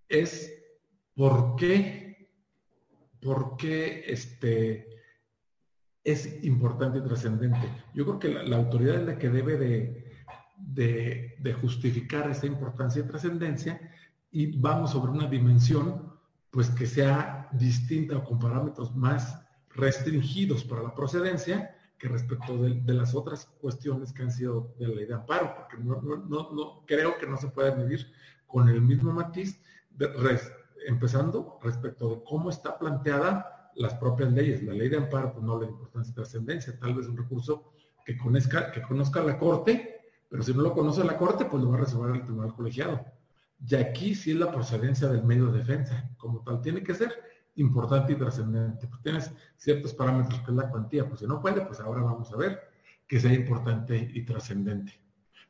es 0.10 0.52
¿Por 1.16 1.56
qué? 1.56 2.30
¿Por 3.22 3.56
qué 3.56 4.04
este, 4.06 4.88
es 6.04 6.44
importante 6.44 7.00
y 7.00 7.04
trascendente? 7.04 7.70
Yo 7.94 8.06
creo 8.06 8.20
que 8.20 8.50
la, 8.50 8.58
autoridad 8.58 8.96
es 8.96 9.06
la 9.06 9.18
que 9.18 9.30
debe 9.30 9.58
de, 9.58 11.34
de, 11.40 11.54
justificar 11.54 12.30
esa 12.30 12.48
importancia 12.48 13.02
y 13.02 13.08
trascendencia 13.08 13.80
y 14.36 14.48
vamos 14.48 14.92
sobre 14.92 15.14
una 15.14 15.28
dimensión 15.30 16.12
pues 16.52 16.70
que 16.70 16.86
sea 16.86 17.48
distinta 17.54 18.18
o 18.18 18.24
con 18.26 18.38
parámetros 18.38 18.94
más 18.94 19.42
restringidos 19.70 20.66
para 20.66 20.84
la 20.84 20.94
procedencia 20.94 21.74
que 21.98 22.10
respecto 22.10 22.58
de, 22.58 22.94
las 22.94 23.16
otras 23.16 23.46
cuestiones 23.62 24.12
que 24.12 24.24
han 24.24 24.32
sido 24.34 24.76
de 24.78 24.90
la 24.90 24.96
ley 24.96 25.06
de 25.06 25.14
amparo, 25.14 25.56
porque 25.56 25.78
no, 25.78 26.02
no, 26.02 26.52
no, 26.52 26.84
creo 26.86 27.18
que 27.18 27.26
no 27.26 27.38
se 27.38 27.48
pueda 27.48 27.74
medir 27.76 28.12
con 28.46 28.68
el 28.68 28.82
mismo 28.82 29.14
matiz 29.14 29.58
empezando 30.86 31.58
respecto 31.64 32.10
de 32.10 32.24
cómo 32.26 32.50
está 32.50 32.78
planteada 32.78 33.72
las 33.76 33.94
propias 33.94 34.34
leyes. 34.34 34.62
La 34.64 34.74
ley 34.74 34.90
de 34.90 34.98
amparo 34.98 35.32
pues, 35.32 35.46
no 35.46 35.62
le 35.62 35.68
importancia 35.68 36.12
de 36.12 36.16
trascendencia, 36.16 36.78
tal 36.78 36.94
vez 36.94 37.08
un 37.08 37.16
recurso 37.16 37.72
que 38.06 38.18
conozca, 38.18 38.70
que 38.74 38.82
conozca 38.82 39.24
la 39.24 39.38
Corte, 39.38 40.02
pero 40.28 40.44
si 40.44 40.54
no 40.54 40.62
lo 40.62 40.74
conoce 40.74 41.06
la 41.06 41.18
Corte, 41.18 41.46
pues 41.46 41.64
lo 41.64 41.70
va 41.70 41.78
a 41.78 41.82
resolver 41.82 42.14
el 42.18 42.24
Tribunal 42.24 42.54
Colegiado. 42.54 43.16
Y 43.68 43.76
aquí 43.76 44.14
sí 44.16 44.32
es 44.32 44.38
la 44.38 44.52
procedencia 44.52 45.08
del 45.08 45.24
medio 45.24 45.48
de 45.48 45.60
defensa, 45.60 46.10
como 46.18 46.42
tal, 46.42 46.62
tiene 46.62 46.84
que 46.84 46.94
ser 46.94 47.12
importante 47.56 48.14
y 48.14 48.16
trascendente. 48.16 48.88
Pues 48.88 49.02
tienes 49.02 49.32
ciertos 49.58 49.94
parámetros 49.94 50.40
que 50.42 50.52
es 50.52 50.58
la 50.58 50.70
cuantía, 50.70 51.08
pues 51.08 51.22
si 51.22 51.28
no 51.28 51.42
puede, 51.42 51.62
pues 51.62 51.80
ahora 51.80 52.02
vamos 52.02 52.32
a 52.32 52.38
ver 52.38 52.60
que 53.08 53.20
sea 53.20 53.34
importante 53.34 54.10
y 54.14 54.24
trascendente. 54.24 55.00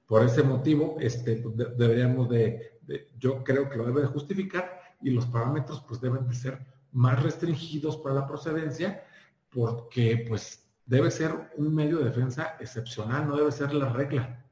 Por 0.05 0.23
ese 0.23 0.43
motivo, 0.43 0.97
este, 0.99 1.37
pues, 1.37 1.55
deberíamos 1.77 2.29
de, 2.29 2.79
yo 3.17 3.43
creo 3.43 3.69
que 3.69 3.77
lo 3.77 3.85
debe 3.85 4.01
de 4.01 4.07
justificar 4.07 4.79
y 5.01 5.09
los 5.09 5.25
parámetros 5.25 5.83
pues 5.87 5.99
deben 5.99 6.27
de 6.27 6.35
ser 6.35 6.65
más 6.91 7.21
restringidos 7.21 7.97
para 7.97 8.15
la 8.15 8.27
procedencia 8.27 9.03
porque 9.49 10.25
pues 10.27 10.69
debe 10.85 11.09
ser 11.09 11.51
un 11.57 11.73
medio 11.73 11.97
de 11.97 12.05
defensa 12.05 12.55
excepcional, 12.59 13.27
no 13.27 13.35
debe 13.35 13.51
ser 13.51 13.73
la 13.73 13.89
regla. 13.89 14.45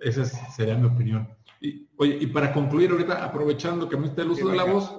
Esa 0.00 0.24
sería 0.24 0.76
mi 0.76 0.86
opinión. 0.86 1.28
Y, 1.60 1.88
oye, 1.96 2.18
y 2.20 2.26
para 2.26 2.52
concluir 2.52 2.90
ahorita, 2.90 3.24
aprovechando 3.24 3.88
que 3.88 3.96
me 3.96 4.06
está 4.06 4.22
el 4.22 4.30
uso 4.30 4.48
de 4.48 4.56
la 4.56 4.64
voz, 4.64 4.96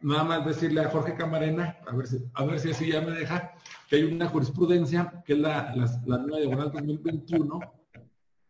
nada 0.00 0.24
más 0.24 0.46
decirle 0.46 0.82
a 0.82 0.90
Jorge 0.90 1.14
Camarena, 1.14 1.78
a 1.86 1.94
ver 1.94 2.06
si, 2.06 2.18
a 2.34 2.44
ver 2.44 2.60
si 2.60 2.70
así 2.70 2.92
ya 2.92 3.00
me 3.00 3.12
deja, 3.12 3.52
que 3.88 3.96
hay 3.96 4.04
una 4.04 4.28
jurisprudencia, 4.28 5.22
que 5.24 5.32
es 5.32 5.38
la, 5.38 5.74
la, 5.74 5.86
la 6.06 6.18
nueva 6.18 6.38
diagonal 6.38 6.72
2021, 6.72 7.60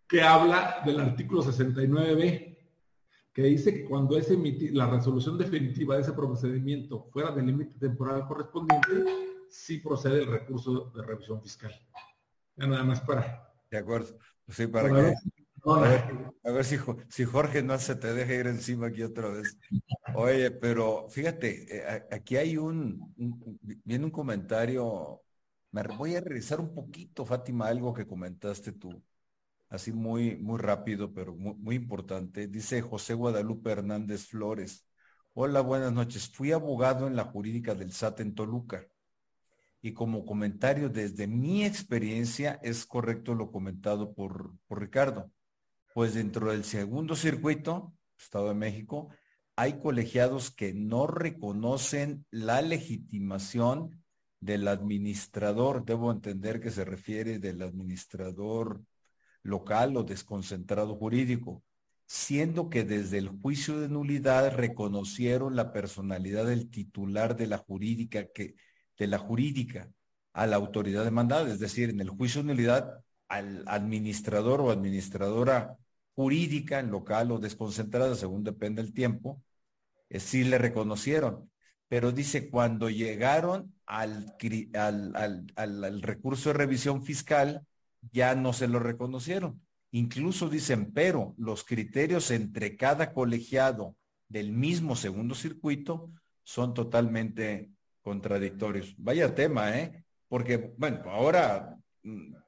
que 0.09 0.23
habla 0.23 0.83
del 0.85 1.01
artículo 1.01 1.43
69b, 1.43 2.57
que 3.33 3.43
dice 3.43 3.75
que 3.75 3.85
cuando 3.85 4.16
es 4.16 4.31
la 4.73 4.87
resolución 4.87 5.37
definitiva 5.37 5.97
de 5.97 6.03
ese 6.03 6.12
procedimiento 6.12 7.09
fuera 7.12 7.33
del 7.33 7.47
límite 7.47 7.79
temporal 7.79 8.27
correspondiente, 8.27 9.05
sí 9.49 9.79
procede 9.79 10.23
el 10.23 10.31
recurso 10.31 10.93
de 10.95 11.03
revisión 11.03 11.43
fiscal. 11.43 11.73
Ya 12.57 12.66
nada 12.66 12.85
más 12.85 13.01
para. 13.01 13.53
De 13.71 13.79
acuerdo. 13.79 14.16
Pues 14.47 14.57
sí, 14.57 14.66
para 14.69 14.89
que. 14.89 15.15
A 15.66 16.51
ver, 16.51 16.65
si, 16.65 16.77
si, 17.09 17.24
Jorge 17.24 17.62
no 17.62 17.78
se 17.78 17.97
te 17.97 18.12
deja 18.12 18.35
ir 18.35 18.47
encima 18.47 18.89
aquí 18.89 19.03
otra 19.03 19.28
vez. 19.28 19.57
Oye, 20.15 20.51
pero 20.51 21.09
fíjate, 21.09 21.78
eh, 21.78 22.05
aquí 22.11 22.36
hay 22.36 22.57
un, 22.57 23.15
un, 23.16 23.59
viene 23.85 24.05
un 24.05 24.11
comentario, 24.11 25.23
me 25.70 25.82
voy 25.82 26.16
a 26.16 26.20
revisar 26.20 26.61
un 26.61 26.74
poquito, 26.74 27.24
Fátima, 27.24 27.69
algo 27.69 27.95
que 27.95 28.07
comentaste 28.07 28.73
tú 28.73 29.03
así 29.74 29.93
muy, 29.93 30.36
muy 30.36 30.59
rápido, 30.59 31.12
pero 31.12 31.35
muy, 31.35 31.77
importante. 31.77 32.47
Dice 32.49 32.82
José 32.82 33.15
Guadalupe 33.15 33.70
Hernández 33.73 34.27
Flores. 34.27 34.86
Hola, 35.35 35.61
buenas 35.61 35.93
noches. 35.93 36.28
Fui 36.31 36.53
abogado 36.53 37.07
en 37.07 37.16
la 37.16 37.24
jurídica 37.24 37.74
del 37.74 37.91
SAT 37.91 38.20
en 38.20 38.35
Toluca. 38.35 38.86
Y 39.82 39.93
como 39.93 40.24
comentario 40.24 40.89
desde 40.89 41.27
mi 41.27 41.65
experiencia, 41.65 42.59
es 42.62 42.86
correcto 42.86 43.35
lo 43.35 43.51
comentado 43.51 44.15
por, 44.15 44.55
por 44.66 44.81
Ricardo. 44.81 45.31
Pues 45.95 46.15
dentro 46.15 46.51
del 46.51 46.65
segundo 46.65 47.15
circuito, 47.15 47.95
Estado 48.19 48.49
de 48.49 48.55
México, 48.55 49.11
hay 49.55 49.79
colegiados 49.79 50.51
que 50.51 50.75
no 50.75 51.07
reconocen 51.07 52.27
la 52.33 52.62
legitimación 52.62 54.03
del 54.41 54.66
administrador. 54.66 55.85
Debo 55.85 56.11
entender 56.11 56.61
que 56.61 56.73
se 56.73 56.85
refiere 56.85 57.39
del 57.39 57.62
administrador 57.62 58.83
local 59.45 59.97
o 59.97 60.03
desconcentrado 60.03 60.97
jurídico, 60.97 61.62
siendo 62.07 62.71
que 62.71 62.83
desde 62.83 63.19
el 63.19 63.29
juicio 63.29 63.79
de 63.79 63.89
nulidad 63.89 64.53
reconocieron 64.53 65.55
la 65.55 65.73
personalidad 65.73 66.45
del 66.45 66.71
titular 66.71 67.37
de 67.37 67.47
la 67.47 67.59
jurídica 67.59 68.27
que 68.35 68.57
de 68.99 69.07
la 69.07 69.19
jurídica 69.19 69.89
a 70.33 70.49
la 70.49 70.57
autoridad 70.57 71.05
demandada, 71.05 71.49
es 71.53 71.61
decir, 71.61 71.91
en 71.91 72.01
el 72.01 72.11
juicio 72.11 72.43
de 72.43 72.49
nulidad 72.49 73.05
al 73.29 73.62
administrador 73.69 74.61
o 74.61 74.73
administradora 74.73 75.79
jurídica 76.15 76.78
en 76.78 76.91
local 76.91 77.32
o 77.32 77.39
desconcentrada, 77.39 78.15
según 78.15 78.45
depende 78.45 78.82
el 78.82 78.93
tiempo, 78.93 79.43
eh, 80.09 80.20
sí 80.20 80.45
le 80.45 80.59
reconocieron. 80.59 81.51
Pero 81.89 82.12
dice, 82.12 82.51
cuando 82.51 82.89
llegaron 82.89 83.74
al, 83.86 84.35
al, 84.74 85.53
al 85.55 86.03
recurso 86.03 86.49
de 86.51 86.55
revisión 86.55 87.03
fiscal, 87.05 87.66
ya 88.12 88.35
no 88.35 88.53
se 88.53 88.69
lo 88.69 88.78
reconocieron. 88.78 89.61
Incluso 89.91 90.49
dicen, 90.49 90.93
pero 90.93 91.35
los 91.39 91.62
criterios 91.65 92.31
entre 92.31 92.77
cada 92.77 93.12
colegiado 93.12 93.97
del 94.28 94.53
mismo 94.53 94.97
segundo 94.97 95.35
circuito 95.35 96.11
son 96.43 96.74
totalmente 96.74 97.70
contradictorios. 98.03 98.95
Vaya 98.99 99.35
tema, 99.35 99.78
¿eh? 99.78 100.05
Porque, 100.28 100.74
bueno, 100.77 101.03
ahora 101.07 101.78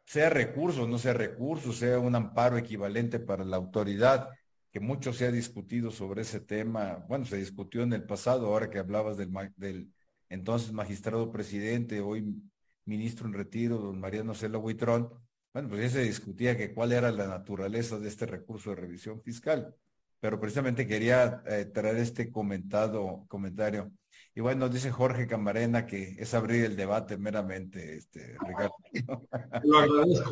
sea 0.05 0.31
recurso, 0.31 0.87
no 0.87 0.99
sea 0.99 1.15
recurso, 1.15 1.73
sea 1.73 1.99
un 1.99 2.15
amparo 2.15 2.59
equivalente 2.59 3.19
para 3.19 3.45
la 3.45 3.57
autoridad, 3.57 4.31
que 4.71 4.81
mucho 4.81 5.13
se 5.13 5.27
ha 5.27 5.33
discutido 5.33 5.91
sobre 5.91 6.23
ese 6.23 6.41
tema. 6.41 7.05
Bueno, 7.09 7.25
se 7.25 7.37
discutió 7.39 7.83
en 7.83 7.93
el 7.93 8.05
pasado, 8.05 8.47
ahora 8.47 8.71
que 8.71 8.79
hablabas 8.79 9.17
del, 9.17 9.33
del 9.57 9.93
entonces 10.29 10.73
magistrado 10.73 11.31
presidente, 11.33 12.01
hoy 12.01 12.43
ministro 12.85 13.27
en 13.27 13.33
retiro, 13.35 13.79
don 13.79 14.01
Mariano 14.01 14.35
Cela 14.35 14.59
Huitrón, 14.59 15.11
bueno, 15.53 15.71
pues 15.71 15.81
ya 15.81 15.89
se 15.89 16.03
discutía 16.03 16.57
que 16.57 16.75
cuál 16.75 16.93
era 16.93 17.11
la 17.11 17.27
naturaleza 17.27 17.99
de 17.99 18.09
este 18.09 18.27
recurso 18.27 18.71
de 18.71 18.77
revisión 18.77 19.23
fiscal, 19.23 19.75
pero 20.21 20.39
precisamente 20.39 20.87
quería 20.87 21.43
eh, 21.47 21.65
traer 21.65 21.97
este 21.97 22.31
comentado, 22.31 23.25
comentario. 23.27 23.91
Y 24.37 24.41
bueno, 24.41 24.69
dice 24.69 24.93
Jorge 24.93 25.27
Camarena 25.27 25.85
que 25.85 26.15
es 26.19 26.35
abrir 26.35 26.67
el 26.67 26.77
debate 26.77 27.17
meramente, 27.17 27.97
este, 27.97 28.37
Ricardo. 28.39 28.77
Lo 29.65 29.79
agradezco. 29.81 30.31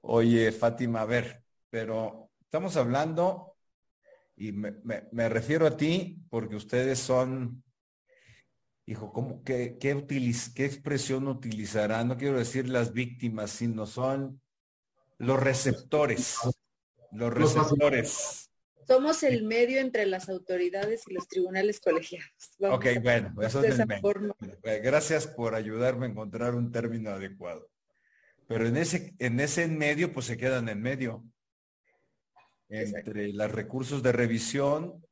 Oye, 0.00 0.50
Fátima, 0.50 1.02
a 1.02 1.04
ver, 1.04 1.44
pero 1.70 2.30
estamos 2.40 2.76
hablando, 2.76 3.54
y 4.34 4.52
me 4.52 5.28
refiero 5.28 5.66
a 5.66 5.76
ti 5.76 6.20
porque 6.28 6.56
ustedes 6.56 6.98
son 6.98 7.62
hijo, 8.88 9.12
¿cómo, 9.12 9.42
qué, 9.44 9.76
qué, 9.78 10.06
qué 10.54 10.64
expresión 10.64 11.28
utilizará? 11.28 12.02
No 12.04 12.16
quiero 12.16 12.38
decir 12.38 12.70
las 12.70 12.94
víctimas, 12.94 13.50
sino 13.50 13.84
son 13.84 14.40
los 15.18 15.38
receptores. 15.38 16.38
Los 17.12 17.32
receptores. 17.32 18.47
Somos 18.88 19.22
el 19.22 19.44
medio 19.44 19.80
entre 19.80 20.06
las 20.06 20.30
autoridades 20.30 21.02
y 21.06 21.12
los 21.12 21.28
tribunales 21.28 21.78
colegiados. 21.78 22.56
ok, 22.58 22.86
bueno, 23.02 23.34
eso 23.42 23.62
es 23.62 23.78
el 23.78 23.86
medio. 23.86 24.34
Gracias 24.62 25.26
por 25.26 25.54
ayudarme 25.54 26.06
a 26.06 26.08
encontrar 26.08 26.54
un 26.54 26.72
término 26.72 27.10
adecuado. 27.10 27.68
Pero 28.46 28.66
en 28.66 28.78
ese, 28.78 29.14
en 29.18 29.40
ese 29.40 29.68
medio, 29.68 30.14
pues 30.14 30.24
se 30.24 30.38
quedan 30.38 30.70
en 30.70 30.80
medio. 30.80 31.22
Entre 32.70 33.34
los 33.34 33.52
recursos 33.52 34.02
de 34.02 34.12
revisión 34.12 35.04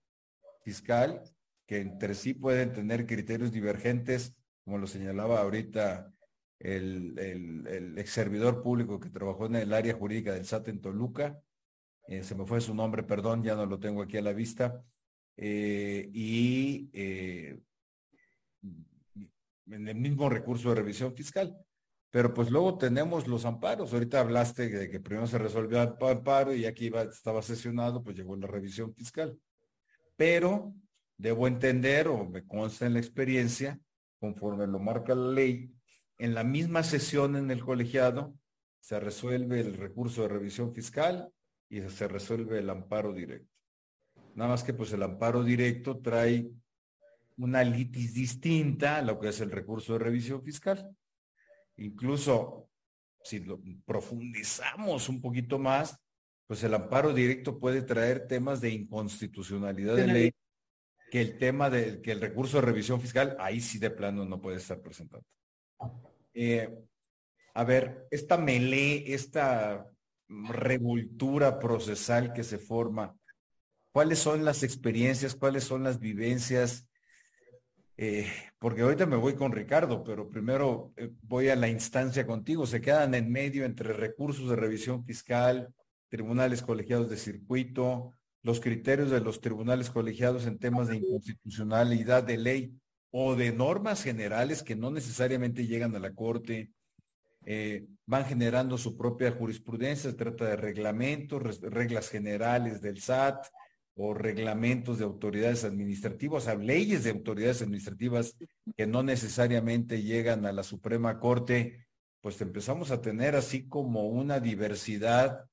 fiscal, 0.65 1.23
que 1.67 1.81
entre 1.81 2.15
sí 2.15 2.33
pueden 2.33 2.73
tener 2.73 3.07
criterios 3.07 3.53
divergentes, 3.53 4.35
como 4.65 4.79
lo 4.79 4.87
señalaba 4.87 5.41
ahorita 5.41 6.13
el, 6.61 7.19
el, 7.19 7.99
ex 7.99 8.11
servidor 8.11 8.63
público 8.63 8.99
que 8.99 9.11
trabajó 9.11 9.47
en 9.47 9.57
el 9.57 9.75
área 9.75 9.95
jurídica 9.95 10.33
del 10.33 10.47
SAT 10.47 10.69
en 10.69 10.81
Toluca, 10.81 11.43
eh, 12.09 12.23
se 12.23 12.35
me 12.35 12.47
fue 12.47 12.61
su 12.61 12.75
nombre, 12.75 13.03
perdón, 13.03 13.43
ya 13.43 13.55
no 13.55 13.67
lo 13.67 13.79
tengo 13.79 14.03
aquí 14.03 14.17
a 14.17 14.23
la 14.23 14.33
vista, 14.33 14.85
eh, 15.37 16.09
y 16.13 16.89
eh, 16.93 17.61
en 19.67 19.89
el 19.89 19.97
mismo 19.97 20.29
recurso 20.29 20.71
de 20.71 20.77
revisión 20.77 21.15
fiscal. 21.15 21.57
Pero 22.11 22.33
pues 22.33 22.51
luego 22.51 22.79
tenemos 22.79 23.27
los 23.27 23.45
amparos. 23.45 23.93
Ahorita 23.93 24.21
hablaste 24.21 24.69
de 24.69 24.89
que 24.89 25.01
primero 25.01 25.27
se 25.27 25.39
resolvió 25.39 25.83
el 25.83 25.95
amparo 26.01 26.55
y 26.55 26.65
aquí 26.65 26.91
estaba 27.11 27.43
sesionado, 27.43 28.03
pues 28.03 28.17
llegó 28.17 28.37
la 28.37 28.47
revisión 28.47 28.95
fiscal. 28.95 29.39
Pero 30.17 30.73
debo 31.19 31.47
entender, 31.47 32.09
o 32.09 32.25
me 32.25 32.47
consta 32.47 32.87
en 32.87 32.95
la 32.95 33.01
experiencia, 33.01 33.79
conforme 34.19 34.67
lo 34.67 34.79
marca 34.79 35.15
la 35.15 35.33
ley, 35.33 35.71
en 36.19 36.35
la 36.35 36.45
misma 36.45 36.83
sesión 36.83 37.37
en 37.37 37.51
el 37.51 37.63
colegiado 37.63 38.35
se 38.81 38.99
resuelve 39.01 39.61
el 39.61 39.77
recurso 39.77 40.23
de 40.23 40.29
revisión 40.29 40.73
fiscal 40.73 41.31
y 41.69 41.81
se 41.83 42.09
resuelve 42.09 42.59
el 42.59 42.71
amparo 42.71 43.13
directo. 43.13 43.53
Nada 44.35 44.51
más 44.51 44.63
que 44.63 44.75
pues 44.75 44.93
el 44.93 45.03
amparo 45.03 45.43
directo 45.43 45.99
trae 45.99 46.51
una 47.39 47.63
litis 47.65 48.15
distinta 48.15 48.99
a 48.99 49.03
lo 49.03 49.19
que 49.19 49.29
es 49.29 49.41
el 49.41 49.51
recurso 49.51 49.95
de 49.95 49.99
revisión 50.01 50.43
fiscal. 50.43 50.95
Incluso 51.77 52.69
si 53.23 53.41
lo 53.41 53.61
profundizamos 53.85 55.09
un 55.09 55.21
poquito 55.21 55.59
más, 55.59 55.99
pues 56.47 56.63
el 56.63 56.75
amparo 56.75 57.13
directo 57.13 57.59
puede 57.59 57.83
traer 57.83 58.27
temas 58.29 58.61
de 58.61 58.71
inconstitucionalidad 58.71 59.97
de 59.97 60.07
ley 60.07 60.33
que 61.11 61.21
el 61.21 61.39
tema 61.39 61.71
de 61.71 62.01
que 62.01 62.13
el 62.13 62.21
recurso 62.21 62.59
de 62.59 62.67
revisión 62.67 63.01
fiscal 63.01 63.37
ahí 63.41 63.61
sí 63.61 63.79
de 63.79 63.91
plano 63.91 64.25
no 64.25 64.41
puede 64.41 64.59
estar 64.59 64.81
presentado. 64.81 65.25
Eh, 66.35 66.73
a 67.55 67.65
ver, 67.65 68.07
esta 68.11 68.37
melee, 68.37 69.15
esta 69.15 69.91
revoltura 70.29 71.59
procesal 71.59 72.33
que 72.33 72.45
se 72.45 72.59
forma, 72.59 73.17
¿cuáles 73.93 74.19
son 74.19 74.45
las 74.45 74.63
experiencias, 74.63 75.35
cuáles 75.35 75.65
son 75.65 75.83
las 75.83 75.99
vivencias? 75.99 76.89
Eh, 77.99 78.31
porque 78.59 78.83
ahorita 78.83 79.07
me 79.07 79.17
voy 79.17 79.35
con 79.35 79.53
Ricardo, 79.53 80.05
pero 80.05 80.29
primero 80.29 80.93
eh, 80.97 81.11
voy 81.23 81.49
a 81.49 81.57
la 81.57 81.69
instancia 81.69 82.27
contigo. 82.27 82.67
Se 82.67 82.81
quedan 82.81 83.15
en 83.15 83.31
medio 83.31 83.65
entre 83.65 83.93
recursos 83.93 84.51
de 84.51 84.57
revisión 84.57 85.05
fiscal, 85.05 85.73
tribunales 86.09 86.63
colegiados 86.63 87.09
de 87.09 87.17
circuito, 87.17 88.13
los 88.43 88.61
criterios 88.61 89.11
de 89.11 89.21
los 89.21 89.41
tribunales 89.41 89.91
colegiados 89.91 90.47
en 90.47 90.59
temas 90.59 90.89
de 90.89 90.97
inconstitucionalidad 90.97 92.23
de 92.23 92.37
ley 92.37 92.81
o 93.11 93.35
de 93.35 93.53
normas 93.53 94.03
generales 94.03 94.63
que 94.63 94.77
no 94.77 94.91
necesariamente 94.91 95.67
llegan 95.67 95.97
a 95.97 95.99
la 95.99 96.15
Corte, 96.15 96.71
eh, 97.45 97.87
van 98.07 98.25
generando 98.25 98.79
su 98.79 98.97
propia 98.97 99.33
jurisprudencia, 99.33 100.11
se 100.11 100.17
trata 100.17 100.47
de 100.47 100.57
reglamentos, 100.57 101.61
reglas 101.61 102.09
generales 102.09 102.81
del 102.81 103.01
SAT 103.01 103.47
o 103.97 104.15
reglamentos 104.15 104.99
de 104.99 105.05
autoridades 105.05 105.65
administrativas, 105.65 106.45
o 106.45 106.47
sea, 106.47 106.55
leyes 106.55 107.03
de 107.05 107.11
autoridades 107.11 107.63
administrativas 107.63 108.37
que 108.77 108.87
no 108.87 109.03
necesariamente 109.03 110.03
llegan 110.03 110.47
a 110.47 110.53
la 110.53 110.63
Suprema 110.63 111.19
Corte, 111.19 111.87
pues 112.21 112.41
empezamos 112.41 112.91
a 112.91 113.01
tener 113.01 113.35
así 113.35 113.67
como 113.69 114.07
una 114.09 114.39
diversidad, 114.39 115.47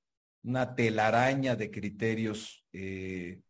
una 0.43 0.75
telaraña 0.75 1.55
de 1.55 1.71
criterios. 1.71 2.65
Eh, 2.73 3.41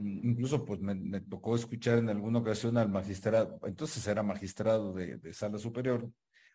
incluso 0.00 0.64
pues 0.64 0.80
me, 0.80 1.20
tocó 1.20 1.56
escuchar 1.56 1.98
en 1.98 2.08
alguna 2.08 2.38
ocasión 2.38 2.78
al 2.78 2.88
magistrado, 2.88 3.58
entonces 3.64 4.06
era 4.06 4.22
magistrado 4.22 4.92
de, 4.92 5.18
de 5.18 5.34
sala 5.34 5.58
superior, 5.58 6.10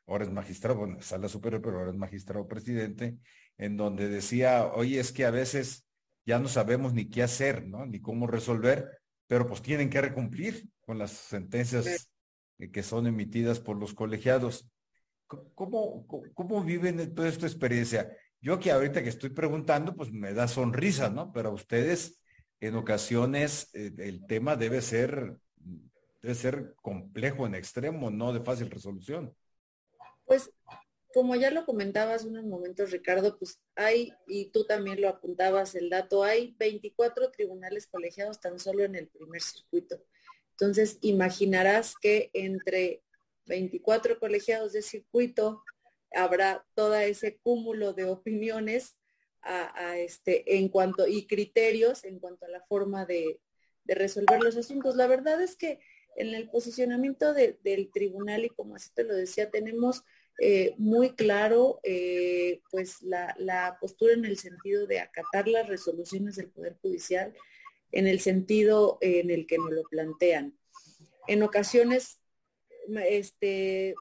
ahora 0.08 0.24
es 0.24 0.32
magistrado, 0.32 0.80
bueno, 0.80 1.02
sala 1.02 1.28
superior, 1.28 1.62
pero 1.62 1.80
ahora 1.80 1.92
es 1.92 1.98
magistrado 1.98 2.48
presidente, 2.48 3.18
en 3.58 3.78
donde 3.78 4.08
decía, 4.08 4.68
oye, 4.68 5.00
es 5.00 5.12
que 5.12 5.26
a 5.26 5.32
veces 5.32 5.86
ya 6.26 6.40
no 6.40 6.48
sabemos 6.48 6.94
ni 6.94 7.10
qué 7.10 7.24
hacer, 7.24 7.68
¿no? 7.68 7.86
Ni 7.86 8.00
cómo 8.02 8.28
resolver, 8.28 8.90
pero 9.28 9.48
pues 9.48 9.62
tienen 9.62 9.90
que 9.90 10.02
recumplir 10.02 10.70
con 10.82 10.98
las 10.98 11.12
sentencias 11.12 12.10
que 12.72 12.84
son 12.84 13.08
emitidas 13.08 13.60
por 13.60 13.78
los 13.78 13.94
colegiados. 13.94 14.70
¿Cómo, 15.28 16.08
cómo, 16.34 16.64
viven 16.64 17.14
toda 17.14 17.28
esta 17.28 17.46
experiencia? 17.46 18.10
Yo 18.42 18.60
que 18.60 18.72
ahorita 18.72 19.04
que 19.04 19.10
estoy 19.10 19.30
preguntando, 19.32 19.94
pues 19.94 20.12
me 20.12 20.34
da 20.34 20.48
sonrisa, 20.48 21.10
¿no? 21.10 21.34
Pero 21.34 21.50
a 21.50 21.54
ustedes 21.54 22.22
en 22.62 22.76
ocasiones 22.76 23.70
eh, 23.74 23.92
el 23.98 24.26
tema 24.26 24.56
debe 24.56 24.82
ser, 24.82 25.38
debe 26.22 26.36
ser 26.36 26.76
complejo 26.82 27.46
en 27.46 27.56
extremo, 27.56 28.10
no 28.10 28.32
de 28.32 28.40
fácil 28.40 28.70
resolución. 28.70 29.34
Pues 30.28 30.52
como 31.14 31.36
ya 31.36 31.50
lo 31.50 31.66
comentabas 31.66 32.26
unos 32.26 32.46
momentos, 32.46 32.92
Ricardo, 32.92 33.40
pues 33.40 33.60
hay, 33.76 34.14
y 34.28 34.52
tú 34.52 34.66
también 34.66 35.02
lo 35.02 35.10
apuntabas 35.10 35.74
el 35.74 35.90
dato, 35.90 36.24
hay 36.24 36.56
24 36.60 37.32
tribunales 37.32 37.88
colegiados 37.88 38.40
tan 38.40 38.60
solo 38.60 38.84
en 38.84 38.94
el 38.94 39.08
primer 39.08 39.42
circuito. 39.42 40.04
Entonces, 40.52 41.00
imaginarás 41.02 41.96
que 42.00 42.30
entre 42.34 43.02
24 43.48 44.20
colegiados 44.20 44.74
de 44.74 44.84
circuito 44.84 45.64
habrá 46.12 46.66
todo 46.76 46.96
ese 46.96 47.38
cúmulo 47.38 47.94
de 47.94 48.06
opiniones 48.06 48.96
a, 49.42 49.98
este, 49.98 50.58
en 50.58 50.68
cuanto, 50.68 51.08
y 51.08 51.26
criterios 51.26 52.04
en 52.04 52.20
cuanto 52.20 52.46
a 52.46 52.50
la 52.50 52.62
forma 52.62 53.06
de, 53.06 53.40
resolver 53.86 54.44
los 54.44 54.58
asuntos. 54.58 54.98
La 54.98 55.08
verdad 55.08 55.42
es 55.42 55.56
que 55.56 55.80
en 56.18 56.36
el 56.36 56.50
posicionamiento 56.50 57.34
del 57.34 57.90
tribunal, 57.94 58.44
y 58.44 58.50
como 58.50 58.76
así 58.76 58.90
te 58.94 59.06
lo 59.06 59.16
decía, 59.16 59.50
tenemos 59.50 60.04
eh, 60.40 60.76
muy 60.78 61.16
claro 61.16 61.80
eh, 61.82 62.62
pues 62.70 63.02
la, 63.02 63.78
postura 63.82 64.14
en 64.14 64.26
el 64.26 64.38
sentido 64.38 64.86
de 64.86 65.00
acatar 65.00 65.48
las 65.48 65.68
resoluciones 65.68 66.36
del 66.36 66.50
Poder 66.50 66.78
Judicial 66.82 67.34
en 67.92 68.06
el 68.06 68.20
sentido 68.20 69.00
en 69.02 69.32
el 69.32 69.48
que 69.48 69.58
nos 69.58 69.72
lo 69.72 69.84
plantean. 69.84 70.56
En 71.28 71.42
ocasiones, 71.42 72.20
este, 73.06 73.96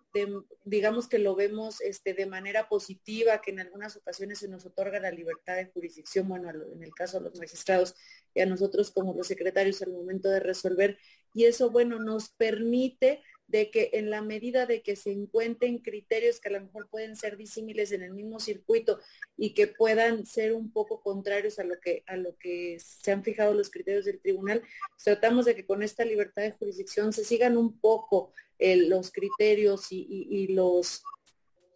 digamos 0.65 1.09
que 1.09 1.19
lo 1.19 1.35
vemos 1.35 1.81
este, 1.81 2.13
de 2.13 2.27
manera 2.27 2.69
positiva, 2.69 3.41
que 3.41 3.53
en 3.53 3.61
algunas 3.61 3.97
ocasiones 3.97 4.41
se 4.41 4.49
nos 4.49 4.67
otorga 4.67 5.01
la 5.01 5.11
libertad 5.11 5.57
de 5.57 5.67
jurisdicción, 5.67 6.29
bueno, 6.29 6.51
en 6.51 6.83
el 6.83 6.95
caso 6.95 7.19
de 7.19 7.31
los 7.31 7.39
magistrados 7.39 7.95
y 8.35 8.41
a 8.41 8.47
nosotros 8.47 8.91
como 8.91 9.15
los 9.15 9.27
secretarios 9.27 9.81
al 9.83 9.93
momento 9.93 10.29
de 10.29 10.41
resolver, 10.41 10.99
y 11.33 11.45
eso, 11.45 11.71
bueno, 11.71 11.99
nos 11.99 12.29
permite 12.31 13.23
de 13.49 13.71
que 13.71 13.91
en 13.93 14.11
la 14.11 14.23
medida 14.23 14.67
de 14.67 14.83
que 14.83 14.97
se 14.97 15.13
encuentren 15.13 15.79
criterios 15.79 16.41
que 16.41 16.49
a 16.49 16.53
lo 16.53 16.61
mejor 16.61 16.89
pueden 16.89 17.17
ser 17.17 17.37
disímiles 17.37 17.93
en 17.93 18.03
el 18.03 18.13
mismo 18.13 18.41
circuito 18.41 18.99
y 19.37 19.55
que 19.55 19.69
puedan 19.69 20.27
ser 20.27 20.53
un 20.53 20.73
poco 20.73 21.01
contrarios 21.01 21.59
a 21.59 21.65
lo 21.65 21.79
que 21.81 22.03
a 22.07 22.17
lo 22.17 22.37
que 22.39 22.79
se 22.81 23.13
han 23.13 23.23
fijado 23.23 23.55
los 23.55 23.71
criterios 23.71 24.05
del 24.05 24.21
tribunal, 24.21 24.63
pues 24.91 25.05
tratamos 25.05 25.45
de 25.45 25.55
que 25.55 25.67
con 25.67 25.83
esta 25.83 26.05
libertad 26.05 26.43
de 26.43 26.53
jurisdicción 26.53 27.13
se 27.13 27.25
sigan 27.25 27.57
un 27.57 27.79
poco 27.79 28.33
eh, 28.59 28.77
los 28.77 29.13
criterios 29.13 29.89
y, 29.91 30.49
los 30.49 31.03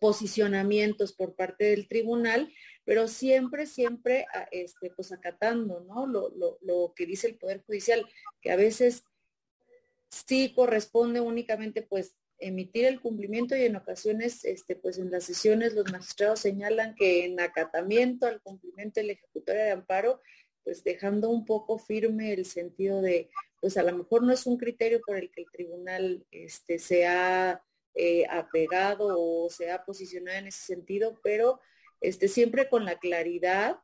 posicionamientos 0.01 1.12
por 1.12 1.34
parte 1.34 1.64
del 1.66 1.86
tribunal, 1.86 2.51
pero 2.86 3.06
siempre, 3.06 3.66
siempre 3.66 4.26
este, 4.51 4.90
pues 4.90 5.12
acatando 5.12 5.80
¿no? 5.80 6.06
lo, 6.06 6.30
lo 6.62 6.94
que 6.97 7.05
dice 7.05 7.26
el 7.26 7.36
Poder 7.36 7.62
Judicial, 7.66 8.06
que 8.40 8.51
a 8.51 8.56
veces 8.56 9.05
sí 10.11 10.53
corresponde 10.55 11.20
únicamente 11.20 11.82
pues 11.82 12.16
emitir 12.39 12.87
el 12.87 13.01
cumplimiento 13.01 13.57
y 13.57 13.65
en 13.65 13.77
ocasiones 13.77 14.45
este 14.45 14.74
pues 14.74 14.99
en 14.99 15.11
las 15.11 15.24
sesiones 15.24 15.74
los 15.74 15.91
magistrados 15.93 16.41
señalan 16.41 16.95
que 16.95 17.24
en 17.24 17.39
acatamiento 17.39 18.27
al 18.27 18.41
cumplimiento 18.41 19.01
del 19.01 19.11
ejecutorio 19.11 19.62
de 19.62 19.70
amparo 19.70 20.20
pues 20.65 20.82
dejando 20.82 21.31
un 21.31 21.45
poco 21.45 21.78
firme 21.78 22.32
el 22.32 22.45
sentido 22.45 23.03
de 23.03 23.31
pues 23.61 23.77
a 23.77 23.82
lo 23.82 23.97
mejor 23.97 24.23
no 24.23 24.32
es 24.32 24.47
un 24.47 24.57
criterio 24.57 25.01
por 25.07 25.16
el 25.16 25.31
que 25.31 25.43
el 25.43 25.51
tribunal 25.51 26.27
este 26.31 26.78
se 26.78 27.07
ha 27.07 27.62
eh, 27.95 28.24
apegado 28.31 29.16
o 29.19 29.51
se 29.51 29.70
ha 29.70 29.85
posicionado 29.85 30.39
en 30.39 30.47
ese 30.49 30.62
sentido 30.62 31.20
pero 31.23 31.61
este 32.01 32.28
siempre 32.28 32.69
con 32.69 32.85
la 32.85 32.99
claridad 32.99 33.78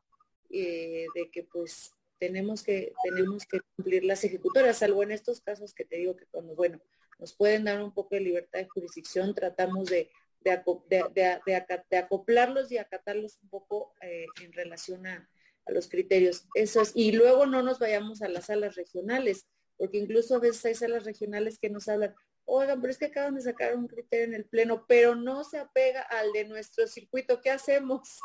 eh, 0.49 1.05
de 1.13 1.29
que 1.29 1.43
pues 1.43 1.91
tenemos 2.19 2.63
que, 2.63 2.93
tenemos 3.03 3.45
que 3.45 3.59
cumplir 3.75 4.03
las 4.03 4.23
ejecutoras, 4.23 4.77
salvo 4.77 5.03
en 5.03 5.11
estos 5.11 5.41
casos 5.41 5.73
que 5.73 5.85
te 5.85 5.97
digo 5.97 6.15
que 6.15 6.25
cuando, 6.27 6.55
bueno, 6.55 6.81
nos 7.19 7.33
pueden 7.33 7.65
dar 7.65 7.81
un 7.81 7.93
poco 7.93 8.15
de 8.15 8.21
libertad 8.21 8.59
de 8.59 8.67
jurisdicción, 8.67 9.33
tratamos 9.33 9.89
de, 9.89 10.09
de, 10.41 11.97
acoplarlos 11.97 12.71
y 12.71 12.77
acatarlos 12.77 13.39
un 13.41 13.49
poco 13.49 13.93
eh, 14.01 14.25
en 14.41 14.53
relación 14.53 15.05
a, 15.07 15.27
los 15.69 15.89
criterios. 15.89 16.47
Eso 16.53 16.81
es. 16.81 16.93
Y 16.95 17.11
luego 17.11 17.45
no 17.45 17.61
nos 17.61 17.77
vayamos 17.77 18.21
a 18.21 18.29
las 18.29 18.45
salas 18.45 18.75
regionales, 18.75 19.47
porque 19.75 19.97
incluso 19.97 20.35
a 20.35 20.39
veces 20.39 20.63
hay 20.63 20.75
salas 20.75 21.03
regionales 21.03 21.59
que 21.59 21.69
nos 21.69 21.89
hablan, 21.89 22.15
oigan, 22.45 22.79
pero 22.79 22.89
es 22.89 22.97
que 22.97 23.07
acaban 23.07 23.35
de 23.35 23.41
sacar 23.41 23.75
un 23.75 23.87
criterio 23.87 24.27
en 24.27 24.33
el 24.33 24.45
pleno, 24.45 24.85
pero 24.87 25.15
no 25.15 25.43
se 25.43 25.57
apega 25.57 26.03
al 26.03 26.31
de 26.31 26.45
nuestro 26.45 26.87
circuito. 26.87 27.41
¿Qué 27.41 27.49
hacemos? 27.51 28.17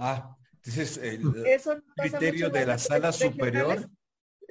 Ah, 0.00 0.36
entonces 0.64 0.96
el 0.98 1.20
criterio 1.96 2.50
de 2.50 2.66
la 2.66 2.78
sala 2.78 3.12
superior. 3.12 3.88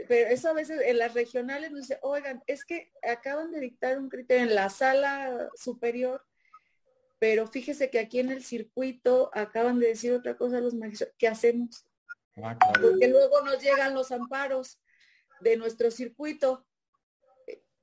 Pero 0.07 0.29
eso 0.29 0.49
a 0.49 0.53
veces 0.53 0.81
en 0.85 0.97
las 0.97 1.13
regionales 1.13 1.71
nos 1.71 1.81
dice, 1.81 1.99
oigan, 2.01 2.43
es 2.47 2.65
que 2.65 2.91
acaban 3.07 3.51
de 3.51 3.59
dictar 3.59 3.97
un 3.97 4.09
criterio 4.09 4.43
en 4.43 4.55
la 4.55 4.69
sala 4.69 5.49
superior, 5.55 6.25
pero 7.19 7.47
fíjese 7.47 7.89
que 7.89 7.99
aquí 7.99 8.19
en 8.19 8.31
el 8.31 8.43
circuito 8.43 9.31
acaban 9.33 9.79
de 9.79 9.87
decir 9.87 10.11
otra 10.11 10.35
cosa 10.35 10.59
los 10.59 10.73
magistrados. 10.73 11.15
¿Qué 11.17 11.27
hacemos? 11.27 11.85
Ah, 12.37 12.57
Porque 12.81 13.07
luego 13.07 13.41
nos 13.41 13.61
llegan 13.61 13.93
los 13.93 14.11
amparos 14.11 14.81
de 15.39 15.57
nuestro 15.57 15.89
circuito. 15.89 16.65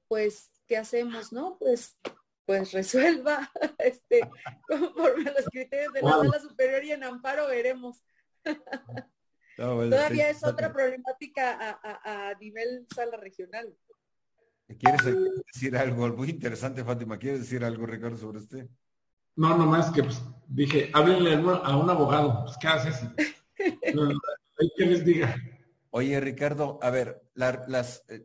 Pues, 0.09 0.51
¿qué 0.67 0.77
hacemos? 0.77 1.33
No, 1.33 1.57
pues, 1.59 1.97
pues 2.45 2.73
resuelva, 2.73 3.51
este, 3.79 4.21
conforme 4.69 5.31
a 5.31 5.35
los 5.35 5.47
criterios 5.47 5.93
de 5.93 6.03
la 6.03 6.11
sala 6.11 6.41
superior 6.41 6.85
y 6.85 6.93
en 6.93 7.05
amparo 7.05 7.47
veremos. 7.47 8.03
Todavía 9.57 10.31
es 10.31 10.43
otra 10.43 10.73
problemática 10.73 11.79
a, 11.83 12.35
nivel 12.41 12.87
sala 12.95 13.17
regional. 13.19 13.77
¿Quieres 14.79 15.05
decir 15.47 15.77
algo 15.77 16.09
muy 16.09 16.31
interesante, 16.31 16.85
Fátima? 16.85 17.19
¿Quieres 17.19 17.41
decir 17.41 17.65
algo, 17.65 17.85
Ricardo, 17.85 18.17
sobre 18.17 18.39
usted? 18.39 18.69
No, 19.37 19.57
nomás 19.59 19.91
que 19.91 20.03
pues, 20.03 20.23
dije, 20.49 20.91
háblenle 20.95 21.35
a 21.35 21.77
un 21.77 21.91
abogado. 21.91 22.45
Pues, 22.45 22.57
¿qué 22.59 22.69
haces? 22.69 23.01
¿Qué 24.77 24.87
les 24.87 25.05
diga? 25.05 25.35
Oye, 25.91 26.19
Ricardo, 26.21 26.79
a 26.83 26.91
ver, 26.91 27.21
la, 27.35 27.67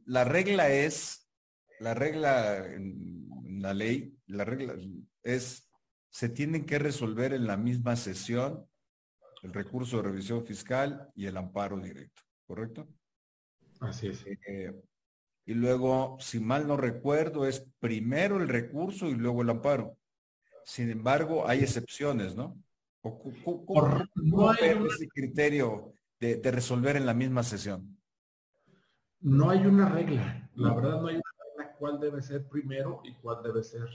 la 0.06 0.24
regla 0.24 0.70
es, 0.70 1.28
la 1.80 1.94
regla 1.94 2.66
en 2.66 3.28
la 3.62 3.74
ley, 3.74 4.18
la 4.28 4.46
regla 4.46 4.76
es, 5.24 5.70
se 6.10 6.30
tienen 6.30 6.66
que 6.66 6.80
resolver 6.80 7.34
en 7.34 7.48
la 7.48 7.58
misma 7.58 7.96
sesión 7.96 8.68
el 9.46 9.54
recurso 9.54 9.98
de 9.98 10.04
revisión 10.04 10.44
fiscal 10.44 11.10
y 11.16 11.28
el 11.28 11.38
amparo 11.38 11.80
directo, 11.80 12.24
¿correcto? 12.48 12.88
Así 13.80 14.08
es. 14.08 14.26
Eh, 14.26 14.74
y 15.46 15.54
luego, 15.54 16.18
si 16.20 16.40
mal 16.40 16.68
no 16.68 16.76
recuerdo, 16.76 17.46
es 17.46 17.66
primero 17.80 18.38
el 18.42 18.50
recurso 18.50 19.08
y 19.08 19.14
luego 19.14 19.44
el 19.44 19.52
amparo. 19.52 19.98
Sin 20.64 20.90
embargo, 20.90 21.48
hay 21.48 21.60
excepciones, 21.60 22.36
¿no? 22.36 22.58
¿Cómo, 23.02 24.04
no 24.16 24.50
hay 24.50 24.84
ese 24.88 25.08
criterio 25.08 25.94
de, 26.20 26.42
resolver 26.52 26.96
en 26.96 27.06
la 27.06 27.14
misma 27.14 27.44
sesión? 27.44 27.96
No 29.20 29.52
hay 29.52 29.60
una 29.68 29.90
regla. 29.90 30.50
La 30.56 30.74
verdad 30.74 31.02
no 31.02 31.08
hay 31.08 31.16
una 31.16 31.32
regla 31.48 31.76
cuál 31.78 32.00
debe 32.00 32.24
ser 32.24 32.48
primero 32.48 33.02
y 33.04 33.14
cuál 33.14 33.44
debe 33.44 33.62
ser 33.62 33.88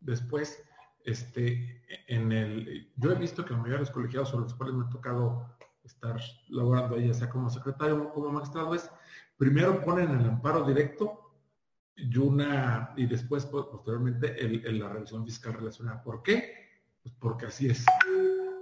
después 0.00 0.60
este, 1.08 1.82
en 2.06 2.32
el, 2.32 2.92
yo 2.96 3.12
he 3.12 3.14
visto 3.14 3.44
que 3.44 3.54
en 3.54 3.62
mayores 3.62 3.90
colegiados 3.90 4.30
sobre 4.30 4.44
los 4.44 4.54
cuales 4.54 4.76
me 4.76 4.86
ha 4.86 4.90
tocado 4.90 5.56
estar 5.84 6.20
laborando 6.48 6.96
ahí, 6.96 7.08
ya 7.08 7.14
sea 7.14 7.28
como 7.28 7.50
secretario 7.50 8.02
o 8.02 8.12
como 8.12 8.30
magistrado, 8.30 8.74
es 8.74 8.90
primero 9.36 9.82
ponen 9.84 10.10
el 10.10 10.26
amparo 10.26 10.64
directo 10.64 11.28
y 11.96 12.16
una, 12.16 12.92
y 12.96 13.06
después 13.06 13.46
posteriormente 13.46 14.38
el, 14.38 14.78
la 14.78 14.88
revisión 14.88 15.24
fiscal 15.24 15.54
relacionada. 15.54 16.02
¿Por 16.02 16.22
qué? 16.22 16.54
Pues 17.02 17.14
porque 17.18 17.46
así 17.46 17.68
es. 17.68 17.84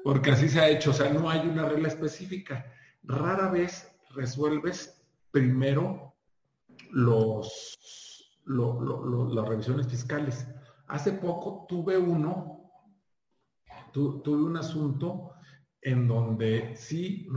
Porque 0.02 0.31
así 0.31 0.48
se 0.48 0.60
ha 0.60 0.68
hecho. 0.68 0.90
O 0.90 0.94
sea, 0.94 1.12
no 1.12 1.28
hay 1.28 1.47
una 1.47 1.68
regla 1.68 1.89
específica. 1.89 2.73
Rara 3.02 3.51
vez 3.51 3.94
resuelves 4.14 5.05
primero 5.31 6.14
los, 6.93 7.77
las 8.47 9.48
revisiones 9.48 9.89
fiscales. 9.89 10.47
Hace 10.88 11.12
poco 11.12 11.66
tuve 11.68 11.98
uno, 11.98 12.70
tuve 13.92 14.42
un 14.42 14.56
asunto 14.56 15.32
en 15.82 16.08
donde 16.08 16.74
sí, 16.76 17.28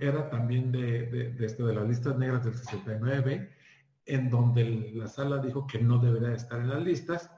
era 0.00 0.30
también 0.30 0.70
de, 0.72 1.34
este, 1.40 1.62
de, 1.62 1.74
las 1.74 1.88
listas 1.88 2.16
negras 2.16 2.44
del 2.44 2.54
69, 2.54 3.50
en 4.06 4.30
donde 4.30 4.92
la 4.94 5.08
sala 5.08 5.38
dijo 5.38 5.66
que 5.66 5.80
no 5.80 5.98
debería 5.98 6.32
estar 6.32 6.60
en 6.60 6.70
las 6.70 6.82
listas. 6.82 7.30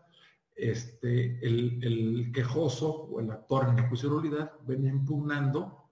Este, 0.55 1.39
el, 1.47 2.31
quejoso 2.35 2.91
o 2.91 3.21
el 3.21 3.31
actor 3.31 3.69
en 3.69 3.77
la 3.77 3.89
juicio 3.89 4.21
venía 4.67 4.91
impugnando 4.91 5.89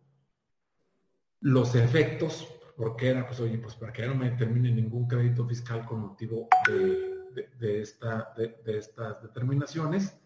los 1.40 1.74
efectos, 1.74 2.48
porque 2.76 3.08
era, 3.08 3.26
pues, 3.26 3.40
oye, 3.40 3.58
pues 3.58 3.74
para 3.76 3.92
que 3.92 4.06
no 4.06 4.14
me 4.14 4.30
termine 4.32 4.70
ningún 4.70 5.06
crédito 5.06 5.46
fiscal 5.46 5.86
con 5.86 6.00
motivo 6.00 6.48
de 6.66 7.15
de, 7.58 7.80
esta, 7.80 8.32
de, 8.36 8.78
estas 8.78 9.22
determinaciones 9.22 10.18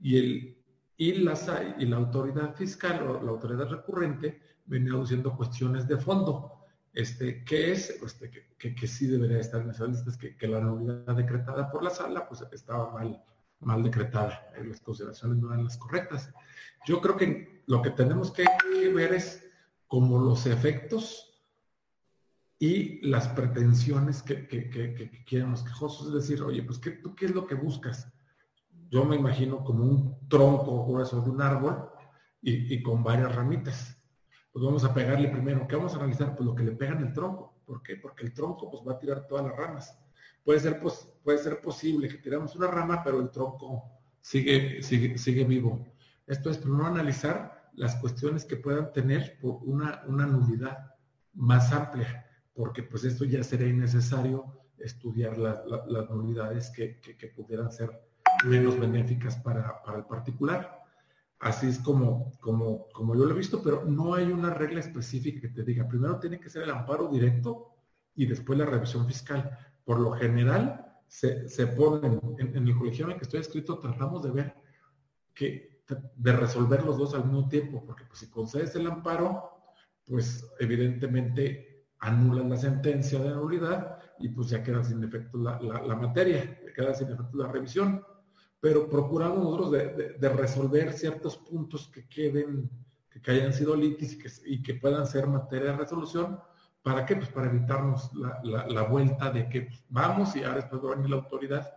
y, 0.00 0.18
el, 0.18 0.58
y, 0.96 1.12
las, 1.14 1.50
y 1.78 1.86
la 1.86 1.96
autoridad 1.96 2.54
fiscal 2.54 3.06
o 3.06 3.22
la 3.22 3.30
autoridad 3.30 3.68
recurrente 3.68 4.40
venía 4.66 4.92
aduciendo 4.92 5.36
cuestiones 5.36 5.86
de 5.86 5.96
fondo. 5.96 6.50
Este, 6.92 7.44
que 7.44 7.72
es, 7.72 7.90
este, 7.90 8.30
que, 8.56 8.74
que, 8.74 8.86
sí 8.86 9.08
debería 9.08 9.40
estar 9.40 9.60
en 9.60 9.70
esas 9.70 9.88
listas, 9.88 10.16
que, 10.16 10.36
que 10.36 10.46
la 10.46 10.60
nulidad 10.60 11.16
decretada 11.16 11.68
por 11.68 11.82
la 11.82 11.90
sala 11.90 12.28
pues 12.28 12.44
estaba 12.52 12.92
mal, 12.92 13.20
mal 13.58 13.82
decretada, 13.82 14.48
las 14.64 14.80
consideraciones 14.80 15.38
no 15.38 15.52
eran 15.52 15.64
las 15.64 15.76
correctas. 15.76 16.32
Yo 16.86 17.00
creo 17.00 17.16
que 17.16 17.64
lo 17.66 17.82
que 17.82 17.90
tenemos 17.90 18.30
que 18.30 18.44
ver 18.94 19.12
es 19.12 19.50
como 19.88 20.18
los 20.18 20.46
efectos 20.46 21.33
y 22.58 23.04
las 23.06 23.28
pretensiones 23.28 24.22
que, 24.22 24.46
quieren 25.26 25.50
los 25.50 25.62
quejosos. 25.62 26.08
Es 26.08 26.14
decir, 26.14 26.42
oye, 26.42 26.62
pues 26.62 26.78
¿qué, 26.78 26.92
¿tú 26.92 27.14
qué 27.14 27.26
es 27.26 27.34
lo 27.34 27.46
que 27.46 27.54
buscas? 27.54 28.12
Yo 28.90 29.04
me 29.04 29.16
imagino 29.16 29.64
como 29.64 29.84
un 29.84 30.28
tronco 30.28 30.86
grueso 30.86 31.20
de 31.20 31.30
un 31.30 31.42
árbol 31.42 31.90
y, 32.40 32.82
con 32.82 33.02
varias 33.02 33.34
ramitas. 33.34 33.96
Pues 34.52 34.64
vamos 34.64 34.84
a 34.84 34.94
pegarle 34.94 35.28
primero. 35.28 35.66
¿Qué 35.66 35.74
vamos 35.76 35.94
a 35.94 35.96
analizar? 35.96 36.36
Pues 36.36 36.46
lo 36.46 36.54
que 36.54 36.62
le 36.62 36.72
pega 36.72 36.92
en 36.92 37.02
el 37.02 37.12
tronco. 37.12 37.60
¿Por 37.64 37.82
qué? 37.82 37.96
Porque 37.96 38.24
el 38.24 38.32
tronco 38.32 38.70
pues 38.70 38.82
va 38.86 38.92
a 38.92 38.98
tirar 38.98 39.26
todas 39.26 39.46
las 39.46 39.56
ramas. 39.56 39.98
Puede 40.44 40.60
ser, 40.60 40.78
pues, 40.78 41.08
puede 41.24 41.38
ser 41.38 41.60
posible 41.60 42.08
que 42.08 42.18
tiramos 42.18 42.54
una 42.54 42.66
rama, 42.68 43.02
pero 43.02 43.20
el 43.20 43.30
tronco 43.30 43.90
sigue, 44.20 44.82
sigue, 44.82 45.16
sigue 45.18 45.44
vivo. 45.44 45.84
Esto 46.26 46.50
es, 46.50 46.64
no 46.64 46.86
analizar 46.86 47.70
las 47.72 47.96
cuestiones 47.96 48.44
que 48.44 48.56
puedan 48.56 48.92
tener 48.92 49.38
por 49.40 49.56
una, 49.62 50.02
una 50.06 50.26
nulidad 50.26 50.94
más 51.32 51.72
amplia 51.72 52.24
porque 52.54 52.82
pues 52.82 53.04
esto 53.04 53.24
ya 53.24 53.42
sería 53.42 53.68
innecesario 53.68 54.46
estudiar 54.78 55.38
las 55.38 56.10
nulidades 56.10 56.70
que, 56.70 57.00
pudieran 57.34 57.70
ser 57.72 57.90
menos 58.46 58.78
benéficas 58.78 59.36
para, 59.36 59.82
el 59.96 60.04
particular. 60.04 60.82
Así 61.40 61.66
es 61.66 61.78
como, 61.78 62.32
como, 62.40 62.86
como 62.92 63.14
yo 63.14 63.24
lo 63.24 63.34
he 63.34 63.38
visto, 63.38 63.62
pero 63.62 63.84
no 63.84 64.14
hay 64.14 64.26
una 64.26 64.50
regla 64.50 64.80
específica 64.80 65.40
que 65.40 65.48
te 65.48 65.64
diga, 65.64 65.88
primero 65.88 66.18
tiene 66.18 66.40
que 66.40 66.48
ser 66.48 66.62
el 66.62 66.70
amparo 66.70 67.08
directo 67.08 67.74
y 68.14 68.26
después 68.26 68.58
la 68.58 68.66
revisión 68.66 69.06
fiscal. 69.06 69.58
Por 69.84 69.98
lo 69.98 70.12
general, 70.12 70.84
se, 71.06 71.48
se 71.48 71.66
ponen, 71.66 72.20
en, 72.38 72.68
el 72.68 72.76
colegio 72.76 73.04
en 73.06 73.12
el 73.12 73.18
que 73.18 73.24
estoy 73.24 73.40
escrito, 73.40 73.78
tratamos 73.78 74.22
de 74.22 74.30
ver 74.30 74.54
que, 75.34 75.82
de 76.16 76.32
resolver 76.32 76.84
los 76.84 76.96
dos 76.96 77.14
al 77.14 77.24
mismo 77.24 77.48
tiempo, 77.48 77.84
porque 77.84 78.04
pues, 78.04 78.20
si 78.20 78.30
concedes 78.30 78.74
el 78.76 78.86
amparo, 78.86 79.50
pues 80.06 80.46
evidentemente 80.60 81.73
anulan 82.04 82.50
la 82.50 82.56
sentencia 82.56 83.18
de 83.18 83.30
nulidad 83.30 83.98
y 84.18 84.28
pues 84.28 84.48
ya 84.50 84.62
queda 84.62 84.84
sin 84.84 85.02
efecto 85.02 85.38
la, 85.38 85.58
la, 85.60 85.96
materia, 85.96 86.58
queda 86.74 86.94
sin 86.94 87.10
efecto 87.10 87.36
la 87.38 87.48
revisión. 87.48 88.04
Pero 88.60 88.88
procuramos 88.88 89.38
nosotros 89.38 89.72
de, 89.72 90.28
resolver 90.28 90.92
ciertos 90.92 91.36
puntos 91.38 91.88
que 91.88 92.06
queden, 92.06 92.70
que, 93.10 93.30
hayan 93.30 93.52
sido 93.52 93.74
litis 93.74 94.14
y 94.14 94.18
que, 94.18 94.30
y 94.44 94.62
que, 94.62 94.74
puedan 94.74 95.06
ser 95.06 95.26
materia 95.26 95.72
de 95.72 95.78
resolución. 95.78 96.38
¿Para 96.82 97.06
qué? 97.06 97.16
Pues 97.16 97.28
para 97.30 97.48
evitarnos 97.48 98.10
la, 98.14 98.82
vuelta 98.82 99.30
de 99.30 99.48
que 99.48 99.62
pues, 99.62 99.82
vamos 99.88 100.36
y 100.36 100.44
ahora 100.44 100.56
después 100.56 100.82
va 100.82 100.92
a 100.92 100.96
venir 100.96 101.10
la 101.10 101.16
autoridad 101.16 101.74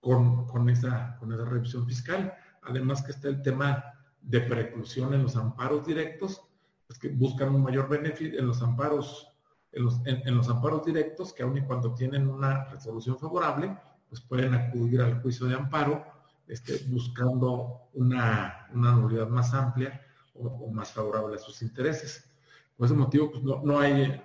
con, 0.00 0.46
con, 0.46 0.68
esa, 0.68 1.16
con 1.18 1.32
esa 1.32 1.44
revisión 1.46 1.86
fiscal. 1.86 2.34
Además 2.62 3.02
que 3.02 3.12
está 3.12 3.28
el 3.28 3.40
tema 3.42 3.84
de 4.20 4.40
preclusión 4.42 5.14
en 5.14 5.22
los 5.22 5.36
amparos 5.36 5.86
directos, 5.86 6.42
pues 6.86 6.98
que 6.98 7.08
buscan 7.08 7.54
un 7.54 7.62
mayor 7.62 7.88
beneficio 7.88 8.38
en 8.38 8.46
los 8.46 8.62
amparos 8.62 9.31
en 9.72 10.36
los, 10.36 10.48
amparos 10.48 10.84
directos, 10.84 11.32
que 11.32 11.42
aun 11.42 11.56
y 11.56 11.62
cuando 11.62 11.94
tienen 11.94 12.28
una 12.28 12.64
resolución 12.66 13.18
favorable, 13.18 13.76
pues 14.08 14.20
pueden 14.20 14.54
acudir 14.54 15.00
al 15.00 15.22
juicio 15.22 15.46
de 15.46 15.54
amparo 15.54 16.04
este, 16.46 16.78
buscando 16.88 17.88
una, 17.94 18.68
una 18.74 18.92
nulidad 18.92 19.28
más 19.28 19.54
amplia 19.54 20.02
o, 20.34 20.70
más 20.70 20.92
favorable 20.92 21.36
a 21.36 21.38
sus 21.38 21.62
intereses. 21.62 22.30
Por 22.76 22.86
ese 22.86 22.94
motivo, 22.94 23.30
pues 23.30 23.42
no, 23.42 23.78
hay, 23.78 24.22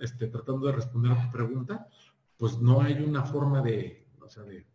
este, 0.00 0.26
tratando 0.26 0.66
de 0.66 0.72
responder 0.72 1.12
a 1.12 1.22
tu 1.22 1.30
pregunta, 1.30 1.86
pues 2.36 2.58
no 2.58 2.82
hay 2.82 3.02
una 3.02 3.22
forma 3.22 3.62
de, 3.62 4.06
o 4.20 4.28
sea, 4.28 4.42
de, 4.42 4.66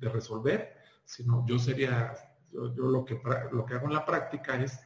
resolver, 0.00 0.78
sino 1.04 1.44
yo 1.46 1.58
sería, 1.58 2.14
yo, 2.50 2.68
lo, 2.70 3.04
que, 3.04 3.20
lo 3.52 3.66
que 3.66 3.74
hago 3.74 3.86
en 3.86 3.92
la 3.92 4.06
práctica 4.06 4.58
es 4.62 4.80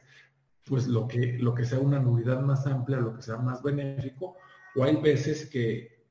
pues 0.65 0.87
lo 0.87 1.07
que, 1.07 1.37
lo 1.39 1.53
que 1.53 1.63
sea 1.63 1.79
una 1.79 1.99
nulidad 1.99 2.41
más 2.41 2.65
amplia, 2.67 2.97
lo 2.97 3.15
que 3.15 3.21
sea 3.21 3.37
más 3.37 3.63
benéfico, 3.63 4.35
o 4.75 4.83
hay 4.83 4.95
veces 4.97 5.49
que, 5.49 6.05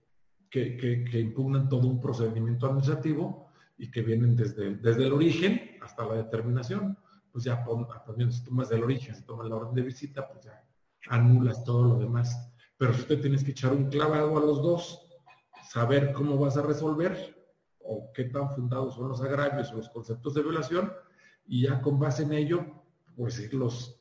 que, 0.51 1.21
impugnan 1.21 1.69
todo 1.69 1.87
un 1.87 2.01
procedimiento 2.01 2.67
administrativo 2.67 3.49
y 3.77 3.91
que 3.91 4.03
vienen 4.03 4.37
desde, 4.37 4.77
desde 4.77 5.07
el 5.07 5.13
origen 5.13 5.79
hasta 5.83 6.07
la 6.07 6.15
determinación. 6.15 6.97
Pues 7.33 7.45
ya 7.45 7.65
también 8.07 8.33
si 8.33 8.45
tomas 8.45 8.69
del 8.69 8.85
origen, 8.85 9.15
si 9.15 9.23
tomas 9.25 9.49
la 9.49 9.57
orden 9.57 9.75
de 9.75 9.83
visita, 9.83 10.29
pues 10.29 10.45
ya 10.45 10.65
anulas 11.09 11.65
todo 11.65 11.85
lo 11.85 11.99
demás. 11.99 12.53
Pero 12.77 12.95
si 12.95 13.03
te 13.05 13.17
tienes 13.17 13.43
que 13.43 13.51
echar 13.51 13.73
un 13.73 13.91
clavado 13.91 14.39
a 14.39 14.41
los 14.41 14.63
dos, 14.63 15.09
saber 15.69 16.13
cómo 16.13 16.39
vas 16.39 16.57
a 16.57 16.63
resolver 16.63 17.35
o 17.81 18.13
qué 18.15 18.25
tan 18.25 18.51
fundados 18.51 18.95
son 18.95 19.09
los 19.09 19.21
agravios 19.21 19.73
o 19.73 19.77
los 19.77 19.91
conceptos 19.91 20.35
de 20.35 20.43
violación, 20.43 20.93
y 21.47 21.63
ya 21.63 21.83
con 21.83 21.99
base 21.99 22.23
en 22.23 22.33
ello, 22.33 22.65
pues 23.17 23.39
irlos, 23.39 24.01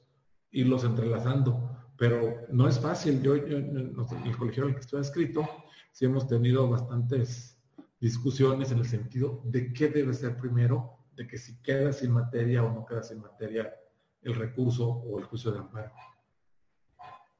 irlos 0.51 0.83
entrelazando. 0.85 1.72
Pero 2.03 2.45
no 2.49 2.67
es 2.67 2.81
fácil. 2.81 3.21
Yo, 3.21 3.33
en 3.33 3.95
el 4.25 4.37
colegio 4.37 4.63
en 4.63 4.69
el 4.71 4.75
que 4.75 4.81
estoy 4.81 4.99
escrito, 4.99 5.47
sí 5.93 6.03
hemos 6.03 6.27
tenido 6.27 6.69
bastantes 6.69 7.57
discusiones 7.97 8.73
en 8.73 8.79
el 8.79 8.85
sentido 8.85 9.41
de 9.45 9.71
qué 9.71 9.87
debe 9.87 10.13
ser 10.13 10.35
primero, 10.35 10.97
de 11.15 11.25
que 11.25 11.37
si 11.37 11.61
queda 11.61 11.93
sin 11.93 12.11
materia 12.11 12.61
o 12.61 12.73
no 12.73 12.85
queda 12.85 13.03
sin 13.03 13.21
materia 13.21 13.73
el 14.21 14.35
recurso 14.35 14.85
o 14.85 15.17
el 15.17 15.23
juicio 15.23 15.53
de 15.53 15.59
amparo. 15.59 15.93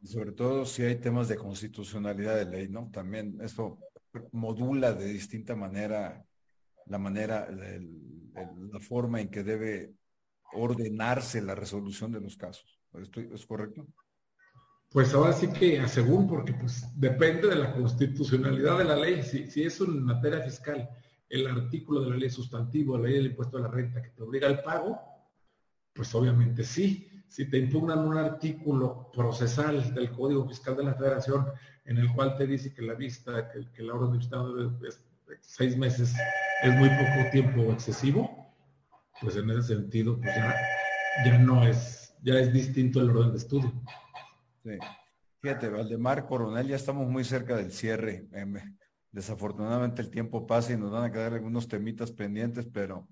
Sobre 0.01 0.31
todo 0.31 0.63
si 0.63 0.83
hay 0.83 0.95
temas 0.95 1.27
de 1.27 1.35
constitucionalidad 1.35 2.37
de 2.37 2.45
ley, 2.45 2.69
¿no? 2.69 2.89
También 2.89 3.41
eso 3.41 3.77
modula 4.31 4.93
de 4.93 5.07
distinta 5.07 5.57
manera 5.57 6.25
la 6.85 6.99
manera, 6.99 7.49
la 7.51 8.79
forma 8.79 9.19
en 9.19 9.29
que 9.29 9.43
debe 9.43 9.93
ordenarse 10.53 11.41
la 11.41 11.53
resolución 11.53 12.13
de 12.13 12.21
los 12.21 12.37
casos. 12.37 12.79
¿Es 12.93 13.45
correcto? 13.45 13.85
Pues 14.93 15.13
ahora 15.13 15.33
sí 15.33 15.47
que 15.47 15.85
según, 15.87 16.27
porque 16.27 16.53
pues 16.53 16.85
depende 16.95 17.47
de 17.47 17.55
la 17.55 17.73
constitucionalidad 17.73 18.77
de 18.77 18.83
la 18.83 18.95
ley. 18.95 19.23
Si, 19.23 19.49
si 19.49 19.63
es 19.63 19.81
una 19.81 20.13
materia 20.13 20.39
fiscal, 20.41 20.87
el 21.29 21.47
artículo 21.47 22.01
de 22.01 22.11
la 22.11 22.17
ley 22.17 22.29
sustantivo, 22.29 22.97
la 22.97 23.05
ley 23.05 23.15
del 23.15 23.25
impuesto 23.27 23.57
a 23.57 23.61
la 23.61 23.67
renta 23.67 24.03
que 24.03 24.09
te 24.09 24.21
obliga 24.21 24.47
al 24.47 24.61
pago, 24.61 24.99
pues 25.93 26.13
obviamente 26.13 26.63
sí. 26.63 27.09
Si 27.27 27.49
te 27.49 27.57
impugnan 27.57 27.99
un 27.99 28.15
artículo 28.15 29.09
procesal 29.11 29.95
del 29.95 30.11
Código 30.11 30.47
Fiscal 30.47 30.77
de 30.77 30.83
la 30.83 30.93
Federación 30.93 31.47
en 31.85 31.97
el 31.97 32.13
cual 32.13 32.37
te 32.37 32.45
dice 32.45 32.71
que 32.71 32.83
la 32.83 32.93
vista, 32.93 33.49
que, 33.49 33.67
que 33.71 33.81
la 33.81 33.95
orden 33.95 34.11
de 34.11 34.17
vista 34.19 34.37
es 34.87 35.01
seis 35.41 35.77
meses 35.77 36.13
es 36.61 36.75
muy 36.75 36.89
poco 36.89 37.31
tiempo 37.31 37.71
excesivo, 37.71 38.53
pues 39.21 39.35
en 39.35 39.49
ese 39.49 39.63
sentido 39.63 40.17
pues 40.17 40.35
ya, 41.25 41.37
no 41.39 41.67
es, 41.67 42.13
ya 42.23 42.35
es 42.35 42.53
distinto 42.53 43.01
el 43.01 43.09
orden 43.09 43.31
de 43.31 43.37
estudio. 43.37 43.73
Sí. 44.63 44.77
Fíjate, 45.41 45.69
Valdemar 45.69 46.25
Coronel, 46.25 46.67
ya 46.67 46.75
estamos 46.75 47.07
muy 47.07 47.23
cerca 47.23 47.55
del 47.57 47.71
cierre. 47.71 48.27
Em, 48.31 48.55
desafortunadamente 49.11 50.01
el 50.01 50.09
tiempo 50.09 50.47
pasa 50.47 50.73
y 50.73 50.77
nos 50.77 50.91
van 50.91 51.03
a 51.03 51.11
quedar 51.11 51.33
algunos 51.33 51.67
temitas 51.67 52.11
pendientes, 52.11 52.65
pero, 52.71 53.07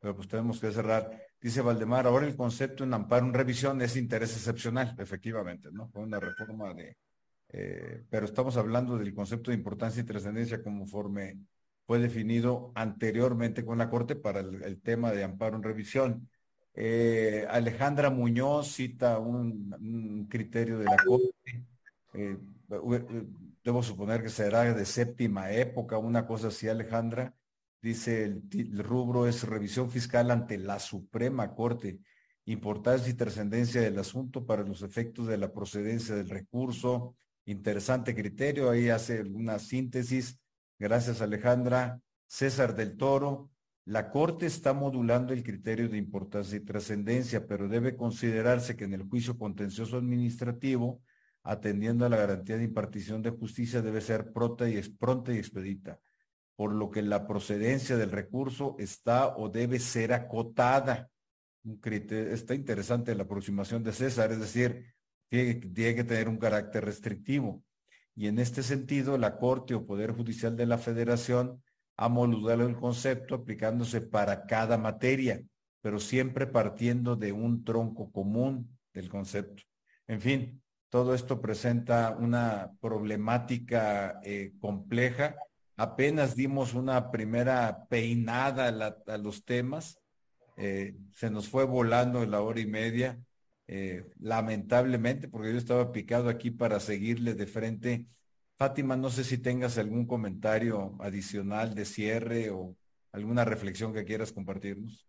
pero 0.00 0.16
pues 0.16 0.28
tenemos 0.28 0.60
que 0.60 0.72
cerrar. 0.72 1.10
Dice 1.40 1.60
Valdemar, 1.60 2.06
ahora 2.06 2.26
el 2.26 2.36
concepto 2.36 2.82
en 2.82 2.94
amparo 2.94 3.26
en 3.26 3.34
revisión 3.34 3.80
es 3.80 3.96
interés 3.96 4.34
excepcional, 4.34 4.96
efectivamente, 4.98 5.68
¿no? 5.70 5.88
Fue 5.88 6.02
una 6.02 6.18
reforma 6.18 6.74
de, 6.74 6.96
eh, 7.50 8.04
pero 8.10 8.26
estamos 8.26 8.56
hablando 8.56 8.98
del 8.98 9.14
concepto 9.14 9.50
de 9.50 9.56
importancia 9.56 10.02
y 10.02 10.06
trascendencia 10.06 10.62
conforme 10.62 11.38
fue 11.86 11.98
definido 11.98 12.70
anteriormente 12.74 13.64
con 13.64 13.78
la 13.78 13.88
Corte 13.88 14.14
para 14.14 14.40
el, 14.40 14.80
tema 14.82 15.10
de 15.10 15.24
amparo 15.24 15.56
en 15.56 15.62
revisión. 15.62 16.28
Eh, 16.74 17.46
Alejandra 17.50 18.10
Muñoz 18.10 18.68
cita 18.72 19.18
un, 19.18 20.26
criterio 20.30 20.78
de 20.78 20.84
la 20.84 20.96
Corte. 21.04 21.66
Eh, 22.14 22.38
debo 23.64 23.82
suponer 23.82 24.22
que 24.22 24.28
será 24.28 24.72
de 24.72 24.84
séptima 24.84 25.50
época, 25.50 25.98
una 25.98 26.26
cosa 26.26 26.48
así, 26.48 26.68
Alejandra. 26.68 27.34
Dice 27.80 28.24
el, 28.24 28.42
el 28.52 28.84
rubro 28.84 29.26
es 29.26 29.44
revisión 29.44 29.90
fiscal 29.90 30.30
ante 30.30 30.58
la 30.58 30.78
Suprema 30.78 31.54
Corte 31.54 32.00
importancia 32.46 33.10
y 33.10 33.14
trascendencia 33.14 33.82
del 33.82 33.98
asunto 33.98 34.46
para 34.46 34.62
los 34.62 34.82
efectos 34.82 35.26
de 35.26 35.36
la 35.36 35.52
procedencia 35.52 36.14
del 36.14 36.30
recurso. 36.30 37.14
Interesante 37.44 38.14
criterio, 38.14 38.70
ahí 38.70 38.88
hace 38.88 39.20
una 39.22 39.58
síntesis 39.58 40.38
Gracias, 40.78 41.20
Alejandra. 41.20 42.00
César 42.26 42.76
del 42.76 42.96
Toro. 42.96 43.50
La 43.88 44.10
Corte 44.10 44.44
está 44.44 44.74
modulando 44.74 45.32
el 45.32 45.42
criterio 45.42 45.88
de 45.88 45.96
importancia 45.96 46.58
y 46.58 46.60
trascendencia, 46.60 47.46
pero 47.46 47.68
debe 47.68 47.96
considerarse 47.96 48.76
que 48.76 48.84
en 48.84 48.92
el 48.92 49.04
juicio 49.04 49.38
contencioso 49.38 49.96
administrativo, 49.96 51.00
atendiendo 51.42 52.04
a 52.04 52.10
la 52.10 52.18
garantía 52.18 52.58
de 52.58 52.64
impartición 52.64 53.22
de 53.22 53.30
justicia, 53.30 53.80
debe 53.80 54.02
ser 54.02 54.30
pronta 54.30 54.68
y, 54.68 54.78
pronta 54.90 55.32
y 55.32 55.38
expedita, 55.38 55.98
por 56.54 56.74
lo 56.74 56.90
que 56.90 57.00
la 57.00 57.26
procedencia 57.26 57.96
del 57.96 58.10
recurso 58.10 58.76
está 58.78 59.34
o 59.38 59.48
debe 59.48 59.78
ser 59.78 60.12
acotada. 60.12 61.08
Está 61.64 62.54
interesante 62.54 63.14
la 63.14 63.22
aproximación 63.22 63.82
de 63.84 63.94
César, 63.94 64.32
es 64.32 64.40
decir, 64.40 64.84
tiene 65.30 65.94
que 65.94 66.04
tener 66.04 66.28
un 66.28 66.36
carácter 66.36 66.84
restrictivo 66.84 67.64
y 68.14 68.26
en 68.26 68.38
este 68.38 68.62
sentido 68.62 69.16
la 69.16 69.38
Corte 69.38 69.74
o 69.74 69.86
Poder 69.86 70.12
Judicial 70.12 70.56
de 70.56 70.66
la 70.66 70.76
Federación 70.76 71.62
ha 71.98 72.08
modulado 72.08 72.66
el 72.66 72.76
concepto 72.76 73.34
aplicándose 73.34 74.00
para 74.00 74.46
cada 74.46 74.78
materia, 74.78 75.42
pero 75.80 75.98
siempre 75.98 76.46
partiendo 76.46 77.16
de 77.16 77.32
un 77.32 77.64
tronco 77.64 78.12
común 78.12 78.78
del 78.94 79.08
concepto. 79.08 79.64
En 80.06 80.20
fin, 80.20 80.62
todo 80.90 81.12
esto 81.12 81.40
presenta 81.40 82.16
una 82.16 82.70
problemática 82.80 84.20
eh, 84.22 84.52
compleja. 84.60 85.36
Apenas 85.76 86.36
dimos 86.36 86.72
una 86.72 87.10
primera 87.10 87.86
peinada 87.88 88.68
a, 89.06 89.18
los 89.18 89.44
temas. 89.44 89.98
Eh, 90.56 90.94
se 91.14 91.30
nos 91.30 91.48
fue 91.48 91.64
volando 91.64 92.24
la 92.26 92.42
hora 92.42 92.60
y 92.60 92.66
media. 92.66 93.18
Eh, 93.66 94.06
lamentablemente, 94.20 95.28
porque 95.28 95.52
yo 95.52 95.58
estaba 95.58 95.90
picado 95.90 96.28
aquí 96.28 96.52
para 96.52 96.78
seguirle 96.78 97.34
de 97.34 97.46
frente. 97.46 98.06
Fátima, 98.58 98.96
no 98.96 99.08
sé 99.08 99.22
si 99.22 99.38
tengas 99.38 99.78
algún 99.78 100.04
comentario 100.04 100.96
adicional 100.98 101.76
de 101.76 101.84
cierre 101.84 102.50
o 102.50 102.74
alguna 103.12 103.44
reflexión 103.44 103.94
que 103.94 104.04
quieras 104.04 104.32
compartirnos. 104.32 105.06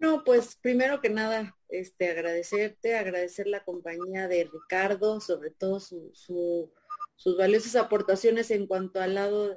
No, 0.00 0.24
pues 0.24 0.56
primero 0.56 1.00
que 1.00 1.08
nada, 1.08 1.56
este, 1.68 2.10
agradecerte, 2.10 2.96
agradecer 2.96 3.46
la 3.46 3.62
compañía 3.62 4.26
de 4.26 4.50
Ricardo, 4.52 5.20
sobre 5.20 5.50
todo 5.50 5.78
sus 5.78 7.36
valiosas 7.38 7.76
aportaciones 7.76 8.50
en 8.50 8.66
cuanto 8.66 9.00
al 9.00 9.14
lado, 9.14 9.54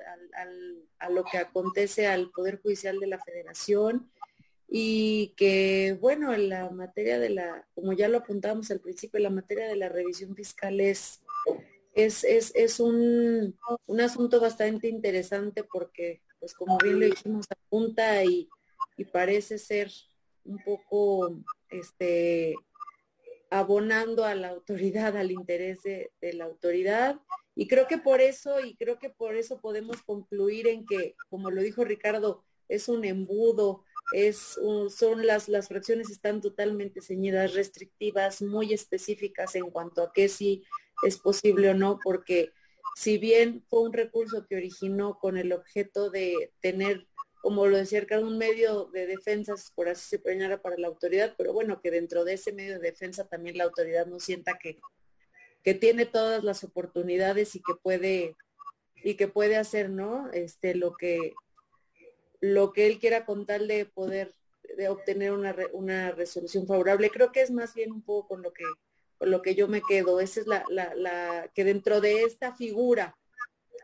a 1.00 1.10
lo 1.10 1.24
que 1.24 1.40
acontece 1.40 2.06
al 2.06 2.30
Poder 2.30 2.62
Judicial 2.62 3.00
de 3.00 3.08
la 3.08 3.18
Federación 3.18 4.12
y 4.68 5.34
que, 5.36 5.98
bueno, 6.00 6.32
en 6.32 6.50
la 6.50 6.70
materia 6.70 7.18
de 7.18 7.32
la, 7.32 7.68
como 7.74 7.94
ya 7.94 8.08
lo 8.08 8.20
apuntábamos 8.20 8.70
al 8.70 8.82
principio, 8.82 9.20
la 9.20 9.32
materia 9.32 9.68
de 9.68 9.76
la 9.76 9.90
revisión 9.90 10.36
fiscal 10.36 10.80
es, 10.80 11.22
es, 11.94 12.24
es, 12.24 12.52
es 12.56 12.80
un, 12.80 13.58
un, 13.86 14.02
asunto 14.02 14.40
bastante 14.40 14.88
interesante 14.88 15.64
porque, 15.64 16.22
pues 16.40 16.54
como 16.54 16.78
bien 16.78 17.00
lo 17.00 17.06
dijimos, 17.06 17.46
apunta 17.50 18.24
y, 18.24 18.48
y 18.98 19.06
parece 19.06 19.58
ser 19.58 19.92
un 20.46 20.60
poco 20.64 21.36
este, 21.70 22.56
abonando 23.50 24.26
a 24.26 24.36
la 24.36 24.50
autoridad, 24.50 25.18
al 25.18 25.32
interés 25.32 25.82
de, 25.84 26.12
de, 26.22 26.34
la 26.34 26.46
autoridad. 26.46 27.20
Y 27.56 27.68
creo 27.68 27.88
que 27.88 27.98
por 27.98 28.22
eso, 28.22 28.60
y 28.60 28.76
creo 28.76 29.00
que 29.00 29.10
por 29.10 29.36
eso 29.36 29.60
podemos 29.60 30.02
concluir 30.04 30.68
en 30.68 30.86
que, 30.86 31.16
como 31.30 31.52
lo 31.52 31.62
dijo 31.62 31.84
Ricardo, 31.84 32.44
es 32.68 32.88
un 32.88 33.04
embudo, 33.04 33.84
es 34.14 34.60
son 34.90 35.26
las, 35.26 35.48
las 35.50 35.68
fracciones 35.68 36.10
están 36.10 36.42
totalmente 36.42 37.02
ceñidas, 37.02 37.54
restrictivas, 37.54 38.42
muy 38.42 38.74
específicas 38.74 39.56
en 39.56 39.70
cuanto 39.70 40.04
a 40.04 40.12
qué 40.14 40.30
sí 40.30 40.64
es 41.04 41.18
posible 41.18 41.70
o 41.70 41.74
no, 41.74 42.00
porque 42.04 42.52
si 42.96 43.18
bien 43.18 43.64
fue 43.70 43.82
un 43.82 43.94
recurso 43.94 44.46
que 44.48 44.58
originó 44.58 45.18
con 45.20 45.38
el 45.38 45.54
objeto 45.54 46.10
de 46.10 46.52
tener, 46.60 47.08
como 47.42 47.68
lo 47.68 47.78
decía 47.78 48.06
un 48.20 48.38
medio 48.38 48.86
de 48.86 49.08
defensa, 49.08 49.54
por 49.76 49.88
así 49.88 50.10
se 50.10 50.20
preñara 50.20 50.62
para 50.62 50.78
la 50.78 50.88
autoridad, 50.88 51.36
pero 51.38 51.54
bueno, 51.54 51.80
que 51.82 51.92
dentro 51.92 52.26
de 52.26 52.34
ese 52.34 52.52
medio 52.52 52.74
de 52.74 52.92
defensa 52.92 53.28
también 53.28 53.58
la 53.58 53.64
autoridad 53.64 54.06
no 54.08 54.20
sienta 54.20 54.58
que, 54.58 54.78
que 55.64 55.74
tiene 55.74 56.06
todas 56.06 56.44
las 56.44 56.64
oportunidades 56.64 57.56
y 57.56 57.62
que 57.62 57.74
puede 57.82 58.36
y 59.02 59.16
que 59.16 59.30
puede 59.30 59.56
hacer, 59.56 59.90
¿no? 59.90 60.30
Este 60.34 60.76
lo 60.76 60.94
que 60.94 61.34
lo 62.42 62.72
que 62.74 62.88
él 62.88 63.00
quiera 63.00 63.26
con 63.26 63.46
tal 63.46 63.68
de 63.68 63.86
poder 63.86 64.34
de 64.78 64.90
obtener 64.90 65.32
una, 65.32 65.56
una 65.74 66.12
resolución 66.12 66.68
favorable. 66.68 67.10
Creo 67.10 67.32
que 67.32 67.42
es 67.42 67.52
más 67.52 67.74
bien 67.74 67.92
un 67.92 68.02
poco 68.02 68.30
con 68.30 68.42
lo 68.42 68.54
que, 68.54 68.64
con 69.18 69.32
lo 69.32 69.42
que 69.42 69.56
yo 69.56 69.68
me 69.68 69.82
quedo. 69.82 70.20
Esa 70.20 70.42
es 70.42 70.48
la, 70.48 70.64
la, 70.70 70.94
la, 70.96 71.52
que 71.54 71.64
dentro 71.64 72.02
de 72.02 72.24
esta 72.24 72.54
figura 72.56 73.18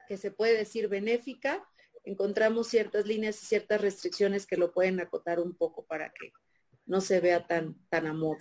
que 0.07 0.18
se 0.18 0.32
puede 0.32 0.57
decir 0.57 0.88
benéfica, 0.88 1.68
encontramos 2.03 2.68
ciertas 2.68 3.06
líneas 3.06 3.41
y 3.41 3.45
ciertas 3.45 3.82
restricciones 3.82 4.45
que 4.45 4.57
lo 4.57 4.72
pueden 4.72 4.99
acotar 4.99 5.40
un 5.40 5.56
poco 5.56 5.84
para 5.86 6.11
que 6.11 6.32
no 6.86 7.02
se 7.02 7.19
vea 7.19 7.48
tan, 7.48 7.76
tan 7.90 8.06
a 8.06 8.14
modo. 8.14 8.38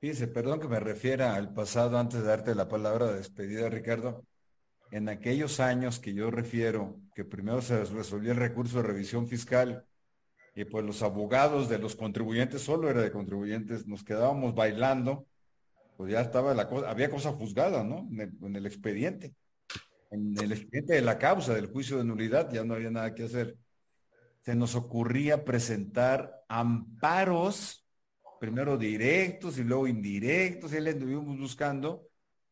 Fíjese, 0.00 0.28
perdón 0.28 0.60
que 0.60 0.68
me 0.68 0.78
refiera 0.78 1.34
al 1.34 1.52
pasado 1.52 1.98
antes 1.98 2.20
de 2.20 2.26
darte 2.28 2.54
la 2.54 2.68
palabra 2.68 3.08
de 3.08 3.16
despedida, 3.16 3.68
Ricardo. 3.68 4.24
En 4.90 5.08
aquellos 5.08 5.60
años 5.60 5.98
que 5.98 6.14
yo 6.14 6.30
refiero, 6.30 7.00
que 7.14 7.24
primero 7.24 7.60
se 7.60 7.84
resolvió 7.84 8.32
el 8.32 8.38
recurso 8.38 8.78
de 8.78 8.88
revisión 8.88 9.28
fiscal 9.28 9.84
y 10.54 10.64
pues 10.64 10.84
los 10.84 11.02
abogados 11.02 11.68
de 11.68 11.78
los 11.78 11.94
contribuyentes, 11.94 12.62
solo 12.62 12.88
era 12.88 13.02
de 13.02 13.12
contribuyentes, 13.12 13.86
nos 13.86 14.02
quedábamos 14.02 14.54
bailando, 14.54 15.26
pues 15.96 16.12
ya 16.12 16.20
estaba 16.20 16.54
la 16.54 16.68
cosa, 16.68 16.90
había 16.90 17.10
cosa 17.10 17.32
juzgada, 17.32 17.84
¿no? 17.84 18.08
En 18.10 18.56
el, 18.56 18.66
expediente. 18.66 19.34
En 20.10 20.36
el 20.42 20.52
expediente 20.52 20.94
de 20.94 21.02
la 21.02 21.18
causa 21.18 21.54
del 21.54 21.66
juicio 21.66 21.98
de 21.98 22.04
nulidad 22.04 22.50
ya 22.50 22.64
no 22.64 22.74
había 22.74 22.90
nada 22.90 23.14
que 23.14 23.24
hacer. 23.24 23.56
Se 24.40 24.54
nos 24.54 24.74
ocurría 24.74 25.44
presentar 25.44 26.44
amparos 26.48 27.86
primero 28.40 28.78
directos 28.78 29.58
y 29.58 29.64
luego 29.64 29.86
indirectos, 29.86 30.72
y 30.72 30.80
le 30.80 30.90
estuvimos 30.90 31.38
buscando 31.38 32.07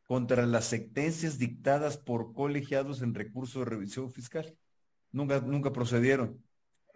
contra 0.06 0.46
las 0.46 0.66
sentencias 0.66 1.38
dictadas 1.38 1.98
por 1.98 2.32
colegiados 2.32 3.02
en 3.02 3.14
recurso 3.14 3.60
de 3.60 3.66
revisión 3.66 4.10
fiscal. 4.10 4.56
Nunca, 5.10 5.40
nunca 5.40 5.72
procedieron, 5.72 6.42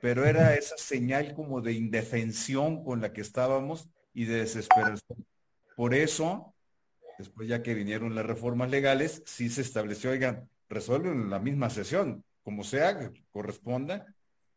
pero 0.01 0.25
era 0.25 0.55
esa 0.55 0.77
señal 0.77 1.35
como 1.35 1.61
de 1.61 1.73
indefensión 1.73 2.85
con 2.85 3.01
la 3.01 3.13
que 3.13 3.21
estábamos 3.21 3.89
y 4.13 4.25
de 4.25 4.41
desesperación. 4.41 5.27
Por 5.77 5.95
eso, 5.95 6.55
después 7.19 7.49
ya 7.49 7.63
que 7.63 7.75
vinieron 7.75 8.15
las 8.15 8.27
reformas 8.27 8.71
legales, 8.71 9.23
sí 9.27 9.49
se 9.49 9.63
estableció, 9.63 10.11
oigan, 10.11 10.49
resuelven 10.69 11.13
en 11.13 11.31
la 11.31 11.41
misma 11.41 11.71
sesión, 11.71 12.25
como 12.43 12.63
sea, 12.65 12.99
que 12.99 13.25
corresponda, 13.31 14.07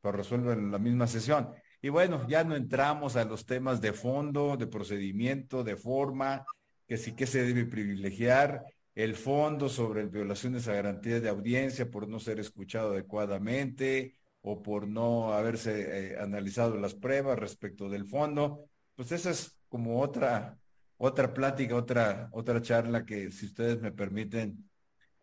pero 0.02 0.18
resuelven 0.18 0.60
en 0.60 0.72
la 0.72 0.80
misma 0.80 1.08
sesión. 1.08 1.50
Y 1.82 1.90
bueno, 1.90 2.26
ya 2.28 2.44
no 2.44 2.56
entramos 2.56 3.16
a 3.16 3.26
los 3.26 3.46
temas 3.46 3.82
de 3.82 3.94
fondo, 3.94 4.58
de 4.58 4.68
procedimiento, 4.68 5.64
de 5.64 5.76
forma, 5.76 6.46
que 6.88 6.98
sí 6.98 7.14
que 7.16 7.28
se 7.28 7.44
debe 7.44 7.66
privilegiar, 7.66 8.64
el 8.96 9.16
fondo 9.16 9.70
sobre 9.70 10.06
violaciones 10.06 10.68
a 10.68 10.74
garantía 10.74 11.20
de 11.20 11.30
audiencia 11.30 11.90
por 11.90 12.08
no 12.08 12.20
ser 12.20 12.40
escuchado 12.40 12.92
adecuadamente 12.94 14.16
o 14.42 14.62
por 14.62 14.88
no 14.88 15.34
haberse 15.34 16.14
eh, 16.14 16.20
analizado 16.20 16.78
las 16.78 16.94
pruebas 16.94 17.40
respecto 17.40 17.90
del 17.90 18.06
fondo. 18.08 18.66
Pues 18.96 19.12
esa 19.12 19.32
es 19.32 19.58
como 19.70 20.02
otra, 20.02 20.58
otra 20.98 21.34
plática, 21.34 21.76
otra, 21.76 22.30
otra 22.32 22.62
charla 22.62 23.06
que 23.06 23.32
si 23.32 23.48
ustedes 23.48 23.82
me 23.82 23.92
permiten, 23.92 24.70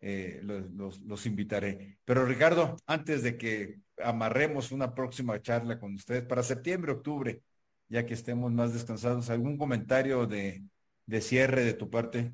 eh, 0.01 0.39
los, 0.43 0.99
los, 1.01 1.25
invitaré. 1.27 1.99
Pero 2.05 2.25
Ricardo, 2.25 2.75
antes 2.87 3.21
de 3.21 3.37
que 3.37 3.79
amarremos 4.03 4.71
una 4.71 4.95
próxima 4.95 5.39
charla 5.41 5.79
con 5.79 5.93
ustedes 5.93 6.23
para 6.23 6.41
septiembre, 6.41 6.91
octubre, 6.91 7.43
ya 7.87 8.05
que 8.05 8.15
estemos 8.15 8.51
más 8.51 8.73
descansados, 8.73 9.29
¿algún 9.29 9.57
comentario 9.57 10.25
de, 10.25 10.63
de 11.05 11.21
cierre 11.21 11.63
de 11.63 11.73
tu 11.73 11.89
parte? 11.89 12.33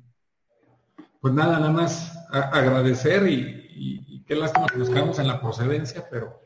Pues 1.20 1.34
nada, 1.34 1.58
nada 1.58 1.72
más 1.72 2.16
agradecer 2.30 3.26
y, 3.28 4.24
qué 4.26 4.34
lástima 4.34 4.66
que 4.66 4.76
nos 4.76 4.90
quedamos 4.90 5.18
en 5.18 5.26
la 5.26 5.40
procedencia, 5.40 6.06
pero 6.10 6.38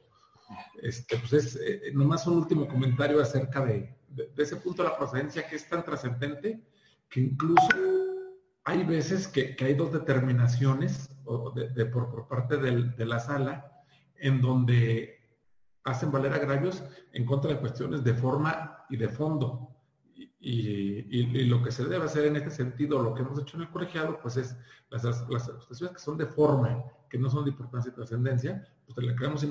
este, 0.80 1.16
pues 1.18 1.32
es 1.32 1.56
eh, 1.56 1.90
nomás 1.92 2.26
un 2.28 2.38
último 2.38 2.68
comentario 2.68 3.20
acerca 3.20 3.64
de, 3.64 3.96
de, 4.08 4.30
ese 4.36 4.56
punto 4.56 4.84
de 4.84 4.90
la 4.90 4.96
procedencia 4.96 5.48
que 5.48 5.56
es 5.56 5.68
tan 5.68 5.84
trascendente 5.84 6.62
que 7.08 7.20
incluso 7.20 7.66
hay 8.64 8.84
veces 8.84 9.26
que, 9.26 9.56
hay 9.58 9.74
dos 9.74 9.92
determinaciones 9.92 11.10
de, 11.74 11.86
por, 11.86 12.28
parte 12.28 12.56
de 12.56 13.04
la 13.04 13.18
sala 13.18 13.72
en 14.16 14.40
donde 14.40 15.18
hacen 15.84 16.12
valer 16.12 16.32
agravios 16.32 16.84
en 17.12 17.26
contra 17.26 17.52
de 17.52 17.60
cuestiones 17.60 18.04
de 18.04 18.14
forma 18.14 18.84
y 18.88 18.96
de 18.96 19.08
fondo. 19.08 19.68
Y, 20.44 21.44
lo 21.46 21.62
que 21.62 21.70
se 21.70 21.84
debe 21.84 22.04
hacer 22.04 22.26
en 22.26 22.34
este 22.36 22.50
sentido, 22.50 23.00
lo 23.00 23.14
que 23.14 23.22
hemos 23.22 23.38
hecho 23.38 23.56
en 23.56 23.62
el 23.62 23.70
colegiado, 23.70 24.18
pues 24.20 24.36
es 24.36 24.56
las, 24.90 25.04
las 25.04 25.48
que 25.48 25.98
son 25.98 26.18
de 26.18 26.26
forma, 26.26 26.82
que 27.08 27.16
no 27.16 27.30
son 27.30 27.44
de 27.44 27.50
importancia 27.50 27.90
y 27.90 27.94
trascendencia, 27.94 28.66
pues 28.84 29.06
le 29.06 29.14
creamos 29.14 29.46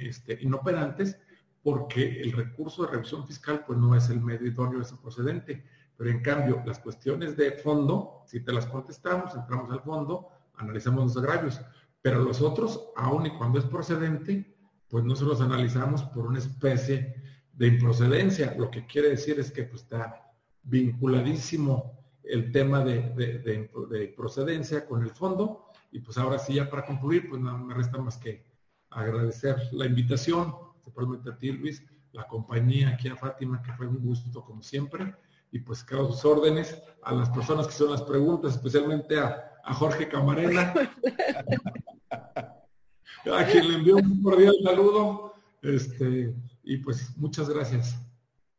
este, 0.00 0.42
inoperantes 0.42 1.16
porque 1.62 2.20
el 2.20 2.32
recurso 2.32 2.84
de 2.84 2.92
revisión 2.92 3.26
fiscal 3.26 3.64
pues 3.66 3.78
no 3.78 3.94
es 3.94 4.10
el 4.10 4.20
medio 4.20 4.48
idóneo, 4.48 4.80
es 4.80 4.90
el 4.90 4.98
procedente. 4.98 5.64
Pero 5.96 6.10
en 6.10 6.22
cambio, 6.22 6.62
las 6.66 6.78
cuestiones 6.80 7.36
de 7.36 7.52
fondo, 7.52 8.22
si 8.26 8.40
te 8.40 8.52
las 8.52 8.66
contestamos, 8.66 9.34
entramos 9.34 9.70
al 9.70 9.80
fondo, 9.80 10.28
analizamos 10.56 11.04
los 11.04 11.16
agravios. 11.16 11.60
Pero 12.02 12.22
los 12.22 12.40
otros, 12.40 12.90
aun 12.96 13.26
y 13.26 13.30
cuando 13.30 13.58
es 13.58 13.64
procedente, 13.64 14.56
pues 14.88 15.04
no 15.04 15.16
se 15.16 15.24
los 15.24 15.40
analizamos 15.40 16.02
por 16.02 16.26
una 16.26 16.38
especie 16.38 17.14
de 17.56 17.66
improcedencia. 17.66 18.54
Lo 18.56 18.70
que 18.70 18.86
quiere 18.86 19.10
decir 19.10 19.38
es 19.40 19.50
que 19.50 19.64
pues, 19.64 19.82
está 19.82 20.32
vinculadísimo 20.62 21.98
el 22.22 22.50
tema 22.52 22.84
de, 22.84 24.14
procedencia 24.16 24.86
con 24.86 25.02
el 25.02 25.10
fondo. 25.10 25.66
Y 25.92 26.00
pues 26.00 26.18
ahora 26.18 26.38
sí, 26.38 26.54
ya 26.54 26.68
para 26.68 26.86
concluir, 26.86 27.28
pues 27.28 27.40
nada 27.40 27.56
me 27.56 27.74
resta 27.74 27.98
más 27.98 28.16
que 28.18 28.44
agradecer 28.90 29.56
la 29.72 29.86
invitación, 29.86 30.54
se 30.82 31.30
a 31.30 31.36
ti, 31.36 31.52
Luis, 31.52 31.82
la 32.12 32.26
compañía 32.26 32.90
aquí 32.90 33.08
a 33.08 33.16
Fátima, 33.16 33.62
que 33.62 33.72
fue 33.72 33.86
un 33.86 33.98
gusto 33.98 34.44
como 34.44 34.62
siempre 34.62 35.14
y 35.52 35.60
pues 35.60 35.82
quedo 35.84 36.12
sus 36.12 36.24
órdenes 36.24 36.82
a 37.02 37.14
las 37.14 37.30
personas 37.30 37.66
que 37.66 37.72
son 37.72 37.90
las 37.90 38.02
preguntas, 38.02 38.52
especialmente 38.52 39.18
a, 39.18 39.52
Jorge 39.68 40.08
Camarena, 40.08 40.72
a 42.12 43.44
quien 43.50 43.68
le 43.68 43.74
envío 43.78 43.96
un 43.96 44.22
cordial 44.22 44.54
saludo, 44.62 45.34
este, 45.60 46.32
y 46.66 46.76
pues 46.78 47.16
muchas 47.16 47.48
gracias. 47.48 47.96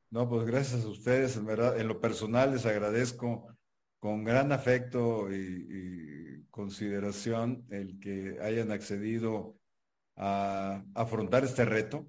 No, 0.09 0.27
pues 0.27 0.47
gracias 0.47 0.83
a 0.83 0.87
ustedes, 0.87 1.37
en 1.37 1.45
verdad, 1.45 1.79
en 1.79 1.87
lo 1.87 2.01
personal 2.01 2.51
les 2.51 2.65
agradezco 2.65 3.47
con 3.99 4.23
gran 4.23 4.51
afecto 4.51 5.31
y, 5.31 6.45
consideración 6.49 7.67
el 7.69 7.99
que 7.99 8.39
hayan 8.41 8.71
accedido 8.71 9.59
a 10.15 10.83
afrontar 10.95 11.43
este 11.43 11.65
reto. 11.65 12.07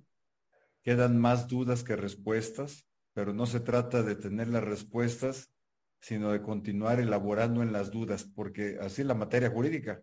Quedan 0.83 1.21
más 1.21 1.49
dudas 1.49 1.85
que 1.85 1.97
respuestas 1.97 2.89
pero 3.19 3.33
no 3.33 3.47
se 3.47 3.59
trata 3.59 4.05
de 4.05 4.15
tener 4.15 4.47
las 4.47 4.63
respuestas, 4.63 5.51
sino 5.99 6.31
de 6.31 6.41
continuar 6.41 7.01
elaborando 7.01 7.65
en 7.65 7.73
las 7.73 7.91
dudas, 7.91 8.23
porque 8.23 8.79
así 8.81 9.03
la 9.03 9.15
materia 9.15 9.51
jurídica, 9.51 10.01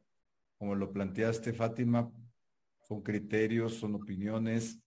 como 0.58 0.76
lo 0.76 0.92
planteaste, 0.92 1.54
Fátima, 1.54 2.12
son 2.82 3.02
criterios, 3.02 3.76
son 3.76 3.96
opiniones, 3.96 4.82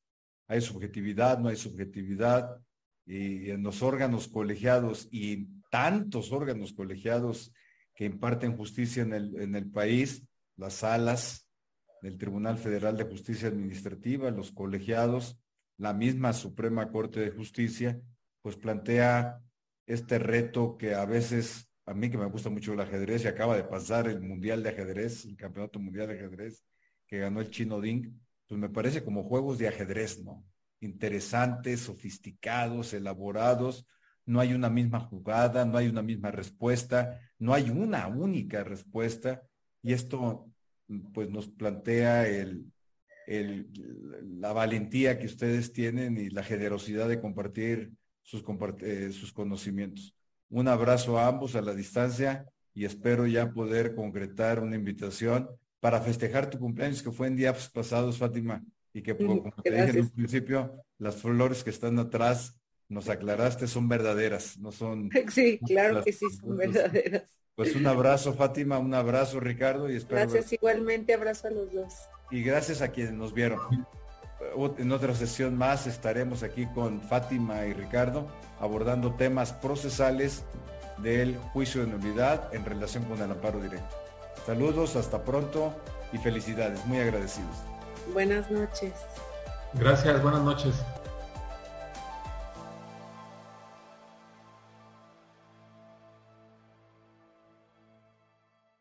hay 0.49 0.61
subjetividad, 0.61 1.39
no 1.39 1.49
hay 1.49 1.57
subjetividad, 1.57 2.61
y 3.07 3.51
en 3.51 3.63
los 3.63 3.83
órganos 3.83 4.29
colegiados 4.29 5.09
y 5.11 5.47
tantos 5.71 6.33
órganos 6.33 6.73
colegiados 6.73 7.53
que 7.95 8.05
imparten 8.05 8.57
justicia 8.57 9.03
en 9.03 9.13
el, 9.13 9.41
en 9.41 9.55
el 9.55 9.71
país, 9.71 10.27
las 10.57 10.75
salas 10.75 11.49
del 12.03 12.19
Tribunal 12.19 12.59
Federal 12.59 12.97
de 12.97 13.05
Justicia 13.05 13.49
Administrativa, 13.49 14.31
los 14.31 14.53
colegiados, 14.53 15.39
la 15.77 15.93
misma 15.93 16.33
Suprema 16.33 16.91
Corte 16.91 17.21
de 17.21 17.31
Justicia, 17.31 18.01
pues 18.43 18.57
plantea 18.57 19.41
este 19.87 20.19
reto 20.19 20.77
que 20.77 20.95
a 20.95 21.05
veces, 21.05 21.71
a 21.87 21.95
mí 21.95 22.11
que 22.11 22.19
me 22.19 22.27
gusta 22.27 22.51
mucho 22.51 22.73
el 22.73 22.81
ajedrez 22.81 23.25
y 23.25 23.29
acaba 23.29 23.57
de 23.57 23.65
pasar 23.65 24.07
el 24.09 24.21
Mundial 24.21 24.63
de 24.63 24.71
Ajedrez, 24.71 25.25
el 25.25 25.37
Campeonato 25.37 25.79
Mundial 25.81 26.09
de 26.09 26.15
Ajedrez 26.15 26.63
que 27.09 27.19
ganó 27.19 27.41
el 27.41 27.51
chino 27.51 27.81
Ding, 27.81 28.13
pues 28.49 28.61
me 28.61 28.71
parece 28.71 29.05
como 29.05 29.25
juegos 29.25 29.59
de 29.59 29.69
ajedrez, 29.69 30.25
¿no? 30.25 30.45
Interesantes, 30.81 31.81
sofisticados, 31.81 32.95
elaborados, 32.95 33.87
no 34.25 34.41
hay 34.41 34.55
una 34.55 34.71
misma 34.71 35.01
jugada, 35.01 35.65
no 35.65 35.79
hay 35.79 35.89
una 35.89 36.03
misma 36.03 36.31
respuesta, 36.31 37.21
no 37.39 37.55
hay 37.55 37.71
una 37.71 38.07
única 38.09 38.65
respuesta 38.65 39.43
y 39.83 39.93
esto 39.93 40.51
pues 41.13 41.31
nos 41.31 41.49
plantea 41.49 42.27
el, 42.29 42.67
la 43.27 44.53
valentía 44.53 45.19
que 45.19 45.27
ustedes 45.27 45.73
tienen 45.73 46.19
y 46.19 46.31
la 46.31 46.43
generosidad 46.43 47.09
de 47.09 47.21
compartir 47.21 47.93
eh, 48.81 49.11
sus 49.13 49.33
conocimientos. 49.33 50.15
Un 50.49 50.69
abrazo 50.69 51.19
a 51.19 51.27
ambos 51.27 51.55
a 51.55 51.63
la 51.63 51.75
distancia 51.75 52.47
y 52.75 52.85
espero 52.85 53.27
ya 53.27 53.53
poder 53.53 53.95
concretar 53.95 54.61
una 54.63 54.77
invitación 54.77 55.49
para 55.81 56.01
festejar 56.01 56.51
tu 56.51 56.59
cumpleaños 56.59 57.03
que 57.03 57.11
fue 57.11 57.27
en 57.27 57.37
días 57.37 57.69
pasados, 57.71 58.19
Fátima, 58.19 58.65
y 58.93 59.03
que 59.03 59.17
como 59.17 59.53
te 59.63 59.71
dije 59.71 59.99
en 59.99 60.01
un 60.01 60.11
principio, 60.11 60.85
las 60.99 61.17
flores 61.17 61.63
que 61.63 61.71
están 61.71 61.99
atrás, 61.99 62.55
nos 62.89 63.09
aclaraste, 63.09 63.67
son 63.67 63.89
verdaderas, 63.89 64.59
no 64.59 64.73
son... 64.73 65.11
Sí, 65.31 65.59
claro 65.67 66.03
que 66.03 66.13
sí, 66.13 66.27
son 66.41 66.57
verdaderas. 66.57 67.25
Pues 67.55 67.75
un 67.75 67.87
abrazo, 67.87 68.35
Fátima, 68.35 68.79
un 68.79 68.95
abrazo, 68.95 69.41
Ricardo, 69.41 69.91
y 69.91 69.97
espero... 69.97 70.21
Gracias, 70.21 70.53
igualmente, 70.53 71.13
abrazo 71.13 71.49
a 71.49 71.51
los 71.51 71.73
dos. 71.73 71.93
Y 72.31 72.43
gracias 72.43 72.83
a 72.83 72.89
quienes 72.89 73.13
nos 73.13 73.35
vieron 73.35 73.61
en 74.79 74.93
otra 74.93 75.15
sesión 75.15 75.57
más 75.57 75.87
estaremos 75.87 76.43
aquí 76.43 76.67
con 76.67 77.01
Fátima 77.01 77.67
y 77.67 77.73
Ricardo 77.73 78.29
abordando 78.61 79.15
temas 79.15 79.53
procesales 79.53 80.45
del 80.99 81.37
juicio 81.37 81.85
de 81.85 81.89
nulidad 81.89 82.55
en 82.55 82.65
relación 82.65 83.05
con 83.05 83.21
el 83.21 83.31
amparo 83.31 83.61
directo. 83.61 83.97
Saludos, 84.49 84.97
hasta 84.97 85.23
pronto 85.25 85.75
y 86.11 86.17
felicidades, 86.17 86.83
muy 86.87 86.99
agradecidos. 86.99 87.55
Buenas 88.15 88.51
noches. 88.51 88.95
Gracias, 89.75 90.23
buenas 90.23 90.41
noches. 90.41 90.75